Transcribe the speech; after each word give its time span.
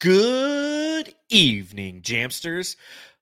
Good 0.00 1.14
evening, 1.28 2.00
Jamsters, 2.00 2.76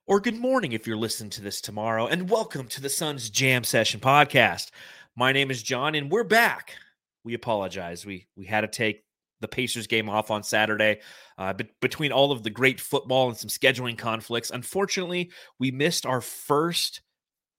or 0.07 0.21
good 0.21 0.37
morning 0.38 0.71
if 0.71 0.87
you're 0.87 0.97
listening 0.97 1.31
to 1.31 1.43
this 1.43 1.61
tomorrow, 1.61 2.07
and 2.07 2.31
welcome 2.31 2.69
to 2.69 2.81
the 2.81 2.89
Suns 2.89 3.31
Jam 3.31 3.65
Session 3.65 3.99
podcast. 3.99 4.71
My 5.17 5.33
name 5.33 5.51
is 5.51 5.61
John, 5.61 5.96
and 5.96 6.09
we're 6.09 6.22
back. 6.22 6.77
We 7.25 7.35
apologize. 7.35 8.06
We 8.06 8.29
we 8.37 8.45
had 8.45 8.61
to 8.61 8.69
take 8.69 9.03
the 9.41 9.49
Pacers 9.49 9.88
game 9.88 10.09
off 10.09 10.30
on 10.30 10.45
Saturday, 10.45 11.01
uh, 11.37 11.53
but 11.53 11.67
between 11.81 12.13
all 12.13 12.31
of 12.31 12.45
the 12.45 12.51
great 12.51 12.81
football 12.81 13.26
and 13.26 13.37
some 13.37 13.51
scheduling 13.51 13.99
conflicts, 13.99 14.53
unfortunately, 14.53 15.33
we 15.58 15.72
missed 15.72 16.06
our 16.06 16.20
first 16.20 17.01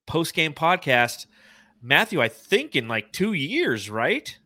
post 0.07 0.33
game 0.33 0.53
podcast. 0.53 1.25
Matthew, 1.81 2.21
I 2.21 2.29
think 2.29 2.73
in 2.73 2.87
like 2.87 3.11
two 3.11 3.33
years, 3.33 3.89
right? 3.89 4.37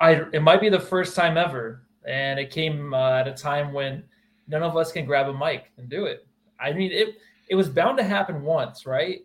I 0.00 0.22
it 0.32 0.42
might 0.42 0.60
be 0.60 0.68
the 0.68 0.80
first 0.80 1.14
time 1.14 1.36
ever, 1.36 1.86
and 2.04 2.40
it 2.40 2.50
came 2.50 2.92
uh, 2.92 3.20
at 3.20 3.28
a 3.28 3.32
time 3.32 3.72
when 3.72 4.02
none 4.48 4.62
of 4.62 4.76
us 4.76 4.92
can 4.92 5.04
grab 5.06 5.28
a 5.28 5.34
mic 5.34 5.70
and 5.78 5.88
do 5.88 6.04
it. 6.06 6.26
I 6.60 6.72
mean, 6.72 6.92
it 6.92 7.16
it 7.48 7.54
was 7.54 7.68
bound 7.68 7.98
to 7.98 8.04
happen 8.04 8.42
once, 8.42 8.86
right? 8.86 9.20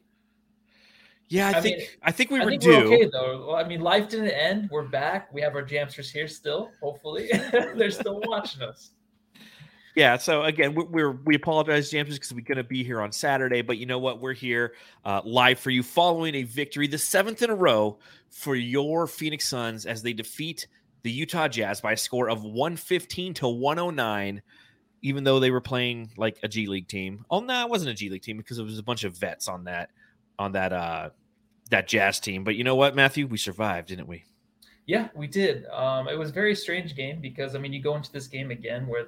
Yeah, 1.29 1.47
I, 1.47 1.51
I 1.59 1.61
think 1.61 1.77
mean, 1.77 1.87
I 2.03 2.11
think 2.11 2.29
we 2.29 2.39
I 2.41 2.43
were 2.43 2.49
think 2.51 2.61
due. 2.61 2.69
we're 2.71 2.83
okay 2.95 3.09
though. 3.11 3.45
Well, 3.47 3.55
I 3.55 3.63
mean, 3.63 3.79
life 3.81 4.09
didn't 4.09 4.31
end. 4.31 4.69
We're 4.71 4.83
back. 4.87 5.33
We 5.33 5.41
have 5.41 5.55
our 5.55 5.63
jamsters 5.63 6.11
here 6.11 6.27
still. 6.27 6.71
Hopefully, 6.81 7.29
they're 7.51 7.91
still 7.91 8.21
watching 8.25 8.61
us. 8.61 8.91
Yeah. 9.95 10.17
So 10.17 10.43
again, 10.43 10.73
we- 10.75 10.83
we're 10.83 11.11
we 11.11 11.35
apologize, 11.35 11.89
James, 11.89 12.13
because 12.13 12.33
we're 12.33 12.41
going 12.41 12.57
to 12.57 12.63
be 12.65 12.83
here 12.83 13.01
on 13.01 13.11
Saturday. 13.13 13.61
But 13.61 13.77
you 13.77 13.85
know 13.85 13.99
what? 13.99 14.19
We're 14.19 14.33
here 14.33 14.73
uh, 15.05 15.21
live 15.23 15.59
for 15.59 15.69
you, 15.69 15.83
following 15.83 16.35
a 16.35 16.43
victory, 16.43 16.87
the 16.87 16.97
seventh 16.97 17.41
in 17.41 17.49
a 17.49 17.55
row 17.55 17.97
for 18.29 18.55
your 18.55 19.07
Phoenix 19.07 19.47
Suns 19.47 19.85
as 19.85 20.01
they 20.01 20.13
defeat 20.13 20.67
the 21.03 21.11
Utah 21.11 21.47
Jazz 21.47 21.79
by 21.81 21.93
a 21.93 21.97
score 21.97 22.29
of 22.29 22.43
one 22.43 22.75
fifteen 22.75 23.33
to 23.35 23.47
one 23.47 23.77
hundred 23.77 23.95
nine. 23.95 24.41
Even 25.01 25.23
though 25.23 25.39
they 25.39 25.51
were 25.51 25.61
playing 25.61 26.11
like 26.17 26.37
a 26.43 26.47
G 26.47 26.67
League 26.67 26.87
team. 26.87 27.25
Oh 27.29 27.39
no, 27.39 27.61
it 27.61 27.69
wasn't 27.69 27.91
a 27.91 27.93
G 27.93 28.09
League 28.09 28.21
team 28.21 28.37
because 28.37 28.59
it 28.59 28.63
was 28.63 28.77
a 28.77 28.83
bunch 28.83 29.03
of 29.03 29.17
vets 29.17 29.47
on 29.47 29.63
that 29.65 29.89
on 30.37 30.51
that 30.53 30.73
uh 30.73 31.09
that 31.69 31.87
Jazz 31.87 32.19
team. 32.19 32.43
But 32.43 32.55
you 32.55 32.63
know 32.63 32.75
what, 32.75 32.95
Matthew? 32.95 33.25
We 33.25 33.37
survived, 33.37 33.87
didn't 33.87 34.07
we? 34.07 34.25
Yeah, 34.85 35.09
we 35.15 35.27
did. 35.27 35.65
Um, 35.67 36.07
it 36.07 36.17
was 36.17 36.29
a 36.29 36.33
very 36.33 36.55
strange 36.55 36.95
game 36.95 37.19
because 37.21 37.55
I 37.55 37.59
mean, 37.59 37.73
you 37.73 37.81
go 37.81 37.95
into 37.95 38.11
this 38.11 38.27
game 38.27 38.51
again 38.51 38.87
with 38.87 39.07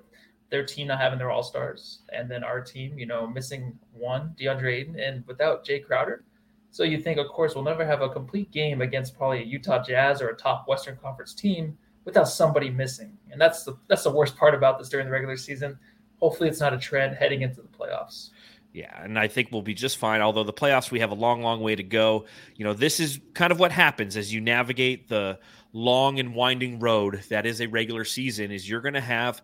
their 0.50 0.66
team 0.66 0.88
not 0.88 1.00
having 1.00 1.20
their 1.20 1.32
all 1.32 1.44
stars, 1.44 2.00
and 2.10 2.30
then 2.30 2.44
our 2.44 2.62
team, 2.62 2.98
you 2.98 3.06
know, 3.06 3.28
missing 3.28 3.78
one 3.92 4.36
DeAndre 4.40 4.82
Ayton 4.82 5.00
and 5.00 5.26
without 5.28 5.66
Jay 5.66 5.80
Crowder. 5.80 6.24
So 6.72 6.84
you 6.84 7.00
think, 7.00 7.20
of 7.20 7.28
course, 7.28 7.54
we'll 7.54 7.64
never 7.64 7.86
have 7.86 8.02
a 8.02 8.10
complete 8.10 8.52
game 8.52 8.82
against 8.82 9.16
probably 9.16 9.42
a 9.42 9.46
Utah 9.46 9.84
Jazz 9.84 10.22
or 10.22 10.30
a 10.30 10.36
top 10.36 10.68
Western 10.68 10.98
Conference 10.98 11.34
team 11.34 11.78
without 12.06 12.28
somebody 12.28 12.70
missing, 12.70 13.18
and 13.32 13.40
that's 13.40 13.64
the 13.64 13.76
that's 13.88 14.04
the 14.04 14.12
worst 14.12 14.36
part 14.36 14.54
about 14.54 14.78
this 14.78 14.90
during 14.90 15.06
the 15.06 15.12
regular 15.12 15.38
season. 15.38 15.78
Hopefully, 16.20 16.50
it's 16.50 16.60
not 16.60 16.74
a 16.74 16.78
trend 16.78 17.16
heading 17.16 17.42
into 17.42 17.62
the 17.62 17.68
playoffs. 17.68 18.30
Yeah, 18.74 19.04
and 19.04 19.20
I 19.20 19.28
think 19.28 19.50
we'll 19.52 19.62
be 19.62 19.76
just 19.76 19.98
fine. 19.98 20.22
Although 20.22 20.44
the 20.44 20.54
playoffs, 20.54 20.90
we 20.90 21.00
have 21.00 21.12
a 21.12 21.16
long, 21.16 21.44
long 21.44 21.62
way 21.62 21.76
to 21.76 21.84
go. 21.84 22.26
You 22.56 22.66
know, 22.66 22.74
this 22.74 23.00
is 23.00 23.20
kind 23.36 23.52
of 23.52 23.60
what 23.60 23.72
happens 23.72 24.18
as 24.18 24.34
you 24.34 24.42
navigate 24.42 25.08
the 25.08 25.40
long 25.74 26.20
and 26.20 26.34
winding 26.34 26.80
road 26.80 27.24
that 27.30 27.46
is 27.46 27.62
a 27.62 27.68
regular 27.68 28.04
season. 28.04 28.52
Is 28.52 28.68
you're 28.68 28.82
going 28.82 28.96
to 28.96 29.02
have 29.02 29.44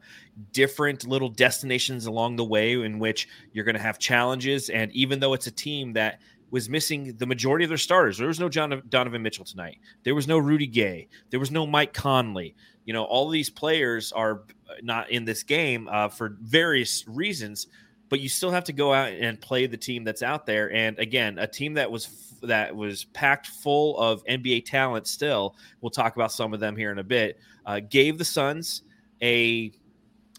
different 0.52 1.08
little 1.08 1.30
destinations 1.30 2.08
along 2.08 2.38
the 2.38 2.44
way 2.44 2.74
in 2.74 2.98
which 2.98 3.28
you're 3.54 3.66
going 3.66 3.76
to 3.76 3.82
have 3.82 4.00
challenges. 4.00 4.70
And 4.70 4.92
even 4.94 5.20
though 5.20 5.34
it's 5.34 5.48
a 5.48 5.52
team 5.52 5.94
that 5.94 6.22
was 6.52 6.70
missing 6.70 7.16
the 7.18 7.26
majority 7.26 7.66
of 7.66 7.70
their 7.70 7.78
starters, 7.78 8.18
there 8.18 8.28
was 8.28 8.40
no 8.40 8.50
John 8.50 8.82
Donovan 8.90 9.22
Mitchell 9.22 9.46
tonight. 9.46 9.80
There 10.04 10.16
was 10.16 10.28
no 10.28 10.38
Rudy 10.38 10.68
Gay. 10.68 11.08
There 11.30 11.40
was 11.40 11.52
no 11.52 11.68
Mike 11.68 11.94
Conley. 11.94 12.56
You 12.86 12.94
know, 12.94 13.04
all 13.04 13.30
these 13.30 13.50
players 13.50 14.12
are 14.12 14.44
not 14.82 15.12
in 15.12 15.26
this 15.26 15.44
game 15.44 15.88
uh, 15.92 16.10
for 16.10 16.38
various 16.42 17.08
reasons 17.08 17.68
but 18.10 18.20
you 18.20 18.28
still 18.28 18.52
have 18.52 18.64
to 18.66 18.74
go 18.74 18.94
out 18.94 19.14
and 19.14 19.40
play 19.40 19.68
the 19.68 19.78
team 19.78 20.04
that's 20.04 20.24
out 20.24 20.46
there. 20.46 20.72
And 20.74 20.98
again, 21.00 21.38
a 21.38 21.48
team 21.48 21.76
that 21.76 21.90
was 21.90 22.38
that 22.42 22.76
was 22.76 23.06
packed 23.06 23.48
full 23.48 23.98
of 24.00 24.26
NBA 24.26 24.66
talent. 24.66 25.08
Still, 25.08 25.56
we'll 25.82 25.92
talk 25.92 26.16
about 26.16 26.32
some 26.32 26.54
of 26.54 26.60
them 26.60 26.76
here 26.76 26.92
in 26.92 27.00
a 27.00 27.04
bit. 27.04 27.40
Uh, 27.66 27.80
gave 27.80 28.18
the 28.18 28.26
Suns 28.26 28.82
a 29.22 29.72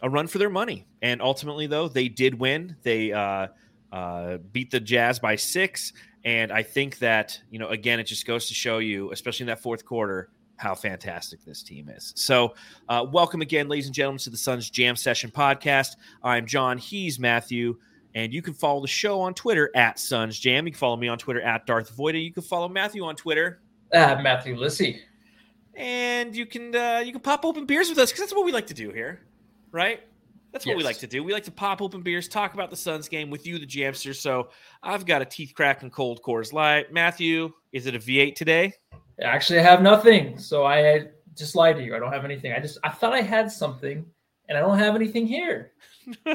a 0.03 0.11
run 0.11 0.27
for 0.27 0.39
their 0.39 0.51
money, 0.51 0.87
and 1.03 1.23
ultimately, 1.23 1.67
though, 1.67 1.89
they 1.89 2.09
did 2.09 2.39
win. 2.39 2.77
They 2.83 3.13
uh, 3.13 3.49
uh, 3.93 4.39
beat 4.53 4.71
the 4.71 4.81
Jazz 4.81 5.19
by 5.19 5.37
six. 5.37 5.93
And 6.25 6.53
I 6.53 6.63
think 6.63 6.99
that, 6.99 7.41
you 7.51 7.59
know, 7.59 7.69
again, 7.69 7.99
it 7.99 8.05
just 8.05 8.27
goes 8.27 8.47
to 8.49 8.55
show 8.55 8.79
you, 8.79 9.11
especially 9.13 9.45
in 9.45 9.49
that 9.49 9.61
fourth 9.61 9.85
quarter, 9.85 10.31
how 10.57 10.75
fantastic 10.75 11.43
this 11.45 11.63
team 11.63 11.89
is. 11.89 12.13
So, 12.17 12.55
uh, 12.89 13.07
welcome 13.11 13.41
again, 13.41 13.69
ladies 13.69 13.87
and 13.87 13.95
gentlemen, 13.95 14.19
to 14.21 14.31
the 14.31 14.37
Suns 14.37 14.69
Jam 14.69 14.97
Session 14.97 15.31
podcast. 15.31 15.97
I'm 16.23 16.47
John. 16.47 16.77
He's 16.77 17.19
Matthew. 17.19 17.79
And 18.15 18.35
you 18.35 18.43
can 18.43 18.55
follow 18.55 18.81
the 18.81 18.89
show 18.89 19.21
on 19.21 19.35
Twitter 19.35 19.71
at 19.75 19.99
Suns 19.99 20.39
Jam. 20.39 20.67
You 20.67 20.73
can 20.73 20.79
follow 20.79 20.97
me 20.97 21.09
on 21.09 21.17
Twitter 21.17 21.41
at 21.41 21.65
Darth 21.65 21.97
Voida. 21.97 22.23
You 22.23 22.33
can 22.33 22.43
follow 22.43 22.69
Matthew 22.69 23.05
on 23.05 23.15
Twitter. 23.17 23.63
Uh, 23.95 24.19
Matthew 24.21 24.57
Lissy. 24.57 25.01
And 25.75 26.35
you 26.35 26.45
can 26.45 26.75
uh, 26.75 27.03
you 27.05 27.13
can 27.13 27.21
pop 27.21 27.45
open 27.45 27.65
beers 27.65 27.89
with 27.89 27.99
us 27.99 28.11
because 28.11 28.21
that's 28.21 28.35
what 28.35 28.45
we 28.45 28.53
like 28.53 28.67
to 28.67 28.75
do 28.75 28.91
here, 28.91 29.21
right? 29.71 30.01
That's 30.53 30.67
what 30.67 30.77
we 30.77 30.83
like 30.83 30.99
to 30.99 31.07
do. 31.07 31.23
We 31.23 31.33
like 31.33 31.45
to 31.45 31.51
pop 31.53 31.81
open 31.81 32.03
beers, 32.03 32.27
talk 32.29 32.55
about 32.55 32.71
the 32.71 32.77
Suns 32.77 33.09
game 33.09 33.31
with 33.31 33.47
you, 33.47 33.59
the 33.59 33.67
Jamster. 33.67 34.15
So 34.15 34.51
I've 34.83 35.07
got 35.07 35.23
a 35.23 35.25
teeth 35.25 35.53
cracking 35.55 35.91
cold 35.91 36.23
Coors 36.23 36.53
Light. 36.53 36.93
Matthew, 36.93 37.53
is 37.73 37.87
it 37.87 37.95
a 37.95 37.99
V8 37.99 38.35
today? 38.35 38.73
Actually, 39.23 39.61
I 39.61 39.63
have 39.63 39.83
nothing, 39.83 40.39
so 40.39 40.65
I 40.65 41.07
just 41.37 41.55
lied 41.55 41.77
to 41.77 41.83
you. 41.85 41.95
I 41.95 41.99
don't 41.99 42.13
have 42.13 42.25
anything. 42.25 42.53
I 42.53 42.59
just 42.61 42.79
I 42.83 42.89
thought 42.91 43.13
I 43.13 43.21
had 43.21 43.51
something, 43.53 44.05
and 44.49 44.59
I 44.59 44.61
don't 44.61 44.79
have 44.79 44.95
anything 44.95 45.27
here. 45.27 45.73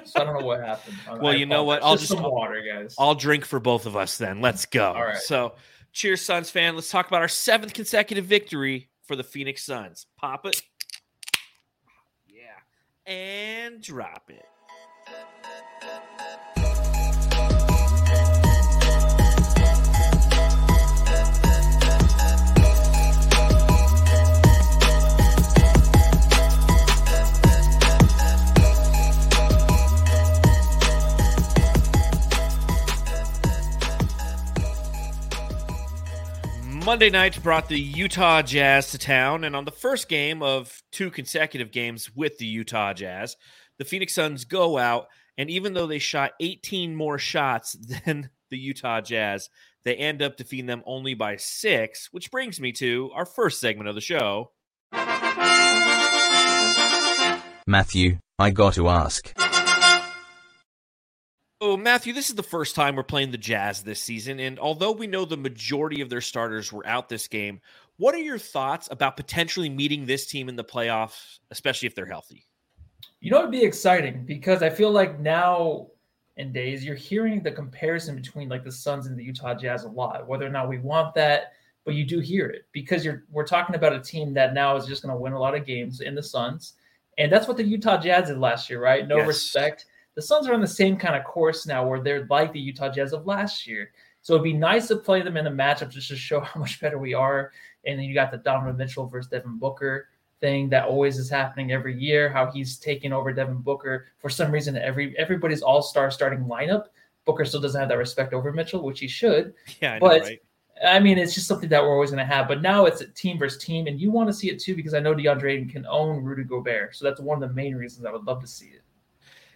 So 0.06 0.22
I 0.22 0.24
don't 0.24 0.40
know 0.40 0.46
what 0.46 0.62
happened. 0.62 0.96
Well, 1.20 1.34
I 1.34 1.36
you 1.36 1.46
know 1.46 1.64
what? 1.66 1.84
I'll 1.84 1.96
just 1.96 2.08
just- 2.10 2.22
some 2.22 2.32
water, 2.32 2.62
guys. 2.62 2.96
I'll 2.98 3.16
drink 3.16 3.44
for 3.44 3.60
both 3.60 3.86
of 3.86 3.98
us 3.98 4.18
then. 4.18 4.40
Let's 4.40 4.66
go. 4.66 4.94
All 4.94 5.04
right. 5.04 5.18
So, 5.18 5.56
cheers, 5.92 6.22
Suns 6.22 6.50
fan. 6.50 6.76
Let's 6.76 6.90
talk 6.90 7.08
about 7.08 7.22
our 7.22 7.28
seventh 7.28 7.74
consecutive 7.74 8.24
victory 8.26 8.90
for 9.06 9.16
the 9.18 9.24
Phoenix 9.24 9.64
Suns. 9.64 10.06
Pop 10.18 10.46
it. 10.46 10.62
And 13.08 13.82
drop 13.82 14.32
it. 14.32 14.46
Monday 36.86 37.10
night 37.10 37.42
brought 37.42 37.68
the 37.68 37.80
Utah 37.80 38.44
Jazz 38.44 38.92
to 38.92 39.00
town, 39.00 39.44
and 39.44 39.56
on 39.56 39.66
the 39.66 39.72
first 39.72 40.08
game 40.08 40.44
of 40.44 40.84
two 40.92 41.10
consecutive 41.10 41.72
games 41.72 42.12
with 42.16 42.38
the 42.38 42.46
Utah 42.46 42.94
Jazz, 42.94 43.36
the 43.80 43.86
Phoenix 43.86 44.14
Suns 44.14 44.46
go 44.46 44.78
out, 44.78 45.08
and 45.36 45.50
even 45.50 45.74
though 45.74 45.88
they 45.88 45.98
shot 45.98 46.34
18 46.40 46.96
more 46.96 47.18
shots 47.18 47.74
than 48.06 48.30
the 48.52 48.60
Utah 48.60 49.02
Jazz, 49.02 49.50
they 49.84 49.96
end 49.96 50.22
up 50.22 50.38
defeating 50.38 50.68
them 50.68 50.84
only 50.86 51.16
by 51.16 51.38
six, 51.38 52.10
which 52.12 52.30
brings 52.30 52.60
me 52.60 52.72
to 52.74 53.10
our 53.16 53.26
first 53.26 53.60
segment 53.60 53.90
of 53.90 53.96
the 53.96 54.02
show. 54.02 54.52
Matthew, 57.66 58.20
I 58.38 58.52
got 58.52 58.76
to 58.76 58.90
ask. 58.90 59.34
Oh, 61.62 61.78
Matthew, 61.78 62.12
this 62.12 62.30
is 62.30 62.36
the 62.36 62.44
first 62.44 62.76
time 62.76 62.96
we're 62.96 63.04
playing 63.04 63.32
the 63.32 63.38
Jazz 63.38 63.82
this 63.82 64.02
season. 64.02 64.40
And 64.42 64.60
although 64.60 64.92
we 64.92 65.08
know 65.08 65.24
the 65.24 65.38
majority 65.38 66.02
of 66.02 66.10
their 66.10 66.22
starters 66.22 66.74
were 66.74 66.86
out 66.86 67.08
this 67.08 67.28
game, 67.28 67.62
what 67.98 68.14
are 68.14 68.20
your 68.20 68.38
thoughts 68.38 68.90
about 68.92 69.16
potentially 69.16 69.70
meeting 69.70 70.06
this 70.06 70.26
team 70.26 70.50
in 70.50 70.58
the 70.58 70.66
playoffs, 70.66 71.40
especially 71.52 71.88
if 71.88 71.96
they're 71.96 72.06
healthy? 72.06 72.46
You 73.22 73.32
know, 73.32 73.40
it'd 73.40 73.52
be 73.52 73.64
exciting 73.64 74.26
because 74.26 74.62
I 74.62 74.70
feel 74.70 74.92
like 74.92 75.20
now 75.20 75.88
in 76.38 76.52
days 76.52 76.84
you're 76.84 76.96
hearing 76.96 77.42
the 77.42 77.52
comparison 77.52 78.16
between 78.16 78.50
like 78.50 78.66
the 78.66 78.72
Suns 78.72 79.08
and 79.08 79.18
the 79.18 79.24
Utah 79.24 79.56
Jazz 79.56 79.86
a 79.86 79.90
lot. 79.90 80.28
Whether 80.28 80.46
or 80.46 80.50
not 80.50 80.68
we 80.68 80.80
want 80.80 81.16
that, 81.16 81.54
but 81.86 81.94
you 81.94 82.04
do 82.04 82.20
hear 82.20 82.48
it 82.48 82.66
because 82.74 83.06
you're 83.06 83.24
we're 83.32 83.48
talking 83.48 83.76
about 83.76 83.94
a 83.94 84.02
team 84.02 84.34
that 84.34 84.54
now 84.54 84.76
is 84.76 84.86
just 84.86 85.02
going 85.02 85.16
to 85.16 85.20
win 85.20 85.34
a 85.34 85.40
lot 85.40 85.56
of 85.56 85.66
games 85.66 86.02
in 86.02 86.16
the 86.16 86.24
Suns, 86.24 86.74
and 87.18 87.32
that's 87.32 87.48
what 87.48 87.56
the 87.56 87.64
Utah 87.64 88.00
Jazz 88.00 88.28
did 88.28 88.38
last 88.38 88.70
year, 88.70 88.82
right? 88.82 89.08
No 89.08 89.18
Yes. 89.18 89.28
respect. 89.28 89.86
The 90.16 90.22
Suns 90.22 90.48
are 90.48 90.54
on 90.54 90.62
the 90.62 90.68
same 90.68 90.98
kind 90.98 91.16
of 91.16 91.24
course 91.24 91.66
now, 91.68 91.86
where 91.88 92.02
they're 92.02 92.26
like 92.30 92.54
the 92.54 92.60
Utah 92.60 92.90
Jazz 92.90 93.14
of 93.14 93.28
last 93.28 93.68
year. 93.68 93.92
So 94.22 94.34
it'd 94.34 94.44
be 94.44 94.54
nice 94.54 94.88
to 94.88 94.96
play 94.96 95.22
them 95.22 95.38
in 95.38 95.46
a 95.46 95.52
matchup 95.52 95.92
just 95.92 96.08
to 96.08 96.16
show 96.16 96.40
how 96.42 96.60
much 96.60 96.80
better 96.82 96.98
we 96.98 97.14
are. 97.14 97.52
And 97.86 98.00
then 98.00 98.06
you 98.06 98.14
got 98.14 98.32
the 98.32 98.38
Donovan 98.38 98.78
Mitchell 98.78 99.08
versus 99.08 99.30
Devin 99.30 99.60
Booker 99.60 100.08
thing 100.42 100.70
that 100.70 100.86
always 100.86 101.18
is 101.18 101.30
happening 101.30 101.72
every 101.72 101.98
year. 101.98 102.30
How 102.30 102.50
he's 102.52 102.78
taking 102.78 103.14
over 103.14 103.32
Devin 103.32 103.60
Booker 103.60 104.08
for 104.18 104.30
some 104.30 104.52
reason. 104.52 104.78
Every 104.78 105.18
everybody's 105.18 105.62
All 105.62 105.82
Star 105.82 106.10
starting 106.10 106.46
lineup. 106.46 106.86
Booker 107.26 107.46
still 107.46 107.62
doesn't 107.62 107.80
have 107.80 107.90
that 107.90 107.98
respect 107.98 108.34
over 108.34 108.52
Mitchell, 108.52 108.82
which 108.84 109.00
he 109.00 109.08
should. 109.08 109.54
Yeah, 109.82 109.94
I 109.94 110.00
know, 110.00 110.08
But- 110.08 110.22
right? 110.22 110.42
I 110.86 111.00
mean, 111.00 111.18
it's 111.18 111.34
just 111.34 111.48
something 111.48 111.70
that 111.70 111.82
we're 111.82 111.94
always 111.94 112.12
going 112.12 112.28
to 112.28 112.34
have. 112.34 112.50
But 112.50 112.62
now 112.62 112.86
it's 112.86 113.00
a 113.00 113.08
team 113.08 113.38
versus 113.40 113.64
team, 113.64 113.88
and 113.88 113.98
you 114.00 114.12
want 114.12 114.28
to 114.28 114.34
see 114.34 114.50
it 114.50 114.60
too 114.60 114.76
because 114.76 114.94
I 114.94 115.00
know 115.00 115.16
DeAndre 115.16 115.54
Ayton 115.54 115.70
can 115.70 115.86
own 115.86 116.22
Rudy 116.22 116.44
Gobert. 116.44 116.98
So 116.98 117.06
that's 117.06 117.22
one 117.22 117.42
of 117.42 117.48
the 117.48 117.56
main 117.56 117.76
reasons 117.76 118.06
I 118.06 118.12
would 118.12 118.26
love 118.26 118.42
to 118.42 118.48
see 118.48 118.68
it. 118.68 118.82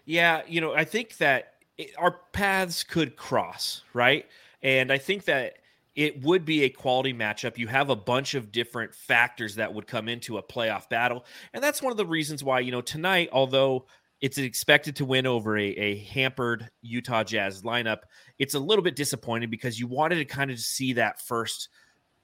Yeah, 0.09 0.41
you 0.47 0.59
know, 0.59 0.73
I 0.73 0.85
think 0.85 1.17
that 1.17 1.53
it, 1.77 1.91
our 1.95 2.19
paths 2.33 2.81
could 2.81 3.15
cross, 3.15 3.83
right? 3.93 4.25
And 4.63 4.91
I 4.91 4.97
think 4.97 5.25
that 5.25 5.57
it 5.95 6.23
would 6.23 6.45
be 6.45 6.63
a 6.63 6.69
quality 6.69 7.13
matchup. 7.13 7.59
You 7.59 7.67
have 7.67 7.91
a 7.91 7.95
bunch 7.95 8.33
of 8.33 8.51
different 8.51 8.95
factors 8.95 9.53
that 9.55 9.71
would 9.71 9.85
come 9.85 10.09
into 10.09 10.39
a 10.39 10.43
playoff 10.43 10.89
battle. 10.89 11.25
And 11.53 11.63
that's 11.63 11.83
one 11.83 11.91
of 11.91 11.97
the 11.97 12.07
reasons 12.07 12.43
why, 12.43 12.61
you 12.61 12.71
know, 12.71 12.81
tonight, 12.81 13.29
although 13.31 13.85
it's 14.19 14.39
expected 14.39 14.95
to 14.95 15.05
win 15.05 15.27
over 15.27 15.55
a, 15.55 15.67
a 15.67 15.99
hampered 15.99 16.71
Utah 16.81 17.23
Jazz 17.23 17.61
lineup, 17.61 17.99
it's 18.39 18.55
a 18.55 18.59
little 18.59 18.83
bit 18.83 18.95
disappointing 18.95 19.51
because 19.51 19.79
you 19.79 19.85
wanted 19.85 20.15
to 20.15 20.25
kind 20.25 20.49
of 20.49 20.57
see 20.57 20.93
that 20.93 21.21
first 21.21 21.69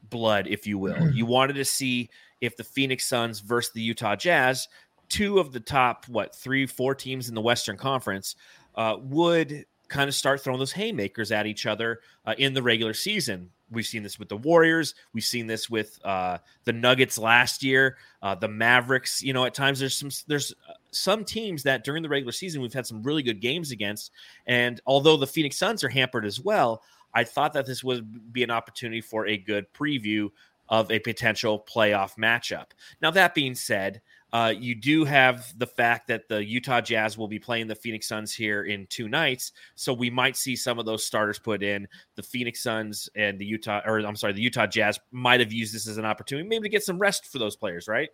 blood, 0.10 0.48
if 0.48 0.66
you 0.66 0.80
will. 0.80 0.96
Mm-hmm. 0.96 1.16
you 1.16 1.28
wanted 1.28 1.54
to 1.54 1.66
see 1.66 2.10
if 2.42 2.58
the 2.58 2.64
Phoenix 2.64 3.06
Suns 3.06 3.42
versus 3.42 3.74
the 3.74 3.82
Utah 3.82 4.16
Jazz, 4.16 4.68
two 5.10 5.40
of 5.40 5.52
the 5.52 5.60
top, 5.60 6.08
what, 6.08 6.36
three, 6.36 6.66
four 6.66 6.96
teams 6.96 7.30
in 7.30 7.36
the 7.36 7.42
Western 7.42 7.78
Conference, 7.78 8.36
uh, 8.76 8.98
would 9.00 9.66
kind 9.88 10.08
of 10.08 10.16
start 10.16 10.42
throwing 10.42 10.60
those 10.60 10.72
haymakers 10.72 11.32
at 11.32 11.46
each 11.46 11.66
other 11.66 12.00
uh, 12.26 12.34
in 12.38 12.54
the 12.54 12.62
regular 12.62 12.94
season. 12.94 13.50
We've 13.72 13.86
seen 13.86 14.04
this 14.04 14.20
with 14.20 14.30
the 14.30 14.38
Warriors. 14.38 14.94
We've 15.14 15.24
seen 15.24 15.48
this 15.48 15.70
with 15.70 16.00
uh, 16.06 16.38
the 16.66 16.74
Nuggets 16.74 17.18
last 17.18 17.64
year, 17.64 17.98
uh, 18.22 18.36
the 18.36 18.48
Mavericks. 18.48 19.24
You 19.24 19.34
know, 19.34 19.46
at 19.46 19.54
times 19.54 19.80
there's 19.80 19.98
some 19.98 20.10
there's 20.28 20.54
uh, 20.70 20.74
some 20.92 21.26
teams 21.26 21.64
that 21.64 21.84
during 21.84 22.04
the 22.04 22.10
regular 22.10 22.32
season 22.32 22.62
we've 22.62 22.74
had 22.74 22.86
some 22.86 23.02
really 23.02 23.24
good 23.24 23.42
games 23.42 23.72
against. 23.72 24.12
And 24.46 24.80
although 24.86 25.18
the 25.18 25.28
Phoenix 25.28 25.58
Suns 25.58 25.84
are 25.84 25.90
hampered 25.90 26.26
as 26.26 26.40
well, 26.40 26.84
I 27.14 27.24
thought 27.24 27.54
that 27.54 27.66
this 27.66 27.84
would 27.84 28.32
be 28.32 28.44
an 28.44 28.52
opportunity 28.52 29.02
for 29.02 29.26
a 29.26 29.38
good 29.38 29.66
preview 29.74 30.30
of 30.70 30.92
a 30.92 31.00
potential 31.00 31.66
playoff 31.68 32.18
matchup. 32.18 32.68
Now 33.02 33.12
that 33.12 33.34
being 33.34 33.56
said, 33.56 34.02
uh, 34.34 34.54
you 34.58 34.76
do 34.76 35.06
have 35.06 35.54
the 35.58 35.68
fact 35.68 36.08
that 36.08 36.28
the 36.28 36.44
Utah 36.44 36.82
Jazz 36.82 37.18
will 37.18 37.28
be 37.28 37.40
playing 37.40 37.68
the 37.68 37.76
Phoenix 37.76 38.08
Suns 38.08 38.34
here 38.34 38.64
in 38.64 38.86
two 38.88 39.08
nights, 39.08 39.54
so 39.76 39.94
we 39.94 40.10
might 40.10 40.36
see 40.36 40.56
some 40.56 40.78
of 40.80 40.86
those 40.86 41.06
starters 41.06 41.40
put 41.40 41.64
in. 41.64 41.88
The 42.16 42.24
Phoenix 42.24 42.62
Suns 42.62 43.10
and 43.16 43.40
the 43.40 43.46
Utah, 43.46 43.82
or 43.86 44.00
I'm 44.00 44.16
sorry, 44.16 44.34
the 44.34 44.42
Utah 44.42 44.68
Jazz 44.68 45.00
might 45.12 45.40
have 45.40 45.54
used 45.54 45.74
this 45.74 45.88
as 45.88 45.98
an 45.98 46.06
opportunity, 46.06 46.48
maybe 46.48 46.64
to 46.64 46.70
get 46.70 46.84
some 46.84 47.00
rest 47.00 47.28
for 47.28 47.40
those 47.40 47.56
players, 47.56 47.88
right? 47.88 48.10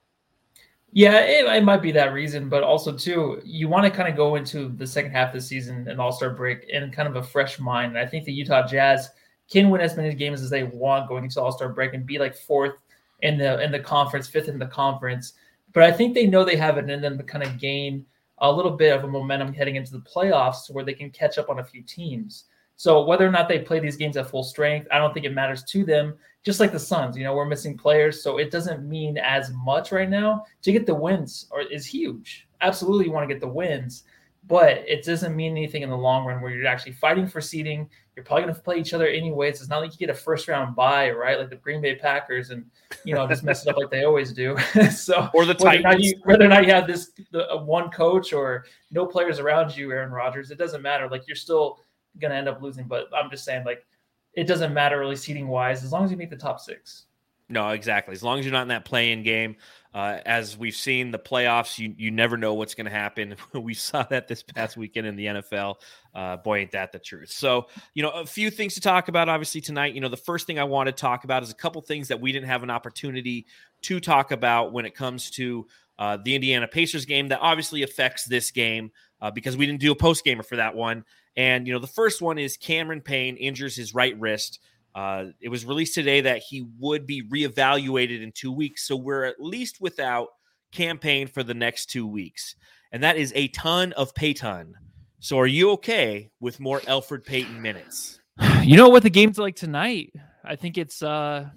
Yeah, 0.94 1.20
it, 1.22 1.46
it 1.46 1.64
might 1.64 1.82
be 1.82 1.94
that 1.94 2.12
reason, 2.14 2.50
but 2.50 2.64
also 2.64 2.92
too, 2.92 3.42
you 3.46 3.70
want 3.70 3.86
to 3.86 3.90
kind 3.90 4.10
of 4.10 4.16
go 4.18 4.36
into 4.36 4.70
the 4.70 4.86
second 4.86 5.12
half 5.12 5.30
of 5.30 5.36
the 5.36 5.42
season 5.42 5.88
and 5.88 6.02
All 6.02 6.12
Star 6.12 6.32
break 6.32 6.66
in 6.66 6.92
kind 6.92 7.08
of 7.08 7.16
a 7.16 7.24
fresh 7.24 7.60
mind. 7.60 7.96
And 7.96 7.98
I 7.98 8.06
think 8.06 8.26
the 8.26 8.34
Utah 8.34 8.68
Jazz 8.68 9.10
can 9.50 9.70
win 9.70 9.80
as 9.80 9.96
many 9.96 10.14
games 10.14 10.42
as 10.42 10.50
they 10.50 10.64
want 10.64 11.08
going 11.08 11.24
into 11.24 11.42
All 11.42 11.54
Star 11.54 11.70
break 11.70 11.94
and 11.94 12.06
be 12.06 12.20
like 12.20 12.36
fourth 12.36 12.76
in 13.22 13.38
the 13.38 13.62
in 13.64 13.72
the 13.72 13.80
conference, 13.80 14.28
fifth 14.28 14.50
in 14.50 14.60
the 14.60 14.68
conference 14.68 15.34
but 15.74 15.84
I 15.84 15.92
think 15.92 16.14
they 16.14 16.28
know 16.28 16.44
they 16.44 16.56
have 16.56 16.78
it 16.78 16.90
in 16.90 17.02
them 17.02 17.18
to 17.18 17.24
kind 17.24 17.44
of 17.44 17.58
gain 17.60 18.06
a 18.40 18.52
little 18.52 18.72
bit 18.72 18.96
of 18.96 19.04
a 19.04 19.08
momentum 19.08 19.54
heading 19.54 19.76
into 19.76 19.92
the 19.92 20.00
playoffs 20.00 20.72
where 20.72 20.84
they 20.84 20.94
can 20.94 21.12
catch 21.12 21.38
up 21.38 21.50
on 21.50 21.60
a 21.60 21.64
few 21.64 21.84
teams. 21.84 22.46
So 22.76 23.04
whether 23.04 23.28
or 23.28 23.32
not 23.32 23.48
they 23.48 23.60
play 23.60 23.80
these 23.80 23.96
games 23.96 24.18
at 24.18 24.30
full 24.30 24.44
strength, 24.44 24.88
I 24.92 24.98
don't 24.98 25.14
think 25.14 25.26
it 25.26 25.36
matters 25.36 25.64
to 25.66 25.86
them. 25.86 26.18
Just 26.44 26.60
like 26.60 26.72
the 26.72 26.80
Suns, 26.80 27.16
you 27.16 27.24
know, 27.24 27.36
we're 27.36 27.46
missing 27.46 27.78
players, 27.78 28.24
so 28.24 28.40
it 28.40 28.50
doesn't 28.50 28.90
mean 28.90 29.20
as 29.20 29.52
much 29.64 29.92
right 29.92 30.10
now. 30.10 30.46
To 30.64 30.72
get 30.72 30.88
the 30.88 30.96
wins 30.96 31.48
is 31.70 31.86
huge. 31.86 32.48
Absolutely, 32.62 33.06
you 33.06 33.12
want 33.12 33.30
to 33.30 33.34
get 33.34 33.40
the 33.40 33.48
wins, 33.48 34.06
but 34.48 34.84
it 34.88 35.06
doesn't 35.06 35.36
mean 35.36 35.52
anything 35.52 35.84
in 35.84 35.92
the 35.92 35.96
long 35.96 36.26
run 36.26 36.42
where 36.42 36.52
you're 36.52 36.66
actually 36.66 36.94
fighting 36.94 37.28
for 37.28 37.42
seeding. 37.42 37.88
You're 38.16 38.26
probably 38.26 38.44
going 38.44 38.56
to 38.56 38.62
play 38.62 38.78
each 38.78 38.94
other 38.94 39.08
anyways. 39.08 39.62
It's 39.62 39.70
not 39.70 39.82
like 39.82 39.94
you 39.94 39.98
get 39.98 40.10
a 40.10 40.14
first 40.14 40.48
round 40.50 40.76
bye, 40.76 41.12
right? 41.12 41.40
Like 41.40 41.50
the 41.50 41.56
Green 41.56 41.82
Bay 41.82 41.96
Packers, 41.96 42.50
and 42.50 42.66
you 43.06 43.16
know 43.16 43.26
just 43.28 43.44
mess 43.44 43.66
it 43.66 43.70
up 43.70 43.78
like 43.78 43.90
they 43.90 44.04
always 44.04 44.34
do. 44.34 44.58
so 44.92 45.30
or 45.34 45.46
the 45.46 45.54
whether 45.60 45.82
Titans, 45.82 45.96
or, 45.96 46.00
you, 46.00 46.14
whether 46.24 46.44
or 46.44 46.50
not 46.50 46.66
you 46.66 46.74
have 46.74 46.88
this 46.88 47.12
the, 47.32 47.50
uh, 47.50 47.64
one 47.64 47.90
coach 47.90 48.34
or 48.34 48.66
no 48.92 49.06
players 49.06 49.40
around 49.40 49.76
you, 49.76 49.92
Aaron 49.92 50.12
Rodgers, 50.12 50.52
it 50.52 50.58
doesn't 50.58 50.82
matter. 50.82 51.08
Like 51.10 51.26
you're 51.26 51.36
still 51.36 51.80
going 52.20 52.32
to 52.32 52.38
end 52.38 52.50
up 52.50 52.62
losing. 52.62 52.86
But 52.86 53.08
I'm 53.16 53.30
just 53.30 53.46
saying, 53.46 53.64
like 53.66 53.86
it 54.34 54.46
doesn't 54.46 54.74
matter 54.74 55.00
really 55.00 55.16
seating 55.16 55.48
wise 55.48 55.84
as 55.84 55.92
long 55.92 56.04
as 56.04 56.12
you 56.12 56.18
make 56.18 56.30
the 56.30 56.36
top 56.36 56.60
six. 56.60 57.06
No, 57.50 57.70
exactly. 57.70 58.14
As 58.14 58.24
long 58.24 58.40
as 58.40 58.46
you're 58.46 58.54
not 58.54 58.62
in 58.64 58.70
that 58.70 58.86
playing 58.86 59.24
game, 59.24 59.58
uh, 59.94 60.20
as 60.26 60.58
we've 60.58 60.76
seen 60.76 61.12
the 61.12 61.20
playoffs, 61.20 61.78
you 61.78 61.94
you 61.98 62.12
never 62.12 62.38
know 62.38 62.54
what's 62.54 62.76
going 62.76 62.86
to 62.86 62.92
happen. 62.92 63.36
we 63.54 63.74
saw 63.74 64.04
that 64.04 64.28
this 64.28 64.42
past 64.42 64.78
weekend 64.78 65.06
in 65.06 65.16
the 65.16 65.26
NFL. 65.26 65.76
Uh, 66.16 66.38
boy, 66.38 66.60
ain't 66.60 66.72
that 66.72 66.92
the 66.94 67.00
truth. 67.00 67.30
So, 67.30 67.68
you 67.94 68.02
know, 68.02 68.10
a 68.10 68.26
few 68.26 68.50
things 68.50 68.76
to 68.76 68.82
talk 68.82 69.10
about. 69.10 69.28
Obviously, 69.28 69.60
tonight, 69.60 69.94
you 69.94 70.00
know, 70.00 70.08
the 70.08 70.18
first 70.18 70.48
thing 70.48 70.60
I 70.60 70.64
want 70.64 70.88
to 70.88 70.94
talk 70.94 71.26
about 71.26 71.44
is 71.44 71.52
a 71.52 71.56
couple 71.56 71.82
things 71.82 72.08
that 72.08 72.22
we 72.22 72.32
didn't 72.32 72.48
have 72.48 72.64
an 72.64 72.70
opportunity 72.70 73.48
to 73.84 74.00
talk 74.00 74.32
about 74.32 74.72
when 74.72 74.86
it 74.86 74.96
comes 74.96 75.30
to 75.32 75.68
uh, 76.00 76.18
the 76.24 76.36
Indiana 76.36 76.68
Pacers 76.68 77.06
game. 77.06 77.28
That 77.28 77.40
obviously 77.42 77.84
affects 77.84 78.24
this 78.24 78.52
game 78.52 78.92
uh, 79.22 79.32
because 79.32 79.58
we 79.58 79.66
didn't 79.66 79.82
do 79.82 79.92
a 79.92 79.96
post 79.96 80.24
gamer 80.24 80.44
for 80.44 80.56
that 80.56 80.74
one. 80.74 81.04
And 81.36 81.68
you 81.68 81.74
know, 81.74 81.80
the 81.80 81.88
first 81.88 82.22
one 82.22 82.38
is 82.38 82.56
Cameron 82.56 83.02
Payne 83.02 83.36
injures 83.36 83.76
his 83.76 83.94
right 83.94 84.18
wrist. 84.20 84.60
Uh, 84.94 85.26
it 85.40 85.50
was 85.50 85.66
released 85.66 85.96
today 85.96 86.22
that 86.22 86.42
he 86.48 86.66
would 86.80 87.06
be 87.06 87.24
reevaluated 87.24 88.22
in 88.22 88.32
two 88.32 88.52
weeks. 88.52 88.88
So 88.88 88.96
we're 88.96 89.24
at 89.24 89.40
least 89.40 89.80
without 89.80 90.30
Cam 90.72 90.98
Payne 90.98 91.28
for 91.28 91.44
the 91.44 91.54
next 91.54 91.88
two 91.88 92.06
weeks. 92.06 92.56
And 92.92 93.04
that 93.04 93.18
is 93.18 93.32
a 93.36 93.48
ton 93.50 93.94
of 93.94 94.14
Payton. 94.14 94.76
So 95.20 95.40
are 95.40 95.48
you 95.48 95.72
okay 95.72 96.32
with 96.40 96.60
more 96.60 96.82
Elfrid 96.82 97.26
Payton 97.26 97.62
minutes? 97.62 98.20
You 98.64 98.78
know 98.78 98.90
what 98.90 99.04
the 99.04 99.10
game's 99.10 99.38
like 99.38 99.56
tonight? 99.56 100.14
I 100.44 100.56
think 100.56 100.78
it's 100.78 101.02
uh 101.02 101.50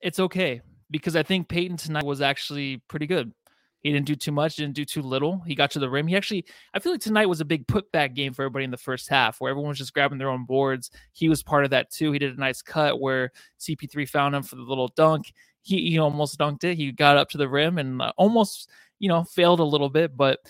it's 0.00 0.18
okay 0.18 0.62
because 0.90 1.14
I 1.16 1.22
think 1.22 1.48
Payton 1.48 1.76
tonight 1.76 2.04
was 2.04 2.20
actually 2.20 2.78
pretty 2.88 3.06
good. 3.06 3.32
He 3.82 3.92
didn't 3.92 4.06
do 4.06 4.14
too 4.14 4.32
much, 4.32 4.56
didn't 4.56 4.74
do 4.74 4.84
too 4.84 5.02
little. 5.02 5.40
He 5.46 5.54
got 5.54 5.70
to 5.72 5.78
the 5.78 5.88
rim. 5.88 6.06
He 6.06 6.16
actually, 6.16 6.44
I 6.74 6.78
feel 6.78 6.92
like 6.92 7.00
tonight 7.00 7.28
was 7.28 7.40
a 7.40 7.46
big 7.46 7.66
putback 7.66 8.14
game 8.14 8.32
for 8.32 8.42
everybody 8.42 8.64
in 8.64 8.70
the 8.70 8.76
first 8.76 9.08
half 9.08 9.40
where 9.40 9.50
everyone 9.50 9.70
was 9.70 9.78
just 9.78 9.94
grabbing 9.94 10.18
their 10.18 10.28
own 10.28 10.44
boards. 10.44 10.90
He 11.12 11.28
was 11.28 11.42
part 11.42 11.64
of 11.64 11.70
that 11.70 11.90
too. 11.90 12.12
He 12.12 12.18
did 12.18 12.36
a 12.36 12.40
nice 12.40 12.60
cut 12.60 13.00
where 13.00 13.32
CP3 13.58 14.08
found 14.08 14.34
him 14.34 14.42
for 14.42 14.56
the 14.56 14.62
little 14.62 14.88
dunk. 14.88 15.32
He, 15.62 15.90
he 15.90 15.98
almost 15.98 16.38
dunked 16.38 16.64
it. 16.64 16.76
He 16.76 16.92
got 16.92 17.16
up 17.16 17.30
to 17.30 17.38
the 17.38 17.48
rim 17.48 17.78
and 17.78 18.02
uh, 18.02 18.12
almost, 18.16 18.68
you 18.98 19.08
know, 19.08 19.24
failed 19.24 19.60
a 19.60 19.64
little 19.64 19.90
bit. 19.90 20.16
But 20.16 20.40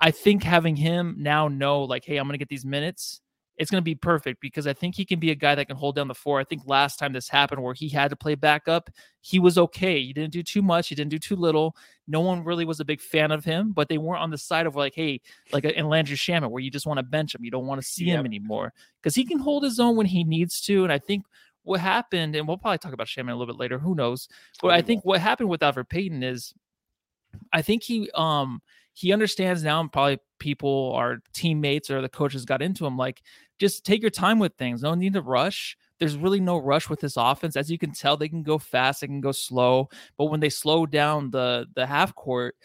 I 0.00 0.12
think 0.12 0.44
having 0.44 0.76
him 0.76 1.16
now 1.18 1.48
know, 1.48 1.82
like, 1.82 2.04
hey, 2.04 2.16
I'm 2.16 2.26
going 2.26 2.34
to 2.34 2.38
get 2.38 2.48
these 2.48 2.64
minutes 2.64 3.20
it's 3.58 3.70
going 3.70 3.80
to 3.80 3.84
be 3.84 3.96
perfect 3.96 4.40
because 4.40 4.68
I 4.68 4.72
think 4.72 4.94
he 4.94 5.04
can 5.04 5.18
be 5.18 5.32
a 5.32 5.34
guy 5.34 5.56
that 5.56 5.66
can 5.66 5.76
hold 5.76 5.96
down 5.96 6.06
the 6.06 6.14
floor. 6.14 6.38
I 6.38 6.44
think 6.44 6.62
last 6.64 6.98
time 6.98 7.12
this 7.12 7.28
happened 7.28 7.62
where 7.62 7.74
he 7.74 7.88
had 7.88 8.10
to 8.10 8.16
play 8.16 8.36
backup, 8.36 8.88
he 9.20 9.40
was 9.40 9.58
okay. 9.58 10.00
He 10.00 10.12
didn't 10.12 10.32
do 10.32 10.44
too 10.44 10.62
much, 10.62 10.88
he 10.88 10.94
didn't 10.94 11.10
do 11.10 11.18
too 11.18 11.34
little. 11.34 11.76
No 12.06 12.20
one 12.20 12.44
really 12.44 12.64
was 12.64 12.78
a 12.78 12.84
big 12.84 13.00
fan 13.00 13.32
of 13.32 13.44
him, 13.44 13.72
but 13.72 13.88
they 13.88 13.98
weren't 13.98 14.22
on 14.22 14.30
the 14.30 14.38
side 14.38 14.66
of 14.66 14.76
like, 14.76 14.94
hey, 14.94 15.20
like 15.52 15.64
in 15.64 15.88
Landry 15.88 16.16
Shamet, 16.16 16.50
where 16.50 16.62
you 16.62 16.70
just 16.70 16.86
want 16.86 16.98
to 16.98 17.02
bench 17.02 17.34
him. 17.34 17.44
You 17.44 17.50
don't 17.50 17.66
want 17.66 17.82
to 17.82 17.86
see 17.86 18.04
yep. 18.04 18.20
him 18.20 18.26
anymore 18.26 18.72
because 19.02 19.16
he 19.16 19.24
can 19.24 19.40
hold 19.40 19.64
his 19.64 19.80
own 19.80 19.96
when 19.96 20.06
he 20.06 20.22
needs 20.22 20.60
to. 20.62 20.84
And 20.84 20.92
I 20.92 20.98
think 20.98 21.24
what 21.64 21.80
happened, 21.80 22.36
and 22.36 22.46
we'll 22.46 22.58
probably 22.58 22.78
talk 22.78 22.92
about 22.92 23.08
Shamet 23.08 23.30
a 23.30 23.34
little 23.34 23.52
bit 23.52 23.60
later, 23.60 23.78
who 23.78 23.94
knows? 23.94 24.28
But 24.62 24.70
I 24.70 24.82
think 24.82 25.04
what 25.04 25.20
happened 25.20 25.48
with 25.48 25.60
Elfrid 25.60 25.88
Payton 25.88 26.22
is 26.22 26.54
I 27.52 27.62
think 27.62 27.82
he 27.82 28.08
um 28.14 28.62
he 28.98 29.12
understands 29.12 29.62
now 29.62 29.80
and 29.80 29.92
probably 29.92 30.18
people 30.40 30.92
our 30.96 31.18
teammates 31.32 31.88
or 31.88 32.02
the 32.02 32.08
coaches 32.08 32.44
got 32.44 32.60
into 32.60 32.84
him 32.84 32.96
like 32.96 33.22
just 33.58 33.84
take 33.84 34.02
your 34.02 34.10
time 34.10 34.40
with 34.40 34.52
things 34.54 34.82
no 34.82 34.94
need 34.94 35.12
to 35.12 35.22
rush 35.22 35.76
there's 36.00 36.16
really 36.16 36.40
no 36.40 36.56
rush 36.56 36.88
with 36.88 36.98
this 36.98 37.16
offense 37.16 37.54
as 37.54 37.70
you 37.70 37.78
can 37.78 37.92
tell 37.92 38.16
they 38.16 38.28
can 38.28 38.42
go 38.42 38.58
fast 38.58 39.00
they 39.00 39.06
can 39.06 39.20
go 39.20 39.30
slow 39.30 39.88
but 40.16 40.26
when 40.26 40.40
they 40.40 40.50
slow 40.50 40.84
down 40.84 41.30
the 41.30 41.64
the 41.74 41.86
half 41.86 42.12
court 42.16 42.56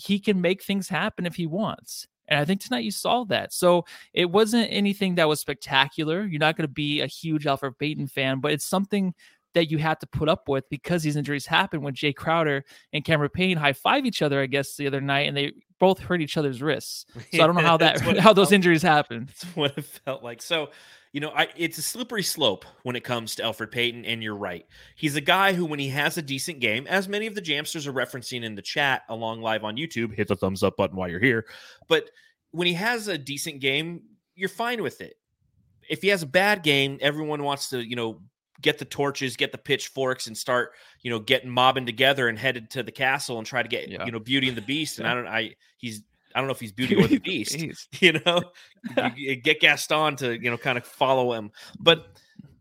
he 0.00 0.18
can 0.18 0.40
make 0.40 0.62
things 0.62 0.88
happen 0.88 1.26
if 1.26 1.34
he 1.34 1.46
wants 1.46 2.06
and 2.28 2.40
I 2.40 2.44
think 2.46 2.62
tonight 2.62 2.84
you 2.84 2.92
saw 2.92 3.24
that. 3.24 3.52
So 3.52 3.84
it 4.14 4.30
wasn't 4.30 4.68
anything 4.70 5.16
that 5.16 5.28
was 5.28 5.40
spectacular. 5.40 6.24
You're 6.24 6.38
not 6.38 6.56
going 6.56 6.68
to 6.68 6.72
be 6.72 7.00
a 7.00 7.06
huge 7.06 7.44
Elfrid 7.44 7.78
Payton 7.78 8.06
fan, 8.06 8.40
but 8.40 8.52
it's 8.52 8.64
something 8.64 9.12
that 9.54 9.70
you 9.70 9.78
had 9.78 10.00
to 10.00 10.06
put 10.06 10.28
up 10.28 10.48
with 10.48 10.68
because 10.70 11.02
these 11.02 11.16
injuries 11.16 11.46
happened 11.46 11.82
when 11.82 11.94
Jay 11.94 12.12
Crowder 12.12 12.64
and 12.92 13.04
Cameron 13.04 13.30
Payne 13.30 13.56
high 13.56 13.72
five 13.72 14.06
each 14.06 14.22
other, 14.22 14.40
I 14.40 14.46
guess, 14.46 14.76
the 14.76 14.86
other 14.86 15.00
night, 15.00 15.28
and 15.28 15.36
they 15.36 15.52
both 15.78 15.98
hurt 15.98 16.20
each 16.20 16.36
other's 16.36 16.62
wrists. 16.62 17.06
So 17.32 17.42
I 17.42 17.46
don't 17.46 17.56
know 17.56 17.62
how 17.62 17.76
that 17.78 18.00
how 18.18 18.32
those 18.32 18.52
injuries 18.52 18.82
happen. 18.82 19.26
That's 19.26 19.56
what 19.56 19.78
it 19.78 19.84
felt 19.84 20.22
like. 20.22 20.42
So 20.42 20.70
you 21.12 21.20
know, 21.20 21.30
I, 21.30 21.48
it's 21.56 21.76
a 21.76 21.82
slippery 21.82 22.22
slope 22.22 22.64
when 22.84 22.96
it 22.96 23.04
comes 23.04 23.34
to 23.34 23.42
Elfrid 23.42 23.70
Payton, 23.70 24.06
and 24.06 24.22
you're 24.22 24.34
right. 24.34 24.66
He's 24.96 25.14
a 25.14 25.20
guy 25.20 25.52
who, 25.52 25.66
when 25.66 25.78
he 25.78 25.88
has 25.88 26.16
a 26.16 26.22
decent 26.22 26.60
game, 26.60 26.86
as 26.86 27.06
many 27.06 27.26
of 27.26 27.34
the 27.34 27.42
Jamsters 27.42 27.86
are 27.86 27.92
referencing 27.92 28.44
in 28.44 28.54
the 28.54 28.62
chat 28.62 29.02
along 29.10 29.42
live 29.42 29.62
on 29.62 29.76
YouTube, 29.76 30.14
hit 30.14 30.28
the 30.28 30.36
thumbs 30.36 30.62
up 30.62 30.78
button 30.78 30.96
while 30.96 31.10
you're 31.10 31.20
here. 31.20 31.44
But 31.86 32.08
when 32.52 32.66
he 32.66 32.72
has 32.74 33.08
a 33.08 33.18
decent 33.18 33.60
game, 33.60 34.02
you're 34.34 34.48
fine 34.48 34.82
with 34.82 35.02
it. 35.02 35.16
If 35.88 36.00
he 36.00 36.08
has 36.08 36.22
a 36.22 36.26
bad 36.26 36.62
game, 36.62 36.96
everyone 37.02 37.42
wants 37.42 37.68
to, 37.70 37.86
you 37.86 37.96
know, 37.96 38.22
get 38.62 38.78
the 38.78 38.84
torches, 38.84 39.36
get 39.36 39.52
the 39.52 39.58
pitchforks, 39.58 40.26
and 40.26 40.36
start, 40.36 40.72
you 41.02 41.10
know, 41.10 41.18
getting 41.18 41.50
mobbing 41.50 41.86
together 41.86 42.28
and 42.28 42.38
headed 42.38 42.70
to 42.70 42.82
the 42.82 42.92
castle 42.92 43.38
and 43.38 43.46
try 43.46 43.62
to 43.62 43.68
get, 43.68 43.88
yeah. 43.88 44.04
you 44.04 44.12
know, 44.12 44.18
Beauty 44.18 44.48
and 44.48 44.56
the 44.56 44.62
Beast. 44.62 44.98
And 44.98 45.08
I 45.08 45.14
don't, 45.14 45.26
I 45.26 45.54
he's, 45.76 46.02
I 46.34 46.38
don't 46.38 46.46
know 46.46 46.52
if 46.52 46.60
he's 46.60 46.72
Beauty 46.72 46.96
or 46.96 47.06
the 47.06 47.18
Beast. 47.18 47.56
you 48.00 48.20
know, 48.24 48.42
get 49.42 49.60
Gaston 49.60 50.16
to, 50.16 50.40
you 50.40 50.50
know, 50.50 50.56
kind 50.56 50.78
of 50.78 50.86
follow 50.86 51.32
him. 51.32 51.50
But 51.78 52.06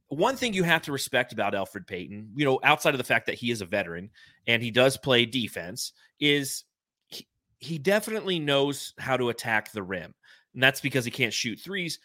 one 0.07 0.35
thing 0.35 0.53
you 0.53 0.63
have 0.63 0.81
to 0.83 0.91
respect 0.91 1.31
about 1.31 1.53
Elfrid 1.53 1.87
Payton, 1.87 2.31
you 2.35 2.43
know, 2.43 2.59
outside 2.63 2.93
of 2.93 2.97
the 2.97 3.03
fact 3.03 3.27
that 3.27 3.35
he 3.35 3.51
is 3.51 3.61
a 3.61 3.65
veteran 3.65 4.09
and 4.47 4.61
he 4.61 4.71
does 4.71 4.97
play 4.97 5.25
defense, 5.25 5.93
is 6.19 6.65
he, 7.07 7.27
he 7.59 7.77
definitely 7.77 8.39
knows 8.39 8.93
how 8.97 9.15
to 9.15 9.29
attack 9.29 9.71
the 9.71 9.83
rim 9.83 10.13
and 10.53 10.61
that's 10.61 10.81
because 10.81 11.05
he 11.05 11.11
can't 11.11 11.33
shoot 11.33 11.59
threes. 11.59 11.99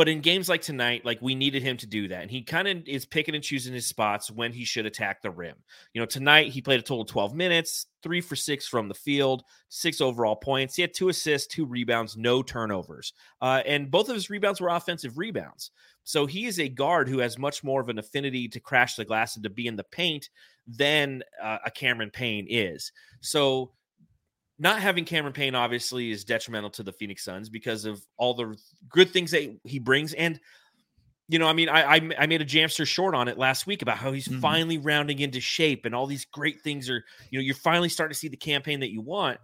But 0.00 0.08
in 0.08 0.22
games 0.22 0.48
like 0.48 0.62
tonight, 0.62 1.04
like 1.04 1.20
we 1.20 1.34
needed 1.34 1.62
him 1.62 1.76
to 1.76 1.86
do 1.86 2.08
that. 2.08 2.22
And 2.22 2.30
he 2.30 2.40
kind 2.40 2.66
of 2.66 2.88
is 2.88 3.04
picking 3.04 3.34
and 3.34 3.44
choosing 3.44 3.74
his 3.74 3.84
spots 3.84 4.30
when 4.30 4.50
he 4.50 4.64
should 4.64 4.86
attack 4.86 5.20
the 5.20 5.30
rim. 5.30 5.56
You 5.92 6.00
know, 6.00 6.06
tonight 6.06 6.52
he 6.52 6.62
played 6.62 6.80
a 6.80 6.82
total 6.82 7.02
of 7.02 7.08
12 7.08 7.34
minutes, 7.34 7.84
three 8.02 8.22
for 8.22 8.34
six 8.34 8.66
from 8.66 8.88
the 8.88 8.94
field, 8.94 9.42
six 9.68 10.00
overall 10.00 10.36
points. 10.36 10.74
He 10.74 10.80
had 10.80 10.94
two 10.94 11.10
assists, 11.10 11.54
two 11.54 11.66
rebounds, 11.66 12.16
no 12.16 12.42
turnovers. 12.42 13.12
Uh, 13.42 13.62
and 13.66 13.90
both 13.90 14.08
of 14.08 14.14
his 14.14 14.30
rebounds 14.30 14.58
were 14.58 14.70
offensive 14.70 15.18
rebounds. 15.18 15.70
So 16.04 16.24
he 16.24 16.46
is 16.46 16.58
a 16.58 16.70
guard 16.70 17.06
who 17.06 17.18
has 17.18 17.36
much 17.36 17.62
more 17.62 17.82
of 17.82 17.90
an 17.90 17.98
affinity 17.98 18.48
to 18.48 18.58
crash 18.58 18.96
the 18.96 19.04
glass 19.04 19.36
and 19.36 19.44
to 19.44 19.50
be 19.50 19.66
in 19.66 19.76
the 19.76 19.84
paint 19.84 20.30
than 20.66 21.22
uh, 21.42 21.58
a 21.66 21.70
Cameron 21.70 22.10
Payne 22.10 22.46
is. 22.48 22.90
So 23.20 23.72
not 24.60 24.78
having 24.78 25.06
Cameron 25.06 25.32
Payne 25.32 25.54
obviously 25.54 26.10
is 26.10 26.22
detrimental 26.22 26.68
to 26.70 26.82
the 26.82 26.92
Phoenix 26.92 27.24
Suns 27.24 27.48
because 27.48 27.86
of 27.86 28.04
all 28.18 28.34
the 28.34 28.54
good 28.90 29.10
things 29.10 29.30
that 29.30 29.58
he 29.64 29.78
brings. 29.78 30.12
And, 30.12 30.38
you 31.28 31.38
know, 31.38 31.46
I 31.46 31.54
mean, 31.54 31.70
I 31.70 31.94
I, 31.94 32.10
I 32.18 32.26
made 32.26 32.42
a 32.42 32.44
Jamster 32.44 32.86
short 32.86 33.14
on 33.14 33.26
it 33.26 33.38
last 33.38 33.66
week 33.66 33.80
about 33.80 33.96
how 33.96 34.12
he's 34.12 34.28
mm-hmm. 34.28 34.40
finally 34.40 34.76
rounding 34.76 35.20
into 35.20 35.40
shape 35.40 35.86
and 35.86 35.94
all 35.94 36.06
these 36.06 36.26
great 36.26 36.60
things 36.60 36.90
are, 36.90 37.02
you 37.30 37.38
know, 37.38 37.42
you're 37.42 37.54
finally 37.54 37.88
starting 37.88 38.12
to 38.12 38.18
see 38.18 38.28
the 38.28 38.36
Cam 38.36 38.60
Payne 38.60 38.80
that 38.80 38.92
you 38.92 39.00
want. 39.00 39.38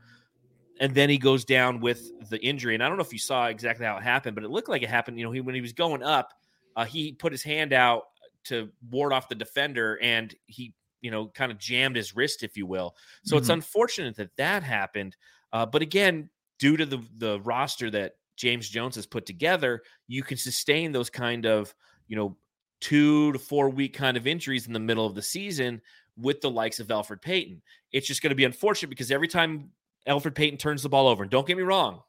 And 0.81 0.95
then 0.95 1.09
he 1.09 1.17
goes 1.17 1.47
down 1.47 1.81
with 1.81 2.29
the 2.29 2.39
injury. 2.45 2.75
And 2.75 2.85
I 2.85 2.89
don't 2.89 2.99
know 2.99 3.05
if 3.05 3.13
you 3.15 3.19
saw 3.19 3.47
exactly 3.47 3.87
how 3.87 3.97
it 3.97 4.03
happened, 4.03 4.35
but 4.35 4.45
it 4.45 4.51
looked 4.51 4.69
like 4.69 4.83
it 4.83 4.91
happened. 4.91 5.19
You 5.19 5.25
know, 5.25 5.33
he 5.33 5.41
when 5.41 5.55
he 5.55 5.63
was 5.63 5.73
going 5.73 6.03
up, 6.03 6.35
uh, 6.77 6.85
he 6.85 7.13
put 7.13 7.33
his 7.33 7.43
hand 7.43 7.73
out 7.73 8.03
to 8.45 8.69
ward 8.91 9.15
off 9.15 9.31
the 9.31 9.35
defender 9.35 9.99
and 10.03 10.35
he 10.47 10.75
you 11.01 11.11
know, 11.11 11.29
kind 11.29 11.53
of 11.53 11.59
jammed 11.59 11.97
his 11.97 12.15
wrist, 12.17 12.43
if 12.43 12.57
you 12.57 12.67
will. 12.67 12.95
So 13.25 13.35
mm-hmm. 13.35 13.43
it's 13.43 13.49
unfortunate 13.49 14.17
that 14.17 14.37
that 14.37 14.63
happened. 14.63 15.17
Uh, 15.53 15.67
but 15.67 15.83
again, 15.83 16.31
due 16.59 16.77
to 16.77 16.87
the 16.87 17.03
the 17.19 17.41
roster 17.41 17.91
that 17.91 18.13
James 18.37 18.69
Jones 18.69 18.97
has 18.97 19.07
put 19.07 19.27
together, 19.27 19.83
you 20.09 20.23
can 20.23 20.37
sustain 20.37 20.93
those 20.93 21.11
kind 21.11 21.47
of 21.47 21.75
you 22.09 22.17
know 22.17 22.37
two 22.81 23.33
to 23.33 23.39
four 23.39 23.71
week 23.71 23.95
kind 23.95 24.17
of 24.17 24.27
injuries 24.27 24.67
in 24.67 24.73
the 24.73 24.81
middle 24.81 25.07
of 25.07 25.15
the 25.15 25.23
season 25.23 25.81
with 26.19 26.41
the 26.41 26.51
likes 26.51 26.81
of 26.81 26.89
Elfrid 26.89 27.23
Payton. 27.23 27.63
It's 27.93 28.07
just 28.07 28.23
going 28.23 28.31
to 28.31 28.37
be 28.37 28.45
unfortunate 28.45 28.89
because 28.89 29.11
every 29.11 29.29
time 29.29 29.71
Elfrid 30.07 30.35
Payton 30.35 30.59
turns 30.59 30.83
the 30.83 30.89
ball 30.89 31.09
over, 31.09 31.23
and 31.23 31.31
don't 31.31 31.47
get 31.47 31.57
me 31.57 31.63
wrong, 31.63 32.03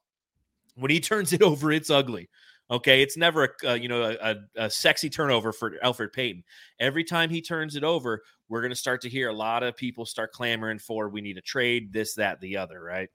when 0.76 0.92
he 0.92 1.00
turns 1.02 1.34
it 1.34 1.42
over, 1.42 1.72
it's 1.72 1.90
ugly. 1.90 2.30
Okay, 2.70 3.02
it's 3.02 3.16
never 3.16 3.46
a 3.46 3.72
uh, 3.72 3.74
you 3.76 3.88
know 3.88 4.16
a, 4.22 4.36
a, 4.58 4.70
sexy 4.70 5.10
turnover 5.10 5.54
for 5.54 5.78
Elfrid 5.84 6.12
Payton. 6.12 6.44
Every 6.82 7.06
time 7.06 7.30
he 7.30 7.42
turns 7.42 7.78
it 7.78 7.86
over, 7.86 8.22
we're 8.50 8.62
going 8.62 8.72
to 8.72 8.76
start 8.76 9.02
to 9.02 9.10
hear 9.10 9.30
a 9.30 9.34
lot 9.34 9.64
of 9.64 9.76
people 9.76 10.06
start 10.06 10.32
clamoring 10.32 10.80
for 10.80 11.10
we 11.10 11.22
need 11.22 11.38
a 11.38 11.42
trade, 11.42 11.92
this, 11.92 12.14
that, 12.16 12.40
the 12.40 12.58
other, 12.58 12.82
right? 12.82 13.10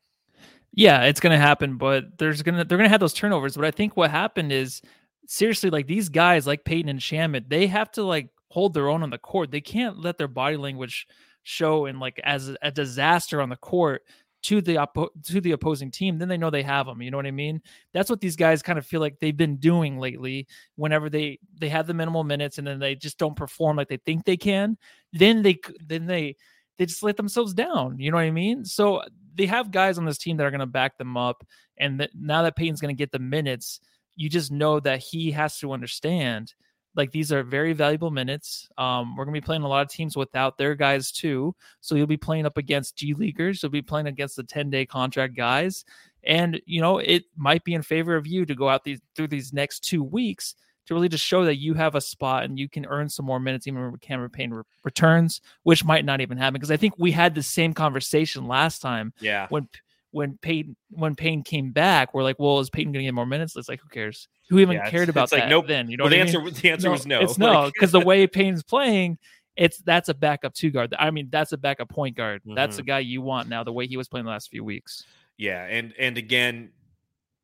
Yeah, 0.74 1.02
it's 1.02 1.20
going 1.20 1.32
to 1.32 1.38
happen, 1.38 1.76
but 1.76 2.18
there's 2.18 2.42
gonna 2.42 2.64
they're 2.64 2.78
gonna 2.78 2.88
have 2.88 3.00
those 3.00 3.12
turnovers. 3.12 3.56
But 3.56 3.66
I 3.66 3.70
think 3.70 3.94
what 3.94 4.10
happened 4.10 4.52
is 4.52 4.80
seriously, 5.26 5.68
like 5.68 5.86
these 5.86 6.08
guys, 6.08 6.46
like 6.46 6.64
Payton 6.64 6.88
and 6.88 6.98
Shamet, 6.98 7.48
they 7.48 7.66
have 7.66 7.90
to 7.92 8.02
like 8.02 8.30
hold 8.48 8.72
their 8.72 8.88
own 8.88 9.02
on 9.02 9.10
the 9.10 9.18
court. 9.18 9.50
They 9.50 9.60
can't 9.60 9.98
let 9.98 10.16
their 10.16 10.28
body 10.28 10.56
language 10.56 11.06
show 11.42 11.86
and 11.86 12.00
like 12.00 12.20
as 12.24 12.56
a 12.62 12.70
disaster 12.70 13.42
on 13.42 13.48
the 13.48 13.56
court 13.56 14.02
to 14.42 14.60
the 14.60 14.74
oppo- 14.74 15.10
to 15.24 15.40
the 15.40 15.52
opposing 15.52 15.90
team, 15.90 16.18
then 16.18 16.28
they 16.28 16.36
know 16.36 16.50
they 16.50 16.62
have 16.62 16.86
them. 16.86 17.00
You 17.00 17.10
know 17.10 17.16
what 17.16 17.26
I 17.26 17.30
mean? 17.30 17.62
That's 17.92 18.10
what 18.10 18.20
these 18.20 18.36
guys 18.36 18.62
kind 18.62 18.78
of 18.78 18.86
feel 18.86 19.00
like 19.00 19.18
they've 19.20 19.36
been 19.36 19.56
doing 19.56 19.98
lately. 19.98 20.48
Whenever 20.76 21.08
they 21.08 21.38
they 21.58 21.68
have 21.68 21.86
the 21.86 21.94
minimal 21.94 22.24
minutes 22.24 22.58
and 22.58 22.66
then 22.66 22.78
they 22.78 22.94
just 22.94 23.18
don't 23.18 23.36
perform 23.36 23.76
like 23.76 23.88
they 23.88 23.98
think 23.98 24.24
they 24.24 24.36
can, 24.36 24.76
then 25.12 25.42
they 25.42 25.58
then 25.86 26.06
they 26.06 26.36
they 26.78 26.86
just 26.86 27.02
let 27.02 27.16
themselves 27.16 27.54
down. 27.54 27.98
You 27.98 28.10
know 28.10 28.16
what 28.16 28.24
I 28.24 28.30
mean? 28.30 28.64
So 28.64 29.02
they 29.34 29.46
have 29.46 29.70
guys 29.70 29.98
on 29.98 30.04
this 30.04 30.18
team 30.18 30.36
that 30.36 30.46
are 30.46 30.50
going 30.50 30.60
to 30.60 30.66
back 30.66 30.98
them 30.98 31.16
up, 31.16 31.46
and 31.76 32.00
that 32.00 32.10
now 32.14 32.42
that 32.42 32.56
Payton's 32.56 32.80
going 32.80 32.94
to 32.94 32.98
get 32.98 33.12
the 33.12 33.18
minutes, 33.18 33.80
you 34.16 34.28
just 34.28 34.50
know 34.50 34.80
that 34.80 34.98
he 34.98 35.30
has 35.30 35.58
to 35.58 35.72
understand 35.72 36.54
like 36.94 37.10
these 37.10 37.32
are 37.32 37.42
very 37.42 37.72
valuable 37.72 38.10
minutes. 38.10 38.68
Um, 38.78 39.16
we're 39.16 39.24
gonna 39.24 39.34
be 39.34 39.40
playing 39.40 39.62
a 39.62 39.68
lot 39.68 39.82
of 39.82 39.90
teams 39.90 40.16
without 40.16 40.58
their 40.58 40.74
guys 40.74 41.10
too. 41.10 41.54
So 41.80 41.94
you'll 41.94 42.06
be 42.06 42.16
playing 42.16 42.46
up 42.46 42.58
against 42.58 42.96
G 42.96 43.14
leaguers. 43.14 43.62
You'll 43.62 43.70
be 43.70 43.82
playing 43.82 44.06
against 44.06 44.36
the 44.36 44.44
10 44.44 44.70
day 44.70 44.86
contract 44.86 45.36
guys, 45.36 45.84
and 46.24 46.60
you 46.66 46.80
know 46.80 46.98
it 46.98 47.24
might 47.36 47.64
be 47.64 47.74
in 47.74 47.82
favor 47.82 48.16
of 48.16 48.26
you 48.26 48.44
to 48.46 48.54
go 48.54 48.68
out 48.68 48.84
these 48.84 49.00
through 49.14 49.28
these 49.28 49.52
next 49.52 49.80
two 49.80 50.02
weeks 50.02 50.54
to 50.86 50.94
really 50.94 51.08
just 51.08 51.24
show 51.24 51.44
that 51.44 51.58
you 51.58 51.74
have 51.74 51.94
a 51.94 52.00
spot 52.00 52.44
and 52.44 52.58
you 52.58 52.68
can 52.68 52.86
earn 52.86 53.08
some 53.08 53.24
more 53.24 53.38
minutes 53.38 53.66
even 53.66 53.82
when 53.82 53.96
Cameron 53.98 54.30
Payne 54.30 54.52
re- 54.52 54.62
returns, 54.84 55.40
which 55.62 55.84
might 55.84 56.04
not 56.04 56.20
even 56.20 56.36
happen 56.38 56.54
because 56.54 56.70
I 56.70 56.76
think 56.76 56.94
we 56.98 57.12
had 57.12 57.34
the 57.34 57.42
same 57.42 57.72
conversation 57.72 58.48
last 58.48 58.80
time. 58.80 59.12
Yeah. 59.20 59.46
When 59.48 59.68
when 60.12 60.38
Payton 60.40 60.76
when 60.90 61.16
Payne 61.16 61.42
came 61.42 61.72
back, 61.72 62.14
we're 62.14 62.22
like, 62.22 62.38
well, 62.38 62.60
is 62.60 62.70
Payton 62.70 62.92
going 62.92 63.02
to 63.02 63.06
get 63.06 63.14
more 63.14 63.26
minutes? 63.26 63.56
It's 63.56 63.68
like, 63.68 63.80
who 63.80 63.88
cares? 63.88 64.28
Who 64.48 64.58
even 64.60 64.76
yeah, 64.76 64.88
cared 64.88 65.08
about 65.08 65.30
that? 65.30 65.40
Like, 65.40 65.48
nope. 65.48 65.66
Then 65.66 65.90
you 65.90 65.96
know, 65.96 66.04
well, 66.04 66.10
the 66.10 66.20
answer 66.20 66.40
mean? 66.40 66.54
the 66.54 66.70
answer 66.70 66.88
no, 66.88 66.92
was 66.92 67.06
no. 67.06 67.20
It's 67.20 67.38
no 67.38 67.70
because 67.72 67.90
the 67.90 68.00
way 68.04 68.26
Payne's 68.26 68.62
playing, 68.62 69.18
it's 69.56 69.78
that's 69.78 70.08
a 70.08 70.14
backup 70.14 70.54
two 70.54 70.70
guard. 70.70 70.94
I 70.98 71.10
mean, 71.10 71.28
that's 71.30 71.52
a 71.52 71.58
backup 71.58 71.88
point 71.88 72.16
guard. 72.16 72.42
Mm-hmm. 72.42 72.54
That's 72.54 72.76
the 72.76 72.82
guy 72.82 73.00
you 73.00 73.22
want 73.22 73.48
now. 73.48 73.64
The 73.64 73.72
way 73.72 73.86
he 73.86 73.96
was 73.96 74.08
playing 74.08 74.26
the 74.26 74.30
last 74.30 74.50
few 74.50 74.62
weeks. 74.62 75.04
Yeah, 75.38 75.64
and 75.64 75.94
and 75.98 76.18
again, 76.18 76.70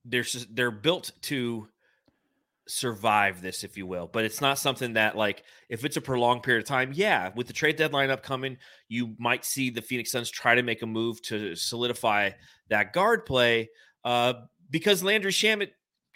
there's 0.04 0.46
they're 0.50 0.70
built 0.70 1.10
to 1.22 1.68
survive 2.68 3.40
this, 3.40 3.64
if 3.64 3.76
you 3.76 3.86
will. 3.86 4.06
But 4.06 4.24
it's 4.24 4.40
not 4.40 4.58
something 4.58 4.92
that, 4.92 5.16
like, 5.16 5.42
if 5.68 5.84
it's 5.84 5.96
a 5.96 6.00
prolonged 6.00 6.42
period 6.42 6.62
of 6.62 6.68
time, 6.68 6.92
yeah, 6.94 7.30
with 7.34 7.46
the 7.46 7.52
trade 7.52 7.76
deadline 7.76 8.10
upcoming, 8.10 8.58
you 8.88 9.14
might 9.18 9.44
see 9.44 9.70
the 9.70 9.82
Phoenix 9.82 10.12
Suns 10.12 10.30
try 10.30 10.54
to 10.54 10.62
make 10.62 10.82
a 10.82 10.86
move 10.86 11.20
to 11.22 11.56
solidify 11.56 12.30
that 12.68 12.92
guard 12.92 13.26
play 13.26 13.70
uh, 14.04 14.34
because 14.70 15.02
Landry 15.02 15.32
Shamet 15.32 15.70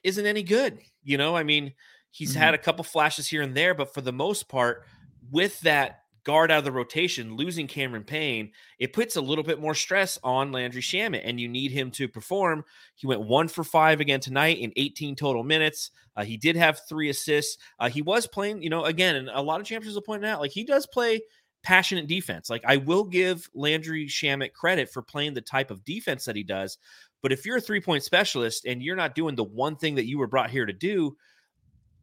isn't 0.05 0.27
any 0.27 0.43
good. 0.43 0.79
You 1.03 1.19
know, 1.19 1.37
I 1.37 1.43
mean, 1.43 1.73
he's 2.11 2.31
mm-hmm. 2.31 2.41
had 2.41 2.55
a 2.55 2.59
couple 2.59 2.85
flashes 2.85 3.29
here 3.29 3.43
and 3.43 3.57
there, 3.57 3.75
but 3.75 3.93
for 3.93 4.01
the 4.01 4.13
most 4.13 4.49
part, 4.49 4.85
with 5.31 5.59
that 5.61 6.03
guard 6.25 6.51
out 6.51 6.59
of 6.59 6.65
the 6.65 6.73
rotation, 6.73 7.37
losing 7.37 7.67
Cameron 7.67 8.05
Payne, 8.05 8.53
it 8.79 8.93
puts 8.93 9.17
a 9.17 9.21
little 9.21 9.43
bit 9.43 9.61
more 9.61 9.75
stress 9.75 10.19
on 10.23 10.53
Landry 10.53 10.83
Shamet, 10.83 11.23
and 11.25 11.41
you 11.41 11.49
need 11.49 11.73
him 11.73 11.91
to 11.93 12.09
perform. 12.09 12.65
He 12.95 13.07
went 13.07 13.23
one 13.23 13.49
for 13.49 13.65
five 13.65 14.01
again 14.01 14.21
tonight 14.21 14.59
in 14.59 14.73
18 14.77 15.17
total 15.17 15.43
minutes. 15.43 15.91
Uh, 16.17 16.25
he 16.25 16.37
did 16.37 16.57
have 16.57 16.81
three 16.89 17.09
assists. 17.09 17.57
Uh, 17.79 17.89
he 17.89 18.03
was 18.03 18.27
playing, 18.27 18.63
you 18.63 18.71
know, 18.71 18.85
again, 18.85 19.17
and 19.17 19.29
a 19.31 19.43
lot 19.43 19.61
of 19.61 19.67
champions 19.67 19.95
will 19.95 20.03
point 20.03 20.25
out, 20.25 20.41
like 20.41 20.53
he 20.53 20.65
does 20.65 20.87
play 20.87 21.21
passionate 21.63 22.07
defense. 22.07 22.51
Like 22.51 22.65
I 22.67 22.77
will 22.77 23.05
give 23.05 23.49
Landry 23.55 24.07
Shamet 24.07 24.53
credit 24.53 24.91
for 24.91 25.03
playing 25.03 25.35
the 25.35 25.41
type 25.41 25.71
of 25.71 25.85
defense 25.85 26.25
that 26.25 26.37
he 26.37 26.43
does. 26.43 26.79
But 27.23 27.33
if 27.33 27.47
you're 27.47 27.59
a 27.59 27.61
three 27.61 27.81
point 27.81 28.03
specialist 28.03 28.65
and 28.65 28.83
you're 28.83 28.97
not 28.97 29.15
doing 29.15 29.37
the 29.37 29.45
one 29.45 29.77
thing 29.77 29.95
that 29.95 30.07
you 30.07 30.19
were 30.19 30.27
brought 30.27 30.51
here 30.51 30.67
to 30.67 30.73
do, 30.73 31.17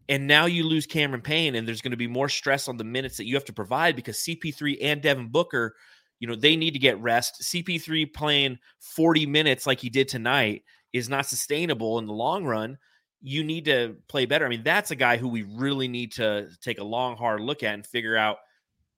and 0.07 0.25
now 0.25 0.47
you 0.47 0.63
lose 0.63 0.87
Cameron 0.87 1.21
Payne, 1.21 1.53
and 1.53 1.67
there's 1.67 1.81
going 1.81 1.91
to 1.91 1.97
be 1.97 2.07
more 2.07 2.29
stress 2.29 2.67
on 2.67 2.77
the 2.77 2.83
minutes 2.83 3.17
that 3.17 3.25
you 3.25 3.35
have 3.35 3.45
to 3.45 3.53
provide 3.53 3.95
because 3.95 4.17
CP3 4.17 4.77
and 4.81 5.01
Devin 5.01 5.27
Booker, 5.27 5.75
you 6.19 6.27
know, 6.27 6.35
they 6.35 6.55
need 6.55 6.71
to 6.71 6.79
get 6.79 6.99
rest. 6.99 7.43
CP3 7.43 8.11
playing 8.11 8.57
40 8.79 9.27
minutes 9.27 9.67
like 9.67 9.79
he 9.79 9.89
did 9.89 10.07
tonight 10.07 10.63
is 10.93 11.09
not 11.09 11.27
sustainable 11.27 11.99
in 11.99 12.07
the 12.07 12.13
long 12.13 12.43
run. 12.43 12.79
You 13.21 13.43
need 13.43 13.65
to 13.65 13.97
play 14.07 14.25
better. 14.25 14.45
I 14.45 14.49
mean, 14.49 14.63
that's 14.63 14.89
a 14.89 14.95
guy 14.95 15.17
who 15.17 15.27
we 15.27 15.43
really 15.43 15.87
need 15.87 16.13
to 16.13 16.49
take 16.61 16.79
a 16.79 16.83
long, 16.83 17.15
hard 17.15 17.41
look 17.41 17.61
at 17.61 17.75
and 17.75 17.85
figure 17.85 18.17
out, 18.17 18.37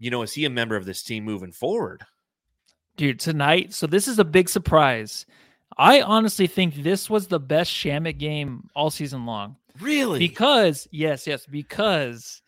you 0.01 0.10
know, 0.10 0.24
is 0.24 0.34
he 0.34 0.46
a 0.46 0.50
member 0.50 0.75
of 0.75 0.86
this 0.86 1.03
team 1.03 1.24
moving 1.24 1.51
forward? 1.51 2.03
Dude, 2.98 3.20
tonight, 3.20 3.72
so 3.72 3.86
this 3.86 4.08
is 4.08 4.17
a 4.17 4.25
big 4.25 4.50
surprise. 4.50 5.27
I 5.77 6.01
honestly 6.01 6.48
think 6.48 6.75
this 6.75 7.08
was 7.08 7.27
the 7.27 7.39
best 7.39 7.72
Shamet 7.72 8.17
game 8.17 8.67
all 8.75 8.89
season 8.89 9.27
long. 9.27 9.58
Really? 9.79 10.17
Because 10.17 10.88
yes, 10.91 11.27
yes, 11.27 11.46
because 11.46 12.41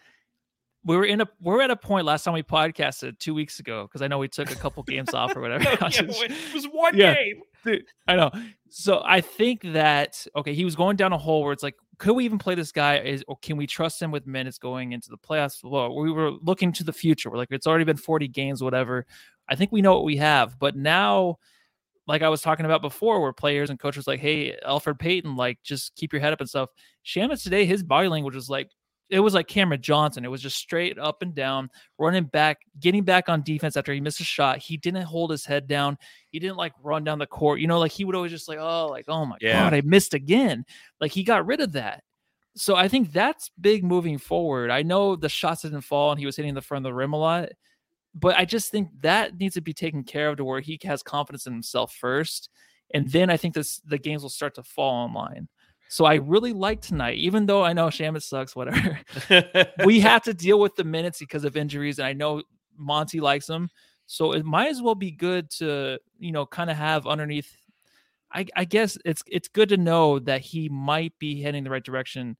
we 0.83 0.97
were 0.97 1.05
in 1.05 1.21
a 1.21 1.27
we're 1.41 1.61
at 1.61 1.69
a 1.69 1.75
point 1.75 2.05
last 2.05 2.23
time 2.23 2.33
we 2.33 2.41
podcasted 2.43 3.19
two 3.19 3.35
weeks 3.35 3.59
ago 3.59 3.83
because 3.83 4.01
I 4.01 4.07
know 4.07 4.17
we 4.17 4.27
took 4.27 4.51
a 4.51 4.55
couple 4.55 4.81
games 4.87 5.13
off 5.13 5.35
or 5.35 5.41
whatever. 5.41 5.63
yeah, 5.63 5.77
it 5.81 6.53
was 6.53 6.65
one 6.71 6.97
yeah, 6.97 7.13
game. 7.13 7.41
Dude, 7.63 7.85
I 8.07 8.15
know. 8.15 8.31
So 8.69 9.03
I 9.05 9.21
think 9.21 9.61
that 9.73 10.25
okay, 10.35 10.55
he 10.55 10.65
was 10.65 10.75
going 10.75 10.97
down 10.97 11.13
a 11.13 11.19
hole 11.19 11.43
where 11.43 11.53
it's 11.53 11.63
like, 11.63 11.75
could 11.99 12.13
we 12.13 12.25
even 12.25 12.37
play 12.37 12.55
this 12.55 12.71
guy? 12.71 12.99
Is 12.99 13.23
or 13.27 13.37
can 13.41 13.57
we 13.57 13.67
trust 13.67 14.01
him 14.01 14.11
with 14.11 14.27
minutes 14.27 14.57
going 14.57 14.93
into 14.93 15.09
the 15.09 15.17
playoffs? 15.17 15.63
Well, 15.63 15.95
we 15.95 16.11
were 16.11 16.31
looking 16.41 16.71
to 16.73 16.83
the 16.83 16.93
future. 16.93 17.29
We're 17.29 17.37
like, 17.37 17.49
it's 17.51 17.67
already 17.67 17.85
been 17.85 17.97
40 17.97 18.27
games, 18.27 18.63
whatever. 18.63 19.05
I 19.49 19.55
think 19.55 19.71
we 19.71 19.81
know 19.81 19.93
what 19.93 20.05
we 20.05 20.17
have, 20.17 20.57
but 20.57 20.75
now 20.75 21.37
like 22.07 22.21
I 22.21 22.29
was 22.29 22.41
talking 22.41 22.65
about 22.65 22.81
before, 22.81 23.21
where 23.21 23.33
players 23.33 23.69
and 23.69 23.79
coaches 23.79 24.07
like, 24.07 24.19
hey, 24.19 24.57
Elfrid 24.67 24.99
Payton, 24.99 25.35
like 25.35 25.59
just 25.63 25.95
keep 25.95 26.11
your 26.11 26.21
head 26.21 26.33
up 26.33 26.41
and 26.41 26.49
stuff. 26.49 26.69
Shamet 27.05 27.41
today, 27.41 27.65
his 27.65 27.83
body 27.83 28.07
language 28.07 28.35
was 28.35 28.49
like 28.49 28.71
it 29.13 29.19
was 29.19 29.33
like 29.33 29.47
Cameron 29.47 29.81
Johnson. 29.81 30.25
It 30.25 30.31
was 30.31 30.41
just 30.41 30.57
straight 30.57 30.97
up 30.97 31.21
and 31.21 31.33
down, 31.33 31.69
running 31.97 32.25
back, 32.25 32.59
getting 32.79 33.03
back 33.03 33.29
on 33.29 33.43
defense 33.43 33.77
after 33.77 33.93
he 33.93 34.01
missed 34.01 34.19
a 34.19 34.23
shot. 34.25 34.59
He 34.59 34.77
didn't 34.77 35.03
hold 35.03 35.31
his 35.31 35.45
head 35.45 35.67
down. 35.67 35.97
He 36.29 36.39
didn't 36.39 36.57
like 36.57 36.73
run 36.81 37.03
down 37.03 37.19
the 37.19 37.27
court. 37.27 37.59
You 37.59 37.67
know, 37.67 37.79
like 37.79 37.91
he 37.91 38.05
would 38.05 38.15
always 38.15 38.31
just 38.31 38.47
like, 38.47 38.59
oh, 38.59 38.87
like, 38.87 39.05
oh 39.07 39.25
my 39.25 39.37
yeah. 39.39 39.63
God, 39.63 39.73
I 39.73 39.81
missed 39.81 40.13
again. 40.13 40.65
Like 40.99 41.11
he 41.11 41.23
got 41.23 41.45
rid 41.45 41.61
of 41.61 41.73
that. 41.73 42.03
So 42.55 42.75
I 42.75 42.87
think 42.87 43.11
that's 43.11 43.49
big 43.59 43.83
moving 43.83 44.17
forward. 44.17 44.69
I 44.69 44.83
know 44.83 45.15
the 45.15 45.29
shots 45.29 45.63
didn't 45.63 45.81
fall 45.81 46.11
and 46.11 46.19
he 46.19 46.25
was 46.25 46.35
hitting 46.35 46.53
the 46.53 46.61
front 46.61 46.85
of 46.85 46.89
the 46.89 46.93
rim 46.93 47.13
a 47.13 47.17
lot 47.17 47.49
but 48.13 48.37
I 48.37 48.45
just 48.45 48.71
think 48.71 48.89
that 49.01 49.39
needs 49.39 49.55
to 49.55 49.61
be 49.61 49.73
taken 49.73 50.03
care 50.03 50.29
of 50.29 50.37
to 50.37 50.45
where 50.45 50.59
he 50.59 50.79
has 50.83 51.01
confidence 51.01 51.47
in 51.47 51.53
himself 51.53 51.93
first, 51.93 52.49
and 52.93 53.09
then 53.09 53.29
I 53.29 53.37
think 53.37 53.55
this 53.55 53.81
the 53.85 53.97
games 53.97 54.21
will 54.21 54.29
start 54.29 54.55
to 54.55 54.63
fall 54.63 55.05
in 55.05 55.13
line. 55.13 55.47
So 55.89 56.05
I 56.05 56.15
really 56.15 56.53
like 56.53 56.81
tonight, 56.81 57.17
even 57.17 57.45
though 57.45 57.63
I 57.63 57.73
know 57.73 57.87
Shamet 57.87 58.23
sucks, 58.23 58.55
whatever. 58.55 58.99
we 59.85 59.99
have 59.99 60.23
to 60.23 60.33
deal 60.33 60.59
with 60.59 60.75
the 60.75 60.83
minutes 60.83 61.19
because 61.19 61.43
of 61.43 61.55
injuries, 61.55 61.99
and 61.99 62.07
I 62.07 62.13
know 62.13 62.41
Monty 62.77 63.19
likes 63.19 63.47
him. 63.47 63.69
So 64.07 64.33
it 64.33 64.43
might 64.43 64.69
as 64.69 64.81
well 64.81 64.95
be 64.95 65.11
good 65.11 65.49
to, 65.51 65.99
you 66.19 66.31
know, 66.31 66.45
kind 66.45 66.69
of 66.69 66.77
have 66.77 67.05
underneath. 67.07 67.55
I, 68.33 68.45
I 68.55 68.65
guess 68.65 68.97
it's 69.05 69.21
it's 69.27 69.47
good 69.47 69.69
to 69.69 69.77
know 69.77 70.19
that 70.19 70.41
he 70.41 70.67
might 70.69 71.13
be 71.19 71.41
heading 71.41 71.63
the 71.63 71.69
right 71.69 71.83
direction, 71.83 72.37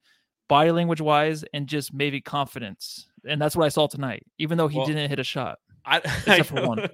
body 0.49 0.71
language 0.71 1.01
wise, 1.01 1.43
and 1.53 1.67
just 1.67 1.93
maybe 1.93 2.21
confidence. 2.21 3.07
And 3.27 3.39
that's 3.39 3.55
what 3.55 3.65
I 3.65 3.69
saw 3.69 3.87
tonight, 3.87 4.25
even 4.39 4.57
though 4.57 4.67
he 4.67 4.79
Well, 4.79 4.87
didn't 4.87 5.09
hit 5.09 5.19
a 5.19 5.23
shot. 5.23 5.59
I, 5.85 5.97
Except 6.25 6.49
for 6.49 6.65
one. 6.67 6.87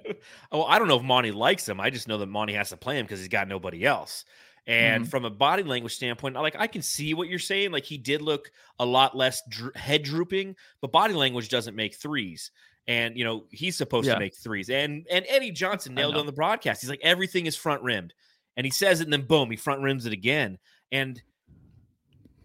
well, 0.52 0.64
I 0.64 0.78
don't 0.78 0.88
know 0.88 0.96
if 0.98 1.02
Monty 1.02 1.32
likes 1.32 1.68
him. 1.68 1.80
I 1.80 1.90
just 1.90 2.08
know 2.08 2.18
that 2.18 2.26
Monty 2.26 2.52
has 2.54 2.70
to 2.70 2.76
play 2.76 2.98
him 2.98 3.06
because 3.06 3.20
he's 3.20 3.28
got 3.28 3.48
nobody 3.48 3.84
else. 3.84 4.24
And 4.66 5.02
Mm-hmm. 5.04 5.10
from 5.10 5.24
a 5.24 5.30
body 5.30 5.62
language 5.62 5.94
standpoint, 5.94 6.34
like 6.36 6.56
I 6.58 6.66
can 6.66 6.82
see 6.82 7.14
what 7.14 7.28
you're 7.28 7.38
saying. 7.38 7.72
Like 7.72 7.84
he 7.84 7.98
did 7.98 8.22
look 8.22 8.50
a 8.78 8.84
lot 8.86 9.16
less 9.16 9.42
dr- 9.48 9.74
head 9.76 10.02
drooping, 10.02 10.54
but 10.80 10.92
body 10.92 11.14
language 11.14 11.48
doesn't 11.48 11.74
make 11.74 11.94
threes. 11.96 12.50
And 12.86 13.16
you 13.16 13.24
know 13.24 13.46
he's 13.50 13.76
supposed 13.76 14.06
Yeah. 14.08 14.14
to 14.14 14.20
make 14.20 14.36
threes. 14.36 14.68
And 14.70 15.06
and 15.10 15.24
Eddie 15.28 15.50
Johnson 15.52 15.94
nailed 15.94 16.16
on 16.16 16.26
the 16.26 16.32
broadcast. 16.32 16.80
He's 16.82 16.90
like 16.90 17.00
everything 17.02 17.46
is 17.46 17.56
front 17.56 17.82
rimmed, 17.82 18.14
and 18.56 18.64
he 18.64 18.70
says 18.70 19.00
it, 19.00 19.04
and 19.04 19.12
then 19.12 19.22
boom, 19.22 19.50
he 19.50 19.56
front 19.56 19.80
rims 19.82 20.06
it 20.06 20.12
again. 20.12 20.58
And 20.92 21.20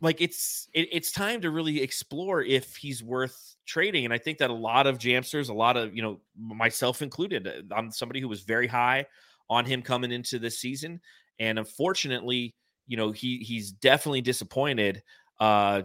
like 0.02 0.22
it's 0.22 0.68
it, 0.74 0.90
it's 0.92 1.12
time 1.12 1.42
to 1.42 1.50
really 1.50 1.82
explore 1.82 2.42
if 2.42 2.76
he's 2.76 3.02
worth 3.04 3.56
trading 3.66 4.06
and 4.06 4.14
i 4.14 4.18
think 4.18 4.38
that 4.38 4.50
a 4.52 4.54
lot 4.54 4.86
of 4.86 5.00
jamsters 5.00 5.50
a 5.50 5.54
lot 5.54 5.78
of 5.78 5.96
you 5.96 6.02
know 6.04 6.20
myself 6.38 7.02
included 7.02 7.48
uh, 7.48 7.74
i'm 7.76 7.90
somebody 7.92 8.20
who 8.20 8.28
was 8.28 8.42
very 8.42 8.68
high 8.68 9.06
on 9.50 9.66
him 9.66 9.82
coming 9.82 10.12
into 10.12 10.38
this 10.38 10.60
season 10.60 11.00
and 11.40 11.58
unfortunately 11.60 12.54
you 12.88 12.98
know 12.98 13.12
he 13.12 13.38
he's 13.40 13.72
definitely 13.72 14.22
disappointed 14.22 15.04
uh 15.40 15.82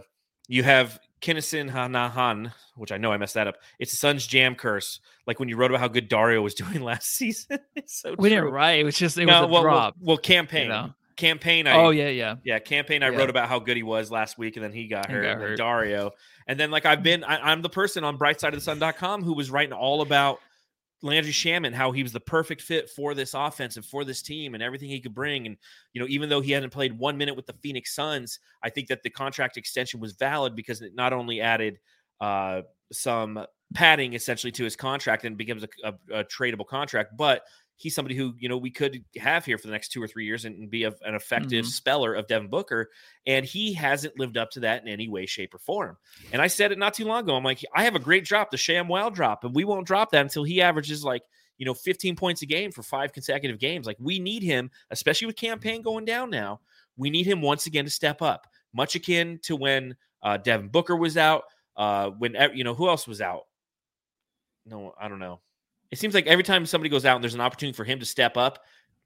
you 0.47 0.63
have 0.63 0.99
Kinnison 1.21 1.69
Hanahan, 1.69 2.51
which 2.75 2.91
I 2.91 2.97
know 2.97 3.11
I 3.11 3.17
messed 3.17 3.35
that 3.35 3.47
up. 3.47 3.55
It's 3.79 3.91
the 3.91 3.97
Suns 3.97 4.25
jam 4.25 4.55
curse, 4.55 4.99
like 5.27 5.39
when 5.39 5.47
you 5.49 5.55
wrote 5.55 5.69
about 5.71 5.79
how 5.79 5.87
good 5.87 6.09
Dario 6.09 6.41
was 6.41 6.53
doing 6.55 6.81
last 6.81 7.15
season. 7.15 7.59
so 7.85 8.15
We 8.17 8.29
true. 8.29 8.37
didn't 8.39 8.51
write. 8.51 8.79
It 8.79 8.83
was 8.83 8.97
just 8.97 9.17
it 9.19 9.25
No, 9.27 9.41
was 9.41 9.43
a 9.43 9.47
well, 9.53 9.63
well- 9.63 9.73
drop. 9.73 9.95
Well, 10.01 10.17
Cam 10.17 10.47
Payne, 10.47 10.63
you 10.63 10.69
know? 10.69 10.93
Cam 11.15 11.37
Payne. 11.37 11.67
I, 11.67 11.77
oh 11.77 11.91
yeah, 11.91 12.09
yeah. 12.09 12.35
yeah, 12.43 12.57
Cam 12.59 12.85
Payne. 12.85 13.03
I 13.03 13.11
Yeah. 13.11 13.17
wrote 13.19 13.29
about 13.29 13.47
how 13.47 13.59
good 13.59 13.77
he 13.77 13.83
was 13.83 14.09
last 14.09 14.39
week, 14.39 14.55
and 14.57 14.65
then 14.65 14.73
he 14.73 14.87
got 14.87 15.09
hurt. 15.11 15.21
got 15.23 15.37
hurt. 15.37 15.57
Dario, 15.57 16.11
and 16.47 16.59
then 16.59 16.71
like 16.71 16.85
I've 16.87 17.03
been, 17.03 17.23
I, 17.23 17.51
I'm 17.51 17.61
the 17.61 17.69
person 17.69 18.03
on 18.03 18.17
BrightSideOfTheSun.com 18.17 19.23
who 19.23 19.33
was 19.33 19.51
writing 19.51 19.73
all 19.73 20.01
about 20.01 20.39
Landry 21.01 21.31
Shamet, 21.31 21.73
how 21.73 21.91
he 21.91 22.03
was 22.03 22.11
the 22.11 22.19
perfect 22.19 22.61
fit 22.61 22.89
for 22.89 23.13
this 23.13 23.33
offense 23.33 23.75
and 23.75 23.85
for 23.85 24.05
this 24.05 24.21
team, 24.21 24.53
and 24.53 24.61
everything 24.61 24.89
he 24.89 24.99
could 24.99 25.15
bring. 25.15 25.47
And 25.47 25.57
you 25.93 26.01
know, 26.01 26.07
even 26.07 26.29
though 26.29 26.41
he 26.41 26.51
hadn't 26.51 26.69
played 26.71 26.97
one 26.97 27.17
minute 27.17 27.35
with 27.35 27.47
the 27.47 27.55
Phoenix 27.61 27.95
Suns, 27.95 28.39
I 28.63 28.69
think 28.69 28.87
that 28.87 29.03
the 29.03 29.09
contract 29.09 29.57
extension 29.57 29.99
was 29.99 30.13
valid 30.13 30.55
because 30.55 30.81
it 30.81 30.93
not 30.95 31.13
only 31.13 31.41
added 31.41 31.79
uh, 32.19 32.61
some 32.91 33.45
padding 33.73 34.13
essentially 34.13 34.51
to 34.51 34.63
his 34.63 34.75
contract 34.75 35.25
and 35.25 35.37
becomes 35.37 35.63
a, 35.63 35.69
a, 35.83 36.19
a 36.19 36.23
tradable 36.25 36.67
contract, 36.67 37.17
but 37.17 37.43
he's 37.81 37.95
somebody 37.95 38.15
who 38.15 38.33
you 38.37 38.47
know 38.47 38.57
we 38.57 38.71
could 38.71 39.03
have 39.17 39.43
here 39.45 39.57
for 39.57 39.67
the 39.67 39.73
next 39.73 39.89
two 39.89 40.01
or 40.01 40.07
three 40.07 40.25
years 40.25 40.45
and, 40.45 40.55
and 40.55 40.69
be 40.69 40.83
a, 40.83 40.89
an 41.01 41.15
effective 41.15 41.65
Mhm. 41.65 41.69
speller 41.69 42.13
of 42.13 42.27
Devin 42.27 42.49
Booker, 42.49 42.89
and 43.25 43.45
he 43.45 43.73
hasn't 43.73 44.17
lived 44.19 44.37
up 44.37 44.51
to 44.51 44.61
that 44.61 44.81
in 44.81 44.87
any 44.87 45.07
way, 45.07 45.25
shape, 45.25 45.53
or 45.53 45.59
form. 45.59 45.97
And 46.31 46.41
I 46.41 46.47
said 46.47 46.71
it 46.71 46.77
not 46.77 46.93
too 46.93 47.05
long 47.05 47.23
ago. 47.23 47.35
I'm 47.35 47.43
like, 47.43 47.63
I 47.75 47.83
have 47.83 47.95
a 47.95 47.99
great 47.99 48.23
drop, 48.25 48.51
the 48.51 48.57
Sham 48.57 48.87
Wow 48.87 49.09
drop, 49.09 49.43
and 49.43 49.53
we 49.55 49.63
won't 49.65 49.87
drop 49.87 50.11
that 50.11 50.21
until 50.21 50.43
he 50.43 50.61
averages 50.61 51.03
like 51.03 51.23
you 51.57 51.65
know 51.65 51.73
15 51.73 52.15
points 52.15 52.41
a 52.41 52.45
game 52.45 52.71
for 52.71 52.83
five 52.83 53.13
consecutive 53.13 53.59
games. 53.59 53.85
Like 53.85 53.97
we 53.99 54.19
need 54.19 54.43
him, 54.43 54.71
especially 54.89 55.27
with 55.27 55.35
Cam 55.35 55.59
Payne 55.59 55.81
going 55.81 56.05
down 56.05 56.29
now. 56.29 56.61
We 56.97 57.09
need 57.09 57.25
him 57.25 57.41
once 57.41 57.65
again 57.67 57.85
to 57.85 57.91
step 57.91 58.21
up, 58.21 58.47
much 58.73 58.95
akin 58.95 59.39
to 59.43 59.55
when 59.55 59.95
uh, 60.23 60.37
Devin 60.37 60.69
Booker 60.69 60.95
was 60.95 61.17
out. 61.17 61.43
Uh, 61.75 62.09
when 62.09 62.35
you 62.53 62.63
know 62.63 62.73
who 62.75 62.89
else 62.89 63.07
was 63.07 63.21
out? 63.21 63.43
No, 64.65 64.93
I 64.99 65.07
don't 65.07 65.19
know. 65.19 65.39
It 65.91 65.99
seems 65.99 66.13
like 66.13 66.27
every 66.27 66.43
time 66.43 66.65
somebody 66.65 66.89
goes 66.89 67.05
out 67.05 67.15
and 67.15 67.23
there's 67.23 67.35
an 67.35 67.41
opportunity 67.41 67.75
for 67.75 67.83
him 67.83 67.99
to 67.99 68.05
step 68.05 68.37
up, 68.37 68.59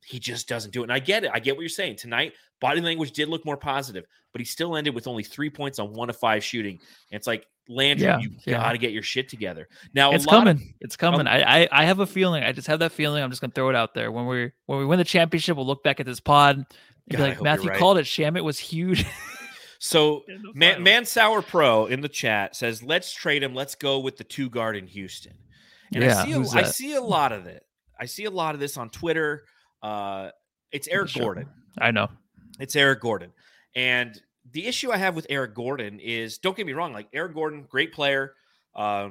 he 0.05 0.19
just 0.19 0.47
doesn't 0.47 0.71
do 0.71 0.81
it. 0.81 0.83
And 0.83 0.93
I 0.93 0.99
get 0.99 1.23
it. 1.23 1.31
I 1.33 1.39
get 1.39 1.55
what 1.55 1.61
you're 1.61 1.69
saying. 1.69 1.95
Tonight, 1.95 2.33
body 2.61 2.79
language 2.79 3.11
did 3.11 3.27
look 3.27 3.43
more 3.43 3.57
positive, 3.57 4.05
but 4.31 4.39
he 4.39 4.45
still 4.45 4.75
ended 4.77 4.93
with 4.93 5.07
only 5.07 5.23
three 5.23 5.49
points 5.49 5.79
on 5.79 5.93
one 5.93 6.09
of 6.09 6.17
five 6.17 6.43
shooting. 6.43 6.79
And 7.11 7.17
it's 7.17 7.25
like, 7.27 7.47
Landry, 7.67 8.05
Yeah, 8.05 8.19
you 8.19 8.29
yeah. 8.45 8.59
got 8.61 8.73
to 8.73 8.77
get 8.77 8.91
your 8.91 9.01
shit 9.01 9.27
together. 9.27 9.67
Now, 9.95 10.11
It's 10.11 10.27
lot 10.27 10.47
of- 10.47 10.57
coming. 10.57 10.75
it's 10.81 10.95
oh. 10.95 10.99
coming. 10.99 11.25
I, 11.27 11.63
I 11.63 11.69
I 11.71 11.85
have 11.85 11.99
a 11.99 12.05
feeling. 12.05 12.43
I 12.43 12.51
just 12.51 12.67
have 12.67 12.77
that 12.79 12.91
feeling. 12.91 13.23
I'm 13.23 13.31
just 13.31 13.41
gonna 13.41 13.53
throw 13.53 13.69
it 13.69 13.75
out 13.75 13.95
there. 13.95 14.11
When 14.11 14.27
we 14.27 14.51
when 14.67 14.77
we 14.77 14.85
win 14.85 14.99
the 14.99 15.03
championship, 15.03 15.57
we'll 15.57 15.65
look 15.65 15.83
back 15.83 15.99
at 15.99 16.05
this 16.05 16.19
pod 16.19 16.57
and 16.57 16.65
God, 17.09 17.17
be 17.17 17.23
like, 17.23 17.41
Matthew 17.41 17.69
right. 17.71 17.79
called 17.79 17.97
it. 17.97 18.05
Shamet 18.05 18.43
was 18.43 18.59
huge. 18.59 19.03
so 19.79 20.23
the 20.27 20.77
Man, 20.79 21.05
Sour 21.05 21.41
Pro 21.41 21.87
in 21.87 22.01
the 22.01 22.09
chat 22.09 22.55
says, 22.55 22.83
"Let's 22.83 23.11
trade 23.11 23.41
him. 23.41 23.55
Let's 23.55 23.73
go 23.73 23.97
with 23.97 24.17
the 24.17 24.23
two 24.23 24.47
guard 24.49 24.77
in 24.77 24.85
Houston." 24.85 25.33
And 25.93 26.03
I 26.03 26.07
Yeah, 26.07 26.23
see, 26.45 26.57
a, 26.57 26.59
I 26.59 26.63
see 26.63 26.93
a 26.95 27.01
lot 27.01 27.31
of 27.31 27.45
it. 27.45 27.65
I 27.99 28.05
see 28.05 28.25
a 28.25 28.31
lot 28.31 28.55
of 28.55 28.59
this 28.59 28.77
on 28.77 28.89
Twitter. 28.89 29.45
Uh, 29.81 30.29
it's 30.71 30.87
Eric 30.87 31.09
Sure. 31.09 31.23
Gordon. 31.23 31.47
I 31.79 31.91
know. 31.91 32.09
It's 32.59 32.75
Eric 32.75 33.01
Gordon. 33.01 33.31
And 33.75 34.19
the 34.51 34.65
issue 34.67 34.91
I 34.91 34.97
have 34.97 35.15
with 35.15 35.27
Eric 35.29 35.53
Gordon 35.55 35.99
is, 35.99 36.37
don't 36.37 36.55
get 36.55 36.65
me 36.65 36.73
wrong, 36.73 36.93
like 36.93 37.07
Eric 37.13 37.33
Gordon, 37.33 37.65
great 37.69 37.93
player. 37.93 38.33
Uh, 38.73 39.09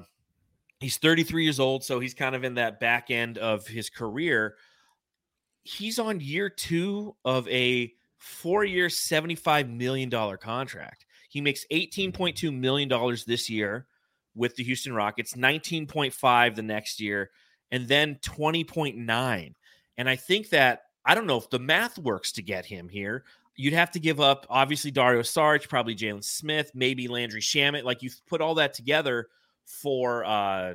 he's 0.80 0.96
33 0.98 1.44
years 1.44 1.60
old, 1.60 1.84
so 1.84 2.00
he's 2.00 2.14
kind 2.14 2.34
of 2.34 2.44
in 2.44 2.54
that 2.54 2.80
back 2.80 3.10
end 3.10 3.38
of 3.38 3.66
his 3.66 3.90
career. 3.90 4.56
He's 5.62 5.98
on 5.98 6.20
year 6.20 6.48
two 6.50 7.16
of 7.24 7.48
a 7.48 7.92
four-year, 8.18 8.88
$75 8.88 9.70
million 9.70 10.10
contract. 10.10 11.04
He 11.28 11.40
makes 11.40 11.66
$18.2 11.72 12.56
million 12.56 12.88
this 13.26 13.50
year 13.50 13.86
with 14.34 14.56
the 14.56 14.64
Houston 14.64 14.94
Rockets, 14.94 15.34
19.5 15.34 16.54
the 16.54 16.62
next 16.62 17.00
year, 17.00 17.30
and 17.70 17.86
then 17.86 18.18
20.9. 18.22 19.54
And 19.96 20.08
I 20.08 20.16
think 20.16 20.50
that 20.50 20.82
I 21.04 21.14
don't 21.14 21.26
know 21.26 21.36
if 21.36 21.50
the 21.50 21.58
math 21.58 21.98
works 21.98 22.32
to 22.32 22.42
get 22.42 22.64
him 22.64 22.88
here. 22.88 23.24
You'd 23.56 23.74
have 23.74 23.92
to 23.92 24.00
give 24.00 24.20
up 24.20 24.46
obviously 24.50 24.90
Dario 24.90 25.22
Saric, 25.22 25.68
probably 25.68 25.94
Jalen 25.94 26.24
Smith, 26.24 26.72
maybe 26.74 27.06
Landry 27.06 27.40
Shamet. 27.40 27.84
Like 27.84 28.02
you 28.02 28.10
put 28.26 28.40
all 28.40 28.56
that 28.56 28.74
together 28.74 29.28
for 29.66 30.24
uh 30.24 30.74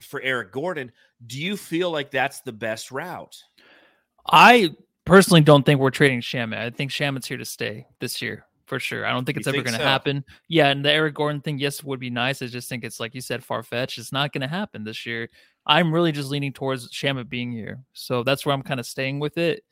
for 0.00 0.20
Eric 0.20 0.50
Gordon. 0.50 0.90
Do 1.24 1.40
you 1.40 1.56
feel 1.56 1.92
like 1.92 2.10
that's 2.10 2.40
the 2.40 2.52
best 2.52 2.90
route? 2.90 3.36
I 4.26 4.70
personally 5.04 5.42
don't 5.42 5.64
think 5.64 5.78
we're 5.78 5.90
trading 5.90 6.20
Shamet. 6.20 6.58
I 6.58 6.70
think 6.70 6.90
Shamet's 6.90 7.26
here 7.26 7.36
to 7.38 7.44
stay 7.44 7.86
this 8.00 8.20
year 8.20 8.46
for 8.72 8.80
sure. 8.80 9.04
I 9.04 9.12
don't 9.12 9.26
think 9.26 9.36
You 9.36 9.40
it's 9.40 9.48
ever 9.48 9.58
going 9.58 9.74
to 9.74 9.80
so? 9.80 9.84
happen. 9.84 10.24
Yeah, 10.48 10.68
and 10.68 10.82
the 10.82 10.90
Eric 10.90 11.12
Gordon 11.12 11.42
thing, 11.42 11.58
yes, 11.58 11.84
would 11.84 12.00
be 12.00 12.08
nice. 12.08 12.40
I 12.40 12.46
just 12.46 12.70
think 12.70 12.84
it's 12.84 13.00
like 13.00 13.14
you 13.14 13.20
said, 13.20 13.44
far 13.44 13.62
fetched. 13.62 13.98
It's 13.98 14.12
not 14.12 14.32
going 14.32 14.40
to 14.40 14.48
happen 14.48 14.82
this 14.82 15.04
year. 15.04 15.28
I'm 15.66 15.92
really 15.92 16.10
just 16.10 16.30
leaning 16.30 16.54
towards 16.54 16.90
Shamet 16.90 17.28
being 17.28 17.52
here, 17.52 17.84
so 17.92 18.22
that's 18.22 18.46
where 18.46 18.54
I'm 18.54 18.62
kind 18.62 18.80
of 18.80 18.86
staying 18.86 19.20
with 19.20 19.36
it. 19.36 19.62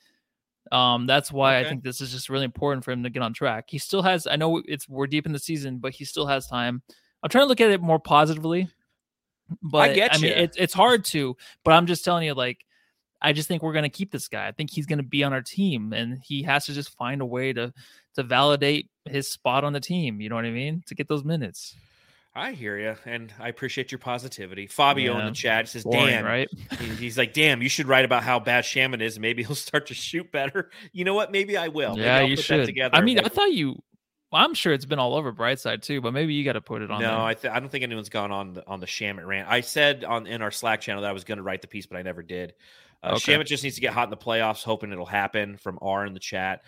Um, 0.70 1.06
that's 1.06 1.32
why 1.32 1.58
I 1.58 1.64
think 1.64 1.82
this 1.82 2.02
is 2.02 2.12
just 2.12 2.28
really 2.28 2.44
important 2.44 2.84
for 2.84 2.90
him 2.90 3.02
to 3.02 3.08
get 3.08 3.22
on 3.22 3.32
track. 3.32 3.64
He 3.68 3.78
still 3.78 4.02
has. 4.02 4.26
I 4.26 4.36
know 4.36 4.60
it's 4.66 4.86
we're 4.86 5.06
deep 5.06 5.24
in 5.24 5.32
the 5.32 5.38
season, 5.38 5.78
but 5.78 5.94
he 5.94 6.04
still 6.04 6.26
has 6.26 6.46
time. 6.46 6.82
I'm 7.22 7.30
trying 7.30 7.44
to 7.44 7.48
look 7.48 7.62
at 7.62 7.70
it 7.70 7.80
more 7.80 7.98
positively. 7.98 8.68
But 9.62 9.78
I, 9.78 9.94
get 9.94 10.20
mean, 10.20 10.32
ya. 10.32 10.42
it's 10.42 10.58
it's 10.58 10.74
hard 10.74 11.06
to. 11.06 11.38
But 11.64 11.72
I'm 11.72 11.86
just 11.86 12.04
telling 12.04 12.26
you, 12.26 12.34
like, 12.34 12.66
I 13.22 13.32
just 13.32 13.48
think 13.48 13.62
we're 13.62 13.72
going 13.72 13.84
to 13.84 13.88
keep 13.88 14.12
this 14.12 14.28
guy. 14.28 14.46
I 14.46 14.52
think 14.52 14.70
he's 14.70 14.84
going 14.84 14.98
to 14.98 15.02
be 15.02 15.24
on 15.24 15.32
our 15.32 15.40
team, 15.40 15.94
and 15.94 16.18
he 16.22 16.42
has 16.42 16.66
to 16.66 16.74
just 16.74 16.96
find 16.98 17.22
a 17.22 17.26
way 17.26 17.54
to 17.54 17.72
to 18.14 18.22
validate 18.22 18.90
his 19.04 19.30
spot 19.30 19.64
on 19.64 19.72
the 19.72 19.80
team. 19.80 20.20
You 20.20 20.28
know 20.28 20.34
what 20.36 20.44
I 20.44 20.50
mean? 20.50 20.82
To 20.86 20.94
get 20.94 21.08
those 21.08 21.24
minutes. 21.24 21.74
I 22.32 22.52
hear 22.52 22.78
you, 22.78 22.94
and 23.06 23.32
I 23.40 23.48
appreciate 23.48 23.90
your 23.90 23.98
positivity. 23.98 24.68
Fabio 24.68 25.18
in 25.18 25.26
the 25.26 25.32
chat 25.32 25.68
says, 25.68 25.82
Boring, 25.82 26.06
"Damn, 26.06 26.24
right? 26.24 26.48
He's 26.98 27.18
like, 27.18 27.32
damn, 27.32 27.60
you 27.60 27.68
should 27.68 27.88
write 27.88 28.04
about 28.04 28.22
how 28.22 28.38
bad 28.38 28.62
Shamet 28.62 29.02
is. 29.02 29.18
Maybe 29.18 29.42
he'll 29.42 29.54
start 29.56 29.88
to 29.88 29.94
shoot 29.94 30.30
better. 30.30 30.70
You 30.92 31.04
know 31.04 31.14
what? 31.14 31.32
Maybe 31.32 31.56
I 31.56 31.66
will. 31.68 31.98
Yeah, 31.98 32.18
I'll 32.18 32.28
you 32.28 32.36
put 32.36 32.46
that 32.46 32.56
should. 32.58 32.66
together. 32.66 32.94
I 32.96 33.00
mean, 33.00 33.18
I 33.18 33.28
thought 33.28 33.52
you. 33.52 33.82
Well, 34.30 34.44
I'm 34.44 34.54
sure 34.54 34.72
it's 34.72 34.84
been 34.84 35.00
all 35.00 35.16
over 35.16 35.32
Brightside 35.32 35.82
too, 35.82 36.00
but 36.00 36.14
maybe 36.14 36.32
you 36.34 36.44
got 36.44 36.52
to 36.52 36.60
put 36.60 36.82
it 36.82 36.90
on. 36.92 37.00
no, 37.00 37.08
there. 37.08 37.18
I, 37.18 37.34
th- 37.34 37.52
I 37.52 37.58
don't 37.58 37.68
think 37.68 37.82
anyone's 37.82 38.10
gone 38.10 38.30
on 38.30 38.52
the, 38.52 38.64
on 38.68 38.78
the 38.78 38.86
Shamet 38.86 39.26
rant. 39.26 39.48
I 39.48 39.60
said 39.60 40.04
on 40.04 40.28
in 40.28 40.40
our 40.40 40.52
Slack 40.52 40.80
channel 40.80 41.02
that 41.02 41.08
I 41.08 41.12
was 41.12 41.24
going 41.24 41.38
to 41.38 41.42
write 41.42 41.62
the 41.62 41.68
piece, 41.68 41.86
but 41.86 41.96
I 41.96 42.02
never 42.02 42.22
did. 42.22 42.54
Uh, 43.02 43.14
Okay. 43.16 43.34
Shamet 43.34 43.46
just 43.46 43.64
needs 43.64 43.74
to 43.74 43.80
get 43.80 43.92
hot 43.92 44.04
in 44.04 44.10
the 44.10 44.16
playoffs, 44.16 44.62
hoping 44.62 44.92
it'll 44.92 45.04
happen. 45.04 45.56
From 45.56 45.80
R 45.82 46.06
in 46.06 46.14
the 46.14 46.20
chat, 46.20 46.62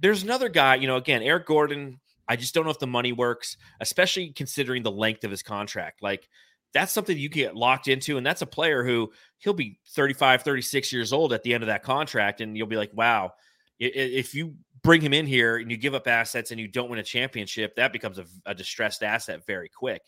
there's 0.00 0.22
another 0.22 0.48
guy. 0.48 0.76
You 0.76 0.86
know, 0.86 0.96
again, 0.96 1.22
Eric 1.22 1.46
Gordon. 1.46 2.00
I 2.28 2.36
just 2.36 2.54
don't 2.54 2.64
know 2.64 2.70
if 2.70 2.78
the 2.78 2.86
money 2.86 3.12
works, 3.12 3.56
especially 3.80 4.30
considering 4.30 4.82
the 4.82 4.92
length 4.92 5.24
of 5.24 5.30
his 5.30 5.42
contract. 5.42 6.02
Like 6.02 6.28
that's 6.72 6.92
something 6.92 7.18
you 7.18 7.28
get 7.28 7.56
locked 7.56 7.88
into, 7.88 8.16
and 8.16 8.24
that's 8.24 8.42
a 8.42 8.46
player 8.46 8.84
who 8.84 9.12
he'll 9.38 9.52
be 9.52 9.78
35, 9.88 10.42
36 10.42 10.92
years 10.92 11.12
old 11.12 11.32
at 11.32 11.42
the 11.42 11.52
end 11.52 11.62
of 11.62 11.66
that 11.66 11.82
contract, 11.82 12.40
and 12.40 12.56
you'll 12.56 12.68
be 12.68 12.76
like, 12.76 12.92
wow, 12.94 13.32
if 13.78 14.34
you 14.34 14.54
bring 14.82 15.00
him 15.00 15.12
in 15.12 15.26
here 15.26 15.56
and 15.56 15.70
you 15.70 15.76
give 15.76 15.94
up 15.94 16.06
assets 16.06 16.50
and 16.50 16.60
you 16.60 16.68
don't 16.68 16.90
win 16.90 16.98
a 16.98 17.04
championship, 17.04 17.74
that 17.76 17.92
becomes 17.92 18.18
a, 18.18 18.24
a 18.46 18.54
distressed 18.54 19.02
asset 19.02 19.44
very 19.46 19.68
quick. 19.68 20.02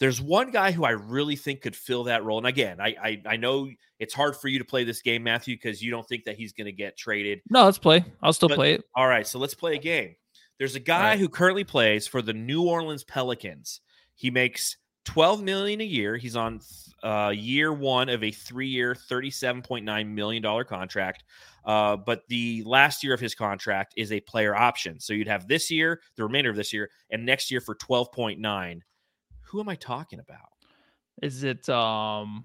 There's 0.00 0.20
one 0.20 0.50
guy 0.50 0.72
who 0.72 0.84
I 0.84 0.90
really 0.90 1.36
think 1.36 1.60
could 1.60 1.76
fill 1.76 2.04
that 2.04 2.24
role. 2.24 2.38
And 2.38 2.46
again, 2.46 2.80
I 2.80 2.96
I, 3.00 3.22
I 3.26 3.36
know 3.36 3.70
it's 3.98 4.14
hard 4.14 4.34
for 4.36 4.48
you 4.48 4.58
to 4.58 4.64
play 4.64 4.82
this 4.84 5.02
game, 5.02 5.22
Matthew, 5.22 5.54
because 5.56 5.82
you 5.82 5.90
don't 5.90 6.08
think 6.08 6.24
that 6.24 6.36
he's 6.36 6.52
going 6.52 6.64
to 6.66 6.72
get 6.72 6.96
traded. 6.96 7.40
no, 7.50 7.64
let's 7.66 7.78
play. 7.78 8.04
I'll 8.22 8.32
still 8.32 8.48
But- 8.48 8.56
play 8.56 8.74
it. 8.74 8.84
All 8.96 9.06
right, 9.06 9.26
so 9.26 9.38
let's 9.38 9.54
play 9.54 9.74
a 9.74 9.78
game. 9.78 10.16
There's 10.58 10.74
a 10.74 10.80
guy 10.80 11.10
right. 11.10 11.18
who 11.18 11.28
currently 11.28 11.64
plays 11.64 12.06
for 12.06 12.20
the 12.20 12.32
New 12.34 12.64
Orleans 12.66 13.04
Pelicans. 13.04 13.80
He 14.14 14.30
makes 14.30 14.76
12 15.06 15.42
million 15.42 15.80
a 15.80 15.84
year. 15.84 16.18
He's 16.18 16.36
on 16.36 16.60
uh, 17.02 17.32
year 17.34 17.72
one 17.72 18.10
of 18.10 18.22
a 18.22 18.30
three-year, 18.30 18.94
37.9 18.94 20.08
million 20.08 20.42
dollar 20.42 20.64
contract. 20.64 21.24
Uh, 21.64 21.96
but 21.96 22.22
the 22.28 22.62
last 22.66 23.02
year 23.02 23.14
of 23.14 23.20
his 23.20 23.34
contract 23.34 23.94
is 23.96 24.12
a 24.12 24.20
player 24.20 24.54
option. 24.54 25.00
So 25.00 25.12
you'd 25.14 25.28
have 25.28 25.48
this 25.48 25.70
year, 25.70 26.00
the 26.16 26.22
remainder 26.24 26.50
of 26.50 26.56
this 26.56 26.72
year, 26.72 26.90
and 27.10 27.24
next 27.24 27.50
year 27.50 27.60
for 27.62 27.74
12.9. 27.74 28.80
Who 29.50 29.60
am 29.60 29.68
I 29.68 29.74
talking 29.74 30.18
about? 30.20 30.50
Is 31.22 31.44
it 31.44 31.68
um 31.68 32.44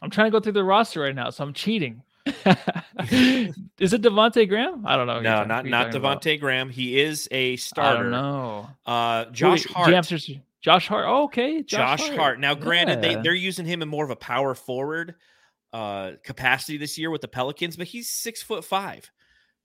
I'm 0.00 0.10
trying 0.10 0.26
to 0.26 0.30
go 0.30 0.40
through 0.40 0.52
the 0.52 0.64
roster 0.64 1.00
right 1.00 1.14
now, 1.14 1.30
so 1.30 1.44
I'm 1.44 1.52
cheating. 1.52 2.02
is 2.26 3.92
it 3.92 4.02
Devonte 4.02 4.48
Graham? 4.48 4.84
I 4.86 4.96
don't 4.96 5.06
know. 5.06 5.20
No, 5.20 5.44
not 5.44 5.66
not. 5.66 5.92
Devonte 5.92 6.38
Graham. 6.40 6.68
He 6.70 7.00
is 7.00 7.28
a 7.30 7.56
starter. 7.56 7.98
I 7.98 8.02
don't 8.02 8.10
know. 8.10 8.68
Uh, 8.86 9.24
Josh 9.26 9.66
Wait, 9.66 9.74
Hart. 9.76 9.90
Jamsters- 9.90 10.40
Josh 10.60 10.86
Hart. 10.86 11.06
Oh, 11.08 11.24
okay. 11.24 11.62
Josh, 11.62 12.08
Hart. 12.10 12.38
Now, 12.38 12.54
granted, 12.54 13.02
they 13.02 13.12
Yeah. 13.12 13.22
they're 13.22 13.34
using 13.34 13.66
him 13.66 13.82
in 13.82 13.88
more 13.88 14.04
of 14.04 14.10
a 14.10 14.16
power 14.16 14.54
forward 14.54 15.16
uh, 15.72 16.12
capacity 16.22 16.76
this 16.78 16.98
year 16.98 17.10
with 17.10 17.20
the 17.20 17.28
Pelicans, 17.28 17.76
but 17.76 17.86
he's 17.88 18.08
six 18.08 18.42
foot 18.42 18.64
five. 18.64 19.10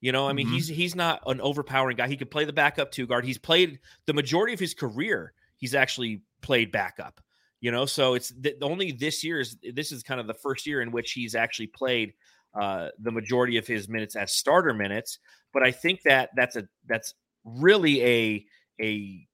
You 0.00 0.12
know, 0.12 0.28
I 0.28 0.32
mean, 0.32 0.48
Mhm. 0.48 0.52
he's 0.54 0.68
he's 0.68 0.94
not 0.96 1.22
an 1.26 1.40
overpowering 1.40 1.96
guy. 1.96 2.08
He 2.08 2.16
could 2.16 2.30
play 2.30 2.44
the 2.44 2.52
backup 2.52 2.90
two 2.90 3.06
guard. 3.06 3.24
He's 3.24 3.38
played 3.38 3.78
the 4.06 4.14
majority 4.14 4.54
of 4.54 4.60
his 4.60 4.74
career. 4.74 5.32
He's 5.58 5.74
actually 5.74 6.22
played 6.40 6.72
backup. 6.72 7.20
You 7.60 7.72
know, 7.72 7.86
so 7.86 8.14
it's 8.14 8.32
th- 8.40 8.56
only 8.62 8.92
this 8.92 9.22
year 9.24 9.40
is 9.40 9.56
this 9.74 9.90
is 9.92 10.02
kind 10.02 10.20
of 10.20 10.26
the 10.26 10.34
first 10.34 10.66
year 10.66 10.80
in 10.80 10.92
which 10.92 11.12
he's 11.12 11.34
actually 11.34 11.66
played 11.66 12.14
uh, 12.54 12.88
the 13.00 13.10
majority 13.10 13.56
of 13.58 13.66
his 13.66 13.88
minutes 13.88 14.14
as 14.16 14.32
starter 14.32 14.72
minutes. 14.72 15.18
But 15.52 15.64
I 15.64 15.72
think 15.72 16.02
that 16.02 16.30
that's 16.36 16.54
a 16.56 16.68
that's 16.86 17.14
really 17.44 18.04
a 18.04 18.46
a 18.80 19.26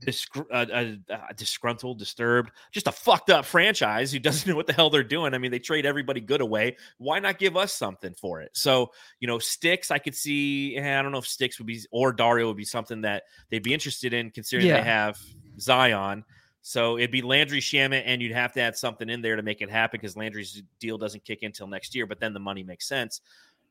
disgr- 0.00 0.46
a, 0.52 0.98
a, 1.12 1.18
a 1.30 1.34
disgruntled, 1.34 1.98
disturbed, 1.98 2.52
just 2.70 2.86
a 2.86 2.92
fucked 2.92 3.30
up 3.30 3.44
franchise 3.44 4.12
who 4.12 4.18
doesn't 4.20 4.48
know 4.48 4.54
what 4.54 4.68
the 4.68 4.72
hell 4.72 4.90
they're 4.90 5.02
doing. 5.02 5.34
I 5.34 5.38
mean, 5.38 5.50
they 5.50 5.58
trade 5.58 5.84
everybody 5.84 6.20
good 6.20 6.40
away. 6.40 6.76
Why 6.98 7.18
not 7.18 7.38
give 7.38 7.56
us 7.56 7.72
something 7.74 8.14
for 8.14 8.40
it? 8.40 8.50
So, 8.54 8.92
you 9.18 9.26
know, 9.26 9.40
Sticks, 9.40 9.90
I 9.90 9.98
could 9.98 10.14
see. 10.14 10.76
eh, 10.76 10.98
I 10.98 11.02
don't 11.02 11.10
know 11.10 11.18
if 11.18 11.26
Sticks 11.26 11.58
would 11.58 11.66
be 11.66 11.80
or 11.90 12.12
Dario 12.12 12.46
would 12.46 12.56
be 12.56 12.64
something 12.64 13.00
that 13.00 13.24
they'd 13.50 13.64
be 13.64 13.74
interested 13.74 14.12
in, 14.14 14.30
considering 14.30 14.68
Yeah. 14.68 14.76
they 14.80 14.86
have 14.88 15.18
Zion. 15.60 16.24
So 16.60 16.98
it'd 16.98 17.10
be 17.10 17.22
Landry 17.22 17.60
Shamet, 17.60 18.02
and 18.04 18.20
you'd 18.20 18.32
have 18.34 18.52
to 18.52 18.60
add 18.60 18.76
something 18.76 19.08
in 19.08 19.22
there 19.22 19.36
to 19.36 19.42
make 19.42 19.62
it 19.62 19.70
happen 19.70 19.98
because 20.00 20.16
Landry's 20.16 20.62
deal 20.80 20.98
doesn't 20.98 21.24
kick 21.24 21.42
in 21.42 21.46
until 21.46 21.66
next 21.66 21.94
year. 21.94 22.06
But 22.06 22.20
then 22.20 22.34
the 22.34 22.40
money 22.40 22.62
makes 22.62 22.86
sense. 22.86 23.20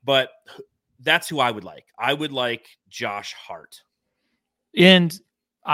But 0.04 0.30
that's 1.02 1.28
who 1.30 1.40
I 1.40 1.52
would 1.52 1.64
like. 1.64 1.86
I 2.00 2.14
would 2.14 2.32
like 2.32 2.68
Josh 2.90 3.34
Hart. 3.34 3.84
And 4.76 5.12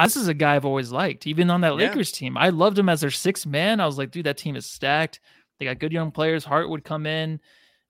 this 0.02 0.17
is 0.17 0.28
a 0.28 0.34
guy 0.34 0.56
I've 0.56 0.65
always 0.65 0.91
liked, 0.91 1.28
even 1.28 1.49
on 1.49 1.62
that 1.62 1.78
Yeah. 1.78 1.88
Lakers 1.89 2.12
team. 2.12 2.38
I 2.38 2.49
loved 2.49 2.78
him 2.78 2.89
as 2.89 3.02
their 3.02 3.12
sixth 3.12 3.45
man. 3.45 3.80
I 3.80 3.86
was 3.86 3.97
like, 3.97 4.12
dude, 4.12 4.26
that 4.26 4.38
team 4.38 4.56
is 4.56 4.65
stacked. 4.65 5.19
They 5.60 5.65
got 5.65 5.80
good 5.80 5.91
young 5.93 6.12
players. 6.12 6.43
Hart 6.43 6.69
would 6.69 6.84
come 6.84 7.06
in. 7.06 7.39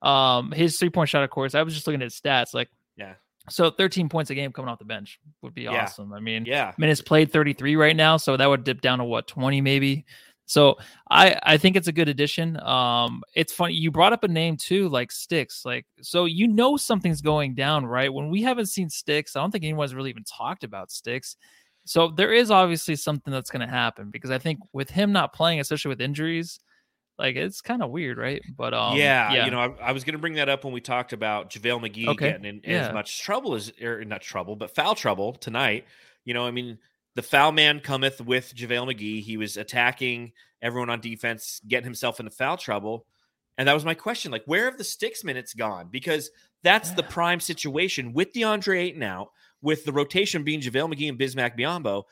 Um, 0.02 0.52
his 0.52 0.78
three 0.78 0.90
point 0.90 1.10
shot, 1.10 1.24
of 1.24 1.30
course. 1.30 1.56
I 1.56 1.64
was 1.64 1.74
just 1.74 1.88
looking 1.88 2.02
at 2.02 2.06
his 2.06 2.20
stats. 2.20 2.54
Like, 2.54 2.70
Yeah. 2.98 3.14
So 3.50 3.70
13 3.70 4.10
points 4.10 4.30
a 4.30 4.36
game 4.36 4.52
coming 4.52 4.70
off 4.70 4.80
the 4.80 4.86
bench 4.86 5.20
would 5.42 5.54
be 5.54 5.64
Yeah. 5.64 5.84
awesome. 5.84 6.14
I 6.14 6.20
mean, 6.20 6.46
Yeah. 6.46 6.74
minutes 6.78 7.02
played 7.02 7.32
33 7.32 7.76
right 7.76 7.96
now, 7.96 8.18
so 8.18 8.38
that 8.38 8.48
would 8.48 8.64
dip 8.64 8.82
down 8.82 9.00
to 9.00 9.04
what 9.04 9.28
20 9.28 9.62
maybe. 9.62 10.06
So 10.46 10.78
I 11.10 11.40
I 11.44 11.58
think 11.58 11.76
it's 11.78 11.88
a 11.88 11.92
good 11.94 12.10
addition. 12.10 12.60
Um, 12.62 13.24
it's 13.34 13.54
funny 13.54 13.76
you 13.76 13.92
brought 13.92 14.12
up 14.14 14.24
a 14.26 14.28
name 14.28 14.58
too, 14.58 14.90
like 14.90 15.12
Sticks. 15.12 15.64
Like 15.66 15.86
so 16.02 16.26
you 16.26 16.48
know 16.48 16.76
something's 16.78 17.22
going 17.22 17.56
down, 17.56 17.86
right? 17.86 18.14
When 18.14 18.30
we 18.30 18.42
haven't 18.42 18.66
seen 18.68 18.90
Sticks, 18.90 19.36
I 19.36 19.40
don't 19.42 19.52
think 19.52 19.64
anyone's 19.64 19.96
really 19.96 20.10
even 20.10 20.24
talked 20.26 20.64
about 20.66 20.92
Sticks. 20.92 21.38
So 21.86 22.10
there 22.10 22.34
is 22.34 22.52
obviously 22.52 22.96
something 22.96 23.32
that's 23.34 23.50
going 23.50 23.66
to 23.66 23.74
happen 23.74 24.10
because 24.10 24.32
I 24.32 24.38
think 24.38 24.60
with 24.74 24.90
him 24.90 25.12
not 25.12 25.34
playing, 25.34 25.60
especially 25.60 25.90
with 25.90 26.02
injuries, 26.02 26.60
like 27.18 27.36
it's 27.36 27.62
kind 27.62 27.82
of 27.82 27.92
weird, 27.92 28.18
right? 28.18 28.42
But 28.58 28.74
um, 28.74 28.98
yeah, 28.98 29.46
you 29.46 29.52
know, 29.52 29.60
I, 29.60 29.90
I 29.90 29.92
was 29.92 30.04
going 30.04 30.14
to 30.14 30.20
bring 30.20 30.34
that 30.36 30.50
up 30.50 30.64
when 30.64 30.74
we 30.74 30.82
talked 30.82 31.14
about 31.14 31.50
JaVale 31.52 31.90
McGee 31.90 32.08
Okay, 32.08 32.32
getting 32.32 32.46
in 32.46 32.62
yeah. 32.64 32.88
as 32.88 32.94
much 32.94 33.22
trouble 33.22 33.56
as, 33.56 33.72
or 33.82 34.04
not 34.04 34.22
trouble, 34.22 34.56
but 34.56 34.74
foul 34.74 34.96
trouble 34.96 35.34
tonight. 35.34 35.86
You 36.26 36.34
know, 36.34 36.46
I 36.46 36.52
mean, 36.52 36.80
the 37.16 37.22
foul 37.22 37.52
man 37.52 37.80
cometh 37.80 38.20
with 38.22 38.54
JaVale 38.56 38.94
McGee. 38.94 39.22
He 39.22 39.38
was 39.38 39.58
attacking 39.58 40.32
everyone 40.62 40.90
on 40.90 41.02
defense, 41.02 41.62
getting 41.68 41.86
himself 41.86 42.20
into 42.20 42.32
foul 42.32 42.58
trouble. 42.58 43.06
And 43.58 43.68
that 43.68 43.74
was 43.74 43.86
my 43.86 43.94
question. 43.94 44.32
Like, 44.32 44.44
where 44.46 44.66
have 44.66 44.78
the 44.78 44.84
sticks 44.84 45.24
minutes 45.24 45.54
gone? 45.54 45.90
Because 45.92 46.32
that's 46.64 46.92
the 46.92 47.04
prime 47.04 47.40
situation 47.40 48.14
with 48.14 48.34
DeAndre 48.34 48.80
Ayton 48.80 49.04
out, 49.04 49.30
with 49.62 49.86
the 49.86 49.92
rotation 49.92 50.44
being 50.44 50.62
JaVale 50.62 50.94
McGee 50.94 51.10
and 51.10 51.20
Bismack 51.20 51.58
Biombo, 51.58 52.04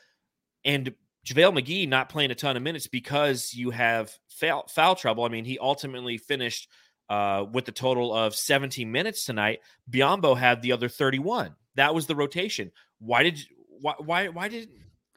and 0.64 0.94
JaVale 1.26 1.60
McGee 1.60 1.88
not 1.88 2.08
playing 2.08 2.30
a 2.30 2.34
ton 2.34 2.56
of 2.56 2.62
minutes 2.62 2.86
because 2.88 3.54
you 3.54 3.70
have 3.70 4.12
foul, 4.28 4.66
foul 4.68 4.96
trouble. 4.96 5.24
I 5.24 5.28
mean, 5.28 5.44
he 5.44 5.58
ultimately 5.58 6.18
finished 6.18 6.68
uh, 7.08 7.44
with 7.52 7.68
a 7.68 7.72
total 7.72 8.12
of 8.12 8.34
17 8.34 8.90
minutes 8.90 9.24
tonight. 9.24 9.60
Biombo 9.90 10.36
had 10.36 10.62
the 10.62 10.72
other 10.72 10.88
31. 10.88 11.54
That 11.76 11.94
was 11.94 12.06
the 12.06 12.16
rotation. 12.16 12.72
Why 12.98 13.22
did 13.22 13.38
why 13.80 13.94
why 13.98 14.28
why 14.28 14.48
did 14.48 14.68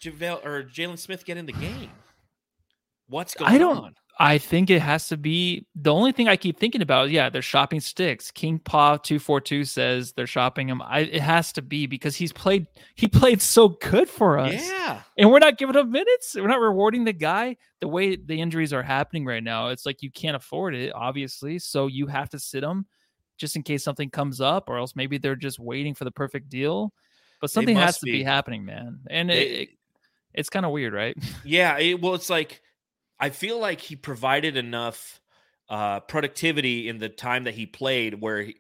JaVale 0.03 0.45
or 0.45 0.63
Jalen 0.63 0.99
Smith 0.99 1.25
get 1.25 1.37
in 1.37 1.45
the 1.45 1.51
game? 1.53 1.89
What's 3.07 3.33
going 3.35 3.51
I 3.53 3.57
don't- 3.57 3.77
on? 3.77 3.95
I 4.17 4.38
think 4.38 4.69
it 4.69 4.82
has 4.82 5.10
to 5.10 5.17
be 5.17 5.65
the 5.75 5.93
only 5.93 6.13
thing 6.13 6.30
I 6.30 6.38
keep 6.38 6.58
thinking 6.58 6.82
about. 6.82 7.10
Yeah, 7.10 7.30
they're 7.30 7.41
shopping 7.41 7.82
sticks. 7.82 8.32
King 8.32 8.60
Paw 8.60 8.95
two 8.97 9.19
four 9.19 9.41
two 9.41 9.65
says 9.65 10.13
they're 10.13 10.25
shopping 10.28 10.69
him. 10.69 10.82
I 10.82 10.99
it 11.01 11.21
has 11.21 11.51
to 11.54 11.62
be 11.62 11.86
because 11.86 12.15
he's 12.15 12.32
played 12.32 12.67
he 12.95 13.08
played 13.08 13.41
so 13.41 13.69
good 13.69 14.10
for 14.10 14.39
us, 14.39 14.54
Yeah. 14.54 15.01
and 15.17 15.30
we're 15.30 15.39
not 15.39 15.58
giving 15.58 15.75
him 15.75 15.91
minutes. 15.91 16.34
We're 16.36 16.47
not 16.47 16.62
rewarding 16.62 17.04
the 17.04 17.12
guy 17.13 17.58
the 17.82 17.89
way 17.89 18.15
the 18.15 18.39
injuries 18.39 18.71
are 18.71 18.84
happening 18.84 19.25
right 19.25 19.43
now. 19.43 19.67
It's 19.67 19.86
like 19.86 20.01
you 20.01 20.10
can't 20.12 20.36
afford 20.38 20.75
it, 20.75 20.93
obviously. 20.95 21.60
So 21.60 21.88
you 21.88 22.08
have 22.08 22.30
to 22.30 22.39
sit 22.39 22.63
him 22.63 22.86
just 23.38 23.58
in 23.58 23.63
case 23.63 23.84
something 23.84 24.10
comes 24.10 24.39
up, 24.39 24.69
or 24.69 24.78
else 24.78 24.95
maybe 24.95 25.17
they're 25.17 25.36
just 25.36 25.60
waiting 25.60 25.93
for 25.93 26.06
the 26.06 26.12
perfect 26.12 26.47
deal. 26.49 26.93
But 27.41 27.51
something 27.51 27.75
has 27.75 27.99
to 27.99 28.06
be. 28.06 28.12
be. 28.13 28.23
happening, 28.23 28.63
man, 28.63 29.01
and 29.10 29.30
They- 29.30 29.41
it, 29.45 29.60
it, 29.63 29.69
it's 30.36 30.49
kind 30.49 30.65
of 30.65 30.71
weird, 30.71 30.93
right? 30.93 31.17
Yeah, 31.43 31.78
it, 31.78 31.99
well, 32.01 32.13
it's 32.15 32.30
like 32.30 32.62
I 33.19 33.30
feel 33.30 33.60
like 33.60 33.82
he 33.82 33.95
provided 33.95 34.58
enough 34.58 35.21
uh, 35.69 36.01
productivity 36.01 36.89
in 36.89 36.97
the 36.97 37.10
time 37.10 37.45
that 37.45 37.54
he 37.54 37.65
played, 37.65 38.19
where 38.19 38.43
he, 38.43 38.58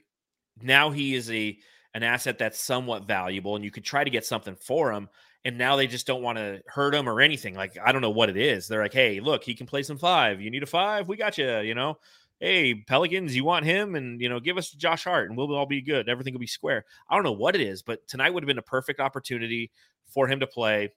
now 0.61 0.91
he 0.91 1.15
is 1.15 1.29
a 1.31 1.57
an 1.93 2.03
asset 2.03 2.37
that's 2.37 2.59
somewhat 2.59 3.07
valuable, 3.07 3.55
and 3.55 3.63
you 3.63 3.71
could 3.71 3.85
try 3.85 4.03
to 4.03 4.09
get 4.09 4.25
something 4.25 4.55
for 4.55 4.91
him. 4.91 5.09
And 5.45 5.57
now 5.57 5.75
they 5.75 5.87
just 5.87 6.07
don't 6.07 6.23
want 6.23 6.39
to 6.39 6.61
hurt 6.65 6.95
him 6.95 7.07
or 7.07 7.21
anything. 7.21 7.53
Like 7.55 7.77
I 7.83 7.91
don't 7.91 8.01
know 8.01 8.09
what 8.09 8.29
it 8.29 8.37
is. 8.37 8.67
They're 8.67 8.81
like, 8.81 8.93
hey, 8.93 9.19
look, 9.19 9.43
he 9.43 9.53
can 9.53 9.67
play 9.67 9.83
some 9.83 9.97
five. 9.97 10.41
You 10.41 10.49
need 10.49 10.63
a 10.63 10.67
five? 10.67 11.07
We 11.07 11.17
got 11.17 11.37
you. 11.37 11.59
You 11.59 11.75
know, 11.75 11.99
hey 12.39 12.73
Pelicans, 12.73 13.35
you 13.35 13.43
want 13.43 13.65
him? 13.65 13.95
And 13.95 14.19
you 14.19 14.29
know, 14.29 14.39
give 14.39 14.57
us 14.57 14.71
Josh 14.71 15.03
Hart, 15.03 15.29
and 15.29 15.37
we'll 15.37 15.53
all 15.55 15.65
be 15.65 15.81
good. 15.81 16.09
Everything 16.09 16.33
will 16.33 16.39
be 16.39 16.47
square. 16.47 16.85
I 17.09 17.15
don't 17.15 17.23
know 17.23 17.31
what 17.31 17.55
it 17.55 17.61
is, 17.61 17.81
but 17.81 18.07
tonight 18.07 18.33
would 18.33 18.43
have 18.43 18.47
been 18.47 18.57
a 18.57 18.63
perfect 18.63 18.99
opportunity 18.99 19.71
for 20.07 20.27
him 20.27 20.39
to 20.39 20.47
play 20.47 20.91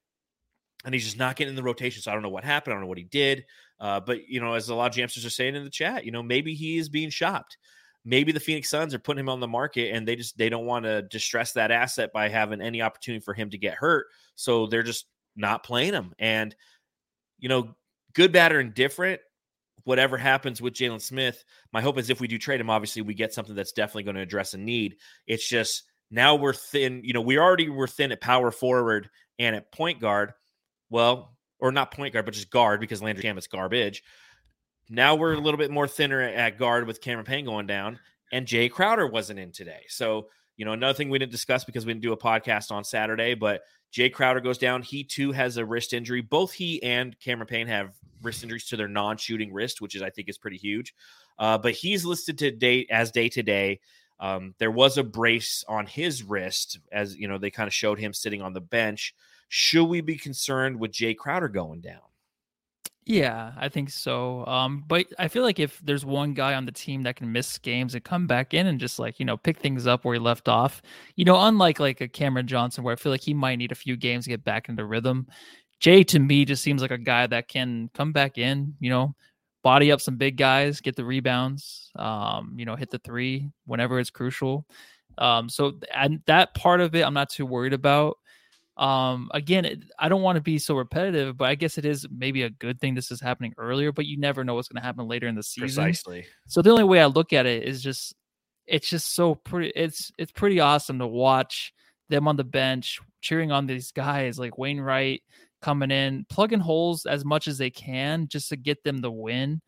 and 0.84 0.94
he's 0.94 1.04
just 1.04 1.18
not 1.18 1.36
getting 1.36 1.50
in 1.50 1.56
the 1.56 1.62
rotation. 1.62 2.02
So 2.02 2.10
I 2.10 2.14
don't 2.14 2.22
know 2.22 2.28
what 2.28 2.44
happened. 2.44 2.72
I 2.72 2.74
don't 2.76 2.82
know 2.82 2.88
what 2.88 2.98
he 2.98 3.04
did. 3.04 3.44
Uh, 3.80 4.00
but 4.00 4.28
you 4.28 4.40
know, 4.40 4.54
as 4.54 4.68
a 4.68 4.74
lot 4.74 4.90
of 4.90 4.96
jamsters 4.96 5.26
are 5.26 5.30
saying 5.30 5.54
in 5.54 5.64
the 5.64 5.70
chat, 5.70 6.04
you 6.04 6.10
know, 6.10 6.22
maybe 6.22 6.54
he 6.54 6.78
is 6.78 6.88
being 6.88 7.10
shopped. 7.10 7.58
Maybe 8.04 8.32
the 8.32 8.40
Phoenix 8.40 8.70
Suns 8.70 8.94
are 8.94 8.98
putting 8.98 9.20
him 9.20 9.28
on 9.28 9.40
the 9.40 9.48
market, 9.48 9.92
and 9.94 10.06
they 10.06 10.16
just 10.16 10.38
they 10.38 10.48
don't 10.48 10.66
want 10.66 10.84
to 10.84 11.02
distress 11.02 11.52
that 11.52 11.70
asset 11.70 12.10
by 12.12 12.28
having 12.28 12.60
any 12.60 12.80
opportunity 12.80 13.22
for 13.22 13.34
him 13.34 13.50
to 13.50 13.58
get 13.58 13.74
hurt. 13.74 14.06
So 14.34 14.66
they're 14.66 14.82
just 14.82 15.06
not 15.36 15.64
playing 15.64 15.92
him. 15.92 16.14
And 16.18 16.54
you 17.38 17.48
know, 17.48 17.74
good, 18.14 18.32
bad, 18.32 18.52
or 18.52 18.60
indifferent, 18.60 19.20
whatever 19.84 20.16
happens 20.16 20.60
with 20.60 20.74
Jalen 20.74 21.00
Smith, 21.00 21.44
my 21.72 21.80
hope 21.80 21.98
is 21.98 22.10
if 22.10 22.20
we 22.20 22.28
do 22.28 22.38
trade 22.38 22.60
him, 22.60 22.70
obviously 22.70 23.02
we 23.02 23.14
get 23.14 23.32
something 23.32 23.54
that's 23.54 23.72
definitely 23.72 24.04
going 24.04 24.16
to 24.16 24.22
address 24.22 24.54
a 24.54 24.58
need. 24.58 24.96
It's 25.26 25.48
just 25.48 25.84
now 26.10 26.34
we're 26.34 26.54
thin. 26.54 27.02
You 27.04 27.12
know, 27.12 27.20
we 27.20 27.38
already 27.38 27.68
were 27.68 27.86
thin 27.86 28.12
at 28.12 28.20
power 28.20 28.50
forward 28.50 29.08
and 29.38 29.54
at 29.54 29.70
point 29.72 30.00
guard. 30.00 30.32
Well, 30.90 31.36
or 31.58 31.72
not 31.72 31.90
point 31.90 32.12
guard, 32.12 32.24
but 32.24 32.34
just 32.34 32.50
guard 32.50 32.80
because 32.80 33.02
Landry 33.02 33.24
Shamet's 33.24 33.46
garbage. 33.46 34.02
Now 34.88 35.16
we're 35.16 35.34
a 35.34 35.40
little 35.40 35.58
bit 35.58 35.70
more 35.70 35.88
thinner 35.88 36.22
at- 36.22 36.58
guard 36.58 36.86
with 36.86 37.00
Cameron 37.00 37.26
Payne 37.26 37.44
going 37.44 37.66
down, 37.66 37.98
and 38.32 38.46
Jay 38.46 38.68
Crowder 38.68 39.06
wasn't 39.06 39.38
in 39.38 39.52
today. 39.52 39.82
So, 39.88 40.28
you 40.56 40.64
know, 40.64 40.72
another 40.72 40.94
thing 40.94 41.10
we 41.10 41.18
didn't 41.18 41.32
discuss 41.32 41.64
because 41.64 41.84
we 41.84 41.92
didn't 41.92 42.02
do 42.02 42.12
a 42.12 42.16
podcast 42.16 42.70
on 42.70 42.84
Saturday, 42.84 43.34
but 43.34 43.62
Jay 43.90 44.08
Crowder 44.10 44.40
goes 44.40 44.58
down. 44.58 44.82
He 44.82 45.04
too 45.04 45.32
has 45.32 45.56
a 45.56 45.64
wrist 45.64 45.92
injury. 45.92 46.20
Both 46.20 46.52
he 46.52 46.82
and 46.82 47.18
Cameron 47.20 47.46
Payne 47.46 47.66
have 47.66 47.94
wrist 48.22 48.42
injuries 48.42 48.66
to 48.66 48.76
their 48.76 48.88
non-shooting 48.88 49.52
wrist, 49.52 49.80
which 49.80 49.94
is 49.94 50.02
I 50.02 50.10
think 50.10 50.28
is 50.28 50.38
pretty 50.38 50.56
huge. 50.56 50.94
Uh, 51.38 51.58
but 51.58 51.72
he's 51.72 52.04
listed 52.04 52.38
to 52.38 52.50
date 52.50 52.88
as 52.90 53.10
day 53.10 53.28
to 53.30 53.42
day. 53.42 53.80
Um, 54.20 54.54
there 54.58 54.70
was 54.70 54.98
a 54.98 55.04
brace 55.04 55.64
on 55.68 55.86
his 55.86 56.22
wrist, 56.22 56.80
as 56.90 57.16
you 57.16 57.28
know, 57.28 57.38
they 57.38 57.50
kind 57.50 57.68
of 57.68 57.74
showed 57.74 57.98
him 57.98 58.12
sitting 58.12 58.42
on 58.42 58.52
the 58.52 58.60
bench. 58.60 59.14
Should 59.48 59.86
we 59.86 60.00
be 60.00 60.16
concerned 60.16 60.78
with 60.78 60.92
Jay 60.92 61.14
Crowder 61.14 61.48
going 61.48 61.80
down? 61.80 62.00
Yeah, 63.08 63.52
I 63.56 63.70
think 63.70 63.88
so. 63.88 64.44
Um, 64.44 64.84
but 64.86 65.06
I 65.18 65.28
feel 65.28 65.42
like 65.42 65.58
if 65.58 65.80
there's 65.82 66.04
one 66.04 66.34
guy 66.34 66.52
on 66.52 66.66
the 66.66 66.72
team 66.72 67.04
that 67.04 67.16
can 67.16 67.32
miss 67.32 67.56
games 67.56 67.94
and 67.94 68.04
come 68.04 68.26
back 68.26 68.52
in 68.52 68.66
and 68.66 68.78
just 68.78 68.98
like 68.98 69.18
you 69.18 69.24
know 69.24 69.38
pick 69.38 69.58
things 69.58 69.86
up 69.86 70.04
where 70.04 70.12
he 70.12 70.20
left 70.20 70.46
off, 70.46 70.82
you 71.16 71.24
know, 71.24 71.40
unlike 71.40 71.80
like 71.80 72.02
a 72.02 72.08
Cameron 72.08 72.46
Johnson 72.46 72.84
where 72.84 72.92
I 72.92 72.96
feel 72.96 73.10
like 73.10 73.22
he 73.22 73.32
might 73.32 73.56
need 73.56 73.72
a 73.72 73.74
few 73.74 73.96
games 73.96 74.24
to 74.24 74.30
get 74.30 74.44
back 74.44 74.68
into 74.68 74.84
rhythm. 74.84 75.26
Jay 75.80 76.04
to 76.04 76.18
me 76.18 76.44
just 76.44 76.62
seems 76.62 76.82
like 76.82 76.90
a 76.90 76.98
guy 76.98 77.26
that 77.26 77.48
can 77.48 77.88
come 77.94 78.12
back 78.12 78.36
in, 78.36 78.74
you 78.78 78.90
know, 78.90 79.14
body 79.62 79.90
up 79.90 80.02
some 80.02 80.18
big 80.18 80.36
guys, 80.36 80.82
get 80.82 80.94
the 80.94 81.04
rebounds, 81.04 81.90
um, 81.96 82.54
you 82.58 82.66
know, 82.66 82.76
hit 82.76 82.90
the 82.90 82.98
three 82.98 83.50
whenever 83.64 83.98
it's 83.98 84.10
crucial. 84.10 84.66
Um, 85.16 85.48
so 85.48 85.78
and 85.94 86.20
that 86.26 86.52
part 86.54 86.82
of 86.82 86.94
it, 86.94 87.06
I'm 87.06 87.14
not 87.14 87.30
too 87.30 87.46
worried 87.46 87.72
about. 87.72 88.18
Um, 88.78 89.28
again, 89.34 89.64
it, 89.64 89.82
I 89.98 90.08
don't 90.08 90.22
want 90.22 90.36
to 90.36 90.42
be 90.42 90.58
so 90.58 90.76
repetitive, 90.76 91.36
but 91.36 91.48
I 91.48 91.56
guess 91.56 91.78
it 91.78 91.84
is 91.84 92.06
maybe 92.16 92.44
a 92.44 92.50
good 92.50 92.80
thing 92.80 92.94
this 92.94 93.10
is 93.10 93.20
happening 93.20 93.52
earlier, 93.58 93.90
but 93.90 94.06
you 94.06 94.18
never 94.18 94.44
know 94.44 94.54
what's 94.54 94.68
going 94.68 94.80
to 94.80 94.86
happen 94.86 95.08
later 95.08 95.26
in 95.26 95.34
the 95.34 95.42
season. 95.42 95.84
Precisely. 95.84 96.26
So 96.46 96.62
the 96.62 96.70
only 96.70 96.84
way 96.84 97.00
I 97.00 97.06
look 97.06 97.32
at 97.32 97.44
it 97.44 97.64
is 97.64 97.82
just 97.82 98.14
it's 98.66 98.88
just 98.88 99.14
so 99.14 99.34
pretty 99.34 99.72
it's 99.74 100.12
it's 100.18 100.30
pretty 100.30 100.60
awesome 100.60 100.98
to 100.98 101.06
watch 101.06 101.72
them 102.08 102.28
on 102.28 102.36
the 102.36 102.44
bench 102.44 103.00
cheering 103.20 103.50
on 103.50 103.66
these 103.66 103.90
guys 103.90 104.38
like 104.38 104.52
Wainright 104.52 105.20
coming 105.60 105.90
in, 105.90 106.24
plugging 106.28 106.60
holes 106.60 107.04
as 107.04 107.24
much 107.24 107.48
as 107.48 107.58
they 107.58 107.70
can 107.70 108.28
just 108.28 108.48
to 108.50 108.56
get 108.56 108.84
them 108.84 108.98
the 108.98 109.10
win 109.10 109.60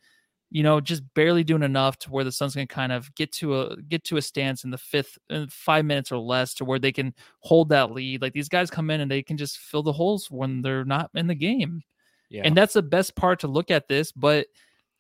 you 0.50 0.64
know, 0.64 0.80
just 0.80 1.02
barely 1.14 1.44
doing 1.44 1.62
enough 1.62 1.96
to 2.00 2.10
where 2.10 2.24
the 2.24 2.32
Suns 2.32 2.54
can 2.54 2.66
kind 2.66 2.90
of 2.90 3.14
get 3.14 3.32
to 3.34 3.60
a 3.60 3.76
get 3.82 4.04
to 4.04 4.16
a 4.16 4.22
stance 4.22 4.64
in 4.64 4.70
the 4.70 4.78
fifth, 4.78 5.16
in 5.28 5.48
five 5.48 5.84
minutes 5.84 6.10
or 6.10 6.18
less, 6.18 6.54
to 6.54 6.64
where 6.64 6.78
they 6.78 6.92
can 6.92 7.14
hold 7.38 7.68
that 7.68 7.92
lead. 7.92 8.20
Like 8.20 8.32
these 8.32 8.48
guys 8.48 8.70
come 8.70 8.90
in 8.90 9.00
and 9.00 9.10
they 9.10 9.22
can 9.22 9.36
just 9.36 9.58
fill 9.58 9.84
the 9.84 9.92
holes 9.92 10.30
when 10.30 10.60
they're 10.60 10.84
not 10.84 11.10
in 11.14 11.28
the 11.28 11.34
game. 11.34 11.82
Yeah. 12.28 12.42
And 12.44 12.56
that's 12.56 12.74
the 12.74 12.82
best 12.82 13.14
part 13.14 13.40
to 13.40 13.48
look 13.48 13.70
at 13.70 13.88
this. 13.88 14.10
But 14.10 14.48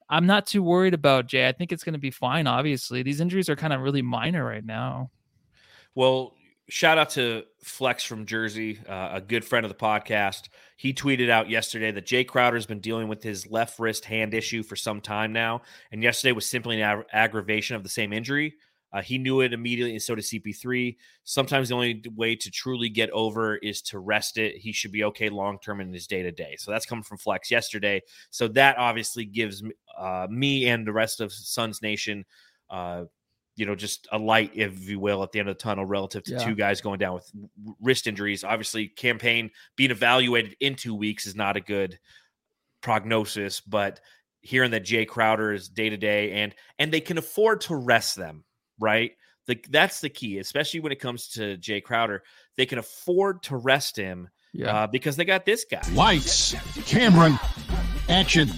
I'm 0.08 0.26
not 0.26 0.46
too 0.46 0.62
worried 0.62 0.94
about 0.94 1.26
Jay. 1.26 1.48
I 1.48 1.52
think 1.52 1.72
it's 1.72 1.84
going 1.84 1.94
to 1.94 1.98
be 1.98 2.10
fine. 2.10 2.46
Obviously, 2.46 3.02
these 3.02 3.20
injuries 3.20 3.48
are 3.48 3.56
kind 3.56 3.72
of 3.72 3.80
really 3.80 4.02
minor 4.02 4.44
right 4.44 4.64
now. 4.64 5.10
Well, 5.96 6.34
shout 6.70 6.98
out 6.98 7.10
to 7.10 7.44
Flex 7.62 8.04
from 8.04 8.24
Jersey, 8.24 8.78
uh, 8.88 9.10
a 9.14 9.20
good 9.20 9.44
friend 9.44 9.66
of 9.66 9.70
the 9.70 9.76
podcast. 9.76 10.48
He 10.76 10.94
tweeted 10.94 11.28
out 11.28 11.50
yesterday 11.50 11.90
that 11.90 12.06
Jay 12.06 12.24
Crowder 12.24 12.56
has 12.56 12.66
been 12.66 12.80
dealing 12.80 13.08
with 13.08 13.22
his 13.22 13.46
left 13.50 13.78
wrist 13.78 14.04
hand 14.04 14.32
issue 14.32 14.62
for 14.62 14.76
some 14.76 15.00
time 15.00 15.32
now, 15.32 15.62
and 15.92 16.02
yesterday 16.02 16.32
was 16.32 16.46
simply 16.46 16.80
an 16.80 16.82
ag- 16.82 17.06
aggravation 17.12 17.76
of 17.76 17.82
the 17.82 17.88
same 17.88 18.12
injury. 18.12 18.54
Uh, 18.92 19.02
he 19.02 19.18
knew 19.18 19.40
it 19.40 19.52
immediately, 19.52 19.92
and 19.92 20.02
so 20.02 20.14
did 20.14 20.24
CP3. 20.24 20.96
Sometimes 21.24 21.68
the 21.68 21.74
only 21.74 22.02
way 22.16 22.34
to 22.34 22.50
truly 22.50 22.88
get 22.88 23.10
over 23.10 23.56
is 23.56 23.82
to 23.82 23.98
rest 23.98 24.36
it. 24.38 24.56
He 24.56 24.72
should 24.72 24.90
be 24.90 25.04
okay 25.04 25.28
long 25.28 25.58
term 25.58 25.80
in 25.80 25.92
his 25.92 26.06
day 26.06 26.22
to 26.22 26.32
day. 26.32 26.56
So 26.58 26.70
that's 26.70 26.86
coming 26.86 27.04
from 27.04 27.18
Flex 27.18 27.50
yesterday. 27.50 28.02
So 28.30 28.48
that 28.48 28.78
obviously 28.78 29.24
gives 29.24 29.62
uh, 29.96 30.26
me 30.28 30.68
and 30.68 30.86
the 30.86 30.92
rest 30.92 31.20
of 31.20 31.32
Suns 31.32 31.82
Nation 31.82 32.24
uh, 32.68 33.04
you 33.56 33.66
know, 33.66 33.74
just 33.74 34.08
a 34.12 34.18
light, 34.18 34.52
if 34.54 34.88
you 34.88 34.98
will, 34.98 35.22
at 35.22 35.32
the 35.32 35.38
end 35.38 35.48
of 35.48 35.56
the 35.56 35.62
tunnel 35.62 35.84
relative 35.84 36.22
to 36.24 36.32
yeah. 36.32 36.38
two 36.38 36.54
guys 36.54 36.80
going 36.80 36.98
down 36.98 37.14
with 37.14 37.30
wrist 37.80 38.06
injuries. 38.06 38.44
Obviously, 38.44 38.88
Cam 38.88 39.18
Payne 39.18 39.50
being 39.76 39.90
evaluated 39.90 40.56
in 40.60 40.76
two 40.76 40.94
weeks 40.94 41.26
is 41.26 41.34
not 41.34 41.56
a 41.56 41.60
good 41.60 41.98
prognosis, 42.80 43.60
but 43.60 44.00
hearing 44.40 44.70
that 44.70 44.84
Jay 44.84 45.04
Crowder 45.04 45.52
is 45.52 45.68
day 45.68 45.90
to 45.90 45.98
day 45.98 46.32
and 46.32 46.54
and 46.78 46.90
they 46.90 47.00
can 47.00 47.18
afford 47.18 47.60
to 47.62 47.76
rest 47.76 48.16
them, 48.16 48.44
right? 48.78 49.12
The, 49.46 49.62
that's 49.68 50.00
the 50.00 50.08
key, 50.08 50.38
especially 50.38 50.80
when 50.80 50.92
it 50.92 51.00
comes 51.00 51.28
to 51.30 51.56
Jay 51.56 51.80
Crowder. 51.80 52.22
They 52.56 52.66
can 52.66 52.78
afford 52.78 53.42
to 53.44 53.56
rest 53.56 53.96
him 53.96 54.28
yeah. 54.52 54.84
uh, 54.84 54.86
because 54.86 55.16
they 55.16 55.24
got 55.24 55.44
this 55.44 55.66
guy. 55.70 55.82
Lights, 55.92 56.54
Cameron, 56.86 57.38
action. 58.08 58.48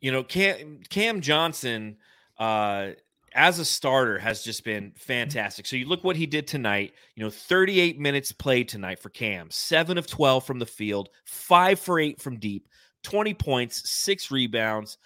You 0.00 0.12
know, 0.12 0.22
Cam, 0.22 0.80
Cam 0.88 1.20
Johnson– 1.20 1.96
uh, 2.42 2.90
as 3.36 3.60
a 3.60 3.64
starter 3.64 4.18
has 4.18 4.42
just 4.42 4.64
been 4.64 4.92
fantastic. 4.96 5.64
So 5.64 5.76
you 5.76 5.86
look 5.86 6.02
what 6.02 6.16
he 6.16 6.26
did 6.26 6.48
tonight, 6.48 6.92
you 7.14 7.22
know, 7.22 7.30
38 7.30 8.00
minutes 8.00 8.32
played 8.32 8.68
tonight 8.68 8.98
for 8.98 9.10
Cam, 9.10 9.48
7 9.48 9.96
of 9.96 10.08
12 10.08 10.44
from 10.44 10.58
the 10.58 10.66
field, 10.66 11.08
5 11.24 11.78
for 11.78 12.00
8 12.00 12.20
from 12.20 12.40
deep, 12.40 12.66
20 13.04 13.32
points, 13.34 13.88
6 13.88 14.32
rebounds, 14.32 14.98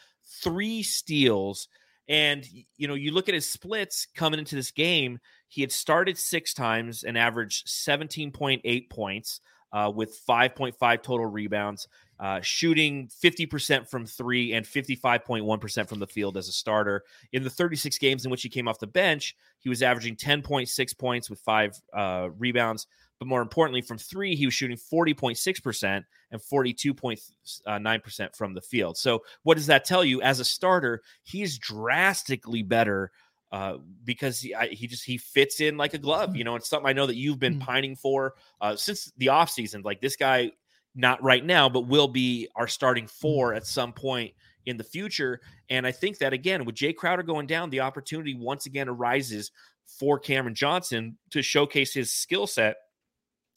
3 0.43 0.83
steals. 0.83 1.69
And 2.09 2.49
you 2.79 2.89
know, 2.89 2.95
you 2.95 3.11
look 3.11 3.29
at 3.29 3.35
his 3.35 3.51
splits 3.51 4.07
coming 4.15 4.41
into 4.41 4.57
this 4.57 4.71
game, 4.71 5.19
he 5.49 5.61
had 5.61 5.71
started 5.71 6.17
6 6.17 6.55
times 6.55 7.05
and 7.05 7.19
averaged 7.19 7.67
17.8 7.67 8.89
points 8.89 9.41
uh, 9.73 9.93
with 9.95 10.19
5.5 10.27 11.03
total 11.03 11.27
rebounds 11.27 11.87
uh, 12.19 12.41
shooting 12.41 13.09
50% 13.23 13.89
from 13.89 14.07
three 14.07 14.55
and 14.55 14.65
55.1% 14.65 15.89
from 15.89 15.99
the 15.99 16.07
field 16.07 16.37
as 16.37 16.49
a 16.49 16.53
starter. 16.53 17.03
In 17.33 17.43
the 17.43 17.51
36 17.51 17.99
games 17.99 18.25
in 18.25 18.31
which 18.31 18.43
he 18.43 18.49
came 18.49 18.69
off 18.69 18.79
the 18.79 18.87
bench, 18.87 19.37
he 19.59 19.69
was 19.69 19.83
averaging 19.83 20.17
10.6 20.17 20.99
points 20.99 21.29
with 21.29 21.41
five 21.41 21.79
uh, 21.93 22.29
rebounds. 22.39 22.87
But 23.19 23.29
more 23.29 23.41
importantly, 23.41 23.81
from 23.81 23.99
three, 23.99 24.35
he 24.35 24.47
was 24.47 24.55
shooting 24.55 24.77
40.6% 24.77 26.05
and 26.31 26.41
42.9% 26.41 28.37
from 28.37 28.55
the 28.55 28.61
field. 28.61 28.99
So, 28.99 29.23
what 29.43 29.57
does 29.57 29.67
that 29.67 29.87
tell 29.87 30.05
you? 30.05 30.21
As 30.21 30.39
a 30.39 30.45
starter, 30.45 31.03
he's 31.23 31.59
drastically 31.59 32.63
better 32.63 33.11
uh, 33.53 33.79
because 34.05 34.41
he, 34.41 34.55
I, 34.55 34.67
he 34.67 34.87
just 34.87 35.05
he 35.05 35.17
fits 35.17 35.61
in 35.61 35.79
like 35.79 35.95
a 35.95 35.99
glove. 35.99 36.37
You 36.37 36.45
know, 36.45 36.57
it's 36.57 36.69
something 36.69 36.89
I 36.89 36.93
know 36.93 37.07
that 37.07 37.17
you've 37.17 37.39
been 37.39 37.59
mm. 37.59 37.61
pining 37.61 37.97
for 37.97 38.35
uh, 38.61 38.77
since 38.77 39.11
the 39.17 39.27
offseason. 39.27 39.83
Like 39.83 40.03
this 40.03 40.17
guy 40.17 40.53
not 40.97 41.23
right 41.23 41.45
now, 41.45 41.69
but 41.69 41.83
will 41.83 42.09
be 42.09 42.49
our 42.57 42.67
starting 42.67 43.07
four 43.07 43.51
mm-hmm. 43.51 43.59
at 43.59 43.67
some 43.67 43.93
point 43.93 44.33
in 44.65 44.77
the 44.77 44.85
future. 44.85 45.41
And 45.71 45.87
I 45.87 45.93
think 45.93 46.19
that 46.19 46.33
again, 46.33 46.65
with 46.65 46.75
Jay 46.75 46.93
Crowder 46.93 47.23
going 47.23 47.47
down, 47.47 47.71
the 47.71 47.81
opportunity 47.81 48.35
once 48.35 48.67
again 48.67 48.89
arises 48.89 49.53
for 49.87 50.19
Cameron 50.19 50.55
Johnson 50.55 51.17
to 51.31 51.43
showcase 51.43 51.95
his 51.95 52.11
skill 52.11 52.47
set. 52.47 52.77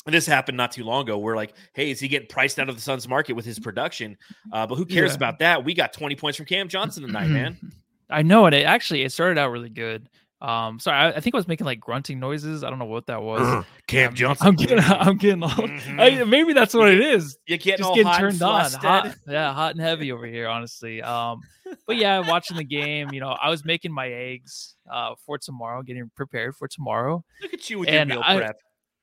And 0.06 0.14
this 0.14 0.26
happened 0.26 0.58
not 0.58 0.72
too 0.72 0.84
long 0.84 1.04
ago. 1.04 1.18
We're 1.18 1.36
like, 1.36 1.54
hey, 1.74 1.92
is 1.92 2.00
he 2.00 2.08
getting 2.08 2.28
priced 2.28 2.60
out 2.60 2.70
of 2.70 2.76
the 2.76 2.82
Suns 2.82 3.08
market 3.08 3.34
with 3.34 3.46
his 3.46 3.60
production? 3.60 4.18
Uh, 4.52 4.66
but 4.66 4.76
who 4.76 4.86
cares 4.86 5.12
yeah. 5.12 5.16
about 5.16 5.40
that? 5.40 5.66
We 5.66 5.74
got 5.74 5.94
20 5.94 6.16
points 6.16 6.38
from 6.38 6.46
Cam 6.46 6.68
Johnson 6.68 7.04
tonight, 7.04 7.28
man. 7.28 7.58
I 8.10 8.24
know, 8.24 8.48
it 8.48 8.54
actually 8.54 9.04
it 9.04 9.12
started 9.12 9.38
out 9.38 9.52
really 9.52 9.70
good. 9.70 10.10
Um, 10.42 10.80
sorry, 10.80 10.98
I, 10.98 11.10
I, 11.10 11.20
think 11.20 11.36
I 11.36 11.38
was 11.38 11.50
making 11.50 11.66
like 11.66 11.82
grunting 11.82 12.20
noises. 12.20 12.64
I 12.64 12.70
don't 12.70 12.80
know 12.80 12.86
what 12.86 13.08
that 13.08 13.22
was. 13.22 13.66
Cam 13.88 14.10
um, 14.10 14.16
Johnson. 14.16 14.48
I'm 14.48 14.56
getting, 14.56 14.80
I'm 14.80 15.18
getting 15.18 15.44
old. 15.44 15.54
Mm-hmm. 15.54 16.00
I, 16.00 16.24
maybe 16.24 16.54
that's 16.54 16.74
what 16.74 16.90
it 16.90 17.02
is. 17.02 17.38
You're 17.46 17.58
getting 17.58 17.84
just 17.84 17.96
getting 17.96 18.14
turned 18.14 18.42
on, 18.42 18.72
hot, 18.72 19.16
yeah, 19.28 19.54
hot 19.54 19.72
and 19.72 19.82
heavy 19.82 20.14
over 20.14 20.26
here, 20.26 20.48
honestly. 20.48 21.02
Um, 21.02 21.42
but 21.86 21.98
yeah, 21.98 22.20
watching 22.20 22.56
the 22.56 22.64
game, 22.64 23.10
you 23.12 23.20
know, 23.20 23.30
I 23.30 23.50
was 23.50 23.66
making 23.66 23.92
my 23.92 24.08
eggs 24.08 24.76
uh 24.90 25.16
for 25.26 25.38
tomorrow, 25.38 25.82
getting 25.82 26.10
prepared 26.16 26.56
for 26.56 26.70
tomorrow. 26.70 27.24
Look 27.42 27.54
at 27.54 27.70
you 27.70 27.80
with 27.80 27.90
and 27.90 28.10
your 28.10 28.20
meal 28.20 28.26
I, 28.26 28.38
prep. 28.38 28.58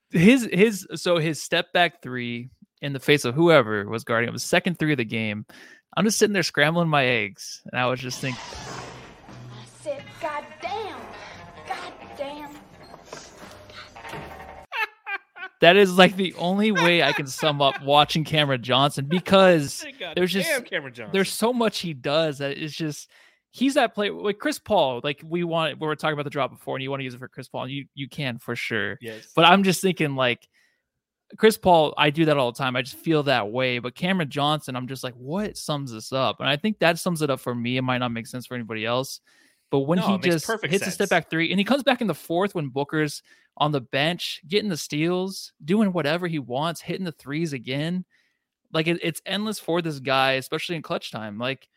His 0.09 0.49
his 0.51 0.87
so 0.95 1.17
his 1.17 1.41
step 1.41 1.71
back 1.71 2.01
three 2.01 2.49
in 2.81 2.93
the 2.93 2.99
face 2.99 3.25
of 3.25 3.35
whoever 3.35 3.87
was 3.87 4.03
guarding 4.03 4.27
him, 4.27 4.33
the 4.33 4.39
second 4.39 4.79
three 4.79 4.91
of 4.91 4.97
the 4.97 5.05
game. 5.05 5.45
I'm 5.95 6.05
just 6.05 6.17
sitting 6.17 6.33
there 6.33 6.43
scrambling 6.43 6.89
my 6.89 7.05
eggs, 7.05 7.61
and 7.71 7.79
I 7.79 7.87
was 7.87 7.99
just 7.99 8.21
thinking 8.21 8.41
That 15.61 15.75
is 15.75 15.97
like 15.97 16.15
the 16.15 16.33
only 16.35 16.71
way 16.71 17.01
I 17.01 17.13
can 17.13 17.27
sum 17.27 17.61
up 17.61 17.81
watching 17.81 18.23
Cameron 18.23 18.61
Johnson 18.61 19.05
because 19.07 19.85
there's 20.15 20.31
just 20.31 20.49
there's 21.11 21.31
so 21.31 21.51
much 21.51 21.79
he 21.79 21.93
does 21.93 22.37
that 22.37 22.57
it's 22.57 22.75
just 22.75 23.09
he's 23.51 23.73
that 23.73 23.95
player 23.95 24.13
like 24.13 24.37
Chris 24.37 24.59
Paul. 24.59 25.01
Like 25.03 25.21
we 25.25 25.43
want 25.43 25.79
we 25.79 25.87
were 25.87 25.95
talking 25.95 26.13
about 26.13 26.25
the 26.25 26.29
drop 26.29 26.51
before, 26.51 26.75
and 26.75 26.83
you 26.83 26.89
want 26.89 26.99
to 26.99 27.05
use 27.05 27.15
it 27.15 27.19
for 27.19 27.27
Chris 27.27 27.47
Paul, 27.47 27.63
and 27.63 27.71
you 27.71 27.85
you 27.95 28.07
can 28.07 28.37
for 28.37 28.55
sure. 28.55 28.97
Yes. 29.01 29.31
But 29.35 29.45
I'm 29.45 29.63
just 29.63 29.81
thinking 29.81 30.15
like 30.15 30.47
Chris 31.37 31.57
Paul, 31.57 31.93
I 31.97 32.09
do 32.09 32.25
that 32.25 32.37
all 32.37 32.51
the 32.51 32.57
time. 32.57 32.75
I 32.75 32.81
just 32.81 32.97
feel 32.97 33.23
that 33.23 33.51
way. 33.51 33.79
But 33.79 33.95
Cameron 33.95 34.29
Johnson, 34.29 34.75
I'm 34.75 34.87
just 34.87 35.03
like, 35.03 35.15
what 35.15 35.57
sums 35.57 35.91
this 35.91 36.13
up? 36.13 36.39
And 36.39 36.47
I 36.47 36.55
think 36.55 36.79
that 36.79 36.99
sums 36.99 37.21
it 37.21 37.29
up 37.29 37.39
for 37.39 37.53
me. 37.53 37.77
It 37.77 37.81
might 37.81 37.97
not 37.97 38.11
make 38.11 38.27
sense 38.27 38.45
for 38.45 38.55
anybody 38.55 38.85
else. 38.85 39.19
But 39.69 39.81
when 39.81 39.99
no, 39.99 40.07
he 40.07 40.29
just 40.29 40.49
hits 40.63 40.83
sense. 40.83 40.87
a 40.87 40.91
step 40.91 41.09
back 41.09 41.29
three 41.29 41.51
and 41.51 41.59
he 41.59 41.65
comes 41.65 41.83
back 41.83 42.01
in 42.01 42.07
the 42.07 42.15
fourth 42.15 42.55
when 42.55 42.69
Booker's 42.69 43.21
on 43.57 43.71
the 43.71 43.81
bench, 43.81 44.41
getting 44.47 44.69
the 44.69 44.77
steals, 44.77 45.51
doing 45.63 45.91
whatever 45.91 46.27
he 46.27 46.39
wants, 46.39 46.81
hitting 46.81 47.05
the 47.05 47.11
threes 47.11 47.53
again. 47.53 48.05
Like 48.71 48.87
it, 48.87 48.99
it's 49.01 49.21
endless 49.25 49.59
for 49.59 49.81
this 49.81 49.99
guy, 49.99 50.33
especially 50.33 50.75
in 50.75 50.81
clutch 50.81 51.11
time. 51.11 51.37
Like 51.37 51.67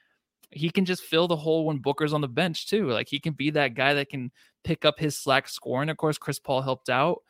he 0.50 0.70
can 0.70 0.85
just 0.85 1.03
fill 1.03 1.26
the 1.26 1.37
hole 1.37 1.66
when 1.66 1.79
Booker's 1.79 2.12
on 2.12 2.20
the 2.20 2.29
bench 2.29 2.68
too. 2.68 2.90
Like 2.90 3.09
he 3.09 3.18
can 3.18 3.33
be 3.33 3.50
that 3.50 3.74
guy 3.74 3.94
that 3.94 4.09
can 4.09 4.31
pick 4.62 4.85
up 4.85 4.98
his 4.98 5.16
slack 5.16 5.48
scoring. 5.48 5.88
Of 5.88 5.96
course, 5.96 6.18
Chris 6.18 6.38
Paul 6.38 6.62
helped 6.62 6.90
out, 6.90 7.22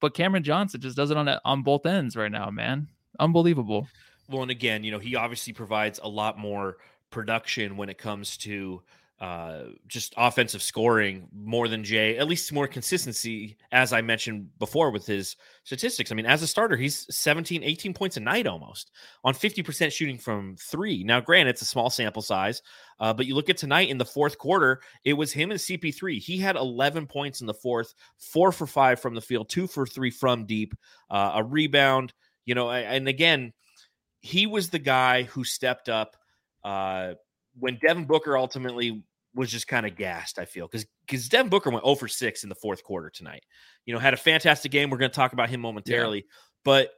but 0.00 0.14
Cameron 0.14 0.42
Johnson 0.42 0.80
just 0.80 0.96
does 0.96 1.10
it 1.10 1.16
on 1.16 1.28
on 1.44 1.62
both 1.62 1.86
ends 1.86 2.16
right 2.16 2.32
now, 2.32 2.50
man. 2.50 2.88
Unbelievable. 3.18 3.86
Well, 4.28 4.42
and 4.42 4.50
again, 4.50 4.84
you 4.84 4.92
know, 4.92 5.00
he 5.00 5.16
obviously 5.16 5.52
provides 5.52 5.98
a 6.02 6.08
lot 6.08 6.38
more 6.38 6.78
production 7.10 7.76
when 7.76 7.88
it 7.88 7.98
comes 7.98 8.36
to 8.38 8.82
uh, 9.20 9.64
just 9.86 10.14
offensive 10.16 10.62
scoring 10.62 11.28
more 11.34 11.68
than 11.68 11.84
Jay, 11.84 12.16
at 12.16 12.26
least 12.26 12.50
more 12.54 12.66
consistency, 12.66 13.58
as 13.70 13.92
I 13.92 14.00
mentioned 14.00 14.48
before 14.58 14.90
with 14.90 15.04
his 15.04 15.36
statistics. 15.62 16.10
I 16.10 16.14
mean, 16.14 16.24
as 16.24 16.42
a 16.42 16.46
starter, 16.46 16.74
he's 16.74 17.06
17, 17.14 17.62
18 17.62 17.92
points 17.92 18.16
a 18.16 18.20
night 18.20 18.46
almost 18.46 18.92
on 19.22 19.34
50% 19.34 19.92
shooting 19.92 20.16
from 20.16 20.56
three. 20.56 21.04
Now, 21.04 21.20
granted, 21.20 21.50
it's 21.50 21.60
a 21.60 21.66
small 21.66 21.90
sample 21.90 22.22
size, 22.22 22.62
uh, 22.98 23.12
but 23.12 23.26
you 23.26 23.34
look 23.34 23.50
at 23.50 23.58
tonight 23.58 23.90
in 23.90 23.98
the 23.98 24.06
fourth 24.06 24.38
quarter, 24.38 24.80
it 25.04 25.12
was 25.12 25.32
him 25.32 25.50
and 25.50 25.60
CP3. 25.60 26.18
He 26.18 26.38
had 26.38 26.56
11 26.56 27.06
points 27.06 27.42
in 27.42 27.46
the 27.46 27.52
fourth, 27.52 27.92
four 28.16 28.52
for 28.52 28.66
five 28.66 29.00
from 29.00 29.14
the 29.14 29.20
field, 29.20 29.50
two 29.50 29.66
for 29.66 29.86
three 29.86 30.10
from 30.10 30.46
deep, 30.46 30.74
uh, 31.10 31.32
a 31.34 31.44
rebound, 31.44 32.14
you 32.46 32.54
know, 32.54 32.70
and 32.70 33.06
again, 33.06 33.52
he 34.22 34.46
was 34.46 34.70
the 34.70 34.78
guy 34.78 35.24
who 35.24 35.44
stepped 35.44 35.90
up 35.90 36.16
uh, 36.64 37.12
when 37.58 37.78
Devin 37.82 38.06
Booker 38.06 38.36
ultimately 38.36 39.02
was 39.34 39.50
just 39.50 39.68
kind 39.68 39.86
of 39.86 39.96
gassed. 39.96 40.38
I 40.38 40.44
feel 40.44 40.66
because 40.66 40.86
because 41.06 41.28
Devin 41.28 41.50
Booker 41.50 41.70
went 41.70 41.84
0 41.84 41.94
for 41.96 42.08
six 42.08 42.42
in 42.42 42.48
the 42.48 42.54
fourth 42.54 42.82
quarter 42.82 43.10
tonight. 43.10 43.42
You 43.86 43.94
know, 43.94 44.00
had 44.00 44.14
a 44.14 44.18
fantastic 44.18 44.72
game. 44.72 44.90
We're 44.90 44.98
going 44.98 45.10
to 45.10 45.16
talk 45.16 45.32
about 45.32 45.50
him 45.50 45.60
momentarily, 45.60 46.18
yeah. 46.18 46.34
but 46.64 46.90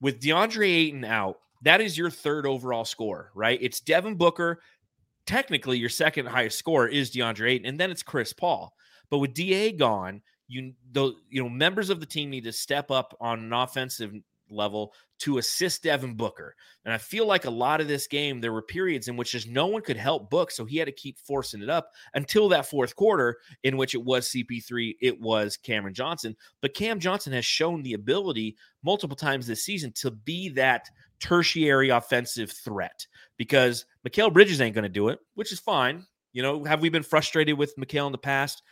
with 0.00 0.20
DeAndre 0.20 0.66
Ayton 0.66 1.04
out, 1.04 1.36
that 1.62 1.80
is 1.80 1.96
your 1.96 2.10
third 2.10 2.46
overall 2.46 2.84
score, 2.84 3.30
right? 3.34 3.58
It's 3.60 3.80
Devin 3.80 4.16
Booker. 4.16 4.62
Technically, 5.26 5.78
your 5.78 5.90
second 5.90 6.26
highest 6.26 6.58
score 6.58 6.88
is 6.88 7.10
DeAndre 7.10 7.50
Ayton, 7.50 7.66
and 7.66 7.78
then 7.78 7.90
it's 7.90 8.02
Chris 8.02 8.32
Paul. 8.32 8.72
But 9.10 9.18
with 9.18 9.34
Da 9.34 9.72
gone, 9.72 10.22
you 10.48 10.72
the 10.92 11.14
you 11.28 11.42
know 11.42 11.48
members 11.48 11.90
of 11.90 12.00
the 12.00 12.06
team 12.06 12.30
need 12.30 12.44
to 12.44 12.52
step 12.52 12.90
up 12.90 13.16
on 13.20 13.38
an 13.38 13.52
offensive 13.52 14.12
level 14.50 14.92
to 15.20 15.38
assist 15.38 15.82
Devin 15.82 16.14
Booker. 16.14 16.54
And 16.84 16.94
I 16.94 16.98
feel 16.98 17.26
like 17.26 17.44
a 17.44 17.50
lot 17.50 17.80
of 17.80 17.88
this 17.88 18.06
game, 18.06 18.40
there 18.40 18.52
were 18.52 18.62
periods 18.62 19.08
in 19.08 19.16
which 19.16 19.32
just 19.32 19.48
no 19.48 19.66
one 19.66 19.82
could 19.82 19.96
help 19.96 20.30
Book. 20.30 20.50
So 20.50 20.64
he 20.64 20.78
had 20.78 20.86
to 20.86 20.92
keep 20.92 21.18
forcing 21.18 21.62
it 21.62 21.68
up 21.68 21.90
until 22.14 22.48
that 22.48 22.66
fourth 22.66 22.96
quarter, 22.96 23.38
in 23.62 23.76
which 23.76 23.94
it 23.94 24.02
was 24.02 24.28
CP3, 24.30 24.96
it 25.00 25.20
was 25.20 25.56
Cameron 25.56 25.94
Johnson. 25.94 26.36
But 26.62 26.74
Cam 26.74 27.00
Johnson 27.00 27.32
has 27.32 27.44
shown 27.44 27.82
the 27.82 27.94
ability 27.94 28.56
multiple 28.82 29.16
times 29.16 29.46
this 29.46 29.64
season 29.64 29.92
to 29.96 30.10
be 30.10 30.48
that 30.50 30.88
tertiary 31.20 31.90
offensive 31.90 32.50
threat 32.50 33.06
because 33.36 33.84
Mikal 34.08 34.32
Bridges 34.32 34.60
ain't 34.60 34.74
going 34.74 34.84
to 34.84 34.88
do 34.88 35.08
it, 35.08 35.18
which 35.34 35.52
is 35.52 35.60
fine. 35.60 36.06
You 36.32 36.42
know, 36.42 36.64
have 36.64 36.80
we 36.80 36.88
been 36.88 37.02
frustrated 37.02 37.58
with 37.58 37.76
Mikal 37.76 38.06
in 38.06 38.12
the 38.12 38.18
past? 38.18 38.62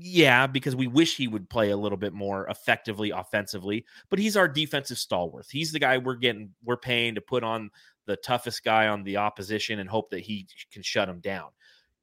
Yeah, 0.00 0.46
because 0.46 0.76
we 0.76 0.86
wish 0.86 1.16
he 1.16 1.26
would 1.26 1.50
play 1.50 1.70
a 1.70 1.76
little 1.76 1.98
bit 1.98 2.12
more 2.12 2.46
effectively 2.46 3.10
offensively, 3.10 3.84
but 4.10 4.20
he's 4.20 4.36
our 4.36 4.46
defensive 4.46 4.96
stalwart. 4.96 5.46
He's 5.50 5.72
the 5.72 5.80
guy 5.80 5.98
we're 5.98 6.14
getting, 6.14 6.54
we're 6.64 6.76
paying 6.76 7.16
to 7.16 7.20
put 7.20 7.42
on 7.42 7.70
the 8.06 8.16
toughest 8.16 8.62
guy 8.62 8.86
on 8.86 9.02
the 9.02 9.16
opposition 9.16 9.80
and 9.80 9.90
hope 9.90 10.10
that 10.10 10.20
he 10.20 10.46
can 10.72 10.82
shut 10.84 11.08
him 11.08 11.18
down. 11.18 11.48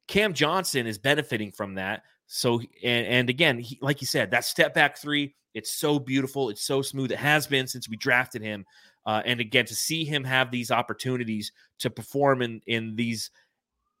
Cam 0.08 0.34
Johnson 0.34 0.86
is 0.86 0.98
benefiting 0.98 1.50
from 1.50 1.74
that. 1.76 2.02
So, 2.26 2.60
and, 2.84 3.06
and 3.06 3.30
again, 3.30 3.58
he, 3.58 3.78
like 3.80 4.02
you 4.02 4.06
said, 4.06 4.30
that 4.30 4.44
step 4.44 4.74
back 4.74 4.98
three, 4.98 5.34
it's 5.54 5.72
so 5.72 5.98
beautiful. 5.98 6.50
It's 6.50 6.64
so 6.66 6.82
smooth. 6.82 7.12
It 7.12 7.18
has 7.18 7.46
been 7.46 7.66
since 7.66 7.88
we 7.88 7.96
drafted 7.96 8.42
him. 8.42 8.66
Uh, 9.06 9.22
and 9.24 9.40
again, 9.40 9.64
to 9.64 9.74
see 9.74 10.04
him 10.04 10.22
have 10.24 10.50
these 10.50 10.70
opportunities 10.70 11.50
to 11.78 11.88
perform 11.88 12.42
in 12.42 12.60
in 12.66 12.94
these 12.94 13.30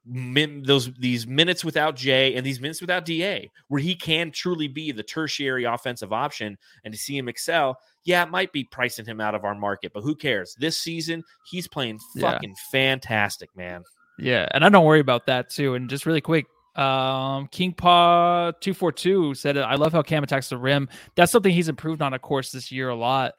min, 0.06 0.62
those 0.62 0.92
these 0.94 1.26
minutes 1.26 1.64
without 1.64 1.96
Jay 1.96 2.34
and 2.34 2.46
these 2.46 2.60
minutes 2.60 2.80
without 2.80 3.04
Da, 3.04 3.50
where 3.68 3.80
he 3.80 3.94
can 3.94 4.30
truly 4.30 4.68
be 4.68 4.92
the 4.92 5.02
tertiary 5.02 5.64
offensive 5.64 6.12
option, 6.12 6.56
and 6.84 6.94
to 6.94 6.98
see 6.98 7.16
him 7.18 7.28
excel, 7.28 7.78
yeah, 8.04 8.22
it 8.22 8.30
might 8.30 8.52
be 8.52 8.64
pricing 8.64 9.04
him 9.04 9.20
out 9.20 9.34
of 9.34 9.44
our 9.44 9.54
market, 9.54 9.92
but 9.92 10.02
who 10.02 10.14
cares? 10.14 10.54
This 10.60 10.78
season, 10.78 11.24
he's 11.50 11.66
playing 11.66 11.98
fucking 12.20 12.50
yeah. 12.50 12.70
fantastic, 12.70 13.50
man. 13.56 13.82
Yeah, 14.18 14.48
and 14.52 14.64
I 14.64 14.68
don't 14.68 14.84
worry 14.84 15.00
about 15.00 15.26
that 15.26 15.50
too. 15.50 15.74
And 15.74 15.90
just 15.90 16.06
really 16.06 16.20
quick, 16.20 16.46
um, 16.76 17.48
King 17.48 17.72
Paw 17.72 18.52
two 18.60 18.74
four 18.74 18.92
two 18.92 19.34
said, 19.34 19.58
"I 19.58 19.74
love 19.74 19.92
how 19.92 20.02
Cam 20.02 20.22
attacks 20.22 20.48
the 20.48 20.58
rim. 20.58 20.88
That's 21.16 21.32
something 21.32 21.52
he's 21.52 21.68
improved 21.68 22.00
on, 22.00 22.14
of 22.14 22.22
course, 22.22 22.52
this 22.52 22.70
year 22.70 22.88
a 22.88 22.94
lot. 22.94 23.32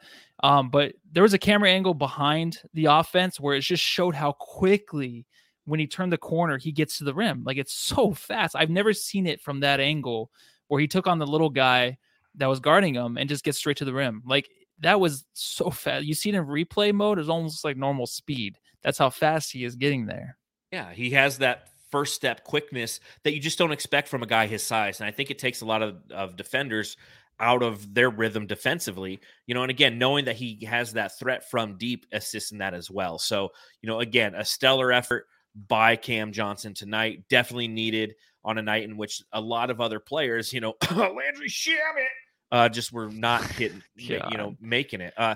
Um, 0.43 0.69
but 0.69 0.93
there 1.11 1.23
was 1.23 1.33
a 1.33 1.39
camera 1.39 1.69
angle 1.69 1.95
behind 1.95 2.59
the 2.73 2.85
offense 2.85 3.39
where 3.39 3.55
it 3.55 3.61
just 3.61 3.83
showed 3.83 4.15
how 4.15 4.33
quickly." 4.33 5.25
When 5.67 5.81
he 5.81 5.85
turned 5.85 6.13
the 6.13 6.17
corner, 6.17 6.57
he 6.57 6.71
gets 6.71 6.97
to 6.97 7.03
the 7.03 7.13
rim. 7.13 7.43
Like 7.45 7.57
it's 7.57 7.73
so 7.73 8.13
fast. 8.15 8.55
I've 8.55 8.69
never 8.69 8.93
seen 8.93 9.27
it 9.27 9.41
from 9.41 9.59
that 9.59 9.79
angle 9.79 10.31
where 10.69 10.81
he 10.81 10.87
took 10.87 11.07
on 11.07 11.19
the 11.19 11.27
little 11.27 11.49
guy 11.49 11.97
that 12.35 12.47
was 12.47 12.59
guarding 12.59 12.95
him 12.95 13.17
and 13.17 13.29
just 13.29 13.43
gets 13.43 13.57
straight 13.57 13.77
to 13.77 13.85
the 13.85 13.93
rim. 13.93 14.23
Like 14.25 14.49
that 14.79 14.99
was 14.99 15.25
so 15.33 15.69
fast. 15.69 16.05
You 16.05 16.13
see 16.13 16.29
it 16.29 16.35
in 16.35 16.45
replay 16.45 16.93
mode, 16.93 17.19
it's 17.19 17.29
almost 17.29 17.65
like 17.65 17.77
normal 17.77 18.07
speed. 18.07 18.57
That's 18.81 18.97
how 18.97 19.09
fast 19.09 19.51
he 19.51 19.65
is 19.65 19.75
getting 19.75 20.05
there. 20.05 20.37
Yeah, 20.71 20.91
he 20.91 21.11
has 21.11 21.39
that 21.39 21.69
first 21.91 22.15
step 22.15 22.43
quickness 22.43 22.99
that 23.23 23.33
you 23.33 23.39
just 23.39 23.57
don't 23.57 23.71
expect 23.71 24.07
from 24.07 24.23
a 24.23 24.27
guy 24.27 24.47
his 24.47 24.63
size. 24.63 24.99
And 24.99 25.07
I 25.07 25.11
think 25.11 25.31
it 25.31 25.39
takes 25.39 25.61
a 25.61 25.65
lot 25.65 25.81
of, 25.81 25.97
of 26.11 26.35
defenders 26.35 26.97
out 27.39 27.63
of 27.63 27.93
their 27.93 28.09
rhythm 28.09 28.47
defensively, 28.47 29.19
you 29.45 29.53
know, 29.53 29.61
and 29.61 29.69
again, 29.69 29.97
knowing 29.99 30.25
that 30.25 30.35
he 30.35 30.65
has 30.65 30.93
that 30.93 31.17
threat 31.17 31.49
from 31.49 31.77
deep 31.77 32.05
assists 32.11 32.51
in 32.51 32.57
that 32.57 32.73
as 32.73 32.89
well. 32.89 33.19
So, 33.19 33.49
you 33.81 33.87
know, 33.87 33.99
again, 33.99 34.33
a 34.35 34.43
stellar 34.43 34.91
effort 34.91 35.27
by 35.67 35.95
Cam 35.95 36.31
Johnson 36.31 36.73
tonight. 36.73 37.23
Definitely 37.29 37.67
needed 37.67 38.15
on 38.43 38.57
a 38.57 38.61
night 38.61 38.83
in 38.83 38.97
which 38.97 39.23
a 39.31 39.41
lot 39.41 39.69
of 39.69 39.81
other 39.81 39.99
players, 39.99 40.53
you 40.53 40.61
know, 40.61 40.75
Landry 40.91 41.49
Shamet, 41.49 42.05
uh, 42.51 42.69
just 42.69 42.91
were 42.91 43.09
not 43.09 43.43
hitting, 43.51 43.81
you 43.95 44.19
know, 44.37 44.55
making 44.61 45.01
it. 45.01 45.13
Uh, 45.17 45.35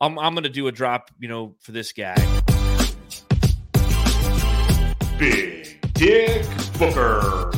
I'm, 0.00 0.18
I'm 0.18 0.34
going 0.34 0.44
to 0.44 0.50
do 0.50 0.66
a 0.66 0.72
drop, 0.72 1.10
you 1.18 1.28
know, 1.28 1.54
for 1.60 1.72
this 1.72 1.92
guy. 1.92 2.16
Big 5.18 5.80
Dick 5.92 6.46
Booker. 6.78 7.52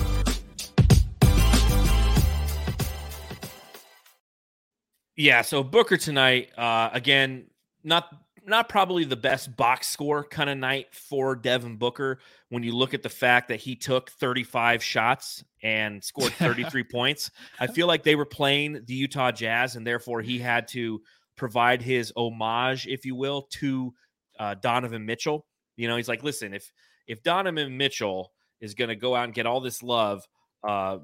Yeah, 5.16 5.42
so 5.42 5.62
Booker 5.62 5.96
tonight, 5.96 6.50
uh, 6.58 6.90
again, 6.92 7.46
not 7.84 8.23
not 8.46 8.68
probably 8.68 9.04
the 9.04 9.16
best 9.16 9.56
box 9.56 9.88
score 9.88 10.24
kind 10.24 10.50
of 10.50 10.58
night 10.58 10.86
for 10.92 11.34
Devin 11.34 11.76
Booker 11.76 12.20
when 12.50 12.62
you 12.62 12.74
look 12.74 12.94
at 12.94 13.02
the 13.02 13.08
fact 13.08 13.48
that 13.48 13.60
he 13.60 13.74
took 13.74 14.10
35 14.10 14.82
shots 14.82 15.44
and 15.62 16.02
scored 16.02 16.32
33 16.38 16.84
points. 16.84 17.30
I 17.58 17.66
feel 17.66 17.86
like 17.86 18.02
they 18.02 18.16
were 18.16 18.26
playing 18.26 18.82
the 18.86 18.94
Utah 18.94 19.30
Jazz 19.30 19.76
and 19.76 19.86
therefore 19.86 20.20
he 20.20 20.38
had 20.38 20.68
to 20.68 21.00
provide 21.36 21.82
his 21.82 22.12
homage, 22.16 22.86
if 22.86 23.04
you 23.04 23.14
will, 23.14 23.42
to 23.52 23.92
uh, 24.38 24.54
Donovan 24.54 25.04
Mitchell. 25.06 25.46
You 25.76 25.88
know, 25.88 25.96
he's 25.96 26.08
like, 26.08 26.22
listen, 26.22 26.54
if 26.54 26.70
if 27.06 27.22
Donovan 27.22 27.76
Mitchell 27.76 28.32
is 28.60 28.74
going 28.74 28.88
to 28.88 28.96
go 28.96 29.14
out 29.14 29.24
and 29.24 29.34
get 29.34 29.46
all 29.46 29.60
this 29.60 29.82
love 29.82 30.26
uh, 30.66 30.98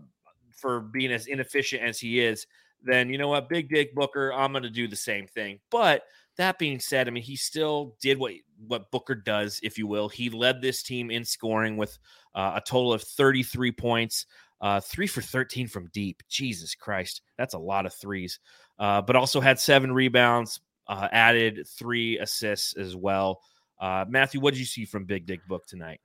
for 0.50 0.80
being 0.80 1.12
as 1.12 1.26
inefficient 1.26 1.82
as 1.82 1.98
he 1.98 2.20
is, 2.20 2.46
then 2.82 3.10
you 3.10 3.18
know 3.18 3.28
what, 3.28 3.48
Big 3.48 3.68
Dick 3.68 3.94
Booker, 3.94 4.32
I'm 4.32 4.52
going 4.52 4.62
to 4.62 4.70
do 4.70 4.88
the 4.88 4.96
same 4.96 5.26
thing. 5.26 5.58
But 5.70 6.04
that 6.40 6.58
being 6.58 6.80
said, 6.80 7.06
I 7.06 7.10
mean, 7.10 7.22
he 7.22 7.36
still 7.36 7.96
did 8.00 8.18
what 8.18 8.32
what 8.66 8.90
Booker 8.90 9.14
does, 9.14 9.60
if 9.62 9.78
you 9.78 9.86
will. 9.86 10.08
He 10.08 10.28
led 10.30 10.60
this 10.60 10.82
team 10.82 11.10
in 11.10 11.24
scoring 11.24 11.76
with 11.76 11.98
uh, 12.34 12.52
a 12.56 12.60
total 12.60 12.92
of 12.92 13.02
33 13.02 13.72
points, 13.72 14.26
uh, 14.60 14.80
three 14.80 15.06
for 15.06 15.22
13 15.22 15.66
from 15.66 15.88
deep. 15.92 16.22
Jesus 16.28 16.74
Christ, 16.74 17.22
that's 17.38 17.54
a 17.54 17.58
lot 17.58 17.86
of 17.86 17.94
threes. 17.94 18.38
Uh, 18.78 19.00
but 19.00 19.16
also 19.16 19.40
had 19.40 19.58
seven 19.58 19.92
rebounds, 19.92 20.60
uh, 20.88 21.08
added 21.12 21.66
three 21.78 22.18
assists 22.18 22.74
as 22.76 22.96
well. 22.96 23.40
Uh, 23.80 24.04
Matthew, 24.08 24.40
what 24.40 24.52
did 24.52 24.60
you 24.60 24.66
see 24.66 24.84
from 24.84 25.04
Big 25.04 25.26
Dick 25.26 25.40
Book 25.48 25.66
tonight? 25.66 26.00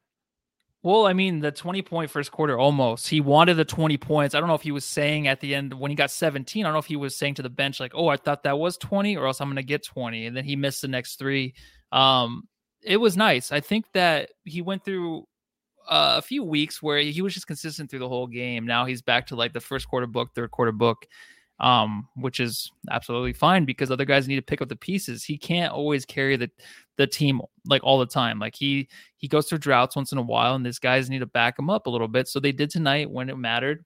Well, 0.86 1.08
I 1.08 1.14
mean, 1.14 1.40
the 1.40 1.52
20 1.52 1.82
point 1.82 2.12
first 2.12 2.32
quarter 2.32 2.60
almost. 2.60 3.08
He 3.08 3.20
wanted 3.20 3.56
the 3.56 3.66
20 3.66 3.98
points. 3.98 4.36
I 4.36 4.40
don't 4.40 4.48
know 4.48 4.54
if 4.54 4.62
he 4.62 4.72
was 4.72 4.86
saying 4.86 5.28
at 5.28 5.40
the 5.40 5.56
end 5.56 5.74
when 5.74 5.90
he 5.90 5.96
got 5.96 6.12
17, 6.12 6.64
I 6.64 6.68
don't 6.68 6.74
know 6.74 6.80
if 6.80 6.86
he 6.86 6.96
was 6.96 7.16
saying 7.16 7.34
to 7.36 7.42
the 7.42 7.50
bench, 7.50 7.80
like, 7.80 7.94
oh, 7.96 8.08
I 8.08 8.18
thought 8.18 8.44
that 8.44 8.60
was 8.60 8.78
20, 8.78 9.18
or 9.18 9.26
else 9.26 9.42
I'm 9.42 9.48
going 9.48 9.56
to 9.56 9.64
get 9.64 9.84
20. 9.84 10.28
And 10.28 10.38
then 10.38 10.46
he 10.46 10.56
missed 10.56 10.84
the 10.84 10.88
next 10.88 11.18
three. 11.18 11.56
Um, 11.92 12.44
it 12.84 12.98
was 12.98 13.18
nice. 13.18 13.52
I 13.52 13.62
think 13.62 13.86
that 13.94 14.30
he 14.44 14.62
went 14.62 14.86
through 14.86 15.22
uh, 15.90 16.18
a 16.20 16.22
few 16.22 16.44
weeks 16.44 16.84
where 16.84 17.00
he 17.00 17.20
was 17.24 17.34
just 17.34 17.48
consistent 17.48 17.90
through 17.90 17.98
the 17.98 18.08
whole 18.08 18.28
game. 18.28 18.68
Now 18.68 18.86
he's 18.86 19.02
back 19.02 19.26
to 19.28 19.36
like 19.36 19.54
the 19.54 19.62
first 19.62 19.88
quarter 19.88 20.06
book, 20.06 20.36
third 20.36 20.52
quarter 20.52 20.72
book 20.72 21.08
um, 21.60 22.08
which 22.16 22.40
is 22.40 22.72
absolutely 22.92 23.34
fine 23.34 23.66
because 23.66 23.90
other 23.90 24.06
guys 24.06 24.28
need 24.28 24.36
to 24.36 24.42
pick 24.42 24.62
up 24.62 24.70
the 24.70 24.76
pieces. 24.76 25.24
He 25.24 25.38
can't 25.38 25.74
always 25.74 26.06
carry 26.06 26.36
the 26.36 26.50
the 26.98 27.08
team 27.08 27.42
like 27.66 27.84
all 27.84 28.00
the 28.00 28.06
time. 28.06 28.40
Like 28.40 28.56
he 28.56 28.88
he 29.18 29.28
goes 29.28 29.48
through 29.48 29.60
droughts 29.60 29.96
once 29.96 30.12
in 30.12 30.18
a 30.18 30.22
while, 30.24 30.56
and 30.56 30.66
these 30.66 30.80
guys 30.80 31.10
need 31.10 31.20
to 31.20 31.26
back 31.26 31.58
him 31.58 31.70
up 31.70 31.88
a 31.88 31.90
little 31.90 32.08
bit. 32.08 32.28
So 32.28 32.40
they 32.40 32.52
did 32.52 32.70
tonight 32.70 33.10
when 33.10 33.30
it 33.30 33.38
mattered. 33.38 33.86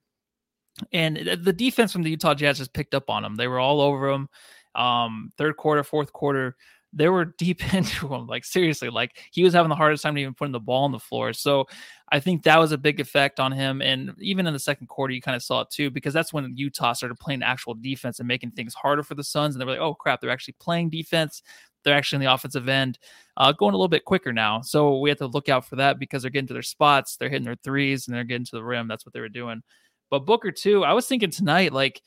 And 0.92 1.16
the 1.16 1.52
defense 1.52 1.92
from 1.92 2.02
the 2.02 2.10
Utah 2.10 2.34
Jazz 2.34 2.58
just 2.58 2.72
picked 2.72 2.94
up 2.94 3.10
on 3.10 3.24
him. 3.24 3.34
They 3.34 3.48
were 3.48 3.58
all 3.58 3.80
over 3.80 4.08
him. 4.08 4.28
Um, 4.74 5.30
third 5.36 5.56
quarter, 5.56 5.82
fourth 5.82 6.12
quarter, 6.12 6.56
they 6.92 7.08
were 7.08 7.24
deep 7.38 7.74
into 7.74 8.08
him. 8.08 8.26
Like 8.26 8.44
seriously, 8.44 8.90
like 8.90 9.18
he 9.32 9.42
was 9.42 9.54
having 9.54 9.68
the 9.68 9.76
hardest 9.76 10.02
time 10.02 10.14
to 10.14 10.20
even 10.20 10.34
putting 10.34 10.52
the 10.52 10.60
ball 10.60 10.84
on 10.84 10.92
the 10.92 10.98
floor. 10.98 11.32
So 11.32 11.66
I 12.12 12.20
think 12.20 12.42
that 12.42 12.58
was 12.58 12.72
a 12.72 12.78
big 12.78 13.00
effect 13.00 13.38
on 13.38 13.52
him. 13.52 13.80
And 13.80 14.12
even 14.18 14.46
in 14.46 14.52
the 14.52 14.58
second 14.58 14.88
quarter, 14.88 15.12
you 15.12 15.22
kind 15.22 15.36
of 15.36 15.42
saw 15.42 15.60
it 15.60 15.70
too, 15.70 15.90
because 15.90 16.12
that's 16.12 16.32
when 16.32 16.56
Utah 16.56 16.92
started 16.92 17.18
playing 17.18 17.42
actual 17.42 17.74
defense 17.74 18.18
and 18.18 18.28
making 18.28 18.52
things 18.52 18.74
harder 18.74 19.02
for 19.02 19.14
the 19.14 19.24
Suns. 19.24 19.54
And 19.54 19.60
they 19.60 19.64
were 19.64 19.72
like, 19.72 19.80
oh 19.80 19.94
crap, 19.94 20.20
they're 20.20 20.30
actually 20.30 20.56
playing 20.60 20.90
defense. 20.90 21.42
They're 21.82 21.96
actually 21.96 22.16
in 22.16 22.28
the 22.28 22.34
offensive 22.34 22.68
end, 22.68 22.98
uh, 23.38 23.52
going 23.52 23.72
a 23.72 23.76
little 23.76 23.88
bit 23.88 24.04
quicker 24.04 24.32
now. 24.32 24.60
So 24.60 24.98
we 24.98 25.08
have 25.08 25.18
to 25.18 25.26
look 25.26 25.48
out 25.48 25.64
for 25.64 25.76
that 25.76 25.98
because 25.98 26.22
they're 26.22 26.30
getting 26.30 26.48
to 26.48 26.52
their 26.52 26.62
spots, 26.62 27.16
they're 27.16 27.30
hitting 27.30 27.46
their 27.46 27.56
threes, 27.64 28.06
and 28.06 28.14
they're 28.14 28.24
getting 28.24 28.44
to 28.44 28.56
the 28.56 28.64
rim. 28.64 28.86
That's 28.86 29.06
what 29.06 29.14
they 29.14 29.20
were 29.20 29.30
doing. 29.30 29.62
But 30.10 30.26
Booker 30.26 30.50
too, 30.50 30.84
I 30.84 30.92
was 30.92 31.06
thinking 31.06 31.30
tonight, 31.30 31.72
like 31.72 32.02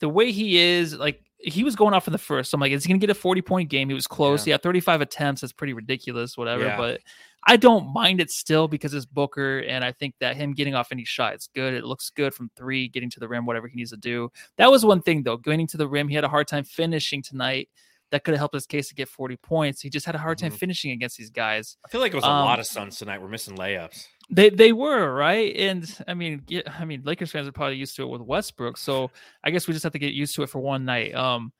the 0.00 0.08
way 0.08 0.32
he 0.32 0.58
is, 0.58 0.94
like 0.94 1.20
he 1.38 1.64
was 1.64 1.76
going 1.76 1.94
off 1.94 2.06
in 2.06 2.12
the 2.12 2.18
first. 2.18 2.50
So 2.50 2.56
I'm 2.56 2.60
like, 2.60 2.72
is 2.72 2.84
he 2.84 2.88
gonna 2.88 2.98
get 2.98 3.10
a 3.10 3.14
40 3.14 3.42
point 3.42 3.70
game? 3.70 3.88
He 3.88 3.94
was 3.94 4.06
close. 4.06 4.46
Yeah, 4.46 4.54
yeah 4.54 4.58
35 4.58 5.00
attempts. 5.02 5.40
That's 5.40 5.52
pretty 5.52 5.72
ridiculous, 5.72 6.36
whatever. 6.36 6.64
Yeah. 6.64 6.76
But 6.76 7.00
I 7.44 7.56
don't 7.56 7.92
mind 7.92 8.20
it 8.20 8.30
still 8.30 8.66
because 8.66 8.92
it's 8.92 9.06
Booker, 9.06 9.60
and 9.60 9.84
I 9.84 9.92
think 9.92 10.14
that 10.20 10.36
him 10.36 10.52
getting 10.52 10.74
off 10.74 10.88
any 10.90 11.04
shot, 11.04 11.34
it's 11.34 11.48
good. 11.54 11.74
It 11.74 11.84
looks 11.84 12.10
good 12.10 12.34
from 12.34 12.50
three, 12.56 12.88
getting 12.88 13.10
to 13.10 13.20
the 13.20 13.28
rim, 13.28 13.46
whatever 13.46 13.68
he 13.68 13.76
needs 13.76 13.90
to 13.90 13.96
do. 13.96 14.30
That 14.56 14.70
was 14.70 14.84
one 14.84 15.00
thing 15.00 15.22
though, 15.22 15.36
getting 15.36 15.66
to 15.68 15.76
the 15.76 15.88
rim. 15.88 16.08
He 16.08 16.14
had 16.14 16.24
a 16.24 16.28
hard 16.28 16.48
time 16.48 16.64
finishing 16.64 17.22
tonight 17.22 17.68
that 18.10 18.24
could 18.24 18.34
have 18.34 18.38
helped 18.38 18.54
his 18.54 18.66
case 18.66 18.88
to 18.88 18.94
get 18.94 19.08
40 19.08 19.36
points. 19.36 19.80
He 19.80 19.90
just 19.90 20.06
had 20.06 20.14
a 20.14 20.18
hard 20.18 20.38
time 20.38 20.50
mm-hmm. 20.50 20.58
finishing 20.58 20.90
against 20.92 21.18
these 21.18 21.30
guys. 21.30 21.76
I 21.84 21.88
feel 21.88 22.00
like 22.00 22.12
it 22.12 22.16
was 22.16 22.24
a 22.24 22.28
um, 22.28 22.44
lot 22.44 22.60
of 22.60 22.66
Suns 22.66 22.98
tonight. 22.98 23.20
We're 23.20 23.28
missing 23.28 23.56
layups. 23.56 24.06
They 24.28 24.50
they 24.50 24.72
were 24.72 25.14
right, 25.14 25.54
and 25.56 25.98
I 26.08 26.14
mean, 26.14 26.42
yeah, 26.48 26.62
I 26.78 26.84
mean, 26.84 27.02
Lakers 27.04 27.30
fans 27.30 27.46
are 27.46 27.52
probably 27.52 27.76
used 27.76 27.94
to 27.96 28.02
it 28.02 28.08
with 28.08 28.22
Westbrook, 28.22 28.76
so 28.76 29.10
I 29.44 29.50
guess 29.50 29.68
we 29.68 29.72
just 29.72 29.84
have 29.84 29.92
to 29.92 30.00
get 30.00 30.14
used 30.14 30.34
to 30.34 30.42
it 30.42 30.50
for 30.50 30.58
one 30.58 30.84
night. 30.84 31.14
Um, 31.14 31.52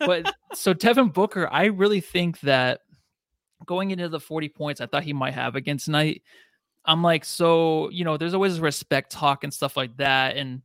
but 0.00 0.34
so 0.54 0.72
Devin 0.72 1.08
Booker, 1.10 1.46
I 1.52 1.66
really 1.66 2.00
think 2.00 2.40
that 2.40 2.80
going 3.66 3.90
into 3.90 4.08
the 4.08 4.18
40 4.18 4.48
points, 4.48 4.80
I 4.80 4.86
thought 4.86 5.02
he 5.02 5.12
might 5.12 5.34
have 5.34 5.56
against 5.56 5.84
tonight. 5.84 6.22
I'm 6.86 7.02
like, 7.02 7.24
so 7.24 7.90
you 7.90 8.04
know, 8.04 8.16
there's 8.16 8.34
always 8.34 8.60
respect 8.60 9.12
talk 9.12 9.44
and 9.44 9.52
stuff 9.52 9.76
like 9.76 9.94
that, 9.98 10.38
and 10.38 10.62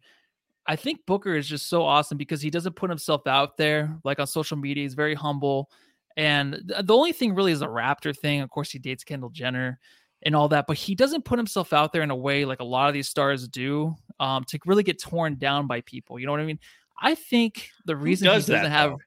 I 0.67 0.77
think 0.77 1.05
Booker 1.05 1.35
is 1.35 1.47
just 1.47 1.67
so 1.67 1.83
awesome 1.83 2.17
because 2.17 2.41
he 2.41 2.49
doesn't 2.49 2.77
put 2.77 2.89
himself 2.89 3.27
out 3.27 3.57
there 3.57 3.97
like 4.03 4.19
on 4.19 4.27
social 4.27 4.57
media. 4.57 4.83
He's 4.83 4.93
very 4.93 5.15
humble. 5.15 5.69
And 6.17 6.73
the 6.83 6.93
only 6.93 7.13
thing 7.13 7.35
really 7.35 7.51
is 7.51 7.61
a 7.61 7.67
Raptor 7.67 8.15
thing. 8.17 8.41
Of 8.41 8.49
course, 8.49 8.69
he 8.71 8.79
dates 8.79 9.03
Kendall 9.03 9.29
Jenner 9.29 9.79
and 10.23 10.35
all 10.35 10.49
that, 10.49 10.65
but 10.67 10.77
he 10.77 10.95
doesn't 10.95 11.25
put 11.25 11.39
himself 11.39 11.73
out 11.73 11.93
there 11.93 12.01
in 12.01 12.11
a 12.11 12.15
way 12.15 12.45
like 12.45 12.59
a 12.59 12.65
lot 12.65 12.87
of 12.87 12.93
these 12.93 13.09
stars 13.09 13.47
do 13.47 13.95
um, 14.19 14.43
to 14.45 14.59
really 14.65 14.83
get 14.83 15.01
torn 15.01 15.35
down 15.35 15.67
by 15.67 15.81
people. 15.81 16.19
You 16.19 16.25
know 16.25 16.31
what 16.31 16.41
I 16.41 16.45
mean? 16.45 16.59
I 16.99 17.15
think 17.15 17.69
the 17.85 17.95
reason 17.95 18.27
does 18.27 18.45
he 18.45 18.53
doesn't 18.53 18.63
that, 18.63 18.71
have, 18.71 18.91
though? 18.91 18.97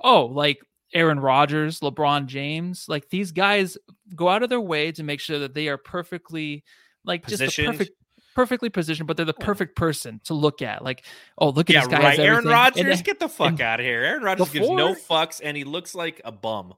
oh, 0.00 0.26
like 0.26 0.60
Aaron 0.94 1.20
Rodgers, 1.20 1.80
LeBron 1.80 2.26
James, 2.26 2.86
like 2.88 3.08
these 3.10 3.32
guys 3.32 3.76
go 4.14 4.28
out 4.28 4.42
of 4.42 4.48
their 4.48 4.60
way 4.60 4.92
to 4.92 5.02
make 5.02 5.20
sure 5.20 5.40
that 5.40 5.54
they 5.54 5.68
are 5.68 5.78
perfectly 5.78 6.64
like 7.04 7.24
Positioned. 7.24 7.48
just 7.48 7.56
the 7.56 7.66
perfect 7.66 7.98
perfectly 8.38 8.70
positioned, 8.70 9.08
but 9.08 9.16
they're 9.16 9.26
the 9.26 9.34
perfect 9.34 9.74
person 9.74 10.20
to 10.22 10.32
look 10.32 10.62
at. 10.62 10.84
Like, 10.84 11.04
oh, 11.38 11.48
look 11.48 11.70
at 11.70 11.74
yeah, 11.74 11.80
this 11.80 11.88
guy. 11.88 11.98
Right. 12.00 12.18
Aaron 12.20 12.44
Rodgers, 12.44 13.02
get 13.02 13.18
the 13.18 13.28
fuck 13.28 13.60
out 13.60 13.80
of 13.80 13.86
here. 13.86 14.04
Aaron 14.04 14.22
Rodgers 14.22 14.50
gives 14.50 14.70
no 14.70 14.94
fucks, 14.94 15.40
and 15.42 15.56
he 15.56 15.64
looks 15.64 15.92
like 15.92 16.20
a 16.24 16.30
bum. 16.30 16.74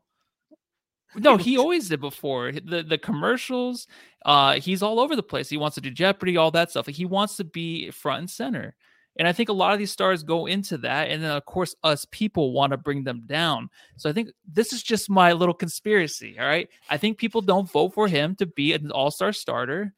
No, 1.17 1.37
he 1.37 1.59
always 1.59 1.89
did 1.89 2.01
before 2.01 2.53
the 2.53 2.83
the 2.83 2.99
commercials. 2.99 3.87
Uh, 4.25 4.61
he's 4.61 4.83
all 4.83 5.01
over 5.01 5.17
the 5.17 5.23
place. 5.23 5.49
He 5.49 5.57
wants 5.57 5.75
to 5.75 5.81
do 5.81 5.91
Jeopardy, 5.91 6.37
all 6.37 6.51
that 6.53 6.71
stuff. 6.71 6.87
Like, 6.87 6.97
he 6.97 7.07
wants 7.07 7.37
to 7.37 7.45
be 7.45 7.91
front 7.91 8.21
and 8.21 8.31
center. 8.31 8.77
And 9.19 9.27
I 9.27 9.33
think 9.33 9.49
a 9.49 9.55
lot 9.55 9.73
of 9.73 9.79
these 9.79 9.91
stars 9.91 10.23
go 10.23 10.47
into 10.47 10.79
that. 10.79 11.11
And 11.11 11.23
then, 11.23 11.31
of 11.33 11.45
course, 11.45 11.75
us 11.83 12.07
people 12.11 12.53
want 12.53 12.71
to 12.71 12.77
bring 12.77 13.03
them 13.03 13.23
down. 13.27 13.69
So 13.97 14.09
I 14.09 14.13
think 14.13 14.31
this 14.51 14.73
is 14.73 14.83
just 14.83 15.11
my 15.11 15.33
little 15.33 15.55
conspiracy. 15.55 16.37
All 16.39 16.47
right. 16.47 16.69
I 16.89 16.97
think 16.97 17.19
people 17.19 17.41
don't 17.41 17.71
vote 17.71 17.93
for 17.93 18.09
him 18.09 18.37
to 18.37 18.47
be 18.47 18.73
an 18.73 18.91
all 18.91 19.11
star 19.11 19.33
starter 19.33 19.93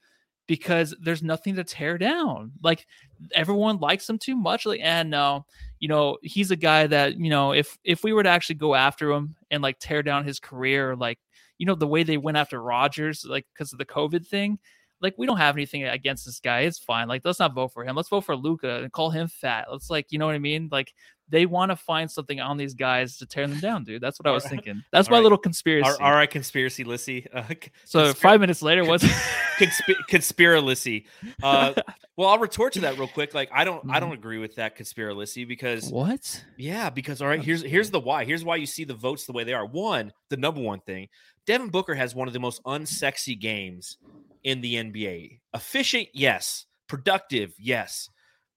because 0.47 0.95
there's 1.01 1.23
nothing 1.23 1.55
to 1.57 1.65
tear 1.65 1.99
down. 1.99 2.53
Like 2.63 2.87
everyone 3.35 3.79
likes 3.79 4.09
him 4.09 4.19
too 4.19 4.35
much. 4.35 4.67
Like, 4.67 4.81
and 4.83 5.11
no, 5.11 5.47
you 5.83 5.89
know, 5.89 6.17
he's 6.23 6.53
a 6.53 6.57
guy 6.57 6.87
that, 6.87 7.19
you 7.19 7.29
know, 7.29 7.53
if 7.53 7.77
if 7.83 8.05
we 8.05 8.13
were 8.13 8.23
to 8.23 8.29
actually 8.29 8.55
go 8.55 8.73
after 8.77 9.11
him 9.11 9.35
and 9.51 9.65
like 9.65 9.81
tear 9.81 10.01
down 10.05 10.25
his 10.25 10.39
career, 10.39 10.95
like, 10.95 11.19
you 11.59 11.67
know, 11.67 11.75
the 11.75 11.89
way 11.89 12.05
they 12.05 12.17
went 12.19 12.37
after 12.37 12.63
Rodgers, 12.63 13.27
like 13.29 13.47
because 13.53 13.73
of 13.73 13.81
the 13.81 13.85
COVID 13.85 14.25
thing, 14.25 14.61
like 15.03 15.15
we 15.19 15.27
don't 15.27 15.39
have 15.39 15.57
anything 15.57 15.85
against 15.85 16.25
this 16.25 16.41
guy. 16.41 16.61
It's 16.61 16.79
fine. 16.79 17.09
Like 17.09 17.23
let's 17.25 17.39
not 17.39 17.55
vote 17.55 17.73
for 17.73 17.85
him. 17.85 17.97
Let's 17.97 18.09
vote 18.09 18.25
for 18.25 18.37
Luka 18.37 18.83
and 18.83 18.93
call 18.93 19.11
him 19.11 19.29
fat. 19.29 19.67
Let's 19.71 19.91
like, 19.91 20.07
you 20.11 20.19
know 20.19 20.27
what 20.27 20.35
I 20.35 20.39
mean? 20.39 20.69
Like 20.71 20.95
they 21.33 21.47
want 21.47 21.71
to 21.71 21.77
find 21.77 22.11
something 22.11 22.41
on 22.41 22.59
these 22.59 22.75
guys 22.75 23.17
to 23.17 23.27
tear 23.27 23.47
them 23.47 23.59
down, 23.59 23.85
dude. 23.85 24.03
That's 24.03 24.21
what 24.21 24.29
I 24.29 24.33
was 24.33 24.45
thinking. 24.49 24.85
That's 24.93 25.09
all 25.09 25.13
my 25.13 25.17
right. 25.17 25.23
little 25.23 25.39
conspiracy. 25.39 25.91
All 26.01 26.13
right, 26.13 26.31
conspiracy, 26.31 26.85
Lissy. 26.85 27.27
Uh, 27.43 27.45
so 27.87 28.13
five 28.13 28.41
minutes 28.41 28.61
later, 28.61 28.85
what's 28.85 29.05
Consp- 29.59 30.07
conspiracy? 30.07 31.07
Uh, 31.43 31.73
well, 32.17 32.29
I'll 32.29 32.39
retort 32.39 32.75
to 32.75 32.81
that 32.81 32.99
real 32.99 33.09
quick. 33.09 33.33
Like, 33.33 33.51
I 33.53 33.65
don't, 33.65 33.91
I 33.91 33.99
don't 33.99 34.11
mm-hmm. 34.11 34.19
agree 34.19 34.39
with 34.39 34.57
that 34.57 34.77
conspiracy 34.77 35.45
because 35.45 35.91
what? 35.91 36.45
Yeah, 36.59 36.91
because 36.91 37.23
all 37.23 37.29
right, 37.29 37.43
here's 37.43 37.63
here's 37.63 37.91
the 37.91 38.01
why. 38.01 38.25
Here's 38.25 38.45
why 38.45 38.57
you 38.57 38.67
see 38.67 38.85
the 38.85 38.95
votes 38.95 39.25
the 39.25 39.33
way 39.33 39.45
they 39.45 39.55
are. 39.55 39.65
One, 39.65 40.13
the 40.29 40.37
number 40.37 40.61
one 40.61 40.81
thing, 40.81 41.09
Devin 41.47 41.71
Booker 41.71 41.95
has 41.95 42.15
one 42.15 42.29
of 42.29 42.35
the 42.35 42.41
most 42.41 42.63
unsexy 42.65 43.39
games 43.39 43.97
in 44.45 44.61
the 44.61 44.75
NBA. 44.75 45.41
Efficient, 45.55 46.09
yes. 46.13 46.67
Productive, 46.89 47.55
yes. 47.59 48.09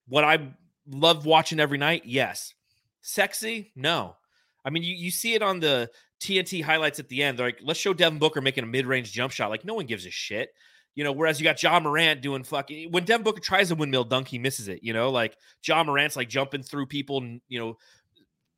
What 0.07 0.23
I 0.23 0.53
love 0.88 1.25
watching 1.25 1.59
every 1.59 1.77
night, 1.77 2.03
yes. 2.05 2.53
Sexy, 3.01 3.71
no. 3.75 4.15
I 4.63 4.69
mean, 4.71 4.83
you, 4.83 4.95
you 4.95 5.11
see 5.11 5.36
it 5.36 5.43
on 5.43 5.59
the 5.59 5.89
TNT 6.19 6.63
highlights 6.63 6.99
at 6.99 7.09
the 7.09 7.23
end. 7.23 7.38
They're 7.38 7.47
like, 7.47 7.59
let's 7.61 7.79
show 7.79 7.93
Devin 7.93 8.19
Booker 8.19 8.41
making 8.41 8.63
a 8.63 8.67
mid 8.67 8.86
range 8.86 9.11
jump 9.11 9.31
shot. 9.31 9.49
Like, 9.49 9.65
no 9.65 9.75
one 9.75 9.86
gives 9.86 10.05
a 10.05 10.11
shit. 10.11 10.49
You 10.95 11.03
know, 11.03 11.11
whereas 11.11 11.39
you 11.39 11.43
got 11.43 11.61
Ja 11.61 11.77
Morant 11.79 12.21
doing 12.21 12.43
fucking 12.43 12.89
when 12.89 13.03
Devin 13.03 13.25
Booker 13.25 13.41
tries 13.41 13.69
a 13.69 13.75
windmill 13.75 14.05
dunk, 14.05 14.29
he 14.29 14.39
misses 14.39 14.69
it. 14.69 14.79
You 14.81 14.93
know, 14.93 15.11
like 15.11 15.36
Ja 15.65 15.83
Morant's 15.83 16.15
like 16.15 16.29
jumping 16.29 16.63
through 16.63 16.86
people 16.86 17.17
and 17.17 17.41
you 17.49 17.59
know, 17.59 17.77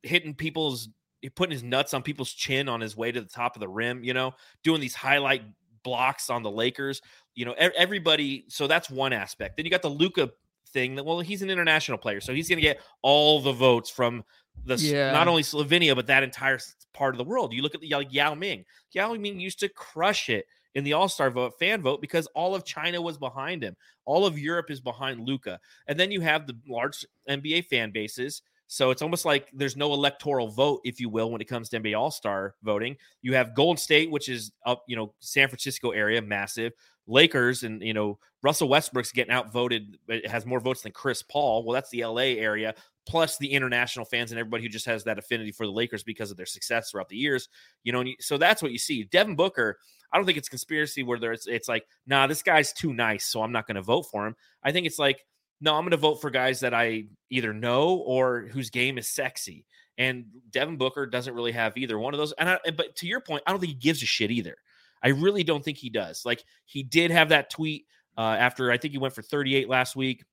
hitting 0.04 0.34
people's 0.34 0.88
putting 1.34 1.52
his 1.52 1.64
nuts 1.64 1.94
on 1.94 2.02
people's 2.02 2.32
chin 2.32 2.68
on 2.68 2.80
his 2.80 2.96
way 2.96 3.10
to 3.10 3.20
the 3.20 3.28
top 3.28 3.56
of 3.56 3.60
the 3.60 3.68
rim, 3.68 4.04
you 4.04 4.14
know, 4.14 4.34
doing 4.62 4.80
these 4.80 4.94
highlight 4.94 5.42
blocks 5.88 6.28
on 6.28 6.42
the 6.42 6.50
Lakers. 6.50 7.00
You 7.34 7.46
know, 7.46 7.52
everybody. 7.52 8.44
So 8.48 8.66
that's 8.66 8.90
one 8.90 9.12
aspect. 9.12 9.56
Then 9.56 9.64
you 9.64 9.70
got 9.70 9.82
the 9.82 9.88
Luka 9.88 10.30
thing 10.68 10.96
that 10.96 11.04
well, 11.04 11.20
he's 11.20 11.42
an 11.42 11.50
international 11.50 11.98
player, 11.98 12.20
so 12.20 12.32
he's 12.34 12.48
going 12.48 12.58
to 12.58 12.62
get 12.62 12.80
all 13.02 13.40
the 13.40 13.52
votes 13.52 13.90
from 13.90 14.24
the 14.64 14.76
yeah. 14.76 15.12
not 15.12 15.28
only 15.28 15.42
Slovenia 15.42 15.94
but 15.94 16.08
that 16.08 16.22
entire 16.22 16.58
part 16.92 17.14
of 17.14 17.18
the 17.18 17.24
world. 17.24 17.52
You 17.52 17.62
look 17.62 17.74
at 17.74 17.80
the 17.80 17.90
like 17.90 18.12
Yao 18.12 18.34
Ming. 18.34 18.64
Yao 18.92 19.14
Ming 19.14 19.40
used 19.40 19.60
to 19.60 19.68
crush 19.68 20.28
it 20.28 20.46
in 20.74 20.84
the 20.84 20.92
All 20.92 21.08
Star 21.08 21.30
vote 21.30 21.54
fan 21.58 21.80
vote 21.80 22.00
because 22.00 22.26
all 22.34 22.54
of 22.54 22.64
China 22.64 23.00
was 23.00 23.16
behind 23.16 23.62
him. 23.62 23.76
All 24.04 24.26
of 24.26 24.38
Europe 24.38 24.70
is 24.70 24.80
behind 24.80 25.20
Luka, 25.20 25.58
and 25.86 25.98
then 25.98 26.10
you 26.10 26.20
have 26.20 26.46
the 26.46 26.56
large 26.68 27.06
NBA 27.28 27.66
fan 27.66 27.90
bases 27.92 28.42
so 28.68 28.90
it's 28.90 29.02
almost 29.02 29.24
like 29.24 29.48
there's 29.52 29.76
no 29.76 29.92
electoral 29.94 30.48
vote, 30.48 30.82
if 30.84 31.00
you 31.00 31.08
will, 31.08 31.30
when 31.30 31.40
it 31.40 31.46
comes 31.46 31.70
to 31.70 31.80
NBA 31.80 31.98
All 31.98 32.10
Star 32.10 32.54
voting. 32.62 32.96
You 33.22 33.34
have 33.34 33.54
Golden 33.54 33.78
State, 33.78 34.10
which 34.10 34.28
is 34.28 34.52
up, 34.66 34.84
you 34.86 34.94
know, 34.94 35.14
San 35.20 35.48
Francisco 35.48 35.90
area, 35.90 36.22
massive. 36.22 36.72
Lakers 37.08 37.62
and 37.62 37.82
you 37.82 37.94
know 37.94 38.18
Russell 38.42 38.68
Westbrook's 38.68 39.10
getting 39.10 39.32
outvoted. 39.32 39.98
Has 40.26 40.46
more 40.46 40.60
votes 40.60 40.82
than 40.82 40.92
Chris 40.92 41.22
Paul. 41.22 41.64
Well, 41.64 41.72
that's 41.72 41.90
the 41.90 42.04
LA 42.04 42.36
area, 42.36 42.74
plus 43.06 43.38
the 43.38 43.50
international 43.50 44.04
fans 44.04 44.30
and 44.30 44.38
everybody 44.38 44.62
who 44.62 44.68
just 44.68 44.86
has 44.86 45.04
that 45.04 45.18
affinity 45.18 45.50
for 45.50 45.66
the 45.66 45.72
Lakers 45.72 46.02
because 46.02 46.30
of 46.30 46.36
their 46.36 46.46
success 46.46 46.90
throughout 46.90 47.08
the 47.08 47.16
years. 47.16 47.48
You 47.82 47.92
know, 47.92 48.04
so 48.20 48.36
that's 48.36 48.62
what 48.62 48.72
you 48.72 48.78
see. 48.78 49.04
Devin 49.04 49.34
Booker. 49.34 49.78
I 50.12 50.16
don't 50.16 50.24
think 50.24 50.38
it's 50.38 50.48
conspiracy 50.48 51.02
where 51.02 51.18
there's 51.18 51.46
it's 51.46 51.68
like, 51.68 51.86
nah, 52.06 52.26
this 52.26 52.42
guy's 52.42 52.72
too 52.72 52.94
nice, 52.94 53.26
so 53.26 53.42
I'm 53.42 53.52
not 53.52 53.66
going 53.66 53.76
to 53.76 53.82
vote 53.82 54.06
for 54.10 54.26
him. 54.26 54.36
I 54.62 54.72
think 54.72 54.86
it's 54.86 54.98
like 54.98 55.24
no, 55.60 55.74
I'm 55.74 55.82
going 55.82 55.90
to 55.90 55.96
vote 55.96 56.20
for 56.20 56.30
guys 56.30 56.60
that 56.60 56.74
I 56.74 57.04
either 57.30 57.52
know 57.52 57.96
or 57.96 58.48
whose 58.52 58.70
game 58.70 58.98
is 58.98 59.08
sexy. 59.08 59.64
And 59.96 60.26
Devin 60.50 60.76
Booker 60.76 61.06
doesn't 61.06 61.34
really 61.34 61.52
have 61.52 61.76
either 61.76 61.98
one 61.98 62.14
of 62.14 62.18
those. 62.18 62.32
And 62.32 62.48
I, 62.48 62.58
but 62.76 62.94
to 62.96 63.06
your 63.06 63.20
point, 63.20 63.42
I 63.46 63.50
don't 63.50 63.60
think 63.60 63.72
he 63.72 63.78
gives 63.78 64.02
a 64.02 64.06
shit 64.06 64.30
either. 64.30 64.56
I 65.02 65.08
really 65.08 65.44
don't 65.44 65.64
think 65.64 65.78
he 65.78 65.90
does. 65.90 66.24
Like 66.24 66.44
he 66.64 66.82
did 66.82 67.10
have 67.10 67.30
that 67.30 67.50
tweet 67.50 67.86
uh, 68.16 68.36
after 68.38 68.70
I 68.70 68.78
think 68.78 68.92
he 68.92 68.98
went 68.98 69.14
for 69.14 69.22
38 69.22 69.68
last 69.68 69.96
week, 69.96 70.24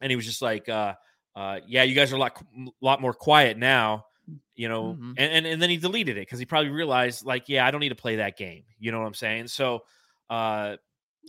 and 0.00 0.10
he 0.10 0.16
was 0.16 0.24
just 0.24 0.42
like, 0.42 0.68
uh, 0.68 0.94
uh, 1.34 1.60
"Yeah, 1.66 1.82
you 1.82 1.94
guys 1.94 2.12
are 2.12 2.16
a 2.16 2.18
lot, 2.18 2.42
lot 2.80 3.00
more 3.00 3.12
quiet 3.12 3.58
now." 3.58 4.06
You 4.54 4.68
know, 4.68 4.94
mm-hmm. 4.94 5.12
and, 5.16 5.32
and 5.32 5.46
and 5.46 5.62
then 5.62 5.70
he 5.70 5.76
deleted 5.76 6.16
it 6.16 6.20
because 6.20 6.38
he 6.38 6.44
probably 6.44 6.70
realized, 6.70 7.24
like, 7.24 7.48
yeah, 7.48 7.66
I 7.66 7.70
don't 7.70 7.80
need 7.80 7.90
to 7.90 7.96
play 7.96 8.16
that 8.16 8.36
game. 8.36 8.64
You 8.78 8.92
know 8.92 9.00
what 9.00 9.06
I'm 9.06 9.14
saying? 9.14 9.48
So, 9.48 9.80
uh, 10.30 10.76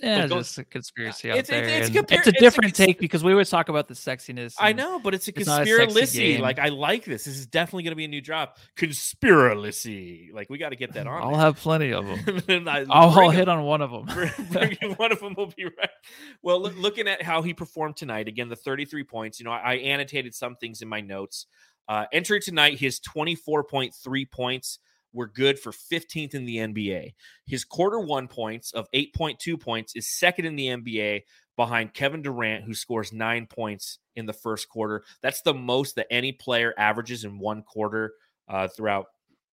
yeah, 0.01 0.27
go, 0.27 0.37
just 0.37 0.57
a 0.57 0.63
conspiracy 0.63 1.31
out 1.31 1.37
it's, 1.37 1.49
there. 1.49 1.63
It's, 1.63 1.89
it's, 1.89 1.97
compar- 1.97 2.17
it's 2.17 2.27
a 2.27 2.31
different 2.33 2.71
a, 2.71 2.85
take 2.85 2.99
because 2.99 3.23
we 3.23 3.31
always 3.31 3.49
talk 3.49 3.69
about 3.69 3.87
the 3.87 3.93
sexiness. 3.93 4.55
I 4.59 4.73
know, 4.73 4.99
but 4.99 5.13
it's 5.13 5.27
a 5.27 5.31
conspiracy. 5.31 6.37
Like 6.37 6.59
I 6.59 6.69
like 6.69 7.05
this. 7.05 7.25
This 7.25 7.37
is 7.37 7.47
definitely 7.47 7.83
going 7.83 7.91
to 7.91 7.97
be 7.97 8.05
a 8.05 8.09
new 8.09 8.21
drop. 8.21 8.57
Conspiracy. 8.75 10.29
Like 10.33 10.49
we 10.49 10.57
got 10.57 10.69
to 10.69 10.75
get 10.75 10.93
that 10.93 11.07
on. 11.07 11.21
I'll 11.21 11.31
there. 11.31 11.39
have 11.39 11.57
plenty 11.57 11.93
of 11.93 12.05
them. 12.47 12.67
I'll, 12.67 13.19
I'll 13.19 13.29
hit 13.29 13.49
on 13.49 13.63
one 13.63 13.81
of 13.81 13.91
them. 13.91 14.07
one 14.97 15.11
of 15.11 15.19
them 15.19 15.33
will 15.35 15.47
be 15.55 15.65
right. 15.65 15.89
Well, 16.41 16.61
look, 16.61 16.75
looking 16.77 17.07
at 17.07 17.21
how 17.21 17.41
he 17.41 17.53
performed 17.53 17.97
tonight, 17.97 18.27
again, 18.27 18.47
the 18.47 18.55
33 18.55 19.03
points. 19.03 19.39
You 19.39 19.45
know, 19.45 19.51
I, 19.51 19.73
I 19.73 19.73
annotated 19.75 20.33
some 20.33 20.55
things 20.55 20.81
in 20.81 20.87
my 20.87 21.01
notes. 21.01 21.47
Uh, 21.87 22.05
entry 22.11 22.39
tonight, 22.39 22.79
his 22.79 22.99
24.3 22.99 24.31
points 24.31 24.79
were 25.17 25.27
good 25.27 25.59
for 25.59 25.71
15th 25.73 26.33
in 26.35 26.45
the 26.45 26.57
NBA. 26.57 27.13
His 27.45 27.65
quarter 27.65 27.99
one 27.99 28.27
points 28.29 28.71
of 28.73 28.87
8.2 28.93 29.59
points 29.59 29.95
is 29.95 30.07
second 30.07 30.45
in 30.45 30.55
the 30.55 30.67
NBA 30.67 31.23
behind 31.57 31.93
Kevin 31.93 32.21
Durant, 32.21 32.63
who 32.63 32.73
scores 32.73 33.11
nine 33.11 33.47
points 33.47 33.99
in 34.15 34.25
the 34.27 34.33
first 34.33 34.69
quarter. 34.69 35.03
That's 35.21 35.41
the 35.41 35.53
most 35.55 35.95
that 35.95 36.07
any 36.11 36.31
player 36.31 36.73
averages 36.77 37.23
in 37.25 37.39
one 37.39 37.63
quarter 37.63 38.13
uh, 38.47 38.67
throughout 38.67 39.07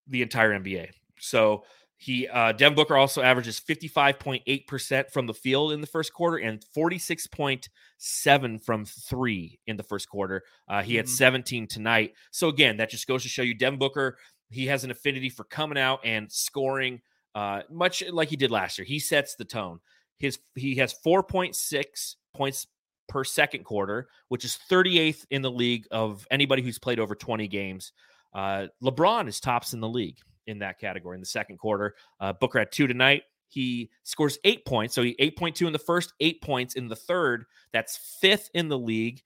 the 0.06 0.22
entire 0.22 0.52
NBA. 0.52 0.90
So 1.18 1.64
he 1.96 2.28
uh, 2.28 2.52
Devin 2.52 2.74
Booker 2.76 2.96
also 2.96 3.22
averages 3.22 3.58
55.8% 3.58 5.10
from 5.10 5.26
the 5.26 5.32
field 5.32 5.72
in 5.72 5.80
the 5.80 5.86
first 5.86 6.12
quarter 6.12 6.36
and 6.36 6.62
46.7 6.76 8.62
from 8.64 8.84
three 8.84 9.58
in 9.66 9.76
the 9.76 9.82
first 9.82 10.08
quarter. 10.08 10.42
Uh, 10.68 10.82
he 10.82 10.96
had 10.96 11.06
Mhm. 11.06 11.10
17 11.10 11.66
tonight. 11.66 12.14
So 12.30 12.48
again, 12.48 12.76
that 12.78 12.90
just 12.90 13.06
goes 13.06 13.22
to 13.22 13.28
show 13.28 13.42
you 13.42 13.54
Devin 13.54 13.78
Booker, 13.78 14.18
he 14.55 14.66
has 14.66 14.84
an 14.84 14.90
affinity 14.90 15.28
for 15.28 15.44
coming 15.44 15.78
out 15.78 16.00
and 16.05 16.30
scoring 16.30 17.00
uh, 17.34 17.62
much 17.70 18.02
like 18.11 18.28
he 18.28 18.36
did 18.36 18.50
last 18.50 18.78
year. 18.78 18.84
He 18.84 18.98
sets 18.98 19.34
the 19.34 19.44
tone. 19.44 19.80
His 20.18 20.38
he 20.55 20.76
has 20.76 20.94
4.6 21.05 22.14
points 22.34 22.66
per 23.09 23.24
second 23.24 23.64
quarter, 23.64 24.09
which 24.28 24.44
is 24.44 24.59
38th 24.70 25.26
in 25.30 25.42
the 25.42 25.50
league 25.50 25.86
of 25.90 26.26
anybody 26.30 26.62
who's 26.62 26.78
played 26.78 27.00
over 27.00 27.14
20 27.14 27.48
games. 27.48 27.92
Uh, 28.32 28.66
LeBron 28.82 29.28
is 29.28 29.40
tops 29.40 29.74
in 29.74 29.80
the 29.80 29.88
league 29.88 30.18
in 30.46 30.59
that 30.61 30.78
category 30.78 31.16
in 31.16 31.20
the 31.20 31.26
second 31.26 31.59
quarter. 31.59 31.94
Uh, 32.20 32.32
Booker 32.32 32.61
had 32.61 32.72
two 32.72 32.86
tonight. 32.86 33.22
He 33.48 33.90
scores 34.05 34.38
eight 34.44 34.64
points. 34.64 34.94
So 34.94 35.02
he 35.02 35.14
8.2 35.20 35.66
in 35.66 35.72
the 35.72 35.78
first, 35.78 36.12
eight 36.20 36.42
points 36.42 36.74
in 36.74 36.88
the 36.88 36.96
third. 36.96 37.44
That's 37.72 37.96
fifth 38.20 38.50
in 38.55 38.68
the 38.68 38.78
league. 38.78 39.22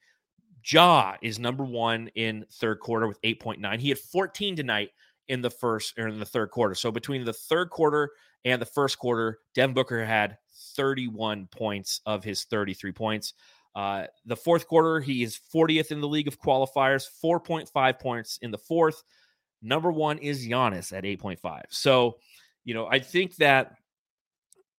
Ja 0.66 1.14
is 1.22 1.38
number 1.38 1.64
one 1.64 2.08
in 2.14 2.44
third 2.52 2.80
quarter 2.80 3.06
with 3.06 3.20
8.9. 3.22 3.78
He 3.78 3.88
had 3.90 3.98
14 3.98 4.56
tonight 4.56 4.90
in 5.28 5.42
the 5.42 5.50
first 5.50 5.98
or 5.98 6.08
in 6.08 6.18
the 6.18 6.26
third 6.26 6.50
quarter. 6.50 6.74
So 6.74 6.90
between 6.90 7.24
the 7.24 7.32
third 7.32 7.70
quarter 7.70 8.10
and 8.44 8.60
the 8.60 8.66
first 8.66 8.98
quarter, 8.98 9.38
Devin 9.54 9.74
Booker 9.74 10.04
had 10.04 10.38
31 10.76 11.48
points 11.50 12.00
of 12.06 12.24
his 12.24 12.44
33 12.44 12.92
points. 12.92 13.34
Uh, 13.74 14.06
the 14.26 14.36
fourth 14.36 14.66
quarter, 14.66 15.00
he 15.00 15.22
is 15.22 15.38
40th 15.54 15.92
in 15.92 16.00
the 16.00 16.08
league 16.08 16.28
of 16.28 16.40
qualifiers, 16.40 17.06
4.5 17.22 17.98
points 18.00 18.38
in 18.42 18.50
the 18.50 18.58
fourth. 18.58 19.02
Number 19.62 19.92
one 19.92 20.18
is 20.18 20.46
Giannis 20.46 20.96
at 20.96 21.04
8.5. 21.04 21.62
So, 21.70 22.18
you 22.64 22.74
know, 22.74 22.86
I 22.86 22.98
think 22.98 23.36
that, 23.36 23.74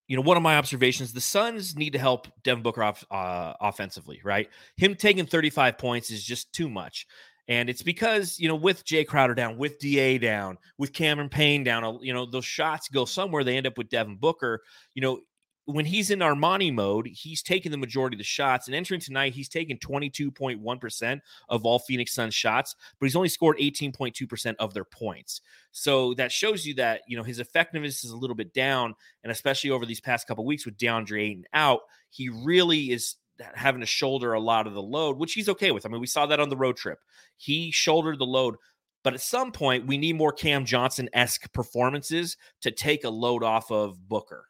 you 0.06 0.16
know, 0.16 0.22
one 0.22 0.36
of 0.36 0.42
my 0.42 0.56
observations, 0.56 1.12
the 1.12 1.20
Suns 1.20 1.76
need 1.76 1.92
to 1.92 1.98
help 1.98 2.26
Devin 2.42 2.62
Booker 2.62 2.82
off 2.82 3.04
uh, 3.10 3.54
offensively, 3.60 4.20
right? 4.24 4.48
Him 4.76 4.94
taking 4.96 5.26
35 5.26 5.78
points 5.78 6.10
is 6.10 6.24
just 6.24 6.52
too 6.52 6.68
much. 6.68 7.06
And 7.50 7.68
it's 7.68 7.82
because, 7.82 8.38
you 8.38 8.46
know, 8.46 8.54
with 8.54 8.84
Jay 8.84 9.02
Crowder 9.02 9.34
down, 9.34 9.58
with 9.58 9.80
DA 9.80 10.18
down, 10.18 10.56
with 10.78 10.92
Cameron 10.92 11.28
Payne 11.28 11.64
down, 11.64 11.82
uh, 11.82 11.98
you 12.00 12.14
know, 12.14 12.24
those 12.24 12.44
shots 12.44 12.88
go 12.88 13.04
somewhere. 13.04 13.42
They 13.42 13.56
end 13.56 13.66
up 13.66 13.76
with 13.76 13.88
Devin 13.88 14.18
Booker. 14.18 14.62
You 14.94 15.02
know, 15.02 15.20
when 15.64 15.84
he's 15.84 16.12
in 16.12 16.20
Armani 16.20 16.72
mode, 16.72 17.08
he's 17.08 17.42
taking 17.42 17.72
the 17.72 17.76
majority 17.76 18.14
of 18.14 18.18
the 18.18 18.24
shots. 18.24 18.68
And 18.68 18.76
entering 18.76 19.00
tonight, 19.00 19.34
he's 19.34 19.48
taken 19.48 19.78
22.1% 19.78 21.20
of 21.48 21.66
all 21.66 21.80
Phoenix 21.80 22.14
Suns 22.14 22.34
shots, 22.34 22.76
but 23.00 23.06
he's 23.06 23.16
only 23.16 23.28
scored 23.28 23.58
18.2% 23.58 24.54
of 24.60 24.72
their 24.72 24.84
points. 24.84 25.40
So 25.72 26.14
that 26.14 26.30
shows 26.30 26.64
you 26.64 26.74
that, 26.74 27.00
you 27.08 27.16
know, 27.16 27.24
his 27.24 27.40
effectiveness 27.40 28.04
is 28.04 28.12
a 28.12 28.16
little 28.16 28.36
bit 28.36 28.54
down. 28.54 28.94
And 29.24 29.32
especially 29.32 29.70
over 29.70 29.86
these 29.86 30.00
past 30.00 30.28
couple 30.28 30.44
weeks 30.44 30.66
with 30.66 30.76
DeAndre 30.76 31.22
Ayton 31.22 31.44
out, 31.52 31.80
he 32.10 32.28
really 32.28 32.92
is 32.92 33.16
having 33.54 33.80
to 33.80 33.86
shoulder 33.86 34.32
a 34.32 34.40
lot 34.40 34.66
of 34.66 34.74
the 34.74 34.82
load, 34.82 35.16
which 35.18 35.32
he's 35.34 35.48
okay 35.48 35.70
with. 35.70 35.86
I 35.86 35.88
mean, 35.88 36.00
we 36.00 36.06
saw 36.06 36.26
that 36.26 36.40
on 36.40 36.48
the 36.48 36.56
road 36.56 36.76
trip. 36.76 36.98
He 37.36 37.70
shouldered 37.70 38.18
the 38.18 38.26
load. 38.26 38.56
But 39.02 39.14
at 39.14 39.22
some 39.22 39.50
point, 39.50 39.86
we 39.86 39.96
need 39.96 40.16
more 40.16 40.32
Cam 40.32 40.64
Johnson 40.66 41.08
esque 41.14 41.50
performances 41.54 42.36
to 42.60 42.70
take 42.70 43.04
a 43.04 43.10
load 43.10 43.42
off 43.42 43.70
of 43.70 44.08
Booker. 44.08 44.44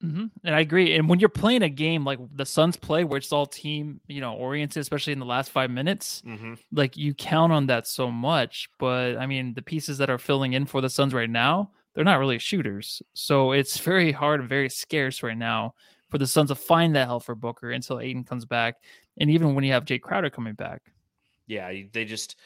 hmm 0.00 0.26
And 0.42 0.54
I 0.54 0.60
agree. 0.60 0.94
And 0.96 1.08
when 1.08 1.20
you're 1.20 1.28
playing 1.28 1.62
a 1.62 1.68
game 1.68 2.04
like 2.04 2.18
the 2.34 2.44
Suns 2.44 2.76
play, 2.76 3.04
where 3.04 3.18
it's 3.18 3.32
all 3.32 3.46
team, 3.46 4.00
you 4.08 4.20
know, 4.20 4.34
oriented, 4.34 4.80
especially 4.80 5.12
in 5.12 5.18
the 5.20 5.24
last 5.26 5.50
five 5.50 5.70
minutes, 5.70 6.22
Mm-hmm. 6.26 6.54
like 6.72 6.96
you 6.96 7.14
count 7.14 7.52
on 7.52 7.66
that 7.66 7.86
so 7.86 8.10
much. 8.10 8.68
But 8.78 9.16
I 9.16 9.26
mean, 9.26 9.54
the 9.54 9.62
pieces 9.62 9.98
that 9.98 10.10
are 10.10 10.18
filling 10.18 10.52
in 10.52 10.66
for 10.66 10.80
the 10.80 10.90
Suns 10.90 11.14
right 11.14 11.30
now, 11.30 11.70
they're 11.94 12.04
not 12.04 12.18
really 12.18 12.38
shooters. 12.38 13.00
So 13.14 13.52
it's 13.52 13.78
very 13.90 14.12
hard 14.12 14.40
and 14.40 14.48
very 14.48 14.68
scarce 14.68 15.22
right 15.22 15.38
now 15.38 15.74
for 16.14 16.18
the 16.18 16.28
Suns 16.28 16.50
to 16.50 16.54
find 16.54 16.94
that 16.94 17.08
help 17.08 17.24
for 17.24 17.34
Booker 17.34 17.72
until 17.72 17.98
Ayton 17.98 18.22
comes 18.22 18.44
back. 18.44 18.76
And 19.18 19.30
even 19.30 19.56
when 19.56 19.64
you 19.64 19.72
have 19.72 19.84
Jay 19.84 19.98
Crowder 19.98 20.30
coming 20.30 20.54
back. 20.54 20.80
Yeah, 21.48 21.72
they 21.92 22.04
just 22.04 22.36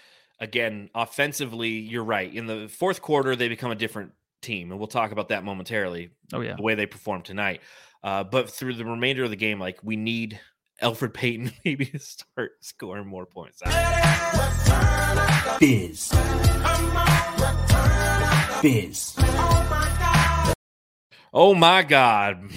again 0.40 0.88
offensively, 0.94 1.68
you're 1.68 2.02
right. 2.02 2.32
In 2.32 2.46
the 2.46 2.68
fourth 2.68 3.02
quarter, 3.02 3.36
they 3.36 3.46
become 3.50 3.70
a 3.70 3.74
different 3.74 4.12
team, 4.40 4.70
and 4.70 4.80
we'll 4.80 4.86
talk 4.88 5.12
about 5.12 5.28
that 5.28 5.44
momentarily. 5.44 6.08
Oh, 6.32 6.40
yeah. 6.40 6.56
the 6.56 6.62
way 6.62 6.76
they 6.76 6.86
performed 6.86 7.26
tonight. 7.26 7.60
Uh, 8.02 8.24
but 8.24 8.48
through 8.48 8.72
the 8.72 8.86
remainder 8.86 9.24
of 9.24 9.28
the 9.28 9.36
game, 9.36 9.60
like 9.60 9.80
we 9.82 9.96
need 9.96 10.40
Elfrid 10.82 11.12
Payton 11.12 11.52
maybe 11.66 11.84
to 11.84 11.98
start 11.98 12.52
scoring 12.60 13.06
more 13.06 13.26
points. 13.26 13.60
Biz. 15.60 16.08
Biz. 18.62 19.14
Oh 21.34 21.54
my 21.54 21.82
God. 21.82 22.50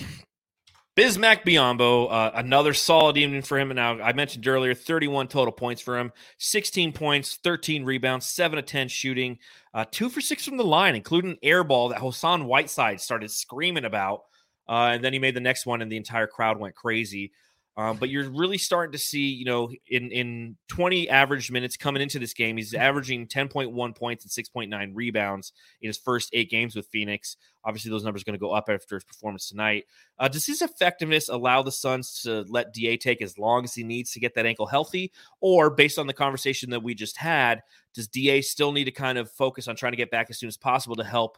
Bismack 1.02 1.44
Biyombo, 1.44 2.12
uh, 2.12 2.30
another 2.36 2.76
solid 2.76 3.18
evening 3.18 3.42
for 3.42 3.58
him. 3.58 3.72
And 3.72 3.78
now 3.78 4.00
I 4.00 4.14
mentioned 4.14 4.48
earlier, 4.48 4.76
31 4.76 5.30
total 5.30 5.52
points 5.52 5.82
for 5.82 5.98
him, 5.98 6.12
16 6.38 6.94
points, 6.94 7.40
13 7.44 7.84
rebounds, 7.84 8.28
7 8.28 8.58
to 8.58 8.62
10 8.62 8.88
shooting, 8.88 9.40
uh, 9.74 9.84
2 9.90 10.10
for 10.10 10.22
6 10.22 10.46
from 10.46 10.58
the 10.58 10.64
line, 10.64 10.94
including 10.94 11.32
an 11.32 11.38
air 11.42 11.64
ball 11.64 11.90
that 11.90 11.98
Hassan 11.98 12.46
Whiteside 12.46 13.02
started 13.02 13.32
screaming 13.32 13.86
about. 13.86 14.26
Uh, 14.70 14.92
and 14.94 15.04
then 15.04 15.12
he 15.12 15.18
made 15.18 15.36
the 15.36 15.40
next 15.40 15.66
one, 15.66 15.82
and 15.82 15.92
the 15.92 15.98
entire 15.98 16.28
crowd 16.28 16.60
went 16.60 16.76
crazy. 16.76 17.32
Um, 17.78 17.98
but 17.98 18.10
you're 18.10 18.30
really 18.30 18.58
starting 18.58 18.92
to 18.92 18.98
see, 18.98 19.30
you 19.30 19.46
know, 19.46 19.72
in 19.88 20.12
in 20.12 20.58
20 20.68 21.10
average 21.10 21.50
minutes 21.50 21.78
coming 21.78 22.02
into 22.02 22.20
this 22.20 22.34
game, 22.34 22.58
he's 22.58 22.74
averaging 22.74 23.28
10.1 23.28 23.96
points 23.96 24.26
and 24.26 24.46
6.9 24.46 24.92
rebounds 24.94 25.54
in 25.82 25.88
his 25.88 25.98
first 25.98 26.30
eight 26.34 26.50
games 26.50 26.76
with 26.76 26.88
Phoenix. 26.88 27.38
Obviously, 27.64 27.90
those 27.90 28.04
numbers 28.04 28.24
are 28.24 28.26
going 28.26 28.38
to 28.38 28.40
go 28.40 28.52
up 28.52 28.66
after 28.68 28.96
his 28.96 29.06
performance 29.06 29.48
tonight. 29.48 29.86
Uh, 30.20 30.28
does 30.28 30.46
his 30.46 30.62
effectiveness 30.62 31.30
allow 31.30 31.62
the 31.62 31.72
Suns 31.72 32.22
to 32.24 32.44
let 32.50 32.74
Da 32.74 32.98
take 32.98 33.22
as 33.22 33.38
long 33.38 33.64
as 33.64 33.74
he 33.74 33.84
needs 33.84 34.12
to 34.12 34.20
get 34.20 34.36
that 34.36 34.46
ankle 34.46 34.66
healthy, 34.66 35.14
or 35.40 35.70
based 35.70 35.98
on 35.98 36.08
the 36.08 36.14
conversation 36.14 36.72
that 36.72 36.84
we 36.84 36.94
just 36.94 37.16
had, 37.16 37.64
does 37.94 38.10
Da 38.10 38.42
still 38.42 38.74
need 38.74 38.86
to 38.86 38.92
kind 38.92 39.18
of 39.18 39.32
focus 39.32 39.70
on 39.70 39.78
trying 39.78 39.94
to 39.94 39.98
get 39.98 40.12
back 40.12 40.30
as 40.30 40.38
soon 40.38 40.50
as 40.50 40.58
possible 40.58 40.98
to 40.98 41.06
help 41.06 41.38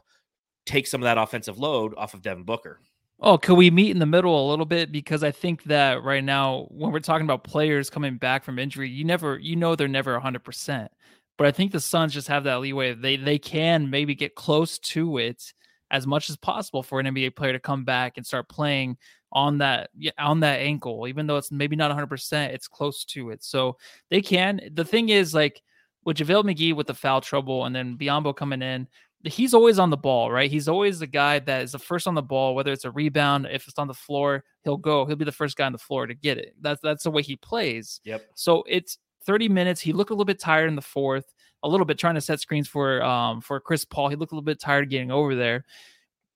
take 0.65 0.87
some 0.87 1.01
of 1.01 1.05
that 1.05 1.19
offensive 1.19 1.59
load 1.59 1.93
off 1.95 2.15
of 2.15 2.23
Devin 2.23 2.43
Booker? 2.43 2.79
Oh, 3.19 3.37
could 3.37 3.55
we 3.55 3.71
meet 3.71 3.91
in 3.91 3.99
the 3.99 4.05
middle 4.05 4.47
a 4.47 4.49
little 4.49 4.65
bit? 4.65 4.91
Because 4.91 5.23
I 5.23 5.31
think 5.31 5.63
that 5.63 6.03
right 6.03 6.23
now, 6.23 6.67
when 6.69 6.91
we're 6.91 6.99
talking 6.99 7.25
about 7.25 7.43
players 7.43 7.89
coming 7.89 8.17
back 8.17 8.43
from 8.43 8.59
injury, 8.59 8.89
you 8.89 9.05
never, 9.05 9.37
you 9.39 9.55
know, 9.55 9.75
they're 9.75 9.87
never 9.87 10.13
100%. 10.13 10.91
But 11.37 11.47
I 11.47 11.51
think 11.51 11.71
the 11.71 11.79
Suns 11.79 12.13
just 12.13 12.27
have 12.27 12.43
that 12.43 12.59
leeway. 12.59 12.93
They 12.93 13.15
they 13.17 13.39
can 13.39 13.89
maybe 13.89 14.13
get 14.15 14.35
close 14.35 14.77
to 14.79 15.17
it 15.17 15.53
as 15.91 16.05
much 16.07 16.29
as 16.29 16.37
possible 16.37 16.83
for 16.83 16.99
an 16.99 17.07
NBA 17.07 17.35
player 17.35 17.53
to 17.53 17.59
come 17.59 17.85
back 17.85 18.17
and 18.17 18.25
start 18.25 18.49
playing 18.49 18.97
on 19.31 19.57
that 19.59 19.89
on 20.19 20.41
that 20.41 20.59
ankle, 20.59 21.07
even 21.07 21.25
though 21.27 21.37
it's 21.37 21.51
maybe 21.51 21.75
not 21.75 21.89
100%, 21.91 22.49
it's 22.53 22.67
close 22.67 23.03
to 23.05 23.29
it. 23.31 23.43
So 23.43 23.77
they 24.09 24.21
can. 24.21 24.59
The 24.73 24.85
thing 24.85 25.09
is, 25.09 25.33
like 25.33 25.61
with 26.05 26.17
JaVale 26.17 26.43
McGee 26.43 26.75
with 26.75 26.87
the 26.87 26.93
foul 26.93 27.21
trouble, 27.21 27.65
and 27.65 27.75
then 27.75 27.97
Biyombo 27.97 28.35
coming 28.35 28.61
in, 28.61 28.87
he's 29.23 29.53
always 29.53 29.79
on 29.79 29.89
the 29.89 29.97
ball, 29.97 30.31
right? 30.31 30.51
He's 30.51 30.67
always 30.67 30.99
the 30.99 31.07
guy 31.07 31.39
that 31.39 31.63
is 31.63 31.71
the 31.71 31.79
first 31.79 32.07
on 32.07 32.15
the 32.15 32.21
ball, 32.21 32.55
whether 32.55 32.71
it's 32.71 32.85
a 32.85 32.91
rebound, 32.91 33.47
if 33.49 33.67
it's 33.67 33.79
on 33.79 33.87
the 33.87 33.93
floor, 33.93 34.43
he'll 34.63 34.77
go. 34.77 35.05
He'll 35.05 35.15
be 35.15 35.25
the 35.25 35.31
first 35.31 35.55
guy 35.55 35.65
on 35.65 35.71
the 35.71 35.77
floor 35.77 36.07
to 36.07 36.13
get 36.13 36.37
it. 36.37 36.55
That's 36.61 36.81
that's 36.81 37.03
the 37.03 37.11
way 37.11 37.21
he 37.21 37.35
plays. 37.35 38.01
Yep. 38.03 38.25
So 38.35 38.63
it's 38.67 38.97
30 39.25 39.49
minutes. 39.49 39.79
He 39.79 39.93
looked 39.93 40.11
a 40.11 40.13
little 40.13 40.25
bit 40.25 40.39
tired 40.39 40.67
in 40.67 40.75
the 40.75 40.81
fourth, 40.81 41.33
a 41.63 41.69
little 41.69 41.85
bit 41.85 41.97
trying 41.97 42.15
to 42.15 42.21
set 42.21 42.39
screens 42.41 42.67
for 42.67 43.01
um 43.03 43.39
for 43.41 43.59
Chris 43.59 43.85
Paul. 43.85 44.09
He 44.09 44.15
looked 44.15 44.33
a 44.33 44.35
little 44.35 44.45
bit 44.45 44.59
tired 44.59 44.89
getting 44.89 45.11
over 45.11 45.35
there. 45.35 45.65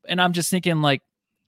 And 0.07 0.21
I'm 0.21 0.31
just 0.31 0.49
thinking 0.49 0.81
like 0.81 1.01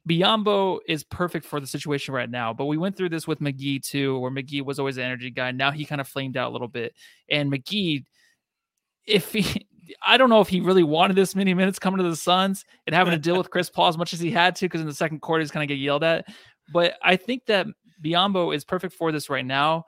Biyombo 0.07 0.79
is 0.87 1.05
perfect 1.05 1.45
for 1.45 1.61
the 1.61 1.67
situation 1.67 2.13
right 2.13 2.29
now. 2.29 2.53
But 2.53 2.65
we 2.65 2.77
went 2.77 2.97
through 2.97 3.09
this 3.09 3.27
with 3.27 3.39
McGee 3.39 3.81
too, 3.81 4.19
where 4.19 4.31
McGee 4.31 4.65
was 4.65 4.79
always 4.79 4.97
an 4.97 5.03
energy 5.03 5.29
guy. 5.29 5.51
Now 5.51 5.71
he 5.71 5.85
kind 5.85 6.01
of 6.01 6.07
flamed 6.07 6.35
out 6.35 6.49
a 6.49 6.53
little 6.53 6.67
bit. 6.67 6.93
And 7.29 7.49
McGee, 7.49 8.03
if 9.05 9.31
he 9.31 9.67
I 10.01 10.17
don't 10.17 10.29
know 10.29 10.41
if 10.41 10.47
he 10.47 10.61
really 10.61 10.83
wanted 10.83 11.15
this 11.15 11.35
many 11.35 11.53
minutes 11.53 11.79
coming 11.79 11.97
to 12.03 12.09
the 12.09 12.15
Suns 12.15 12.65
and 12.85 12.95
having 12.95 13.11
to 13.11 13.19
deal 13.19 13.37
with 13.37 13.49
Chris 13.49 13.69
Paul 13.69 13.87
as 13.87 13.97
much 13.97 14.13
as 14.13 14.19
he 14.19 14.31
had 14.31 14.55
to, 14.57 14.65
because 14.65 14.81
in 14.81 14.87
the 14.87 14.93
second 14.93 15.21
quarter 15.21 15.41
he's 15.41 15.51
kind 15.51 15.63
of 15.63 15.67
get 15.67 15.81
yelled 15.81 16.03
at. 16.03 16.25
But 16.71 16.95
I 17.01 17.15
think 17.15 17.45
that 17.47 17.67
Biyombo 18.03 18.55
is 18.55 18.63
perfect 18.63 18.93
for 18.93 19.11
this 19.11 19.29
right 19.29 19.45
now. 19.45 19.85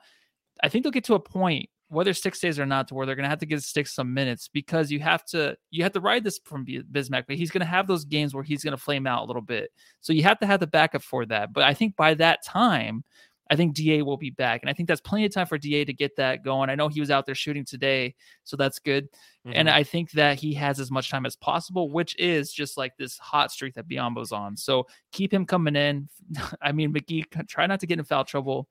I 0.62 0.68
think 0.68 0.84
they'll 0.84 0.92
get 0.92 1.04
to 1.04 1.14
a 1.14 1.20
point, 1.20 1.68
whether 1.88 2.12
six 2.12 2.40
days 2.40 2.58
or 2.58 2.66
not, 2.66 2.88
to 2.88 2.94
where 2.94 3.06
they're 3.06 3.16
going 3.16 3.24
to 3.24 3.30
have 3.30 3.40
to 3.40 3.46
give 3.46 3.62
Sticks 3.62 3.94
some 3.94 4.12
minutes 4.12 4.48
because 4.48 4.90
you 4.90 5.00
have 5.00 5.24
to 5.26 5.56
you 5.70 5.82
have 5.82 5.92
to 5.92 6.00
ride 6.00 6.24
this 6.24 6.40
from 6.44 6.64
Bismack, 6.66 7.24
but 7.26 7.36
he's 7.36 7.50
going 7.50 7.60
to 7.60 7.66
have 7.66 7.86
those 7.86 8.04
games 8.04 8.34
where 8.34 8.44
he's 8.44 8.64
going 8.64 8.76
to 8.76 8.82
flame 8.82 9.06
out 9.06 9.24
a 9.24 9.26
little 9.26 9.42
bit. 9.42 9.70
So 10.00 10.12
you 10.12 10.22
have 10.24 10.38
to 10.40 10.46
have 10.46 10.60
the 10.60 10.66
backup 10.66 11.02
for 11.02 11.26
that. 11.26 11.52
But 11.52 11.64
I 11.64 11.74
think 11.74 11.96
by 11.96 12.14
that 12.14 12.44
time, 12.44 13.04
I 13.52 13.56
think 13.56 13.74
Da 13.74 14.00
will 14.00 14.16
be 14.16 14.30
back, 14.30 14.62
and 14.62 14.70
I 14.70 14.72
think 14.72 14.88
that's 14.88 15.02
plenty 15.02 15.26
of 15.26 15.32
time 15.34 15.46
for 15.46 15.58
Da 15.58 15.84
to 15.84 15.92
get 15.92 16.16
that 16.16 16.42
going. 16.42 16.70
I 16.70 16.74
know 16.74 16.88
he 16.88 17.00
was 17.00 17.10
out 17.10 17.26
there 17.26 17.34
shooting 17.34 17.66
today, 17.66 18.14
so 18.44 18.56
that's 18.56 18.78
good. 18.78 19.08
And 19.44 19.68
Mhm. 19.68 19.72
I 19.72 19.82
think 19.82 20.10
that 20.12 20.38
he 20.38 20.54
has 20.54 20.80
as 20.80 20.90
much 20.90 21.10
time 21.10 21.26
as 21.26 21.36
possible, 21.36 21.90
which 21.90 22.16
is 22.18 22.50
just 22.50 22.78
like 22.78 22.96
this 22.96 23.18
hot 23.18 23.52
streak 23.52 23.74
that 23.74 23.86
Biyombo's 23.86 24.32
on. 24.32 24.56
So 24.56 24.86
keep 25.10 25.34
him 25.34 25.44
coming 25.44 25.76
in. 25.76 26.08
I 26.62 26.72
mean, 26.72 26.94
McGee, 26.94 27.46
try 27.46 27.66
not 27.66 27.80
to 27.80 27.86
get 27.86 27.98
in 27.98 28.04
foul 28.06 28.24
trouble. 28.24 28.68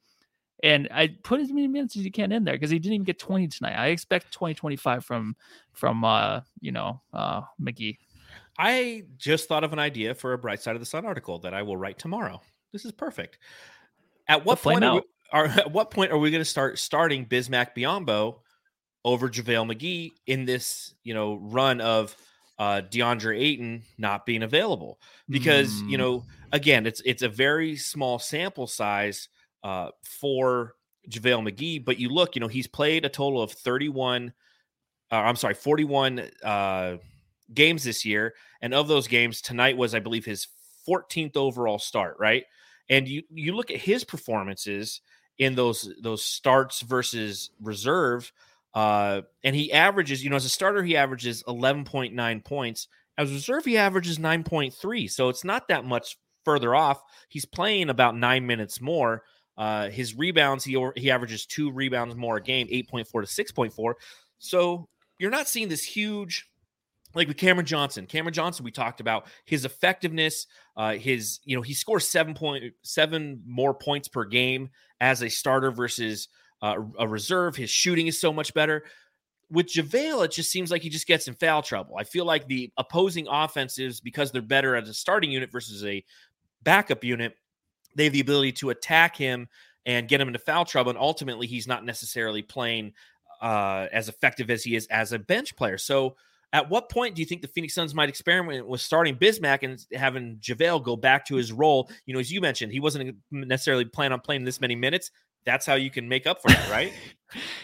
And 0.63 0.87
I 0.91 1.09
put 1.23 1.41
as 1.41 1.51
many 1.51 1.67
minutes 1.67 1.95
as 1.95 2.03
you 2.03 2.11
can 2.11 2.31
in 2.31 2.43
there 2.43 2.55
because 2.55 2.71
he 2.71 2.79
didn't 2.79 2.93
even 2.95 3.05
get 3.05 3.19
20 3.19 3.47
tonight. 3.49 3.75
I 3.77 3.87
expect 3.87 4.31
20, 4.31 4.55
25 4.55 5.05
from 5.05 5.35
from 5.73 6.03
uh, 6.03 6.41
you 6.59 6.71
know, 6.71 7.01
uh 7.13 7.41
McGee. 7.61 7.97
I 8.57 9.03
just 9.17 9.47
thought 9.47 9.63
of 9.63 9.73
an 9.73 9.79
idea 9.79 10.15
for 10.15 10.33
a 10.33 10.37
Bright 10.39 10.61
Side 10.61 10.75
of 10.75 10.81
the 10.81 10.85
Sun 10.85 11.05
article 11.05 11.37
that 11.39 11.53
I 11.53 11.61
will 11.61 11.77
write 11.77 11.99
tomorrow. 11.99 12.41
This 12.71 12.85
is 12.85 12.91
perfect. 12.91 13.37
At 14.31 14.45
what 14.45 14.61
point 14.61 14.83
are 14.83 14.89
we, 14.89 15.01
are, 15.33 15.45
at 15.45 15.71
what 15.71 15.91
point 15.91 16.11
are 16.11 16.17
we 16.17 16.31
going 16.31 16.41
to 16.41 16.45
start 16.45 16.79
starting 16.79 17.25
Bismack 17.25 17.75
Biyombo 17.75 18.39
over 19.03 19.29
JaVale 19.29 19.75
McGee 19.75 20.11
in 20.27 20.45
this, 20.45 20.93
you 21.03 21.13
know, 21.13 21.35
run 21.35 21.81
of 21.81 22.15
uh 22.59 22.81
DeAndre 22.89 23.39
Ayton 23.39 23.83
not 23.97 24.25
being 24.25 24.43
available? 24.43 24.99
Because, 25.31 25.83
you 25.87 25.97
Mm, 25.97 25.97
know, 25.97 26.25
again, 26.51 26.85
it's 26.85 27.01
it's 27.05 27.23
a 27.23 27.29
very 27.29 27.75
small 27.75 28.19
sample 28.19 28.67
size 28.67 29.29
uh 29.63 29.89
for 30.03 30.75
JaVale 31.09 31.49
McGee, 31.51 31.83
but 31.83 31.99
you 31.99 32.09
look, 32.09 32.35
you 32.35 32.39
know, 32.39 32.47
he's 32.47 32.67
played 32.67 33.05
a 33.05 33.09
total 33.09 33.41
of 33.41 33.51
31 33.51 34.33
uh, 35.11 35.15
I'm 35.15 35.35
sorry, 35.35 35.55
41 35.55 36.19
uh 36.43 36.97
games 37.53 37.83
this 37.83 38.05
year, 38.05 38.33
and 38.61 38.73
of 38.73 38.87
those 38.87 39.07
games, 39.07 39.41
tonight 39.41 39.77
was, 39.77 39.93
I 39.93 39.99
believe, 39.99 40.25
his 40.25 40.47
14th 40.87 41.35
overall 41.37 41.79
start. 41.79 42.17
Right, 42.19 42.45
and 42.91 43.07
you 43.07 43.23
you 43.31 43.55
look 43.55 43.71
at 43.71 43.77
his 43.77 44.03
performances 44.03 45.01
in 45.39 45.55
those 45.55 45.89
those 46.03 46.23
starts 46.23 46.81
versus 46.81 47.49
reserve, 47.59 48.31
uh, 48.75 49.21
and 49.43 49.55
he 49.55 49.71
averages, 49.71 50.23
you 50.23 50.29
know, 50.29 50.35
as 50.35 50.45
a 50.45 50.49
starter, 50.49 50.83
he 50.83 50.95
averages 50.95 51.41
11.9 51.47 52.43
points. 52.43 52.87
As 53.17 53.31
reserve, 53.31 53.65
he 53.65 53.77
averages 53.77 54.19
9.3. 54.19 55.09
So 55.09 55.29
it's 55.29 55.43
not 55.43 55.67
that 55.69 55.85
much 55.85 56.17
further 56.45 56.75
off. 56.75 57.01
He's 57.29 57.45
playing 57.45 57.89
about 57.89 58.15
nine 58.15 58.45
minutes 58.45 58.81
more. 58.81 59.23
Uh, 59.57 59.89
his 59.89 60.15
rebounds, 60.15 60.63
he 60.63 60.77
he 60.95 61.11
averages 61.11 61.45
two 61.45 61.71
rebounds 61.71 62.15
more 62.15 62.37
a 62.37 62.41
game, 62.41 62.67
8.4 62.67 63.05
to 63.25 63.43
6.4. 63.43 63.93
So 64.39 64.87
you're 65.17 65.31
not 65.31 65.47
seeing 65.47 65.69
this 65.69 65.83
huge 65.83 66.49
like 67.13 67.27
with 67.27 67.37
Cameron 67.37 67.65
Johnson. 67.65 68.05
Cameron 68.05 68.33
Johnson, 68.33 68.65
we 68.65 68.71
talked 68.71 69.01
about 69.01 69.27
his 69.45 69.65
effectiveness. 69.65 70.47
Uh, 70.75 70.93
his, 70.93 71.39
you 71.43 71.55
know, 71.55 71.61
he 71.61 71.73
scores 71.73 72.07
seven 72.07 72.33
point 72.33 72.73
seven 72.83 73.41
more 73.45 73.73
points 73.73 74.07
per 74.07 74.25
game 74.25 74.69
as 74.99 75.21
a 75.21 75.29
starter 75.29 75.71
versus 75.71 76.27
uh, 76.61 76.75
a 76.99 77.07
reserve. 77.07 77.55
His 77.55 77.69
shooting 77.69 78.07
is 78.07 78.19
so 78.19 78.31
much 78.31 78.53
better. 78.53 78.83
With 79.49 79.67
JaVale, 79.67 80.23
it 80.23 80.31
just 80.31 80.49
seems 80.49 80.71
like 80.71 80.81
he 80.81 80.89
just 80.89 81.07
gets 81.07 81.27
in 81.27 81.33
foul 81.33 81.61
trouble. 81.61 81.97
I 81.97 82.05
feel 82.05 82.23
like 82.23 82.47
the 82.47 82.71
opposing 82.77 83.27
offenses, 83.29 83.99
because 83.99 84.31
they're 84.31 84.41
better 84.41 84.77
as 84.77 84.87
a 84.87 84.93
starting 84.93 85.29
unit 85.29 85.51
versus 85.51 85.83
a 85.83 86.05
backup 86.63 87.03
unit, 87.03 87.35
they 87.95 88.05
have 88.05 88.13
the 88.13 88.21
ability 88.21 88.53
to 88.53 88.69
attack 88.69 89.17
him 89.17 89.49
and 89.85 90.07
get 90.07 90.21
him 90.21 90.29
into 90.29 90.39
foul 90.39 90.63
trouble. 90.63 90.91
And 90.91 90.99
ultimately, 90.99 91.47
he's 91.47 91.67
not 91.67 91.83
necessarily 91.83 92.41
playing 92.41 92.93
uh, 93.41 93.87
as 93.91 94.07
effective 94.07 94.49
as 94.49 94.63
he 94.63 94.75
is 94.75 94.87
as 94.87 95.11
a 95.11 95.19
bench 95.19 95.57
player. 95.57 95.77
So, 95.77 96.15
at 96.53 96.69
what 96.69 96.89
point 96.89 97.15
do 97.15 97.21
you 97.21 97.25
think 97.25 97.41
the 97.41 97.47
Phoenix 97.47 97.73
Suns 97.73 97.95
might 97.95 98.09
experiment 98.09 98.67
with 98.67 98.81
starting 98.81 99.15
Bismack 99.15 99.63
and 99.63 99.83
having 99.93 100.37
JaVale 100.37 100.83
go 100.83 100.95
back 100.95 101.25
to 101.27 101.35
his 101.35 101.51
role? 101.51 101.89
You 102.05 102.13
know, 102.13 102.19
as 102.19 102.31
you 102.31 102.41
mentioned, 102.41 102.71
he 102.71 102.79
wasn't 102.79 103.15
necessarily 103.31 103.85
planning 103.85 104.13
on 104.13 104.19
playing 104.19 104.43
this 104.43 104.59
many 104.59 104.75
minutes. 104.75 105.11
That's 105.45 105.65
how 105.65 105.75
you 105.75 105.89
can 105.89 106.07
make 106.07 106.27
up 106.27 106.41
for 106.41 106.49
that, 106.49 106.69
right? 106.69 106.93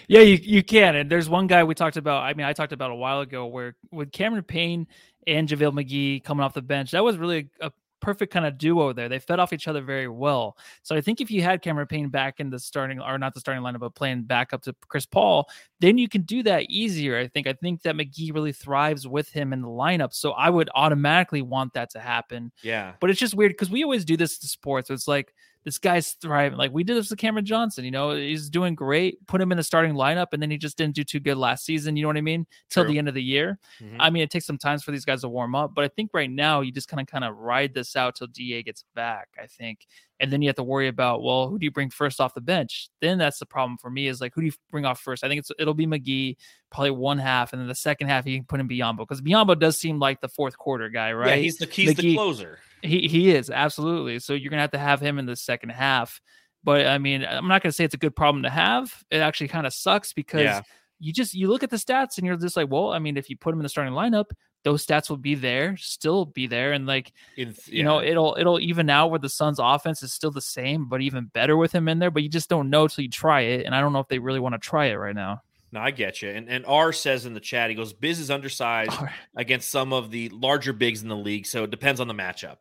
Yeah, 0.07 0.21
you, 0.21 0.35
you 0.41 0.63
can. 0.63 0.95
And 0.95 1.11
there's 1.11 1.27
one 1.27 1.45
guy 1.45 1.65
we 1.65 1.75
talked 1.75 1.97
about. 1.97 2.23
I 2.23 2.33
mean, 2.33 2.45
I 2.45 2.53
talked 2.53 2.71
about 2.71 2.91
a 2.91 2.95
while 2.95 3.19
ago 3.19 3.47
where 3.47 3.75
with 3.91 4.13
Cameron 4.13 4.45
Payne 4.45 4.87
and 5.27 5.45
JaVale 5.45 5.73
McGee 5.73 6.23
coming 6.23 6.41
off 6.41 6.53
the 6.53 6.61
bench, 6.61 6.91
that 6.91 7.03
was 7.03 7.17
really 7.17 7.49
a, 7.59 7.69
perfect 7.99 8.31
kind 8.31 8.45
of 8.45 8.57
duo 8.57 8.93
there. 8.93 9.09
They 9.09 9.19
fed 9.19 9.39
off 9.39 9.53
each 9.53 9.67
other 9.67 9.81
very 9.81 10.07
well. 10.07 10.57
So 10.83 10.95
I 10.95 11.01
think 11.01 11.21
if 11.21 11.31
you 11.31 11.41
had 11.41 11.61
Cameron 11.61 11.87
Payne 11.87 12.09
back 12.09 12.39
in 12.39 12.49
the 12.49 12.59
starting 12.59 12.99
or 12.99 13.17
not 13.17 13.33
the 13.33 13.39
starting 13.39 13.63
lineup, 13.63 13.79
but 13.79 13.95
playing 13.95 14.23
back 14.23 14.53
up 14.53 14.61
to 14.63 14.75
Chris 14.87 15.05
Paul, 15.05 15.49
then 15.79 15.97
you 15.97 16.07
can 16.07 16.21
do 16.21 16.43
that 16.43 16.65
easier. 16.69 17.17
I 17.17 17.27
think. 17.27 17.47
I 17.47 17.53
think 17.53 17.81
that 17.83 17.95
McGee 17.95 18.33
really 18.33 18.51
thrives 18.51 19.07
with 19.07 19.29
him 19.29 19.53
in 19.53 19.61
the 19.61 19.67
lineup. 19.67 20.13
So 20.13 20.31
I 20.31 20.49
would 20.49 20.69
automatically 20.75 21.41
want 21.41 21.73
that 21.73 21.89
to 21.91 21.99
happen. 21.99 22.51
Yeah. 22.61 22.93
But 22.99 23.09
it's 23.09 23.19
just 23.19 23.33
weird 23.33 23.51
because 23.51 23.69
we 23.69 23.83
always 23.83 24.05
do 24.05 24.17
this 24.17 24.37
to 24.39 24.47
sports. 24.47 24.89
It's 24.89 25.07
like 25.07 25.33
this 25.67 25.77
guy's 25.79 26.13
thriving. 26.21 26.57
Like 26.57 26.71
we 26.71 26.85
did 26.85 26.95
this 26.95 27.09
with 27.09 27.19
Cameron 27.19 27.43
Johnson. 27.43 27.83
You 27.83 27.91
know, 27.91 28.15
he's 28.15 28.49
doing 28.49 28.73
great. 28.73 29.17
Put 29.27 29.41
him 29.41 29.51
in 29.51 29.57
the 29.57 29.63
starting 29.63 29.95
lineup, 29.95 30.27
and 30.31 30.41
then 30.41 30.49
he 30.49 30.57
just 30.57 30.77
didn't 30.77 30.95
do 30.95 31.03
too 31.03 31.19
good 31.19 31.35
last 31.35 31.65
season. 31.65 31.97
You 31.97 32.03
know 32.03 32.07
what 32.07 32.15
I 32.15 32.21
mean? 32.21 32.47
Till 32.69 32.85
True. 32.85 32.93
the 32.93 32.97
end 32.97 33.09
of 33.09 33.15
the 33.15 33.21
year. 33.21 33.59
Mhm. 33.81 33.97
I 33.99 34.09
mean, 34.09 34.23
it 34.23 34.31
takes 34.31 34.45
some 34.45 34.57
time 34.57 34.79
for 34.79 34.91
these 34.91 35.03
guys 35.03 35.21
to 35.21 35.27
warm 35.27 35.55
up, 35.55 35.75
but 35.75 35.83
I 35.83 35.89
think 35.89 36.11
right 36.13 36.31
now 36.31 36.61
you 36.61 36.71
just 36.71 36.87
kind 36.87 37.01
of 37.01 37.07
kind 37.07 37.25
of 37.25 37.35
ride 37.35 37.73
this 37.73 37.97
out 37.97 38.15
till 38.15 38.27
Da 38.27 38.63
gets 38.63 38.85
back. 38.95 39.27
I 39.37 39.45
think, 39.45 39.87
and 40.21 40.31
then 40.31 40.41
you 40.41 40.47
have 40.47 40.55
to 40.55 40.63
worry 40.63 40.87
about 40.87 41.21
well, 41.21 41.49
who 41.49 41.59
do 41.59 41.65
you 41.65 41.71
bring 41.71 41.89
first 41.89 42.21
off 42.21 42.33
the 42.33 42.39
bench? 42.39 42.87
Then 43.01 43.17
that's 43.17 43.39
the 43.39 43.45
problem 43.45 43.77
for 43.77 43.89
me 43.89 44.07
is 44.07 44.21
like 44.21 44.33
who 44.33 44.39
do 44.39 44.47
you 44.47 44.53
bring 44.71 44.85
off 44.85 45.01
first? 45.01 45.25
I 45.25 45.27
think 45.27 45.39
it's 45.39 45.51
it'll 45.59 45.73
be 45.73 45.85
McGee, 45.85 46.37
probably 46.71 46.91
one 46.91 47.17
half, 47.17 47.51
and 47.51 47.61
then 47.61 47.67
the 47.67 47.75
second 47.75 48.07
half 48.07 48.25
you 48.25 48.37
can 48.37 48.45
put 48.45 48.61
in 48.61 48.69
Biyombo 48.69 48.99
because 48.99 49.19
Biyombo 49.19 49.59
does 49.59 49.77
seem 49.77 49.99
like 49.99 50.21
the 50.21 50.29
fourth 50.29 50.57
quarter 50.57 50.87
guy, 50.87 51.11
right? 51.11 51.31
Yeah, 51.31 51.35
he's 51.35 51.57
the 51.57 51.65
he's 51.65 51.93
the 51.93 52.15
closer. 52.15 52.59
He 52.81 53.07
he 53.07 53.31
is 53.31 53.49
absolutely. 53.49 54.19
So 54.19 54.33
you're 54.33 54.49
gonna 54.49 54.61
have 54.61 54.71
to 54.71 54.77
have 54.77 55.01
him 55.01 55.19
in 55.19 55.25
the 55.25 55.35
second 55.35 55.69
half. 55.69 56.21
But 56.63 56.87
I 56.87 56.97
mean, 56.97 57.25
I'm 57.25 57.47
not 57.47 57.61
gonna 57.63 57.71
say 57.71 57.83
it's 57.85 57.93
a 57.95 57.97
good 57.99 58.15
problem 58.15 58.43
to 58.43 58.49
have. 58.49 59.03
It 59.09 59.17
actually 59.17 59.47
kind 59.47 59.65
of 59.67 59.73
sucks 59.73 60.13
because 60.13 60.41
Yeah. 60.43 60.61
you 60.99 61.13
just 61.13 61.33
you 61.33 61.47
look 61.47 61.63
at 61.63 61.69
the 61.69 61.77
stats 61.77 62.17
and 62.17 62.25
you're 62.27 62.37
just 62.37 62.57
like, 62.57 62.69
well, 62.69 62.91
I 62.91 62.99
mean, 62.99 63.17
if 63.17 63.29
you 63.29 63.37
put 63.37 63.53
him 63.53 63.59
in 63.59 63.63
the 63.63 63.69
starting 63.69 63.93
lineup, 63.93 64.25
those 64.63 64.85
stats 64.85 65.09
will 65.09 65.17
be 65.17 65.35
there, 65.35 65.77
still 65.77 66.25
be 66.25 66.45
there, 66.47 66.73
and 66.73 66.85
like 66.85 67.13
In, 67.37 67.55
you 67.67 67.83
know, 67.83 68.01
it'll 68.01 68.35
it'll 68.37 68.59
even 68.59 68.89
out 68.89 69.11
where 69.11 69.19
the 69.19 69.29
Suns' 69.29 69.59
offense 69.59 70.03
is 70.03 70.13
still 70.13 70.31
the 70.31 70.41
same, 70.41 70.87
but 70.89 71.01
even 71.01 71.25
better 71.27 71.55
with 71.55 71.71
him 71.71 71.87
in 71.87 71.99
there. 71.99 72.11
But 72.11 72.23
you 72.23 72.29
just 72.29 72.49
don't 72.49 72.69
know 72.69 72.87
till 72.87 73.03
you 73.03 73.09
try 73.09 73.41
it, 73.41 73.65
and 73.65 73.73
I 73.73 73.79
don't 73.79 73.93
know 73.93 73.99
if 73.99 74.07
they 74.09 74.19
really 74.19 74.39
want 74.39 74.53
to 74.55 74.59
try 74.59 74.87
it 74.87 74.95
right 74.95 75.15
now. 75.15 75.41
No, 75.77 75.83
I 75.83 75.91
get 75.91 76.23
you. 76.23 76.29
And 76.29 76.49
and 76.49 76.65
R 76.65 76.91
says 76.91 77.27
in 77.27 77.35
the 77.35 77.39
chat, 77.39 77.69
he 77.69 77.75
goes, 77.75 77.93
Biz 77.93 78.19
is 78.19 78.31
undersized 78.31 78.97
against 79.35 79.69
some 79.69 79.93
of 79.93 80.09
the 80.09 80.27
larger 80.29 80.73
bigs 80.73 81.03
in 81.03 81.07
the 81.07 81.15
league, 81.15 81.45
so 81.45 81.65
it 81.65 81.69
depends 81.69 82.01
on 82.01 82.07
the 82.07 82.15
matchup. 82.15 82.57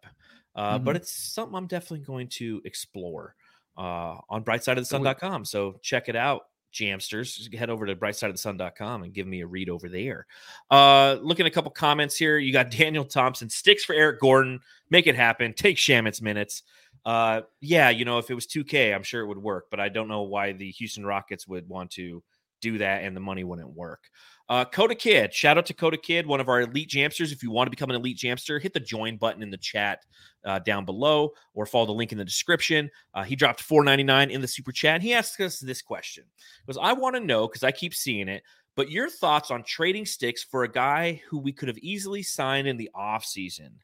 Uh, 0.54 0.78
But 0.78 0.96
it's 0.96 1.10
something 1.10 1.56
I'm 1.56 1.66
definitely 1.66 2.04
going 2.04 2.28
to 2.28 2.60
explore 2.66 3.34
uh, 3.78 4.16
on 4.28 4.44
brightsideofthesun.com. 4.44 5.46
So 5.46 5.78
check 5.82 6.10
it 6.10 6.16
out, 6.16 6.42
Jamsters. 6.74 7.36
Just 7.36 7.54
head 7.54 7.70
over 7.70 7.86
to 7.86 7.96
brightsideofthesun.com 7.96 9.02
and 9.04 9.14
give 9.14 9.26
me 9.26 9.40
a 9.40 9.46
read 9.46 9.70
over 9.70 9.88
there. 9.88 10.26
Uh, 10.70 11.16
looking 11.22 11.46
at 11.46 11.52
a 11.52 11.54
couple 11.54 11.70
comments 11.70 12.16
here. 12.18 12.36
You 12.36 12.52
got 12.52 12.70
Daniel 12.78 13.04
Thompson, 13.06 13.48
sticks 13.48 13.82
for 13.82 13.94
Eric 13.94 14.20
Gordon. 14.20 14.60
Make 14.90 15.06
it 15.06 15.16
happen. 15.16 15.54
Take 15.54 15.78
Shamet's 15.78 16.20
minutes. 16.20 16.64
Uh, 17.06 17.42
yeah, 17.62 17.88
you 17.88 18.04
know, 18.04 18.18
if 18.18 18.30
it 18.30 18.34
was 18.34 18.46
2K, 18.46 18.94
I'm 18.94 19.04
sure 19.04 19.22
it 19.22 19.26
would 19.26 19.38
work, 19.38 19.66
but 19.70 19.80
I 19.80 19.88
don't 19.88 20.08
know 20.08 20.22
why 20.22 20.52
the 20.52 20.70
Houston 20.72 21.06
Rockets 21.06 21.46
would 21.48 21.66
want 21.66 21.92
to 21.92 22.22
do 22.70 22.78
that 22.78 23.04
and 23.04 23.16
the 23.16 23.20
money 23.20 23.44
wouldn't 23.44 23.70
work. 23.74 24.02
Uh, 24.48 24.64
Coda 24.64 24.94
Kid, 24.94 25.34
shout 25.34 25.58
out 25.58 25.66
to 25.66 25.74
Coda 25.74 25.96
Kid, 25.96 26.24
one 26.24 26.40
of 26.40 26.48
our 26.48 26.60
elite 26.60 26.88
jamsters. 26.88 27.32
If 27.32 27.42
you 27.42 27.50
want 27.50 27.66
to 27.66 27.70
become 27.70 27.90
an 27.90 27.96
elite 27.96 28.16
jamster, 28.16 28.62
hit 28.62 28.72
the 28.72 28.80
join 28.80 29.16
button 29.16 29.42
in 29.42 29.50
the 29.50 29.56
chat 29.56 30.04
uh, 30.44 30.60
down 30.60 30.84
below 30.84 31.30
or 31.54 31.66
follow 31.66 31.86
the 31.86 31.92
link 31.92 32.12
in 32.12 32.18
the 32.18 32.24
description. 32.24 32.88
Uh, 33.12 33.24
he 33.24 33.34
dropped 33.34 33.60
four 33.60 33.82
ninety 33.82 34.04
nine 34.04 34.30
in 34.30 34.40
the 34.40 34.46
super 34.48 34.70
chat. 34.72 35.02
He 35.02 35.12
asked 35.14 35.40
us 35.40 35.58
this 35.58 35.82
question 35.82 36.24
because 36.64 36.78
I 36.80 36.92
want 36.92 37.16
to 37.16 37.20
know 37.20 37.48
because 37.48 37.64
I 37.64 37.72
keep 37.72 37.92
seeing 37.92 38.28
it. 38.28 38.42
But 38.76 38.90
your 38.90 39.08
thoughts 39.08 39.50
on 39.50 39.64
trading 39.64 40.06
sticks 40.06 40.44
for 40.44 40.62
a 40.62 40.70
guy 40.70 41.20
who 41.28 41.38
we 41.38 41.52
could 41.52 41.68
have 41.68 41.78
easily 41.78 42.22
signed 42.22 42.68
in 42.68 42.76
the 42.76 42.90
off 42.94 43.24
season? 43.24 43.80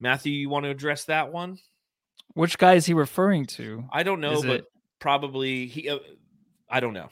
Matthew, 0.00 0.32
you 0.32 0.48
want 0.50 0.64
to 0.64 0.70
address 0.70 1.06
that 1.06 1.32
one? 1.32 1.58
Which 2.34 2.58
guy 2.58 2.74
is 2.74 2.86
he 2.86 2.94
referring 2.94 3.46
to? 3.58 3.84
I 3.90 4.02
don't 4.02 4.20
know, 4.20 4.32
Is 4.32 4.42
but 4.42 4.60
it- 4.60 4.66
probably 5.00 5.66
he. 5.66 5.88
Uh, 5.88 5.98
I 6.70 6.80
don't 6.80 6.94
know. 6.94 7.08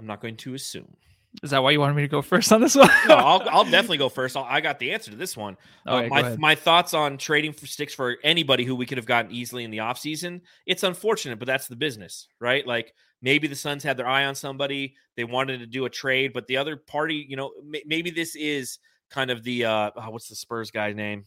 I'm 0.00 0.06
not 0.06 0.22
going 0.22 0.36
to 0.38 0.54
assume. 0.54 0.96
Is 1.42 1.50
that 1.50 1.62
why 1.62 1.70
you 1.70 1.78
wanted 1.78 1.94
me 1.94 2.02
to 2.02 2.08
go 2.08 2.22
first 2.22 2.50
on 2.52 2.60
this 2.60 2.74
one? 2.74 2.88
no, 3.06 3.14
I'll, 3.14 3.48
I'll 3.50 3.64
definitely 3.64 3.98
go 3.98 4.08
first. 4.08 4.34
I'll, 4.34 4.46
I 4.48 4.62
got 4.62 4.78
the 4.78 4.92
answer 4.92 5.10
to 5.10 5.16
this 5.16 5.36
one. 5.36 5.58
Uh, 5.86 6.06
my 6.08 6.36
my 6.38 6.54
thoughts 6.54 6.94
on 6.94 7.18
trading 7.18 7.52
for 7.52 7.66
sticks 7.66 7.94
for 7.94 8.16
anybody 8.24 8.64
who 8.64 8.74
we 8.74 8.86
could 8.86 8.98
have 8.98 9.06
gotten 9.06 9.30
easily 9.30 9.62
in 9.62 9.70
the 9.70 9.78
offseason. 9.78 10.40
It's 10.66 10.82
unfortunate, 10.82 11.38
but 11.38 11.46
that's 11.46 11.68
the 11.68 11.76
business, 11.76 12.26
right? 12.40 12.66
Like 12.66 12.94
maybe 13.20 13.46
the 13.46 13.54
Suns 13.54 13.84
had 13.84 13.96
their 13.96 14.08
eye 14.08 14.24
on 14.24 14.34
somebody, 14.34 14.96
they 15.16 15.24
wanted 15.24 15.58
to 15.58 15.66
do 15.66 15.84
a 15.84 15.90
trade, 15.90 16.32
but 16.32 16.46
the 16.46 16.56
other 16.56 16.76
party, 16.76 17.26
you 17.28 17.36
know, 17.36 17.52
may, 17.64 17.82
maybe 17.86 18.10
this 18.10 18.34
is 18.34 18.78
kind 19.10 19.30
of 19.30 19.44
the 19.44 19.66
uh 19.66 19.90
oh, 19.94 20.10
what's 20.10 20.28
the 20.28 20.34
Spurs 20.34 20.70
guy's 20.70 20.96
name? 20.96 21.24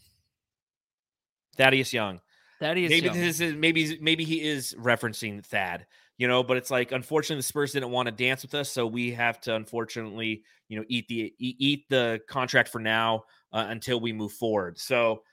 Thaddeus 1.55 1.93
Young. 1.93 2.19
Thaddeus 2.59 2.89
maybe 2.89 3.05
Young. 3.05 3.15
this 3.15 3.39
is 3.39 3.53
maybe 3.55 3.97
maybe 4.01 4.23
he 4.25 4.41
is 4.41 4.75
referencing 4.77 5.45
Thad, 5.45 5.85
you 6.17 6.27
know, 6.27 6.43
but 6.43 6.57
it's 6.57 6.71
like 6.71 6.91
unfortunately 6.91 7.39
the 7.39 7.43
Spurs 7.43 7.71
didn't 7.71 7.91
want 7.91 8.07
to 8.07 8.11
dance 8.11 8.43
with 8.43 8.53
us, 8.53 8.69
so 8.69 8.85
we 8.85 9.11
have 9.11 9.39
to 9.41 9.55
unfortunately, 9.55 10.43
you 10.69 10.77
know, 10.77 10.85
eat 10.87 11.07
the 11.07 11.33
eat, 11.39 11.85
the 11.89 12.21
contract 12.29 12.69
for 12.69 12.79
now 12.79 13.23
uh, 13.51 13.65
until 13.69 13.99
we 13.99 14.13
move 14.13 14.31
forward. 14.33 14.77
So, 14.79 15.23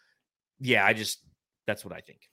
yeah, 0.59 0.85
I 0.85 0.93
just 0.93 1.21
that's 1.67 1.85
what 1.85 1.95
I 1.95 2.01
think. 2.01 2.30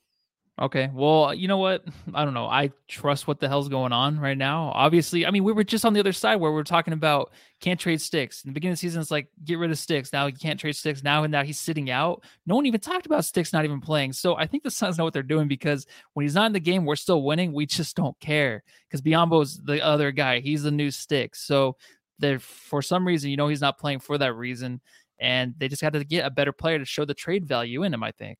Okay. 0.60 0.90
Well, 0.92 1.36
you 1.36 1.48
know 1.48 1.60
what? 1.60 1.84
I 2.16 2.26
don't 2.26 2.34
know. 2.34 2.48
I 2.48 2.72
trust 2.88 3.28
what 3.28 3.40
the 3.40 3.48
hell's 3.48 3.70
going 3.70 3.92
on 3.94 4.20
right 4.20 4.38
now. 4.38 4.72
Obviously, 4.74 5.24
I 5.24 5.30
mean, 5.30 5.44
we 5.44 5.54
were 5.54 5.64
just 5.64 5.86
on 5.86 5.94
the 5.94 6.00
other 6.00 6.14
side 6.14 6.38
where 6.38 6.52
we 6.52 6.60
are 6.60 6.64
talking 6.64 6.94
about 6.94 7.32
can't 7.62 7.80
trade 7.80 8.02
sticks. 8.02 8.44
In 8.44 8.50
the 8.50 8.54
beginning 8.56 8.72
of 8.72 8.78
the 8.78 8.80
season, 8.80 9.00
it's 9.00 9.12
like 9.12 9.28
get 9.44 9.60
rid 9.60 9.70
of 9.70 9.78
sticks. 9.78 10.12
Now 10.12 10.26
you 10.26 10.34
can't 10.34 10.60
trade 10.60 10.76
sticks. 10.76 11.04
Now 11.04 11.24
and 11.24 11.32
now 11.32 11.44
he's 11.44 11.60
sitting 11.60 11.92
out. 11.92 12.24
No 12.48 12.56
one 12.56 12.66
even 12.66 12.80
talked 12.80 13.06
about 13.06 13.24
sticks 13.24 13.54
not 13.54 13.66
even 13.66 13.80
playing. 13.80 14.14
So 14.14 14.36
I 14.36 14.48
think 14.48 14.64
the 14.64 14.72
Suns 14.72 14.98
know 14.98 15.04
what 15.04 15.14
they're 15.14 15.22
doing 15.22 15.48
because 15.48 15.86
when 16.14 16.24
he's 16.24 16.34
not 16.34 16.48
in 16.48 16.54
the 16.54 16.60
game, 16.60 16.86
we're 16.86 16.96
still 16.96 17.22
winning. 17.22 17.54
We 17.54 17.68
just 17.68 17.96
don't 17.96 18.20
care 18.20 18.64
because 18.90 19.04
Biyombo's 19.04 19.60
the 19.60 19.84
other 19.86 20.12
guy. 20.12 20.40
He's 20.40 20.64
the 20.64 20.72
new 20.72 20.90
stick. 20.90 21.36
So 21.36 21.78
there, 22.18 22.40
for 22.40 22.82
some 22.82 23.06
reason, 23.06 23.30
you 23.30 23.38
know, 23.38 23.48
he's 23.48 23.62
not 23.62 23.78
playing 23.78 24.00
for 24.00 24.18
that 24.18 24.34
reason, 24.34 24.82
and 25.20 25.54
they 25.60 25.68
just 25.68 25.84
got 25.84 25.94
to 25.94 26.04
get 26.04 26.26
a 26.26 26.32
better 26.32 26.52
player 26.52 26.80
to 26.80 26.86
show 26.86 27.06
the 27.06 27.14
trade 27.14 27.46
value 27.46 27.84
in 27.84 27.94
him. 27.94 28.02
I 28.02 28.12
think. 28.12 28.40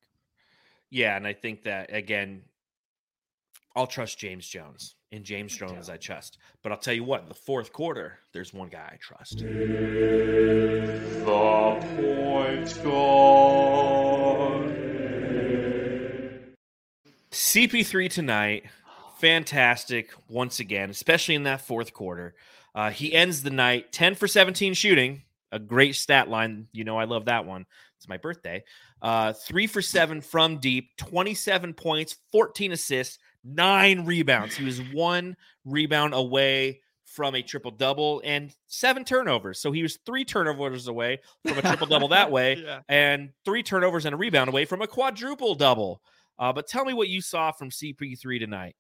Yeah, 0.90 1.16
and 1.18 1.28
I 1.28 1.34
think 1.34 1.64
that 1.64 1.94
again, 1.94 2.44
I'll 3.76 3.88
trust 3.88 4.18
James 4.18 4.48
Jones. 4.48 4.96
And 5.12 5.24
James 5.24 5.56
Jones 5.56 5.90
I 5.90 5.96
trust. 5.96 6.38
But 6.64 6.74
I'll 6.74 6.78
tell 6.78 6.94
you 6.94 7.06
what, 7.06 7.22
in 7.22 7.30
the 7.30 7.36
fourth 7.36 7.72
quarter, 7.72 8.20
there's 8.34 8.54
one 8.54 8.68
guy 8.68 8.92
I 8.94 8.98
trust. 9.00 9.38
The 9.38 9.46
point 11.96 12.84
guard. 12.84 13.78
CP3 17.32 18.10
tonight, 18.10 18.66
fantastic 19.20 20.12
once 20.28 20.60
again, 20.60 20.90
especially 20.90 21.36
in 21.36 21.44
that 21.44 21.62
fourth 21.62 21.94
quarter. 21.94 22.36
Uh, 22.76 22.90
he 22.90 23.14
ends 23.14 23.44
the 23.44 23.50
night 23.50 23.92
10 23.94 24.16
for 24.16 24.28
17 24.28 24.74
shooting, 24.74 25.22
a 25.52 25.60
great 25.60 25.96
stat 25.96 26.28
line. 26.28 26.68
You 26.74 26.84
know, 26.84 26.98
I 26.98 27.06
love 27.06 27.26
that 27.26 27.46
one. 27.46 27.66
It's 27.98 28.10
my 28.10 28.18
birthday. 28.18 28.64
Uh, 29.02 29.34
three 29.34 29.68
for 29.68 29.82
seven 29.82 30.22
from 30.22 30.58
deep, 30.58 30.90
27 30.98 31.74
points, 31.74 32.18
14 32.32 32.72
assists, 32.72 33.20
nine 33.44 34.06
rebounds. 34.06 34.56
He 34.56 34.66
was 34.66 34.82
one 34.92 35.36
rebound 35.66 36.14
away 36.14 36.82
from 37.06 37.36
a 37.36 37.42
triple 37.42 37.72
double 37.72 38.22
and 38.26 38.54
seven 38.68 39.04
turnovers. 39.06 39.60
So 39.60 39.72
he 39.72 39.82
was 39.82 39.98
three 40.06 40.26
turnovers 40.26 40.88
away 40.88 41.20
from 41.48 41.58
a 41.58 41.62
triple 41.62 41.88
double 41.88 42.10
that 42.10 42.32
way, 42.32 42.58
Yeah. 42.66 42.80
and 42.90 43.30
three 43.46 43.64
turnovers 43.64 44.06
and 44.06 44.14
a 44.14 44.18
rebound 44.18 44.50
away 44.50 44.66
from 44.66 44.82
a 44.82 44.88
quadruple 44.88 45.56
double. 45.56 46.02
Uh, 46.40 46.54
but 46.54 46.68
tell 46.68 46.86
me 46.86 46.94
what 46.94 47.08
you 47.08 47.22
saw 47.22 47.52
from 47.52 47.70
CP3 47.70 48.40
tonight. 48.40 48.76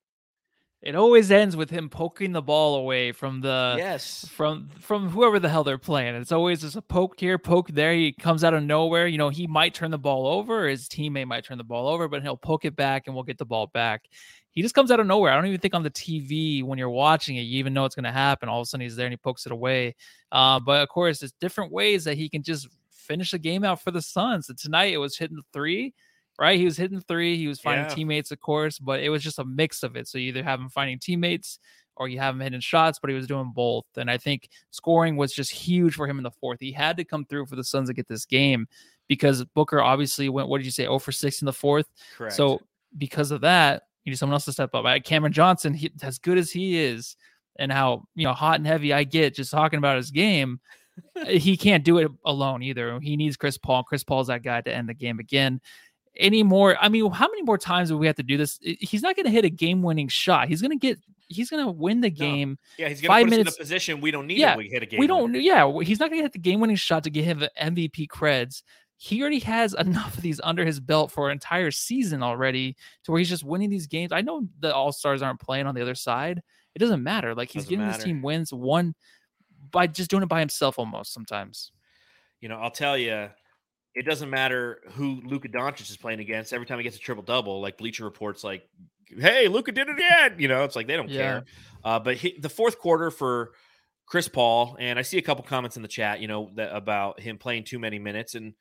It 0.87 0.95
always 0.95 1.31
ends 1.31 1.57
with 1.57 1.69
him 1.69 1.89
poking 1.89 2.31
the 2.31 2.41
ball 2.41 2.75
away 2.75 3.11
from 3.11 3.41
the 3.41 3.75
yes. 3.77 4.25
from 4.31 4.69
from 4.79 5.09
whoever 5.09 5.37
the 5.37 5.49
hell 5.49 5.65
they're 5.65 5.77
playing. 5.77 6.15
It's 6.15 6.31
always 6.31 6.61
just 6.61 6.77
a 6.77 6.81
poke 6.81 7.19
here, 7.19 7.37
poke 7.37 7.67
there. 7.67 7.91
He 7.91 8.13
comes 8.13 8.41
out 8.41 8.53
of 8.53 8.63
nowhere. 8.63 9.05
You 9.05 9.17
know, 9.17 9.27
he 9.27 9.47
might 9.47 9.73
turn 9.73 9.91
the 9.91 9.97
ball 9.97 10.25
over, 10.25 10.65
his 10.65 10.87
teammate 10.87 11.27
might 11.27 11.43
turn 11.43 11.57
the 11.57 11.65
ball 11.65 11.89
over, 11.89 12.07
but 12.07 12.23
he'll 12.23 12.37
poke 12.37 12.63
it 12.63 12.77
back 12.77 13.03
and 13.05 13.13
we'll 13.13 13.25
get 13.25 13.37
the 13.37 13.43
ball 13.43 13.67
back. 13.67 14.05
He 14.51 14.61
just 14.61 14.73
comes 14.73 14.89
out 14.89 15.01
of 15.01 15.07
nowhere. 15.07 15.33
I 15.33 15.35
don't 15.35 15.47
even 15.47 15.59
think 15.59 15.75
on 15.75 15.83
the 15.83 15.91
TV 15.91 16.63
when 16.63 16.79
you're 16.79 16.89
watching 16.89 17.35
it, 17.35 17.41
you 17.41 17.59
even 17.59 17.73
know 17.73 17.83
it's 17.83 17.93
going 17.93 18.05
to 18.05 18.11
happen. 18.13 18.47
All 18.47 18.61
of 18.61 18.63
a 18.63 18.69
sudden, 18.69 18.85
he's 18.85 18.95
there 18.95 19.07
and 19.07 19.13
he 19.13 19.17
pokes 19.17 19.45
it 19.45 19.51
away. 19.51 19.93
Uh, 20.31 20.57
but 20.61 20.81
of 20.81 20.87
course, 20.87 21.19
there's 21.19 21.33
different 21.33 21.69
ways 21.69 22.05
that 22.05 22.15
he 22.15 22.29
can 22.29 22.43
just 22.43 22.69
finish 22.89 23.31
the 23.31 23.39
game 23.39 23.65
out 23.65 23.81
for 23.81 23.91
the 23.91 24.01
Suns. 24.01 24.47
And 24.47 24.57
tonight, 24.57 24.93
it 24.93 24.99
was 24.99 25.17
hitting 25.17 25.35
the 25.35 25.43
three 25.51 25.93
right? 26.39 26.57
He 26.59 26.65
was 26.65 26.77
hitting 26.77 27.01
three. 27.01 27.37
He 27.37 27.47
was 27.47 27.59
finding 27.59 27.85
Yeah. 27.85 27.95
teammates, 27.95 28.31
of 28.31 28.39
course, 28.39 28.79
but 28.79 28.99
it 28.99 29.09
was 29.09 29.23
just 29.23 29.39
a 29.39 29.45
mix 29.45 29.83
of 29.83 29.95
it. 29.95 30.07
So 30.07 30.17
you 30.17 30.29
either 30.29 30.43
have 30.43 30.59
him 30.59 30.69
finding 30.69 30.99
teammates 30.99 31.59
or 31.95 32.07
you 32.07 32.19
have 32.19 32.35
him 32.35 32.41
hitting 32.41 32.59
shots, 32.59 32.99
but 32.99 33.09
he 33.09 33.15
was 33.15 33.25
doing 33.27 33.51
both. 33.55 33.85
And 33.95 34.09
I 34.09 34.17
think 34.17 34.49
scoring 34.69 35.17
was 35.17 35.33
just 35.33 35.51
huge 35.51 35.95
for 35.95 36.07
him 36.07 36.17
in 36.17 36.23
the 36.23 36.31
fourth. 36.31 36.59
He 36.59 36.71
had 36.71 36.97
to 36.97 37.03
come 37.03 37.25
through 37.25 37.47
for 37.47 37.55
the 37.55 37.63
Suns 37.63 37.89
to 37.89 37.93
get 37.93 38.07
this 38.07 38.25
game 38.25 38.67
because 39.07 39.43
Booker 39.55 39.81
obviously 39.81 40.29
went, 40.29 40.47
what 40.47 40.59
did 40.59 40.65
you 40.65 40.71
say, 40.71 40.83
0 40.83 40.99
for 40.99 41.11
6 41.11 41.41
in 41.41 41.47
the 41.47 41.53
fourth? 41.53 41.87
Correct. 42.15 42.35
So 42.35 42.61
because 42.97 43.31
of 43.31 43.41
that, 43.41 43.83
you 44.03 44.11
need 44.11 44.17
someone 44.17 44.35
else 44.35 44.45
to 44.45 44.53
step 44.53 44.73
up. 44.75 44.85
Cameron 45.03 45.33
Johnson, 45.33 45.73
he, 45.73 45.91
as 46.01 46.19
good 46.19 46.37
as 46.37 46.51
he 46.51 46.77
is, 46.77 47.17
and 47.59 47.71
how 47.71 48.03
you 48.15 48.23
know 48.25 48.33
hot 48.33 48.59
and 48.59 48.67
heavy 48.67 48.93
I 48.93 49.03
get 49.03 49.35
just 49.35 49.51
talking 49.51 49.79
about 49.79 49.97
his 49.97 50.11
game, 50.11 50.59
he 51.27 51.57
can't 51.57 51.83
do 51.83 51.97
it 51.97 52.09
alone 52.25 52.61
either. 52.63 52.99
He 53.01 53.17
needs 53.17 53.35
Chris 53.37 53.57
Paul. 53.57 53.83
Chris 53.83 54.03
Paul's 54.03 54.27
that 54.27 54.43
guy 54.43 54.61
to 54.61 54.73
end 54.73 54.87
the 54.87 54.93
game 54.93 55.19
again. 55.19 55.59
Any 56.19 56.43
more? 56.43 56.75
I 56.81 56.89
mean, 56.89 57.09
how 57.11 57.27
many 57.27 57.43
more 57.43 57.57
times 57.57 57.89
do 57.89 57.97
we 57.97 58.07
have 58.07 58.15
to 58.17 58.23
do 58.23 58.37
this? 58.37 58.59
He's 58.61 59.01
not 59.03 59.15
going 59.15 59.25
to 59.25 59.31
hit 59.31 59.45
a 59.45 59.49
game-winning 59.49 60.07
shot. 60.07 60.47
He's 60.47 60.61
going 60.61 60.71
to 60.71 60.77
get. 60.77 60.99
He's 61.29 61.49
going 61.49 61.65
to 61.65 61.71
win 61.71 61.99
the 62.01 62.09
game. 62.09 62.57
yeah, 62.77 62.87
he's 62.87 63.01
going 63.01 63.09
to 63.19 63.25
put 63.25 63.27
us 63.27 63.29
minutes- 63.37 63.55
in 63.57 63.61
a 63.61 63.63
position 63.63 64.01
we 64.01 64.11
don't 64.11 64.27
need 64.27 64.37
Yeah, 64.37 64.53
him. 64.53 64.59
We 64.59 64.69
hit 64.69 64.81
a 64.83 64.85
game. 64.85 64.99
we 64.99 65.07
don't. 65.07 65.33
Yeah, 65.35 65.69
he's 65.81 65.99
not 65.99 66.09
going 66.09 66.19
to 66.19 66.23
hit 66.23 66.31
the 66.33 66.39
game-winning 66.39 66.77
shot 66.77 67.03
to 67.03 67.09
get 67.09 67.25
him 67.25 67.43
MVP 67.61 68.07
creds. 68.07 68.63
He 68.95 69.21
already 69.21 69.39
has 69.39 69.73
enough 69.77 70.15
of 70.15 70.23
these 70.23 70.39
under 70.43 70.65
his 70.65 70.79
belt 70.79 71.11
for 71.11 71.27
an 71.27 71.33
entire 71.33 71.69
season 71.69 72.23
already, 72.23 72.75
to 73.03 73.11
where 73.11 73.19
he's 73.19 73.29
just 73.29 73.43
winning 73.43 73.69
these 73.69 73.87
games. 73.87 74.11
I 74.13 74.21
know 74.21 74.47
the 74.59 74.73
All 74.73 74.91
Stars 74.93 75.21
aren't 75.21 75.41
playing 75.41 75.67
on 75.67 75.75
the 75.75 75.81
other 75.81 75.95
side. 75.95 76.41
It 76.75 76.79
doesn't 76.79 77.03
matter. 77.03 77.35
Like 77.35 77.49
he's 77.49 77.63
Doesn't 77.63 77.77
getting 77.77 77.87
matter. 77.91 78.03
team 78.03 78.21
wins 78.21 78.53
one 78.53 78.95
by 79.71 79.85
just 79.87 80.09
doing 80.09 80.23
it 80.23 80.29
by 80.29 80.39
himself 80.39 80.79
almost 80.79 81.13
sometimes. 81.13 81.71
You 82.39 82.47
know, 82.49 82.57
I'll 82.57 82.71
tell 82.71 82.97
you, 82.97 83.29
it 83.97 84.05
doesn't 84.05 84.29
matter 84.29 84.79
who 84.91 85.21
Luka 85.25 85.47
Doncic 85.49 85.89
is 85.89 85.97
playing 85.97 86.19
against. 86.19 86.53
Every 86.53 86.65
time 86.67 86.77
he 86.79 86.83
gets 86.83 86.95
a 86.95 86.99
triple 86.99 87.23
double, 87.23 87.61
like 87.61 87.77
Bleacher 87.77 88.03
Reports, 88.05 88.43
like, 88.43 88.67
"Hey, 89.07 89.47
Luka 89.47 89.71
did 89.71 89.87
it 89.89 89.93
again." 89.95 90.35
You 90.39 90.47
know, 90.47 90.63
it's 90.63 90.75
like 90.75 90.87
they 90.87 90.95
don't 90.95 91.09
Yeah. 91.09 91.21
care. 91.21 91.45
Uh, 91.83 91.99
but 91.99 92.17
he, 92.17 92.37
the 92.39 92.49
fourth 92.49 92.79
quarter 92.79 93.09
for 93.11 93.53
Chris 94.05 94.27
Paul, 94.27 94.77
and 94.79 94.97
I 94.97 95.01
see 95.01 95.17
a 95.17 95.21
couple 95.21 95.43
comments 95.43 95.75
in 95.75 95.81
the 95.81 95.87
chat, 95.87 96.19
you 96.21 96.27
know, 96.27 96.51
that 96.55 96.75
about 96.75 97.19
him 97.19 97.37
playing 97.37 97.63
too 97.65 97.79
many 97.79 97.99
minutes, 97.99 98.35
and 98.35 98.53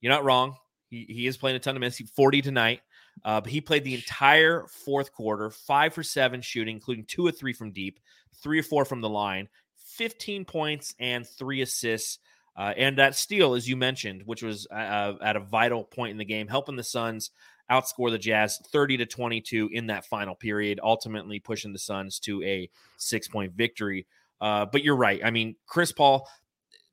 you're 0.00 0.12
not 0.12 0.24
wrong. 0.24 0.56
He 0.88 1.04
he 1.08 1.26
is 1.26 1.36
playing 1.36 1.56
a 1.56 1.60
ton 1.60 1.76
of 1.76 1.80
minutes, 1.80 1.96
He- 1.98 2.06
40 2.06 2.40
tonight. 2.42 2.80
Uh, 3.24 3.40
but 3.40 3.50
he 3.52 3.60
played 3.60 3.84
the 3.84 3.94
entire 3.94 4.66
fourth 4.66 5.12
quarter, 5.12 5.48
five 5.50 5.94
for 5.94 6.02
seven 6.02 6.40
shooting, 6.42 6.74
including 6.76 7.04
two 7.04 7.24
or 7.26 7.30
three 7.30 7.52
from 7.52 7.70
deep, 7.70 8.00
three 8.42 8.58
or 8.58 8.62
four 8.64 8.84
from 8.84 9.00
the 9.00 9.08
line, 9.08 9.48
15 9.76 10.44
points 10.44 10.94
and 10.98 11.26
three 11.26 11.60
assists. 11.62 12.18
Uh, 12.56 12.72
and 12.76 12.98
that 12.98 13.16
steal, 13.16 13.54
as 13.54 13.68
you 13.68 13.76
mentioned, 13.76 14.22
which 14.26 14.42
was 14.42 14.66
uh, 14.70 15.14
at 15.22 15.36
a 15.36 15.40
vital 15.40 15.84
point 15.84 16.12
in 16.12 16.18
the 16.18 16.24
game, 16.24 16.46
helping 16.46 16.76
the 16.76 16.84
Suns 16.84 17.30
outscore 17.70 18.10
the 18.10 18.18
Jazz 18.18 18.60
30 18.68 18.98
to 18.98 19.06
22 19.06 19.70
in 19.72 19.86
that 19.88 20.04
final 20.04 20.34
period, 20.34 20.78
ultimately 20.82 21.40
pushing 21.40 21.72
the 21.72 21.78
Suns 21.78 22.18
to 22.20 22.42
a 22.42 22.70
six 22.96 23.26
point 23.26 23.54
victory. 23.54 24.06
Uh, 24.40 24.66
but 24.66 24.84
you're 24.84 24.96
right. 24.96 25.20
I 25.24 25.30
mean, 25.30 25.56
Chris 25.66 25.90
Paul, 25.90 26.28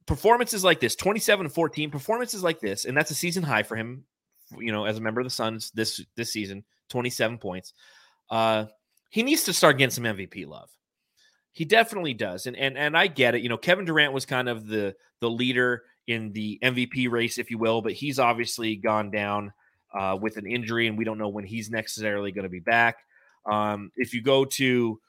performances 0.05 0.63
like 0.63 0.79
this 0.79 0.95
27 0.95 1.47
and 1.47 1.53
14, 1.53 1.91
performances 1.91 2.43
like 2.43 2.59
this, 2.59 2.85
and 2.85 2.95
that's 2.95 3.11
a 3.11 3.15
season 3.15 3.43
high 3.43 3.63
for 3.63 3.75
him, 3.75 4.05
you 4.57 4.71
know, 4.71 4.85
as 4.85 4.97
a 4.97 5.01
member 5.01 5.21
of 5.21 5.25
the 5.25 5.31
Suns 5.31 5.71
this 5.71 6.03
this 6.15 6.31
season, 6.31 6.63
27 6.89 7.37
points. 7.37 7.73
Uh, 8.29 8.65
he 9.09 9.23
needs 9.23 9.43
to 9.43 9.53
start 9.53 9.77
getting 9.77 9.91
some 9.91 10.05
MVP 10.05 10.47
love. 10.47 10.69
He 11.53 11.65
definitely 11.65 12.13
does. 12.13 12.45
And 12.45 12.55
and 12.55 12.77
and 12.77 12.97
I 12.97 13.07
get 13.07 13.35
it. 13.35 13.41
You 13.41 13.49
know, 13.49 13.57
Kevin 13.57 13.85
Durant 13.85 14.13
was 14.13 14.25
kind 14.25 14.49
of 14.49 14.67
the 14.67 14.95
the 15.19 15.29
leader 15.29 15.83
in 16.07 16.31
the 16.33 16.59
MVP 16.63 17.09
race, 17.09 17.37
if 17.37 17.51
you 17.51 17.57
will, 17.57 17.81
but 17.81 17.93
he's 17.93 18.19
obviously 18.19 18.75
gone 18.75 19.11
down 19.11 19.53
uh, 19.93 20.17
with 20.19 20.37
an 20.37 20.47
injury, 20.47 20.87
and 20.87 20.97
we 20.97 21.03
don't 21.03 21.17
know 21.17 21.29
when 21.29 21.45
he's 21.45 21.69
necessarily 21.69 22.31
going 22.31 22.43
to 22.43 22.49
be 22.49 22.59
back. 22.59 22.97
Um, 23.45 23.91
if 23.95 24.13
you 24.13 24.21
go 24.21 24.45
to 24.45 24.99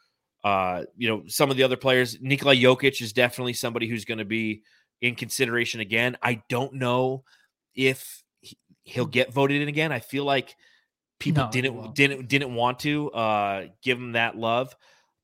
uh, 0.45 0.85
you 0.97 1.09
know, 1.09 1.23
some 1.29 1.51
of 1.51 1.57
the 1.57 1.63
other 1.63 1.77
players, 1.77 2.21
Nikola 2.21 2.55
Jokic 2.55 3.01
is 3.01 3.13
definitely 3.13 3.53
somebody 3.53 3.89
who's 3.89 4.05
going 4.05 4.19
to 4.19 4.25
be 4.25 4.63
in 5.01 5.15
consideration 5.15 5.81
again. 5.81 6.17
I 6.23 6.43
don't 6.49 6.75
know 6.75 7.25
if 7.75 8.23
he, 8.41 8.59
he'll 8.83 9.07
get 9.07 9.33
voted 9.33 9.63
in 9.63 9.69
again. 9.69 9.93
I 9.93 10.01
feel 10.01 10.25
like 10.25 10.57
people 11.21 11.45
No, 11.45 11.51
didn't 11.51 11.95
didn't 11.95 12.29
didn't 12.29 12.55
want 12.55 12.81
to 12.81 13.11
uh, 13.13 13.67
give 13.83 13.99
him 13.99 14.13
that 14.13 14.37
love. 14.37 14.75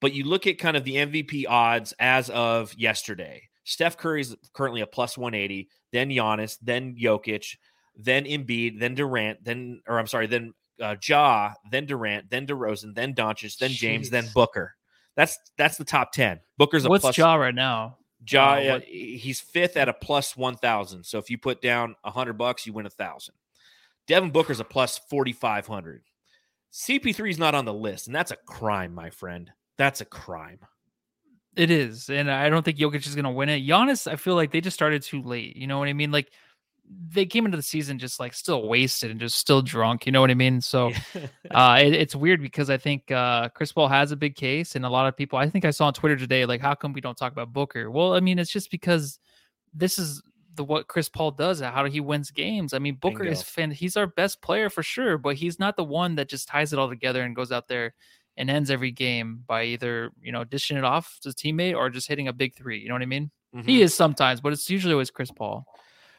But 0.00 0.14
you 0.14 0.24
look 0.24 0.46
at 0.46 0.58
kind 0.58 0.76
of 0.76 0.84
the 0.84 0.96
MVP 0.96 1.44
odds 1.48 1.92
as 1.98 2.30
of 2.30 2.74
yesterday. 2.74 3.48
Steph 3.64 3.96
Curry 3.96 4.22
is 4.22 4.36
currently 4.54 4.80
a 4.80 4.86
plus 4.86 5.18
180, 5.18 5.68
then 5.92 6.08
Giannis, 6.08 6.56
then 6.62 6.96
Jokic, 6.96 7.56
then 7.96 8.24
Embiid, 8.24 8.78
then 8.80 8.94
Durant, 8.94 9.44
then 9.44 9.82
or 9.86 9.98
I'm 9.98 10.06
sorry, 10.06 10.26
then 10.26 10.54
uh, 10.80 10.96
Ja, 11.06 11.52
then 11.70 11.86
Durant, 11.86 12.30
then 12.30 12.46
DeRozan, 12.46 12.94
then 12.94 13.14
Doncic, 13.14 13.58
then 13.58 13.70
James, 13.70 14.08
then 14.10 14.24
Booker. 14.32 14.74
That's 15.16 15.36
that's 15.56 15.76
the 15.76 15.84
top 15.84 16.12
10. 16.12 16.40
Booker's 16.56 16.84
a 16.84 16.88
What's 16.88 17.02
plus 17.02 17.18
Ja 17.18 17.34
right 17.34 17.54
now? 17.54 17.98
Ja, 18.26 18.54
Uh, 18.54 18.76
uh, 18.76 18.80
he's 18.86 19.40
fifth 19.40 19.76
at 19.76 19.88
a 19.88 19.92
plus 19.92 20.36
1,000. 20.36 21.04
So 21.04 21.18
if 21.18 21.28
you 21.28 21.38
put 21.38 21.60
down 21.60 21.96
a 22.04 22.08
100 22.08 22.34
bucks, 22.34 22.66
you 22.66 22.72
win 22.72 22.86
a 22.86 22.90
1,000. 22.96 23.34
Devin 24.06 24.30
Booker's 24.30 24.60
a 24.60 24.64
plus 24.64 24.98
4,500. 25.10 26.02
CP3 26.72 27.30
is 27.30 27.38
not 27.38 27.54
on 27.54 27.64
the 27.64 27.74
list, 27.74 28.06
and 28.06 28.14
that's 28.16 28.30
a 28.30 28.36
crime, 28.36 28.94
my 28.94 29.10
friend. 29.10 29.50
That's 29.78 30.00
a 30.00 30.04
crime. 30.04 30.58
It 31.56 31.70
is, 31.70 32.10
and 32.10 32.30
I 32.30 32.50
don't 32.50 32.64
think 32.64 32.78
Jokic 32.78 33.06
is 33.06 33.14
going 33.14 33.24
to 33.24 33.30
win 33.30 33.48
it. 33.48 33.66
Giannis, 33.66 34.10
I 34.10 34.16
feel 34.16 34.34
like 34.34 34.52
they 34.52 34.60
just 34.60 34.74
started 34.74 35.02
too 35.02 35.22
late. 35.22 35.56
You 35.56 35.66
know 35.66 35.78
what 35.78 35.88
I 35.88 35.92
mean? 35.92 36.12
Like 36.12 36.30
they 37.10 37.26
came 37.26 37.44
into 37.44 37.56
the 37.56 37.62
season 37.62 37.98
just 37.98 38.18
like 38.18 38.32
still 38.32 38.66
wasted 38.66 39.10
and 39.10 39.20
just 39.20 39.36
still 39.36 39.60
drunk. 39.60 40.06
You 40.06 40.12
know 40.12 40.20
what 40.20 40.30
I 40.30 40.34
mean? 40.34 40.60
So 40.60 40.92
uh, 41.50 41.78
it, 41.80 41.94
it's 41.94 42.14
weird 42.14 42.40
because 42.40 42.70
I 42.70 42.76
think 42.76 43.10
uh, 43.10 43.48
Chris 43.50 43.72
Paul 43.72 43.88
has 43.88 44.12
a 44.12 44.16
big 44.16 44.36
case, 44.36 44.76
and 44.76 44.84
a 44.84 44.88
lot 44.88 45.08
of 45.08 45.16
people. 45.16 45.38
I 45.38 45.48
think 45.48 45.64
I 45.64 45.70
saw 45.70 45.86
on 45.86 45.94
Twitter 45.94 46.16
today, 46.16 46.44
like, 46.44 46.60
how 46.60 46.74
come 46.74 46.92
we 46.92 47.00
don't 47.00 47.16
talk 47.16 47.32
about 47.32 47.52
Booker? 47.52 47.90
Well, 47.90 48.14
I 48.14 48.20
mean, 48.20 48.38
it's 48.38 48.52
just 48.52 48.70
because 48.70 49.18
this 49.74 49.98
is 49.98 50.22
the 50.54 50.64
what 50.64 50.88
Chris 50.88 51.08
Paul 51.08 51.32
does, 51.32 51.60
how 51.60 51.84
he 51.86 52.00
wins 52.00 52.30
games. 52.30 52.72
I 52.72 52.78
mean, 52.78 52.96
Booker 52.96 53.24
Bingo. 53.24 53.32
is 53.32 53.42
fan. 53.42 53.70
He's 53.70 53.96
our 53.96 54.06
best 54.06 54.42
player 54.42 54.70
for 54.70 54.82
sure, 54.82 55.18
but 55.18 55.36
he's 55.36 55.58
not 55.58 55.76
the 55.76 55.84
one 55.84 56.14
that 56.16 56.28
just 56.28 56.46
ties 56.46 56.72
it 56.72 56.78
all 56.78 56.88
together 56.88 57.22
and 57.22 57.34
goes 57.34 57.50
out 57.50 57.68
there 57.68 57.94
and 58.38 58.48
ends 58.48 58.70
every 58.70 58.90
game 58.90 59.42
by 59.46 59.64
either 59.64 60.10
you 60.22 60.32
know 60.32 60.44
dishing 60.44 60.76
it 60.78 60.84
off 60.84 61.18
to 61.22 61.28
teammate 61.30 61.76
or 61.76 61.90
just 61.90 62.08
hitting 62.08 62.28
a 62.28 62.32
big 62.32 62.54
three. 62.54 62.78
You 62.78 62.88
know 62.88 62.94
what 62.94 63.02
I 63.02 63.06
mean? 63.06 63.30
Mhm. 63.54 63.64
He 63.66 63.82
is 63.82 63.94
sometimes, 63.94 64.40
but 64.40 64.52
it's 64.52 64.70
usually 64.70 64.92
always 64.94 65.10
Chris 65.10 65.30
Paul. 65.30 65.66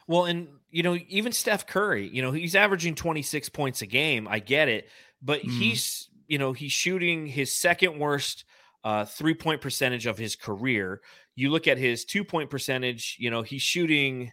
Well, 0.06 0.26
and 0.26 0.48
you 0.70 0.82
know, 0.84 0.96
even 1.08 1.32
Steph 1.32 1.66
Curry, 1.66 2.08
you 2.08 2.22
know, 2.22 2.30
he's 2.32 2.54
averaging 2.54 2.94
26 2.94 3.48
points 3.48 3.82
a 3.82 3.86
game. 3.86 4.28
I 4.28 4.38
get 4.38 4.68
it, 4.68 4.88
but 5.22 5.42
Mm. 5.42 5.50
he's, 5.58 6.08
you 6.28 6.38
know, 6.38 6.52
he's 6.52 6.72
shooting 6.72 7.26
his 7.26 7.52
second 7.52 7.98
worst 7.98 8.44
uh, 8.84 9.04
three 9.04 9.34
point 9.34 9.60
percentage 9.60 10.06
of 10.06 10.16
his 10.18 10.36
career. 10.36 11.00
You 11.36 11.50
look 11.50 11.66
at 11.68 11.76
his 11.78 12.04
two 12.04 12.24
point 12.24 12.50
percentage, 12.50 13.16
you 13.18 13.30
know, 13.30 13.42
he's 13.42 13.62
shooting, 13.62 14.32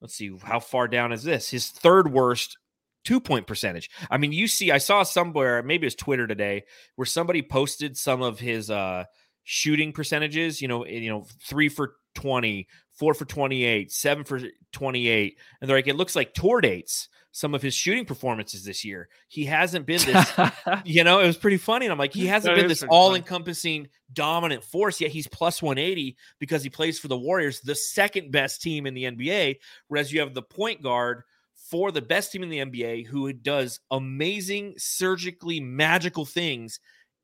let's 0.00 0.14
see, 0.14 0.36
how 0.42 0.60
far 0.60 0.86
down 0.88 1.12
is 1.12 1.22
this? 1.22 1.50
His 1.50 1.70
third 1.70 2.12
worst 2.12 2.58
two 3.06 3.20
point 3.20 3.46
percentage. 3.46 3.88
I 4.10 4.18
mean, 4.18 4.32
you 4.32 4.48
see, 4.48 4.70
I 4.70 4.78
saw 4.78 5.04
somewhere, 5.04 5.62
maybe 5.62 5.84
it 5.84 5.86
was 5.86 5.94
Twitter 5.94 6.26
today, 6.26 6.64
where 6.96 7.06
somebody 7.06 7.40
posted 7.40 7.96
some 7.96 8.20
of 8.20 8.38
his 8.38 8.70
uh, 8.70 9.04
shooting 9.44 9.92
percentages, 9.92 10.60
you 10.60 10.68
know, 10.68 10.84
you 10.84 11.08
know, 11.08 11.24
three 11.42 11.70
for 11.70 11.94
20, 12.16 12.66
four 12.94 13.14
for 13.14 13.24
28, 13.24 13.92
seven 13.92 14.24
for 14.24 14.40
28. 14.72 15.38
And 15.60 15.70
they're 15.70 15.78
like, 15.78 15.86
it 15.86 15.96
looks 15.96 16.16
like 16.16 16.34
tour 16.34 16.60
dates, 16.60 17.08
some 17.30 17.54
of 17.54 17.62
his 17.62 17.74
shooting 17.74 18.04
performances 18.04 18.64
this 18.64 18.84
year. 18.84 19.08
He 19.28 19.44
hasn't 19.44 19.86
been 19.86 20.00
this, 20.04 20.32
you 20.84 21.04
know, 21.04 21.20
it 21.20 21.26
was 21.28 21.36
pretty 21.36 21.58
funny. 21.58 21.86
And 21.86 21.92
I'm 21.92 21.98
like, 21.98 22.12
he 22.12 22.26
hasn't 22.26 22.56
That 22.56 22.62
been 22.62 22.68
this 22.68 22.82
all 22.82 23.14
encompassing 23.14 23.88
dominant 24.12 24.64
force, 24.64 25.00
yet 25.00 25.12
he's 25.12 25.28
plus 25.28 25.62
180 25.62 26.16
because 26.40 26.64
he 26.64 26.70
plays 26.70 26.98
for 26.98 27.06
the 27.06 27.18
Warriors, 27.18 27.60
the 27.60 27.76
second 27.76 28.32
best 28.32 28.62
team 28.62 28.84
in 28.84 28.94
the 28.94 29.04
NBA. 29.04 29.58
Whereas 29.86 30.12
you 30.12 30.20
have 30.20 30.34
the 30.34 30.42
point 30.42 30.82
guard 30.82 31.22
for 31.70 31.90
the 31.90 32.02
best 32.02 32.32
team 32.32 32.42
in 32.42 32.48
the 32.48 32.58
NBA 32.58 33.06
who 33.06 33.32
does 33.32 33.80
amazing, 33.90 34.74
surgically 34.78 35.60
magical 35.60 36.24
things 36.24 36.80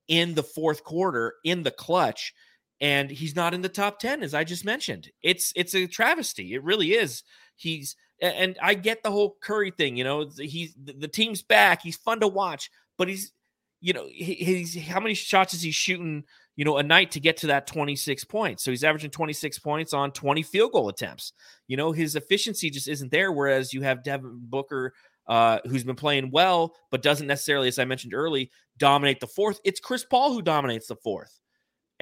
in 0.08 0.34
the 0.34 0.42
fourth 0.42 0.84
quarter, 0.84 1.34
in 1.44 1.62
the 1.62 1.70
clutch 1.70 2.34
and 2.82 3.10
he's 3.10 3.36
not 3.36 3.54
in 3.54 3.62
the 3.62 3.68
top 3.68 4.00
10 4.00 4.22
as 4.22 4.34
i 4.34 4.44
just 4.44 4.64
mentioned. 4.64 5.10
It's 5.22 5.52
it's 5.56 5.74
a 5.74 5.86
travesty. 5.86 6.54
It 6.54 6.64
really 6.64 6.92
is. 6.92 7.22
He's 7.54 7.96
and 8.20 8.56
i 8.62 8.74
get 8.74 9.02
the 9.02 9.10
whole 9.10 9.36
curry 9.40 9.72
thing 9.72 9.96
you 9.96 10.04
know 10.04 10.30
he's 10.36 10.74
the 10.82 11.08
team's 11.08 11.42
back. 11.42 11.82
He's 11.82 11.96
fun 11.96 12.20
to 12.20 12.28
watch 12.28 12.70
but 12.98 13.08
he's 13.08 13.32
you 13.80 13.92
know 13.92 14.06
he's 14.10 14.80
how 14.80 15.00
many 15.00 15.14
shots 15.14 15.54
is 15.54 15.62
he 15.62 15.70
shooting 15.70 16.24
you 16.56 16.64
know 16.64 16.76
a 16.78 16.82
night 16.82 17.10
to 17.10 17.20
get 17.20 17.36
to 17.36 17.46
that 17.48 17.66
26 17.66 18.24
points 18.24 18.62
so 18.62 18.70
he's 18.70 18.84
averaging 18.84 19.10
26 19.10 19.58
points 19.60 19.92
on 19.92 20.12
20 20.12 20.42
field 20.42 20.72
goal 20.72 20.88
attempts 20.88 21.32
you 21.66 21.76
know 21.76 21.92
his 21.92 22.16
efficiency 22.16 22.70
just 22.70 22.88
isn't 22.88 23.10
there 23.10 23.32
whereas 23.32 23.72
you 23.72 23.82
have 23.82 24.02
devin 24.02 24.38
booker 24.42 24.92
uh, 25.28 25.60
who's 25.66 25.84
been 25.84 25.94
playing 25.94 26.30
well 26.32 26.74
but 26.90 27.00
doesn't 27.00 27.28
necessarily 27.28 27.68
as 27.68 27.78
i 27.78 27.84
mentioned 27.84 28.12
early 28.12 28.50
dominate 28.78 29.20
the 29.20 29.26
fourth 29.26 29.60
it's 29.64 29.80
chris 29.80 30.04
paul 30.04 30.32
who 30.32 30.42
dominates 30.42 30.88
the 30.88 30.96
fourth 30.96 31.40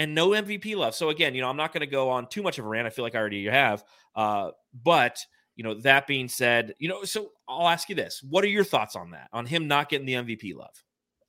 and 0.01 0.14
no 0.14 0.30
MVP 0.30 0.76
love. 0.76 0.94
So 0.94 1.11
again, 1.11 1.34
you 1.34 1.42
know, 1.42 1.51
I'm 1.51 1.59
not 1.59 1.74
going 1.74 1.82
to 1.82 1.86
go 1.86 2.09
on 2.09 2.26
too 2.26 2.42
much 2.42 2.59
of 2.59 2.64
a 2.64 2.68
rant. 2.68 2.86
I 2.86 2.90
feel 2.90 3.05
like 3.05 3.14
I 3.14 3.18
already 3.18 3.44
have. 3.48 3.84
Uh, 4.16 4.53
but 4.82 5.22
you 5.57 5.62
know, 5.62 5.74
that 5.82 6.07
being 6.07 6.26
said, 6.26 6.74
you 6.78 6.88
know, 6.88 7.05
so 7.05 7.32
I'll 7.46 7.68
ask 7.68 7.86
you 7.90 7.94
this: 7.94 8.22
What 8.26 8.42
are 8.42 8.48
your 8.48 8.64
thoughts 8.64 8.96
on 8.96 9.11
that? 9.11 9.28
On 9.34 9.44
him 9.44 9.68
not 9.68 9.90
getting 9.90 10.07
the 10.07 10.14
MVP 10.14 10.55
love? 10.57 10.72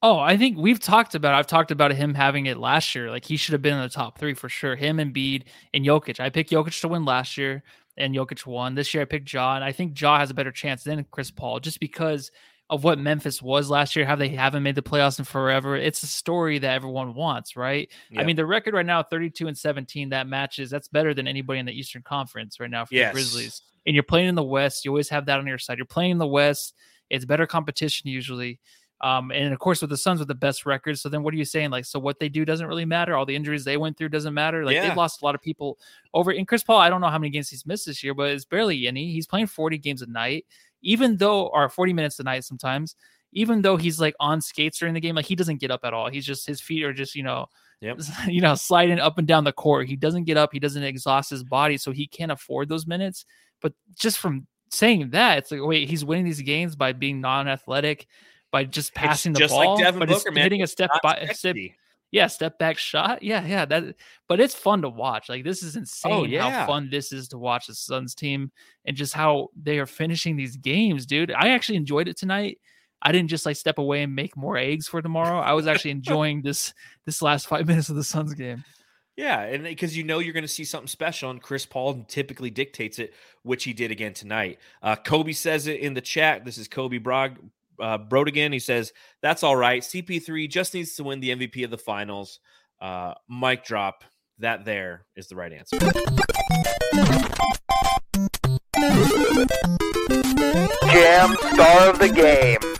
Oh, 0.03 0.17
I 0.17 0.35
think 0.35 0.57
we've 0.57 0.79
talked 0.79 1.13
about. 1.13 1.35
I've 1.35 1.45
talked 1.47 1.69
about 1.69 1.93
him 1.93 2.15
having 2.15 2.47
it 2.47 2.57
last 2.57 2.95
year. 2.95 3.11
Like 3.11 3.25
he 3.25 3.37
should 3.37 3.53
have 3.53 3.61
been 3.61 3.75
in 3.75 3.81
the 3.83 3.89
top 3.89 4.17
three 4.17 4.33
for 4.33 4.49
sure. 4.49 4.75
Him 4.75 4.99
and 4.99 5.13
Bede 5.13 5.45
and 5.73 5.85
Jokic. 5.85 6.19
I 6.19 6.29
picked 6.29 6.49
Jokic 6.51 6.79
to 6.81 6.87
win 6.87 7.05
last 7.05 7.37
year, 7.37 7.63
and 7.97 8.15
Jokic 8.15 8.45
won. 8.45 8.73
This 8.73 8.93
year, 8.93 9.03
I 9.03 9.05
picked 9.05 9.31
Ja, 9.31 9.55
and 9.55 9.63
I 9.63 9.71
think 9.71 9.99
Ja 9.99 10.17
has 10.17 10.31
a 10.31 10.33
better 10.33 10.51
chance 10.51 10.83
than 10.83 11.05
Chris 11.11 11.29
Paul, 11.29 11.59
just 11.59 11.79
because 11.79 12.31
of 12.71 12.83
what 12.83 12.97
Memphis 12.97 13.43
was 13.43 13.69
last 13.69 13.95
year. 13.95 14.05
How 14.05 14.15
they 14.15 14.29
haven't 14.29 14.63
made 14.63 14.75
the 14.75 14.81
playoffs 14.81 15.19
in 15.19 15.25
forever. 15.25 15.75
It's 15.75 16.01
a 16.01 16.07
story 16.07 16.57
that 16.57 16.73
everyone 16.73 17.13
wants, 17.13 17.55
right? 17.55 17.87
I 18.17 18.23
mean, 18.23 18.37
the 18.37 18.45
record 18.45 18.73
right 18.73 18.85
now, 18.85 19.03
32 19.03 19.47
and 19.47 19.57
17. 19.57 20.09
That 20.09 20.25
matches. 20.25 20.71
That's 20.71 20.87
better 20.87 21.13
than 21.13 21.27
anybody 21.27 21.59
in 21.59 21.65
the 21.67 21.77
Eastern 21.77 22.01
Conference 22.01 22.59
right 22.59 22.71
now 22.71 22.85
for 22.85 22.95
Yes. 22.95 23.11
the 23.11 23.13
Grizzlies. 23.13 23.61
And 23.85 23.93
you're 23.93 24.03
playing 24.03 24.29
in 24.29 24.35
the 24.35 24.43
West. 24.43 24.83
You 24.83 24.91
always 24.91 25.09
have 25.09 25.25
that 25.27 25.37
on 25.37 25.45
your 25.45 25.57
side. 25.59 25.77
You're 25.77 25.85
playing 25.85 26.11
in 26.11 26.17
the 26.17 26.25
West. 26.27 26.73
It's 27.09 27.25
better 27.25 27.45
competition 27.45 28.09
usually. 28.09 28.59
Um, 29.03 29.31
and 29.31 29.51
of 29.51 29.59
course, 29.59 29.81
with 29.81 29.89
the 29.89 29.97
Suns 29.97 30.19
with 30.19 30.27
the 30.27 30.35
best 30.35 30.65
record. 30.65 30.99
So 30.99 31.09
then, 31.09 31.23
what 31.23 31.33
are 31.33 31.37
you 31.37 31.45
saying? 31.45 31.71
Like, 31.71 31.85
so 31.85 31.99
what 31.99 32.19
they 32.19 32.29
do 32.29 32.45
doesn't 32.45 32.67
really 32.67 32.85
matter. 32.85 33.15
All 33.15 33.25
the 33.25 33.35
injuries 33.35 33.63
they 33.65 33.77
went 33.77 33.97
through 33.97 34.09
doesn't 34.09 34.33
matter. 34.33 34.63
Like 34.63 34.75
Yeah. 34.75 34.87
they've 34.87 34.97
lost 34.97 35.21
a 35.21 35.25
lot 35.25 35.33
of 35.35 35.41
people 35.41 35.79
over. 36.13 36.31
And 36.31 36.47
Chris 36.47 36.63
Paul, 36.63 36.77
I 36.77 36.89
don't 36.89 37.01
know 37.01 37.07
how 37.07 37.17
many 37.17 37.31
games 37.31 37.49
he's 37.49 37.65
missed 37.65 37.85
this 37.87 38.03
year, 38.03 38.13
but 38.13 38.29
it's 38.31 38.45
barely 38.45 38.87
any. 38.87 39.11
He's 39.11 39.25
playing 39.25 39.47
40 39.47 39.77
games 39.79 40.01
a 40.03 40.07
night, 40.07 40.45
even 40.83 41.17
though, 41.17 41.47
or 41.47 41.67
40 41.67 41.93
minutes 41.93 42.19
a 42.19 42.23
night 42.23 42.43
sometimes. 42.43 42.95
Even 43.33 43.61
though 43.61 43.77
he's 43.77 43.99
like 43.99 44.13
on 44.19 44.41
skates 44.41 44.77
during 44.77 44.93
the 44.93 44.99
game, 44.99 45.15
like 45.15 45.25
he 45.25 45.35
doesn't 45.35 45.61
get 45.61 45.71
up 45.71 45.79
at 45.83 45.93
all. 45.93 46.09
He's 46.09 46.25
just 46.25 46.45
his 46.45 46.59
feet 46.61 46.83
are 46.83 46.93
just 46.93 47.15
you 47.15 47.23
know, 47.23 47.47
Yep. 47.79 47.99
you 48.27 48.41
know, 48.41 48.53
sliding 48.55 48.99
up 48.99 49.17
and 49.17 49.27
down 49.27 49.45
the 49.45 49.53
court. 49.53 49.87
He 49.87 49.95
doesn't 49.95 50.25
get 50.25 50.37
up. 50.37 50.51
He 50.53 50.59
doesn't 50.59 50.83
exhaust 50.83 51.29
his 51.31 51.43
body, 51.43 51.77
so 51.77 51.91
he 51.91 52.05
can't 52.07 52.31
afford 52.31 52.69
those 52.69 52.85
minutes. 52.85 53.25
But 53.61 53.73
just 53.95 54.19
from 54.19 54.45
saying 54.69 55.09
that, 55.11 55.37
it's 55.39 55.51
like, 55.51 55.61
wait, 55.63 55.89
he's 55.89 56.05
winning 56.05 56.25
these 56.25 56.41
games 56.41 56.75
by 56.75 56.93
being 56.93 57.21
non-athletic, 57.21 58.05
by 58.51 58.63
just 58.65 58.93
passing 58.93 59.33
the 59.33 59.39
just 59.39 59.53
like 59.53 59.65
ball, 59.65 59.77
Devin 59.77 59.99
but 59.99 60.09
Booker, 60.09 60.29
it's 60.29 60.35
man. 60.35 60.43
hitting 60.43 60.61
a 60.63 60.67
step 60.67 60.89
by 61.01 61.29
step, 61.33 61.55
yeah, 62.11 62.27
step 62.27 62.59
back 62.59 62.77
shot. 62.77 63.23
Yeah, 63.23 63.45
yeah. 63.45 63.65
That 63.65 63.95
but 64.27 64.39
it's 64.39 64.53
fun 64.53 64.81
to 64.81 64.89
watch. 64.89 65.29
Like 65.29 65.43
this 65.43 65.63
is 65.63 65.75
insane 65.75 66.11
Oh, 66.11 66.23
yeah. 66.25 66.49
how 66.49 66.67
fun 66.67 66.89
this 66.91 67.13
is 67.13 67.29
to 67.29 67.37
watch 67.37 67.67
the 67.67 67.73
Suns 67.73 68.13
team 68.13 68.51
and 68.85 68.97
just 68.97 69.13
how 69.13 69.49
they 69.61 69.79
are 69.79 69.85
finishing 69.85 70.35
these 70.35 70.57
games, 70.57 71.05
dude. 71.05 71.31
I 71.31 71.49
actually 71.49 71.77
enjoyed 71.77 72.07
it 72.09 72.17
tonight. 72.17 72.59
I 73.01 73.11
didn't 73.11 73.29
just 73.29 73.45
like 73.45 73.55
step 73.55 73.77
away 73.79 74.03
and 74.03 74.13
make 74.13 74.37
more 74.37 74.57
eggs 74.57 74.87
for 74.87 75.01
tomorrow. 75.01 75.39
I 75.39 75.53
was 75.53 75.67
actually 75.67 75.91
enjoying 75.99 76.41
this 76.41 76.73
this 77.05 77.21
last 77.21 77.47
five 77.47 77.65
minutes 77.67 77.89
of 77.89 77.95
the 77.95 78.03
Suns 78.03 78.33
game. 78.33 78.63
Yeah, 79.17 79.41
and 79.41 79.63
because 79.63 79.95
you 79.95 80.03
know 80.03 80.19
you're 80.19 80.33
going 80.33 80.43
to 80.43 80.47
see 80.47 80.63
something 80.63 80.87
special, 80.87 81.29
and 81.29 81.41
Chris 81.41 81.65
Paul 81.65 82.05
typically 82.07 82.49
dictates 82.49 82.97
it, 82.97 83.13
which 83.43 83.63
he 83.65 83.73
did 83.73 83.91
again 83.91 84.13
tonight. 84.13 84.59
Uh, 84.81 84.95
Kobe 84.95 85.33
says 85.33 85.67
it 85.67 85.79
in 85.81 85.93
the 85.93 86.01
chat. 86.01 86.45
This 86.45 86.57
is 86.57 86.67
Kobe 86.67 86.97
Brog, 86.97 87.37
uh, 87.81 87.97
Brodigan. 87.97 88.53
He 88.53 88.59
says 88.59 88.93
that's 89.21 89.43
all 89.43 89.55
right. 89.55 89.81
CP3 89.81 90.49
just 90.49 90.73
needs 90.73 90.95
to 90.95 91.03
win 91.03 91.19
the 91.19 91.35
MVP 91.35 91.63
of 91.65 91.71
the 91.71 91.77
finals. 91.77 92.39
Uh, 92.79 93.13
mic 93.29 93.63
drop. 93.65 94.03
That 94.39 94.65
there 94.65 95.05
is 95.15 95.27
the 95.27 95.35
right 95.35 95.53
answer. 95.53 95.77
Jam 100.91 101.35
star 101.53 101.89
of 101.89 101.99
the 101.99 102.11
game. 102.13 102.70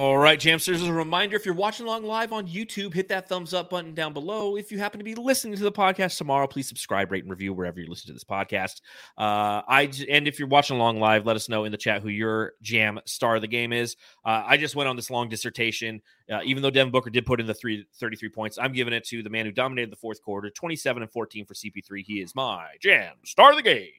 All 0.00 0.16
right, 0.16 0.40
Jamsters, 0.40 0.76
as 0.76 0.86
a 0.86 0.92
reminder, 0.94 1.36
if 1.36 1.44
you're 1.44 1.54
watching 1.54 1.84
along 1.84 2.04
live 2.04 2.32
on 2.32 2.48
YouTube, 2.48 2.94
hit 2.94 3.08
that 3.08 3.28
thumbs 3.28 3.52
up 3.52 3.68
button 3.68 3.92
down 3.92 4.14
below. 4.14 4.56
If 4.56 4.72
you 4.72 4.78
happen 4.78 4.98
to 4.98 5.04
be 5.04 5.14
listening 5.14 5.56
to 5.56 5.62
the 5.62 5.70
podcast 5.70 6.16
tomorrow, 6.16 6.46
please 6.46 6.66
subscribe, 6.66 7.12
rate, 7.12 7.24
and 7.24 7.30
review 7.30 7.52
wherever 7.52 7.78
you 7.78 7.86
listen 7.86 8.06
to 8.06 8.14
this 8.14 8.24
podcast. 8.24 8.80
Uh, 9.18 9.60
I 9.68 9.92
and 10.08 10.26
if 10.26 10.38
you're 10.38 10.48
watching 10.48 10.76
along 10.76 11.00
live, 11.00 11.26
let 11.26 11.36
us 11.36 11.50
know 11.50 11.64
in 11.64 11.70
the 11.70 11.76
chat 11.76 12.00
who 12.00 12.08
your 12.08 12.54
jam 12.62 12.98
star 13.04 13.36
of 13.36 13.42
the 13.42 13.46
game 13.46 13.74
is. 13.74 13.96
Uh, 14.24 14.42
I 14.46 14.56
just 14.56 14.74
went 14.74 14.88
on 14.88 14.96
this 14.96 15.10
long 15.10 15.28
dissertation. 15.28 16.00
Uh, 16.32 16.40
even 16.46 16.62
though 16.62 16.70
Devin 16.70 16.92
Booker 16.92 17.10
did 17.10 17.26
put 17.26 17.38
in 17.38 17.46
the 17.46 17.52
three, 17.52 17.84
33 17.96 18.30
points, 18.30 18.56
I'm 18.56 18.72
giving 18.72 18.94
it 18.94 19.04
to 19.08 19.22
the 19.22 19.28
man 19.28 19.44
who 19.44 19.52
dominated 19.52 19.92
the 19.92 19.96
fourth 19.96 20.22
quarter, 20.22 20.48
27 20.48 21.02
and 21.02 21.12
14 21.12 21.44
for 21.44 21.52
CP3. 21.52 22.02
He 22.06 22.22
is 22.22 22.34
my 22.34 22.68
jam 22.80 23.16
star 23.26 23.50
of 23.50 23.56
the 23.56 23.62
game. 23.62 23.90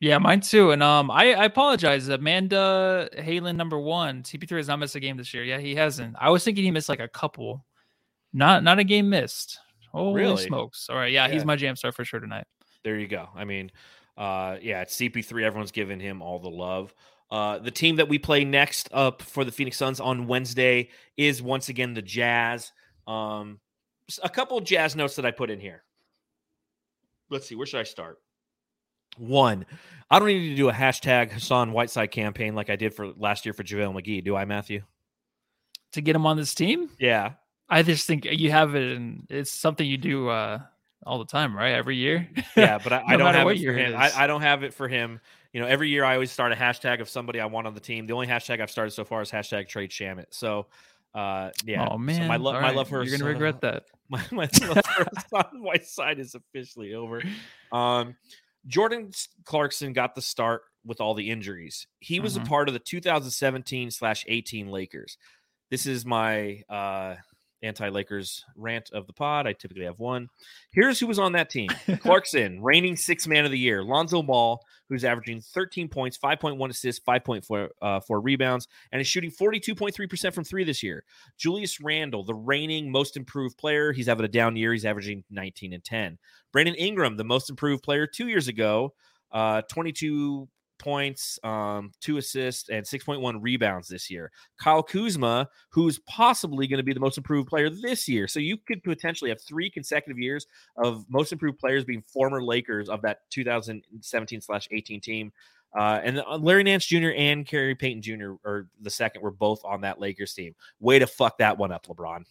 Yeah, 0.00 0.18
mine 0.18 0.40
too. 0.40 0.72
And 0.72 0.82
um, 0.82 1.10
I, 1.10 1.32
I 1.34 1.44
apologize. 1.44 2.08
Amanda 2.08 3.08
Halen 3.16 3.56
number 3.56 3.78
one. 3.78 4.22
CP3 4.24 4.56
has 4.56 4.68
not 4.68 4.78
missed 4.80 4.96
a 4.96 5.00
game 5.00 5.16
this 5.16 5.32
year. 5.32 5.44
Yeah, 5.44 5.58
he 5.58 5.74
hasn't. 5.74 6.16
I 6.18 6.30
was 6.30 6.42
thinking 6.44 6.64
he 6.64 6.70
missed 6.70 6.88
like 6.88 7.00
a 7.00 7.08
couple. 7.08 7.64
Not 8.32 8.64
not 8.64 8.78
a 8.78 8.84
game 8.84 9.08
missed. 9.10 9.58
Holy 9.92 10.22
Really? 10.22 10.42
smokes! 10.44 10.88
All 10.88 10.96
right, 10.96 11.12
yeah, 11.12 11.28
he's 11.28 11.44
my 11.44 11.54
jam 11.54 11.76
star 11.76 11.92
for 11.92 12.04
sure 12.04 12.18
tonight. 12.18 12.46
there 12.82 12.98
you 12.98 13.06
go. 13.06 13.28
I 13.36 13.44
mean, 13.44 13.70
uh, 14.16 14.56
yeah, 14.62 14.80
it's 14.80 14.96
CP3. 14.96 15.42
Everyone's 15.44 15.70
giving 15.70 16.00
him 16.00 16.22
all 16.22 16.38
the 16.38 16.48
love. 16.50 16.94
Uh, 17.30 17.58
the 17.58 17.70
team 17.70 17.96
that 17.96 18.08
we 18.08 18.18
play 18.18 18.44
next 18.44 18.88
up 18.92 19.20
for 19.22 19.44
the 19.44 19.52
Phoenix 19.52 19.76
Suns 19.76 20.00
on 20.00 20.26
Wednesday 20.26 20.88
is 21.16 21.42
once 21.42 21.68
again 21.68 21.92
the 21.94 22.02
Jazz. 22.02 22.72
Um, 23.06 23.60
a 24.22 24.28
couple 24.30 24.56
of 24.58 24.64
Jazz 24.64 24.96
notes 24.96 25.14
that 25.16 25.26
I 25.26 25.30
put 25.30 25.50
in 25.50 25.60
here. 25.60 25.82
Let's 27.30 27.46
see, 27.46 27.54
where 27.54 27.66
should 27.66 27.80
I 27.80 27.84
start? 27.84 28.18
One, 29.18 29.66
I 30.10 30.18
don't 30.18 30.28
need 30.28 30.50
to 30.50 30.56
do 30.56 30.68
a 30.68 30.72
hashtag 30.72 31.30
Hassan 31.30 31.72
Whiteside 31.72 32.10
campaign 32.10 32.54
like 32.54 32.70
I 32.70 32.76
did 32.76 32.94
for 32.94 33.08
last 33.08 33.46
year 33.46 33.52
for 33.52 33.62
JaVale 33.62 33.94
McGee, 33.94 34.24
do 34.24 34.36
I, 34.36 34.44
Matthew? 34.44 34.82
To 35.92 36.00
get 36.00 36.16
him 36.16 36.26
on 36.26 36.36
this 36.36 36.54
team, 36.54 36.88
Yeah, 36.98 37.32
I 37.68 37.82
just 37.82 38.06
think 38.06 38.24
you 38.24 38.50
have 38.50 38.74
it, 38.74 38.96
and 38.96 39.26
it's 39.28 39.50
something 39.50 39.86
you 39.86 39.98
do 39.98 40.28
uh 40.28 40.60
all 41.04 41.18
the 41.18 41.24
time, 41.24 41.56
right? 41.56 41.72
Every 41.72 41.96
year. 41.96 42.28
yeah, 42.56 42.78
but 42.78 42.92
I, 42.92 43.02
I 43.08 43.16
don't 43.16 43.34
have 43.34 43.48
it 43.48 43.56
for 43.56 43.60
year 43.60 43.78
it 43.78 43.88
him. 43.88 43.96
I. 43.96 44.12
I 44.14 44.26
don't 44.26 44.42
have 44.42 44.62
it 44.62 44.74
for 44.74 44.88
him. 44.88 45.20
You 45.52 45.60
know, 45.60 45.66
every 45.66 45.90
year 45.90 46.04
I 46.04 46.14
always 46.14 46.30
start 46.30 46.52
a 46.52 46.54
hashtag 46.54 47.00
of 47.00 47.08
somebody 47.08 47.40
I 47.40 47.46
want 47.46 47.66
on 47.66 47.74
the 47.74 47.80
team. 47.80 48.06
The 48.06 48.14
only 48.14 48.26
hashtag 48.26 48.60
I've 48.60 48.70
started 48.70 48.92
so 48.92 49.04
far 49.04 49.20
is 49.20 49.30
hashtag 49.30 49.68
trade 49.68 49.90
Shamet. 49.90 50.26
So, 50.30 50.66
uh, 51.14 51.50
yeah. 51.64 51.86
oh 51.86 51.94
so 51.94 51.98
man, 51.98 52.28
my 52.28 52.36
love, 52.36 52.54
my 52.54 52.60
right, 52.60 52.76
love 52.76 52.88
for 52.88 53.04
You're 53.04 53.18
gonna 53.18 53.30
regret 53.30 53.60
that. 53.62 53.84
My, 54.12 54.22
my 54.30 54.46
love 54.66 54.84
for 54.84 55.06
Hassan 55.16 55.62
Whiteside 55.62 56.18
is 56.18 56.34
officially 56.34 56.92
over. 56.92 57.22
Um, 57.70 58.14
Jordan 58.66 59.12
Clarkson 59.44 59.92
got 59.92 60.14
the 60.14 60.22
start 60.22 60.62
with 60.84 61.00
all 61.00 61.14
the 61.14 61.30
injuries. 61.30 61.86
He 62.00 62.20
was 62.20 62.36
Mhm. 62.36 62.42
a 62.42 62.46
part 62.46 62.68
of 62.68 62.74
the 62.74 62.80
2017 62.80 63.90
slash 63.90 64.24
18 64.28 64.68
Lakers. 64.68 65.16
This 65.70 65.86
is 65.86 66.04
my 66.04 66.62
uh, 66.68 67.16
anti 67.62 67.88
Lakers 67.88 68.44
rant 68.56 68.90
of 68.92 69.06
the 69.06 69.12
pod. 69.12 69.46
I 69.46 69.52
typically 69.52 69.84
have 69.84 69.98
one. 69.98 70.28
Here's 70.72 70.98
who 70.98 71.06
was 71.06 71.18
on 71.18 71.32
that 71.32 71.50
team 71.50 71.68
Clarkson, 72.00 72.62
reigning 72.62 72.96
six 72.96 73.26
man 73.26 73.44
of 73.44 73.50
the 73.50 73.58
year. 73.58 73.82
Lonzo 73.82 74.22
Ball, 74.22 74.60
who's 74.88 75.04
averaging 75.04 75.40
13 75.40 75.88
points, 75.88 76.18
5.1 76.18 76.70
assists, 76.70 77.04
5.4 77.06 77.68
uh, 77.80 78.00
four 78.00 78.20
rebounds, 78.20 78.68
and 78.90 79.00
is 79.00 79.06
shooting 79.06 79.30
42.3% 79.30 80.34
from 80.34 80.44
three 80.44 80.64
this 80.64 80.82
year. 80.82 81.04
Julius 81.38 81.80
Randle, 81.80 82.24
the 82.24 82.34
reigning 82.34 82.90
most 82.90 83.16
improved 83.16 83.56
player. 83.58 83.92
He's 83.92 84.06
having 84.06 84.24
a 84.24 84.28
down 84.28 84.56
year. 84.56 84.72
He's 84.72 84.84
averaging 84.84 85.24
19 85.30 85.72
and 85.72 85.84
10. 85.84 86.18
Brandon 86.52 86.74
Ingram, 86.74 87.16
the 87.16 87.24
most 87.24 87.50
improved 87.50 87.82
player 87.82 88.06
two 88.06 88.28
years 88.28 88.48
ago, 88.48 88.94
uh, 89.32 89.62
22 89.62 90.48
points, 90.82 91.38
um, 91.44 91.92
two 92.00 92.16
assists, 92.18 92.68
and 92.68 92.84
6.1 92.84 93.38
rebounds 93.40 93.88
this 93.88 94.10
year. 94.10 94.30
Kyle 94.58 94.82
Kuzma, 94.82 95.48
who's 95.70 95.98
possibly 96.00 96.66
going 96.66 96.78
to 96.78 96.84
be 96.84 96.92
the 96.92 97.00
most 97.00 97.16
improved 97.16 97.48
player 97.48 97.70
this 97.70 98.08
year. 98.08 98.26
So 98.26 98.40
you 98.40 98.56
could 98.56 98.82
potentially 98.82 99.30
have 99.30 99.40
three 99.40 99.70
consecutive 99.70 100.18
years 100.18 100.46
of 100.76 101.06
most 101.08 101.32
improved 101.32 101.58
players 101.58 101.84
being 101.84 102.02
former 102.02 102.42
Lakers 102.42 102.88
of 102.88 103.02
that 103.02 103.20
2017 103.30 104.40
slash 104.40 104.68
18 104.70 105.00
team. 105.00 105.32
Uh, 105.74 106.00
and 106.04 106.20
uh, 106.20 106.36
Larry 106.36 106.64
Nance 106.64 106.84
Jr. 106.84 107.10
and 107.16 107.46
Gary 107.46 107.74
Payton 107.74 108.02
Jr. 108.02 108.32
or 108.44 108.68
the 108.82 108.90
second 108.90 109.22
were 109.22 109.30
both 109.30 109.64
on 109.64 109.80
that 109.82 110.00
Lakers 110.00 110.34
team. 110.34 110.54
Way 110.80 110.98
to 110.98 111.06
fuck 111.06 111.38
that 111.38 111.56
one 111.56 111.72
up, 111.72 111.86
LeBron. 111.86 112.24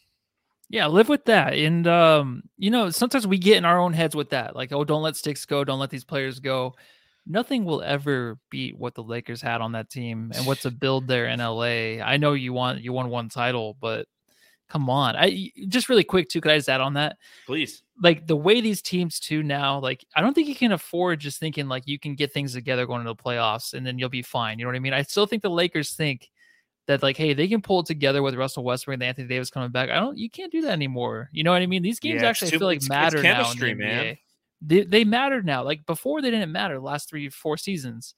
Yeah, 0.70 0.88
live 0.88 1.10
with 1.10 1.26
that. 1.26 1.54
And 1.54 1.86
um, 1.88 2.44
you 2.58 2.70
know, 2.70 2.92
sometimes 2.92 3.26
we 3.26 3.38
get 3.38 3.58
in 3.58 3.66
our 3.66 3.80
own 3.80 3.94
heads 3.94 4.16
with 4.16 4.30
that. 4.30 4.56
Like, 4.56 4.72
oh, 4.72 4.86
don't 4.86 5.02
let 5.02 5.16
sticks 5.16 5.46
go, 5.46 5.64
don't 5.64 5.80
let 5.80 5.90
these 5.90 6.06
players 6.06 6.40
go. 6.40 6.76
Nothing 7.28 7.66
will 7.66 7.82
ever 7.82 8.38
beat 8.50 8.78
what 8.78 8.96
the 8.96 9.04
Lakers 9.04 9.42
had 9.42 9.62
on 9.62 9.74
that 9.74 9.90
team 9.90 10.32
and 10.36 10.46
what's 10.46 10.66
a 10.66 10.72
build 10.72 11.08
there 11.08 11.28
in 11.28 11.40
LA. 11.40 12.02
I 12.04 12.18
know 12.18 12.34
you 12.34 12.54
want 12.54 12.82
you 12.82 12.94
won 12.94 13.10
one 13.10 13.30
title, 13.30 13.78
but 13.80 14.08
come 14.70 14.90
on. 14.90 15.16
I 15.16 15.52
just 15.68 15.90
really 15.90 16.04
quick 16.04 16.30
too, 16.30 16.42
could 16.42 16.52
I 16.52 16.58
just 16.58 16.70
add 16.70 16.82
on 16.82 16.94
that? 16.96 17.18
Please. 17.46 17.84
Like 18.02 18.26
the 18.26 18.36
way 18.38 18.62
these 18.62 18.82
teams 18.82 19.20
too 19.20 19.44
now, 19.44 19.80
like 19.80 20.04
I 20.16 20.22
don't 20.22 20.34
think 20.34 20.48
you 20.48 20.56
can 20.56 20.72
afford 20.72 21.20
just 21.20 21.40
thinking 21.40 21.68
like 21.68 21.84
you 21.88 22.00
can 22.00 22.16
get 22.16 22.34
things 22.34 22.54
together 22.54 22.86
going 22.88 23.02
into 23.02 23.14
the 23.14 23.22
playoffs 23.24 23.74
and 23.74 23.86
then 23.86 24.00
you'll 24.00 24.10
be 24.10 24.22
fine. 24.24 24.58
You 24.58 24.66
know 24.66 24.70
what 24.70 24.76
I 24.78 24.80
mean? 24.80 24.94
I 24.94 25.04
still 25.04 25.28
think 25.28 25.44
the 25.44 25.50
Lakers 25.50 25.92
think 25.92 26.30
that 26.88 27.04
like, 27.04 27.18
hey, 27.18 27.34
they 27.34 27.48
can 27.48 27.62
pull 27.62 27.82
it 27.82 27.86
together 27.86 28.24
with 28.24 28.34
Russell 28.34 28.64
Westbrook 28.64 28.96
and 28.96 29.04
Anthony 29.04 29.28
Davis 29.28 29.52
coming 29.52 29.70
back. 29.70 29.90
I 29.92 30.00
don't. 30.00 30.18
You 30.18 30.30
can't 30.30 30.52
do 30.52 30.62
that 30.62 30.72
anymore. 30.72 31.30
You 31.32 31.44
know 31.44 31.52
what 31.52 31.62
I 31.62 31.68
mean? 31.68 31.84
These 31.84 32.00
games 32.00 32.24
Yeah, 32.24 32.30
actually 32.30 32.50
too- 32.52 32.60
feel 32.60 32.68
like 32.68 32.82
matter 32.90 33.22
chemistry, 33.22 33.76
now. 33.76 33.84
In 33.84 33.98
the 33.98 34.04
man. 34.04 34.18
NBA. 34.64 34.68
They, 34.70 34.84
they 34.84 35.04
matter 35.04 35.42
now. 35.42 35.64
Like 35.64 35.86
before, 35.86 36.22
they 36.22 36.32
didn't 36.32 36.52
matter. 36.52 36.76
The 36.76 36.82
last 36.82 37.10
three, 37.10 37.30
four 37.30 37.58
seasons. 37.58 38.16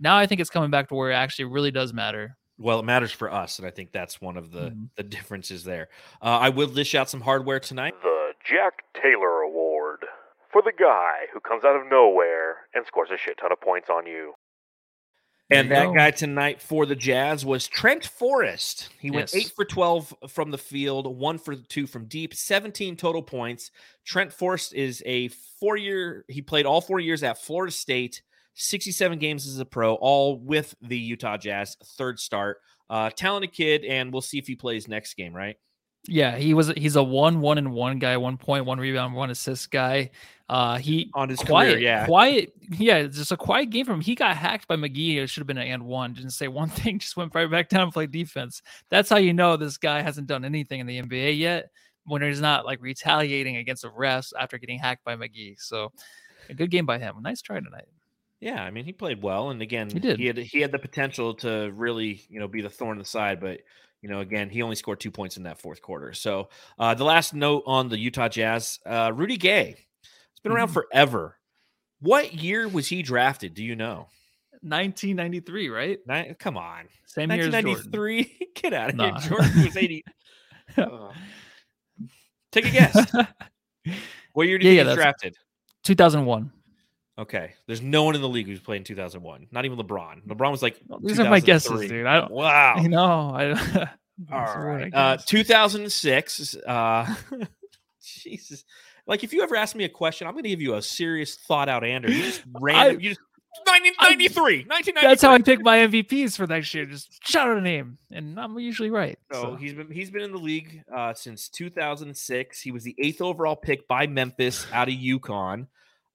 Now 0.00 0.16
I 0.16 0.26
think 0.26 0.40
it's 0.40 0.50
coming 0.50 0.70
back 0.70 0.88
to 0.88 0.94
where 0.94 1.10
it 1.10 1.14
actually 1.14 1.46
really 1.46 1.70
does 1.70 1.92
matter. 1.92 2.36
Well, 2.58 2.78
it 2.80 2.84
matters 2.84 3.10
for 3.12 3.32
us, 3.32 3.58
and 3.58 3.66
I 3.66 3.70
think 3.70 3.90
that's 3.92 4.20
one 4.20 4.36
of 4.36 4.52
the 4.52 4.70
Mhm. 4.70 4.88
the 4.96 5.02
differences 5.02 5.64
there. 5.64 5.88
Uh, 6.22 6.38
I 6.40 6.48
will 6.50 6.68
dish 6.68 6.94
out 6.94 7.10
some 7.10 7.20
hardware 7.20 7.58
tonight. 7.60 7.94
The 8.02 8.32
Jack 8.44 8.84
Taylor 9.00 9.40
Award 9.42 10.04
for 10.52 10.62
the 10.62 10.72
guy 10.78 11.26
who 11.32 11.40
comes 11.40 11.64
out 11.64 11.74
of 11.74 11.86
nowhere 11.90 12.68
and 12.74 12.86
scores 12.86 13.10
a 13.10 13.16
shit 13.16 13.38
ton 13.38 13.50
of 13.50 13.60
points 13.60 13.88
on 13.90 14.06
you. 14.06 14.34
And 15.50 15.70
that 15.70 15.86
go. 15.86 15.94
guy 15.94 16.10
tonight 16.10 16.62
for 16.62 16.86
the 16.86 16.96
Jazz 16.96 17.44
was 17.44 17.66
Trent 17.68 18.06
Forrest. 18.06 18.88
He 18.98 19.10
went 19.10 19.34
eight 19.34 19.52
for 19.54 19.64
12 19.64 20.14
from 20.28 20.50
the 20.50 20.58
field, 20.58 21.06
one 21.18 21.38
for 21.38 21.54
two 21.54 21.86
from 21.86 22.06
deep, 22.06 22.34
17 22.34 22.96
total 22.96 23.22
points. 23.22 23.70
Trent 24.06 24.32
Forrest 24.32 24.72
is 24.72 25.02
a 25.04 25.28
four 25.60 25.76
year, 25.76 26.24
he 26.28 26.40
played 26.40 26.64
all 26.64 26.80
four 26.80 26.98
years 26.98 27.22
at 27.22 27.42
Florida 27.42 27.72
State, 27.72 28.22
67 28.54 29.18
games 29.18 29.46
as 29.46 29.58
a 29.58 29.66
pro, 29.66 29.94
all 29.94 30.38
with 30.38 30.74
the 30.80 30.98
Utah 30.98 31.36
Jazz, 31.36 31.76
third 31.98 32.18
start. 32.18 32.58
Uh, 32.88 33.10
talented 33.10 33.52
kid, 33.52 33.84
and 33.84 34.12
we'll 34.12 34.22
see 34.22 34.38
if 34.38 34.46
he 34.46 34.54
plays 34.54 34.88
next 34.88 35.14
game, 35.14 35.34
right? 35.34 35.56
Yeah, 36.06 36.36
he 36.36 36.52
was. 36.54 36.68
He's 36.76 36.96
a 36.96 37.02
one, 37.02 37.40
one, 37.40 37.58
and 37.58 37.72
one 37.72 37.98
guy. 37.98 38.16
One 38.16 38.36
point, 38.36 38.66
one 38.66 38.78
rebound, 38.78 39.14
one 39.14 39.30
assist 39.30 39.70
guy. 39.70 40.10
Uh, 40.48 40.76
he 40.76 41.10
On 41.14 41.28
his 41.28 41.38
quiet, 41.40 41.74
career, 41.74 41.78
yeah. 41.78 42.04
quiet. 42.06 42.52
Yeah, 42.70 42.96
it's 42.96 43.16
just 43.16 43.32
a 43.32 43.36
quiet 43.36 43.70
game 43.70 43.86
from 43.86 43.96
him. 43.96 44.00
He 44.02 44.14
got 44.14 44.36
hacked 44.36 44.68
by 44.68 44.76
McGee. 44.76 45.16
It 45.16 45.28
should 45.28 45.40
have 45.40 45.46
been 45.46 45.56
an 45.58 45.66
and 45.66 45.84
one. 45.86 46.12
Didn't 46.12 46.30
say 46.32 46.48
one 46.48 46.68
thing. 46.70 46.98
Just 46.98 47.16
went 47.16 47.34
right 47.34 47.50
back 47.50 47.70
down 47.70 47.84
and 47.84 47.92
played 47.92 48.10
defense. 48.10 48.60
That's 48.90 49.08
how 49.08 49.16
you 49.16 49.32
know 49.32 49.56
this 49.56 49.78
guy 49.78 50.02
hasn't 50.02 50.26
done 50.26 50.44
anything 50.44 50.80
in 50.80 50.86
the 50.86 51.00
NBA 51.00 51.38
yet. 51.38 51.70
When 52.06 52.20
he's 52.20 52.40
not 52.40 52.66
like 52.66 52.82
retaliating 52.82 53.56
against 53.56 53.80
the 53.80 53.88
refs 53.88 54.34
after 54.38 54.58
getting 54.58 54.78
hacked 54.78 55.04
by 55.04 55.16
McGee. 55.16 55.54
So, 55.58 55.90
a 56.50 56.54
good 56.54 56.70
game 56.70 56.84
by 56.84 56.98
him. 56.98 57.14
Nice 57.22 57.40
try 57.40 57.60
tonight. 57.60 57.86
Yeah, 58.40 58.62
I 58.62 58.70
mean 58.70 58.84
he 58.84 58.92
played 58.92 59.22
well, 59.22 59.48
and 59.48 59.62
again, 59.62 59.88
He 59.88 60.00
did. 60.00 60.18
he 60.18 60.26
had 60.26 60.36
he 60.36 60.60
had 60.60 60.70
the 60.70 60.78
potential 60.78 61.32
to 61.36 61.72
really 61.74 62.20
you 62.28 62.40
know 62.40 62.46
be 62.48 62.60
the 62.60 62.68
thorn 62.68 62.92
in 62.92 62.98
the 62.98 63.06
side, 63.06 63.40
but 63.40 63.60
you 64.04 64.10
know 64.10 64.20
again 64.20 64.50
he 64.50 64.60
only 64.60 64.76
scored 64.76 65.00
two 65.00 65.10
points 65.10 65.38
in 65.38 65.44
that 65.44 65.58
fourth 65.58 65.80
quarter. 65.80 66.12
So 66.12 66.50
uh, 66.78 66.92
the 66.92 67.04
last 67.04 67.32
note 67.32 67.62
on 67.66 67.88
the 67.88 67.98
Utah 67.98 68.28
Jazz, 68.28 68.78
uh, 68.84 69.10
Rudy 69.14 69.38
Gay, 69.38 69.76
it's 70.02 70.40
been 70.42 70.52
around 70.52 70.68
Mhm. 70.68 70.74
forever. 70.74 71.38
What 72.00 72.34
year 72.34 72.68
was 72.68 72.86
he 72.86 73.00
drafted? 73.00 73.54
Do 73.54 73.64
you 73.64 73.74
know? 73.76 74.08
1993, 74.60 75.70
right? 75.70 75.98
Ni- 76.06 76.34
come 76.38 76.58
on, 76.58 76.84
Same 77.06 77.30
year 77.32 77.46
as 77.46 77.52
Jordan. 77.52 77.70
1993. 77.70 78.48
Get 78.54 78.72
out 78.74 78.90
of 78.90 78.96
Nah. 78.96 79.18
here. 79.20 79.30
Jordan 79.30 79.64
was 79.64 79.76
80. 79.76 80.04
Oh. 80.76 81.12
Take 82.52 82.66
a 82.66 82.70
guess. 82.70 83.12
What 84.34 84.48
year 84.48 84.58
did 84.58 84.64
Yeah, 84.66 84.70
he 84.72 84.76
yeah, 84.78 84.84
get 84.84 84.94
drafted? 84.96 85.36
2001. 85.84 86.50
Okay, 87.16 87.54
there's 87.66 87.80
no 87.80 88.02
one 88.02 88.16
in 88.16 88.20
the 88.20 88.28
league 88.28 88.46
who's 88.46 88.60
played 88.60 88.78
in 88.78 88.84
2001. 88.84 89.46
Not 89.52 89.64
even 89.64 89.78
LeBron. 89.78 90.26
LeBron 90.26 90.50
was 90.50 90.62
like 90.62 90.80
These 91.00 91.20
are 91.20 91.30
my 91.30 91.40
guesses, 91.40 91.88
dude. 91.88 92.06
I 92.06 92.20
don't. 92.20 92.30
Wow. 92.32 92.74
I 92.76 92.86
know. 92.88 93.30
I. 93.34 93.52
All 94.32 94.38
I. 94.38 94.90
Uh, 94.92 95.16
2006. 95.16 96.56
Uh, 96.56 97.14
Jesus. 98.02 98.64
Like, 99.06 99.22
if 99.22 99.32
you 99.32 99.42
ever 99.42 99.54
ask 99.54 99.76
me 99.76 99.84
a 99.84 99.88
question, 99.88 100.26
I'm 100.26 100.32
going 100.34 100.44
to 100.44 100.48
give 100.48 100.60
you 100.60 100.74
a 100.74 100.82
serious, 100.82 101.36
thought 101.36 101.68
out 101.68 101.84
answer. 101.84 102.10
You 102.10 102.22
just 102.22 102.42
random. 102.60 103.00
you 103.00 103.10
just 103.10 103.20
1993. 103.62 104.64
1993. 104.66 105.08
That's 105.08 105.22
how 105.22 105.32
I 105.32 105.40
pick 105.40 105.62
my 105.62 105.78
MVPs 105.86 106.36
for 106.36 106.46
next 106.46 106.74
year. 106.74 106.86
Just 106.86 107.24
shout 107.26 107.48
out 107.48 107.56
a 107.56 107.60
name, 107.60 107.98
and 108.10 108.38
I'm 108.40 108.58
usually 108.58 108.90
right. 108.90 109.18
So 109.32 109.42
So, 109.42 109.54
he's 109.56 109.74
been 109.74 109.90
he's 109.90 110.10
been 110.10 110.22
in 110.22 110.32
the 110.32 110.38
league 110.38 110.82
uh, 110.92 111.14
since 111.14 111.48
2006. 111.48 112.60
He 112.60 112.72
was 112.72 112.82
the 112.82 112.96
eighth 112.98 113.20
overall 113.20 113.56
pick 113.56 113.86
by 113.86 114.06
Memphis 114.06 114.66
out 114.72 114.88
of 114.88 114.94
UConn. 114.94 115.68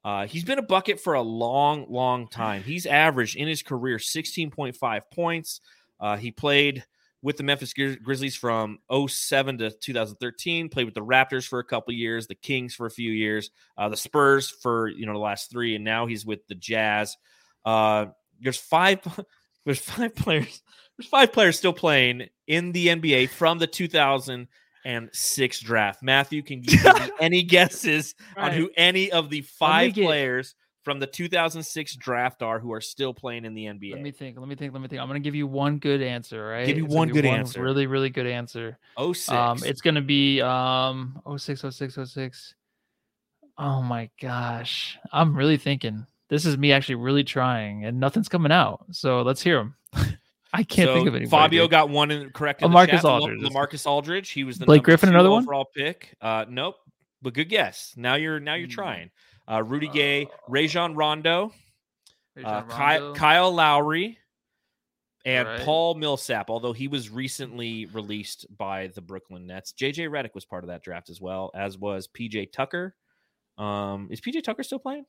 Uh, 0.03 0.27
he's 0.27 0.43
been 0.43 0.59
a 0.59 0.63
bucket 0.63 0.99
for 0.99 1.13
a 1.13 1.21
long, 1.21 1.85
long 1.89 2.27
time. 2.27 2.63
He's 2.63 2.85
averaged 2.85 3.35
in 3.35 3.47
his 3.47 3.61
career 3.61 3.97
16.5 3.97 5.01
points. 5.11 5.61
Uh, 5.99 6.15
he 6.15 6.31
played 6.31 6.85
with 7.21 7.37
the 7.37 7.43
Memphis 7.43 7.73
Grizz- 7.73 8.01
Grizzlies 8.01 8.35
from 8.35 8.79
07 8.89 9.57
to 9.57 9.71
2013. 9.71 10.69
Played 10.69 10.85
with 10.85 10.93
the 10.93 11.03
Raptors 11.03 11.47
for 11.47 11.59
a 11.59 11.63
couple 11.63 11.93
years, 11.93 12.27
the 12.27 12.35
Kings 12.35 12.73
for 12.73 12.85
a 12.85 12.91
few 12.91 13.11
years, 13.11 13.51
uh, 13.77 13.89
the 13.89 13.97
Spurs 13.97 14.49
for 14.49 14.87
you 14.87 15.05
know 15.05 15.13
the 15.13 15.19
last 15.19 15.51
three, 15.51 15.75
and 15.75 15.83
now 15.83 16.05
he's 16.05 16.25
with 16.25 16.47
the 16.47 16.55
Jazz. 16.55 17.17
Uh, 17.65 18.07
there's 18.39 18.57
five. 18.57 18.99
There's 19.65 19.81
five 19.81 20.15
players. 20.15 20.63
There's 20.97 21.09
five 21.09 21.33
players 21.33 21.57
still 21.57 21.73
playing 21.73 22.29
in 22.47 22.71
the 22.71 22.87
NBA 22.87 23.29
from 23.29 23.59
the 23.59 23.67
2006 24.83 25.59
draft. 25.61 26.03
Matthew, 26.03 26.41
can 26.41 26.63
you 26.63 26.69
give 26.77 26.83
me 26.99 27.11
any 27.19 27.43
guesses 27.43 28.15
on 28.37 28.51
who 28.53 28.69
any 28.75 29.11
of 29.11 29.29
the 29.29 29.41
five 29.41 29.93
get- 29.93 30.05
players 30.05 30.55
from 30.83 30.99
the 30.99 31.07
2006 31.07 31.95
draft 31.97 32.41
are 32.41 32.57
who 32.59 32.71
are 32.71 32.81
still 32.81 33.13
playing 33.13 33.45
in 33.45 33.53
the 33.53 33.65
NBA? 33.65 33.91
let 33.93 34.01
me 34.01 34.11
think. 34.11 34.39
Let 34.39 34.47
me 34.47 34.55
think. 34.55 34.73
Let 34.73 34.81
me 34.81 34.87
think. 34.87 35.01
I'm 35.01 35.07
gonna 35.07 35.19
give 35.19 35.35
you 35.35 35.47
one 35.47 35.77
good 35.77 36.01
answer. 36.01 36.47
Right? 36.47 36.65
Give 36.65 36.77
me 36.77 36.83
It's 36.85 36.93
one 36.93 37.09
good 37.09 37.25
answer. 37.25 37.61
Really, 37.61 37.87
really 37.87 38.09
good 38.09 38.27
answer. 38.27 38.77
06. 38.97 39.29
Um, 39.29 39.59
it's 39.63 39.81
gonna 39.81 40.01
be 40.01 40.41
um 40.41 41.21
06, 41.37 41.61
06, 41.69 41.95
06. 42.11 42.55
Oh 43.57 43.81
my 43.81 44.09
gosh, 44.21 44.97
I'm 45.11 45.35
really 45.35 45.57
thinking. 45.57 46.05
This 46.29 46.45
is 46.45 46.57
me 46.57 46.71
actually 46.71 46.95
really 46.95 47.23
trying, 47.23 47.85
and 47.85 47.99
nothing's 47.99 48.29
coming 48.29 48.51
out. 48.51 48.85
So 48.91 49.21
let's 49.23 49.41
hear 49.41 49.57
them. 49.57 49.75
I 50.53 50.63
can't 50.63 50.87
So 50.87 50.95
think 50.95 51.07
of 51.07 51.15
anybody. 51.15 51.29
Fabio 51.29 51.63
dude. 51.63 51.71
got 51.71 51.89
one 51.89 52.09
in, 52.11 52.29
correct. 52.31 52.61
in 52.63 52.71
the 52.71 52.77
LaMarcus 52.77 52.87
chat. 52.89 53.03
La- 53.03 53.19
Aldridge. 53.19 53.41
LaMarcus 53.41 53.85
Aldridge. 53.85 54.29
He 54.31 54.43
was 54.43 54.57
the 54.57 54.65
Blake 54.65 54.83
Griffin, 54.83 55.09
another 55.09 55.29
one? 55.29 55.43
overall 55.43 55.65
pick. 55.75 56.15
Uh, 56.21 56.45
nope, 56.49 56.75
but 57.21 57.33
good 57.33 57.49
guess. 57.49 57.93
Now 57.95 58.15
you're 58.15 58.39
now 58.39 58.55
you're 58.55 58.67
Hmm. 58.67 58.71
trying. 58.73 59.11
Uh, 59.49 59.63
Rudy 59.63 59.87
Gay, 59.89 60.25
Uh, 60.25 60.29
Rajon 60.47 60.95
Rondo, 60.95 61.51
uh, 62.43 62.63
Rajon 62.67 63.13
Ky- 63.13 63.19
Kyle 63.19 63.51
Lowry, 63.53 64.17
and 65.25 65.47
Alright. 65.47 65.65
Paul 65.65 65.95
Millsap. 65.95 66.49
Although 66.49 66.73
he 66.73 66.87
was 66.87 67.09
recently 67.09 67.85
released 67.87 68.45
by 68.57 68.87
the 68.87 69.01
Brooklyn 69.01 69.45
Nets. 69.47 69.73
JJ 69.73 70.07
Redick 70.09 70.33
was 70.33 70.45
part 70.45 70.63
of 70.63 70.69
that 70.69 70.81
draft 70.83 71.09
as 71.09 71.19
well, 71.21 71.51
as 71.53 71.77
was 71.77 72.07
PJ 72.07 72.51
Tucker. 72.51 72.95
Um, 73.57 74.07
is 74.11 74.21
PJ 74.21 74.41
Tucker 74.43 74.63
still 74.63 74.79
playing? 74.79 75.05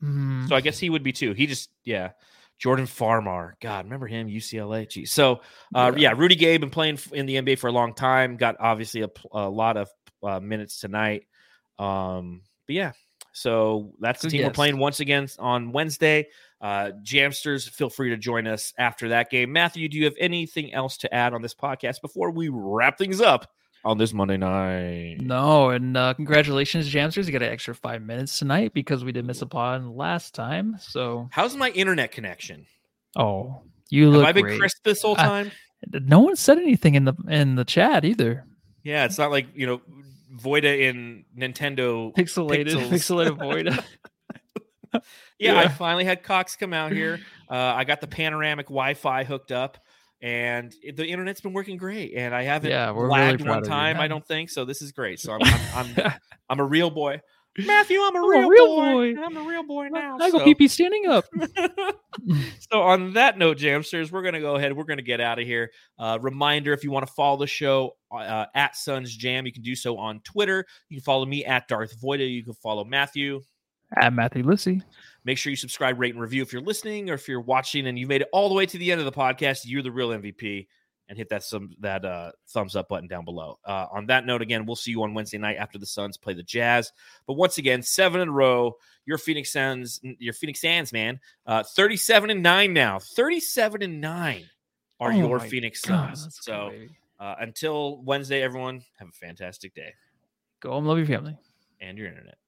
Hmm. 0.00 0.46
So 0.46 0.54
I 0.56 0.60
guess 0.60 0.78
he 0.78 0.90
would 0.90 1.02
be 1.02 1.12
too. 1.12 1.32
He 1.32 1.46
just 1.46 1.70
yeah. 1.84 2.10
Jordan 2.58 2.86
Farmar, 2.86 3.54
God, 3.60 3.84
remember 3.84 4.06
him? 4.06 4.28
UCLA. 4.28 4.88
Geez. 4.88 5.12
So 5.12 5.40
uh, 5.74 5.92
Yeah. 5.96 6.10
yeah. 6.10 6.14
Rudy 6.16 6.36
Gay 6.36 6.56
been 6.56 6.70
playing 6.70 6.98
in 7.12 7.26
the 7.26 7.36
NBA 7.36 7.58
for 7.58 7.68
a 7.68 7.72
long 7.72 7.94
time. 7.94 8.36
Got 8.36 8.56
obviously 8.60 9.02
a, 9.02 9.10
a 9.32 9.48
lot 9.48 9.76
of 9.76 9.88
uh, 10.22 10.40
minutes 10.40 10.80
tonight. 10.80 11.26
Um, 11.78 12.42
but 12.66 12.74
yeah, 12.76 12.92
So 13.32 13.92
that's 14.00 14.22
the 14.22 14.28
Good 14.28 14.36
team 14.38 14.46
we're 14.46 14.52
playing 14.52 14.78
once 14.78 15.00
again 15.00 15.28
on 15.38 15.72
Wednesday. 15.72 16.28
Uh, 16.60 16.92
Jamsters, 17.02 17.68
feel 17.68 17.90
free 17.90 18.08
to 18.10 18.16
join 18.16 18.46
us 18.46 18.72
after 18.78 19.10
that 19.10 19.28
game. 19.30 19.52
Matthew, 19.52 19.88
do 19.88 19.98
you 19.98 20.04
have 20.04 20.14
anything 20.18 20.72
else 20.72 20.96
to 20.98 21.12
add 21.12 21.34
on 21.34 21.42
this 21.42 21.54
podcast 21.54 22.00
before 22.00 22.30
we 22.30 22.48
wrap 22.50 22.96
things 22.96 23.20
up 23.20 23.50
on 23.84 23.98
this 23.98 24.12
Monday 24.12 24.36
night? 24.36 25.18
No, 25.20 25.70
and 25.70 25.96
uh, 25.96 26.14
congratulations, 26.14 26.92
Jamsters. 26.92 27.26
You 27.26 27.32
got 27.32 27.42
an 27.42 27.52
extra 27.52 27.74
five 27.74 28.02
minutes 28.02 28.38
tonight 28.38 28.72
because 28.74 29.04
we 29.04 29.12
did 29.12 29.24
miss 29.26 29.42
a 29.42 29.46
pod 29.46 29.84
last 29.84 30.34
time. 30.34 30.76
So, 30.80 31.28
How's 31.32 31.56
my 31.56 31.70
internet 31.70 32.12
connection? 32.12 32.66
oh, 33.16 33.62
you 33.90 34.04
Have 34.06 34.14
look 34.14 34.26
I 34.26 34.32
been 34.32 34.44
great. 34.44 34.58
crisp 34.58 34.78
this 34.84 35.02
whole 35.02 35.14
I- 35.18 35.24
time? 35.24 35.50
No 35.92 36.20
one 36.20 36.34
said 36.36 36.56
anything 36.58 36.94
in 36.94 37.04
the 37.04 37.12
in 37.28 37.56
the 37.56 37.64
chat 37.64 38.04
either. 38.06 38.46
yeah, 38.82 39.04
it's 39.04 39.18
not 39.18 39.30
like 39.30 39.48
you 39.54 39.66
know 39.66 39.82
Voida 40.42 40.80
in 40.80 41.26
Nintendo. 41.38 42.14
Pixelated, 42.16 42.68
Pixels. 42.68 42.88
pixelated 42.88 43.38
void. 44.94 45.02
Yeah, 45.38 45.58
I 45.58 45.68
finally 45.68 46.04
had 46.04 46.22
Cox 46.22 46.56
come 46.56 46.72
out 46.72 46.92
here. 46.92 47.20
Uh, 47.50 47.54
I 47.56 47.84
got 47.84 48.00
the 48.00 48.06
panoramic 48.06 48.66
Wi-Fi 48.66 49.24
hooked 49.24 49.52
up, 49.52 49.76
and 50.24 50.74
the 50.96 51.06
internet's 51.06 51.42
been 51.42 51.52
working 51.52 51.76
great. 51.76 52.14
And 52.16 52.34
I 52.34 52.44
haven't 52.44 52.70
Yeah, 52.70 52.92
we're 52.92 53.08
really 53.08 53.20
lagged 53.20 53.44
proud 53.44 53.56
one 53.56 53.62
time. 53.62 54.00
I 54.00 54.08
don't 54.08 54.26
think 54.26 54.48
so. 54.48 54.64
This 54.64 54.80
is 54.80 54.90
great. 54.90 55.20
So 55.20 55.34
I'm 55.34 55.40
I'm, 55.74 55.86
I'm, 55.98 56.12
I'm 56.48 56.60
a 56.60 56.64
real 56.64 56.88
boy, 56.88 57.20
Matthew. 57.58 58.00
I'm 58.00 58.16
a 58.16 58.18
I'm 58.20 58.24
a 58.24 58.28
real, 58.28 58.48
real 58.48 58.66
boy. 58.66 59.14
boy. 59.14 59.22
I'm 59.22 59.36
a 59.36 59.42
real 59.42 59.62
boy 59.64 59.88
now. 59.88 60.16
I 60.18 60.30
go 60.30 60.38
so. 60.38 60.44
pee 60.44 60.54
pee 60.54 60.66
standing 60.66 61.06
up. 61.08 61.26
so 62.70 62.80
on 62.80 63.12
that 63.12 63.36
note, 63.36 63.58
Jamsters, 63.58 64.10
we're 64.10 64.22
gonna 64.22 64.40
go 64.40 64.56
ahead. 64.56 64.74
We're 64.74 64.84
gonna 64.84 65.02
get 65.02 65.20
out 65.20 65.38
of 65.38 65.46
here. 65.46 65.70
Uh, 65.98 66.18
reminder: 66.22 66.72
if 66.72 66.84
you 66.84 66.90
want 66.90 67.06
to 67.06 67.12
follow 67.12 67.36
the 67.36 67.46
show 67.46 67.94
uh, 68.10 68.46
at 68.54 68.76
Suns 68.76 69.14
Jam, 69.14 69.44
you 69.44 69.52
can 69.52 69.62
do 69.62 69.74
so 69.74 69.98
on 69.98 70.20
Twitter. 70.20 70.64
You 70.88 70.96
can 70.96 71.04
follow 71.04 71.26
me 71.26 71.44
at 71.44 71.68
Darth 71.68 72.00
Voida. 72.00 72.26
You 72.26 72.44
can 72.44 72.54
follow 72.54 72.82
Matthew. 72.82 73.42
At 73.96 74.12
Matthew 74.12 74.42
Lissy. 74.44 74.82
Make 75.24 75.38
sure 75.38 75.50
you 75.50 75.56
subscribe, 75.56 75.98
rate, 75.98 76.12
and 76.12 76.20
review 76.20 76.42
if 76.42 76.52
you're 76.52 76.62
listening 76.62 77.08
or 77.10 77.14
if 77.14 77.28
you're 77.28 77.40
watching 77.40 77.86
and 77.86 77.98
you 77.98 78.06
made 78.06 78.20
it 78.22 78.28
all 78.32 78.48
the 78.48 78.54
way 78.54 78.66
to 78.66 78.78
the 78.78 78.92
end 78.92 79.00
of 79.00 79.04
the 79.06 79.12
podcast. 79.12 79.62
You're 79.64 79.82
the 79.82 79.90
real 79.92 80.10
MVP. 80.10 80.66
And 81.06 81.18
hit 81.18 81.28
that 81.28 81.42
some 81.42 81.72
that 81.80 82.02
uh, 82.02 82.32
thumbs 82.48 82.74
up 82.76 82.88
button 82.88 83.06
down 83.08 83.26
below. 83.26 83.58
Uh, 83.62 83.86
on 83.92 84.06
that 84.06 84.24
note, 84.24 84.40
again, 84.40 84.64
we'll 84.64 84.74
see 84.74 84.90
you 84.90 85.02
on 85.02 85.12
Wednesday 85.12 85.36
night 85.36 85.58
after 85.58 85.76
the 85.76 85.84
Suns 85.84 86.16
play 86.16 86.32
the 86.32 86.42
Jazz. 86.42 86.92
But 87.26 87.34
once 87.34 87.58
again, 87.58 87.82
seven 87.82 88.22
in 88.22 88.28
a 88.28 88.32
row. 88.32 88.76
Your 89.04 89.18
Phoenix 89.18 89.52
Suns, 89.52 90.00
your 90.02 90.32
Phoenix 90.32 90.62
Suns, 90.62 90.94
man, 90.94 91.20
uh, 91.46 91.62
thirty-seven 91.62 92.30
and 92.30 92.42
nine 92.42 92.72
now. 92.72 92.98
Thirty-seven 93.00 93.82
and 93.82 94.00
nine 94.00 94.44
are 94.98 95.12
Oh 95.12 95.14
your 95.16 95.40
Phoenix 95.40 95.82
God, 95.82 96.16
Suns. 96.16 96.38
So 96.40 96.72
uh, 97.20 97.34
until 97.38 98.02
Wednesday, 98.02 98.40
everyone 98.40 98.80
have 98.98 99.08
a 99.08 99.12
fantastic 99.12 99.74
day 99.74 99.92
go 100.60 100.70
home, 100.70 100.86
love 100.86 100.96
your 100.96 101.06
family. 101.06 101.36
and 101.82 101.98
your 101.98 102.08
internet. 102.08 102.38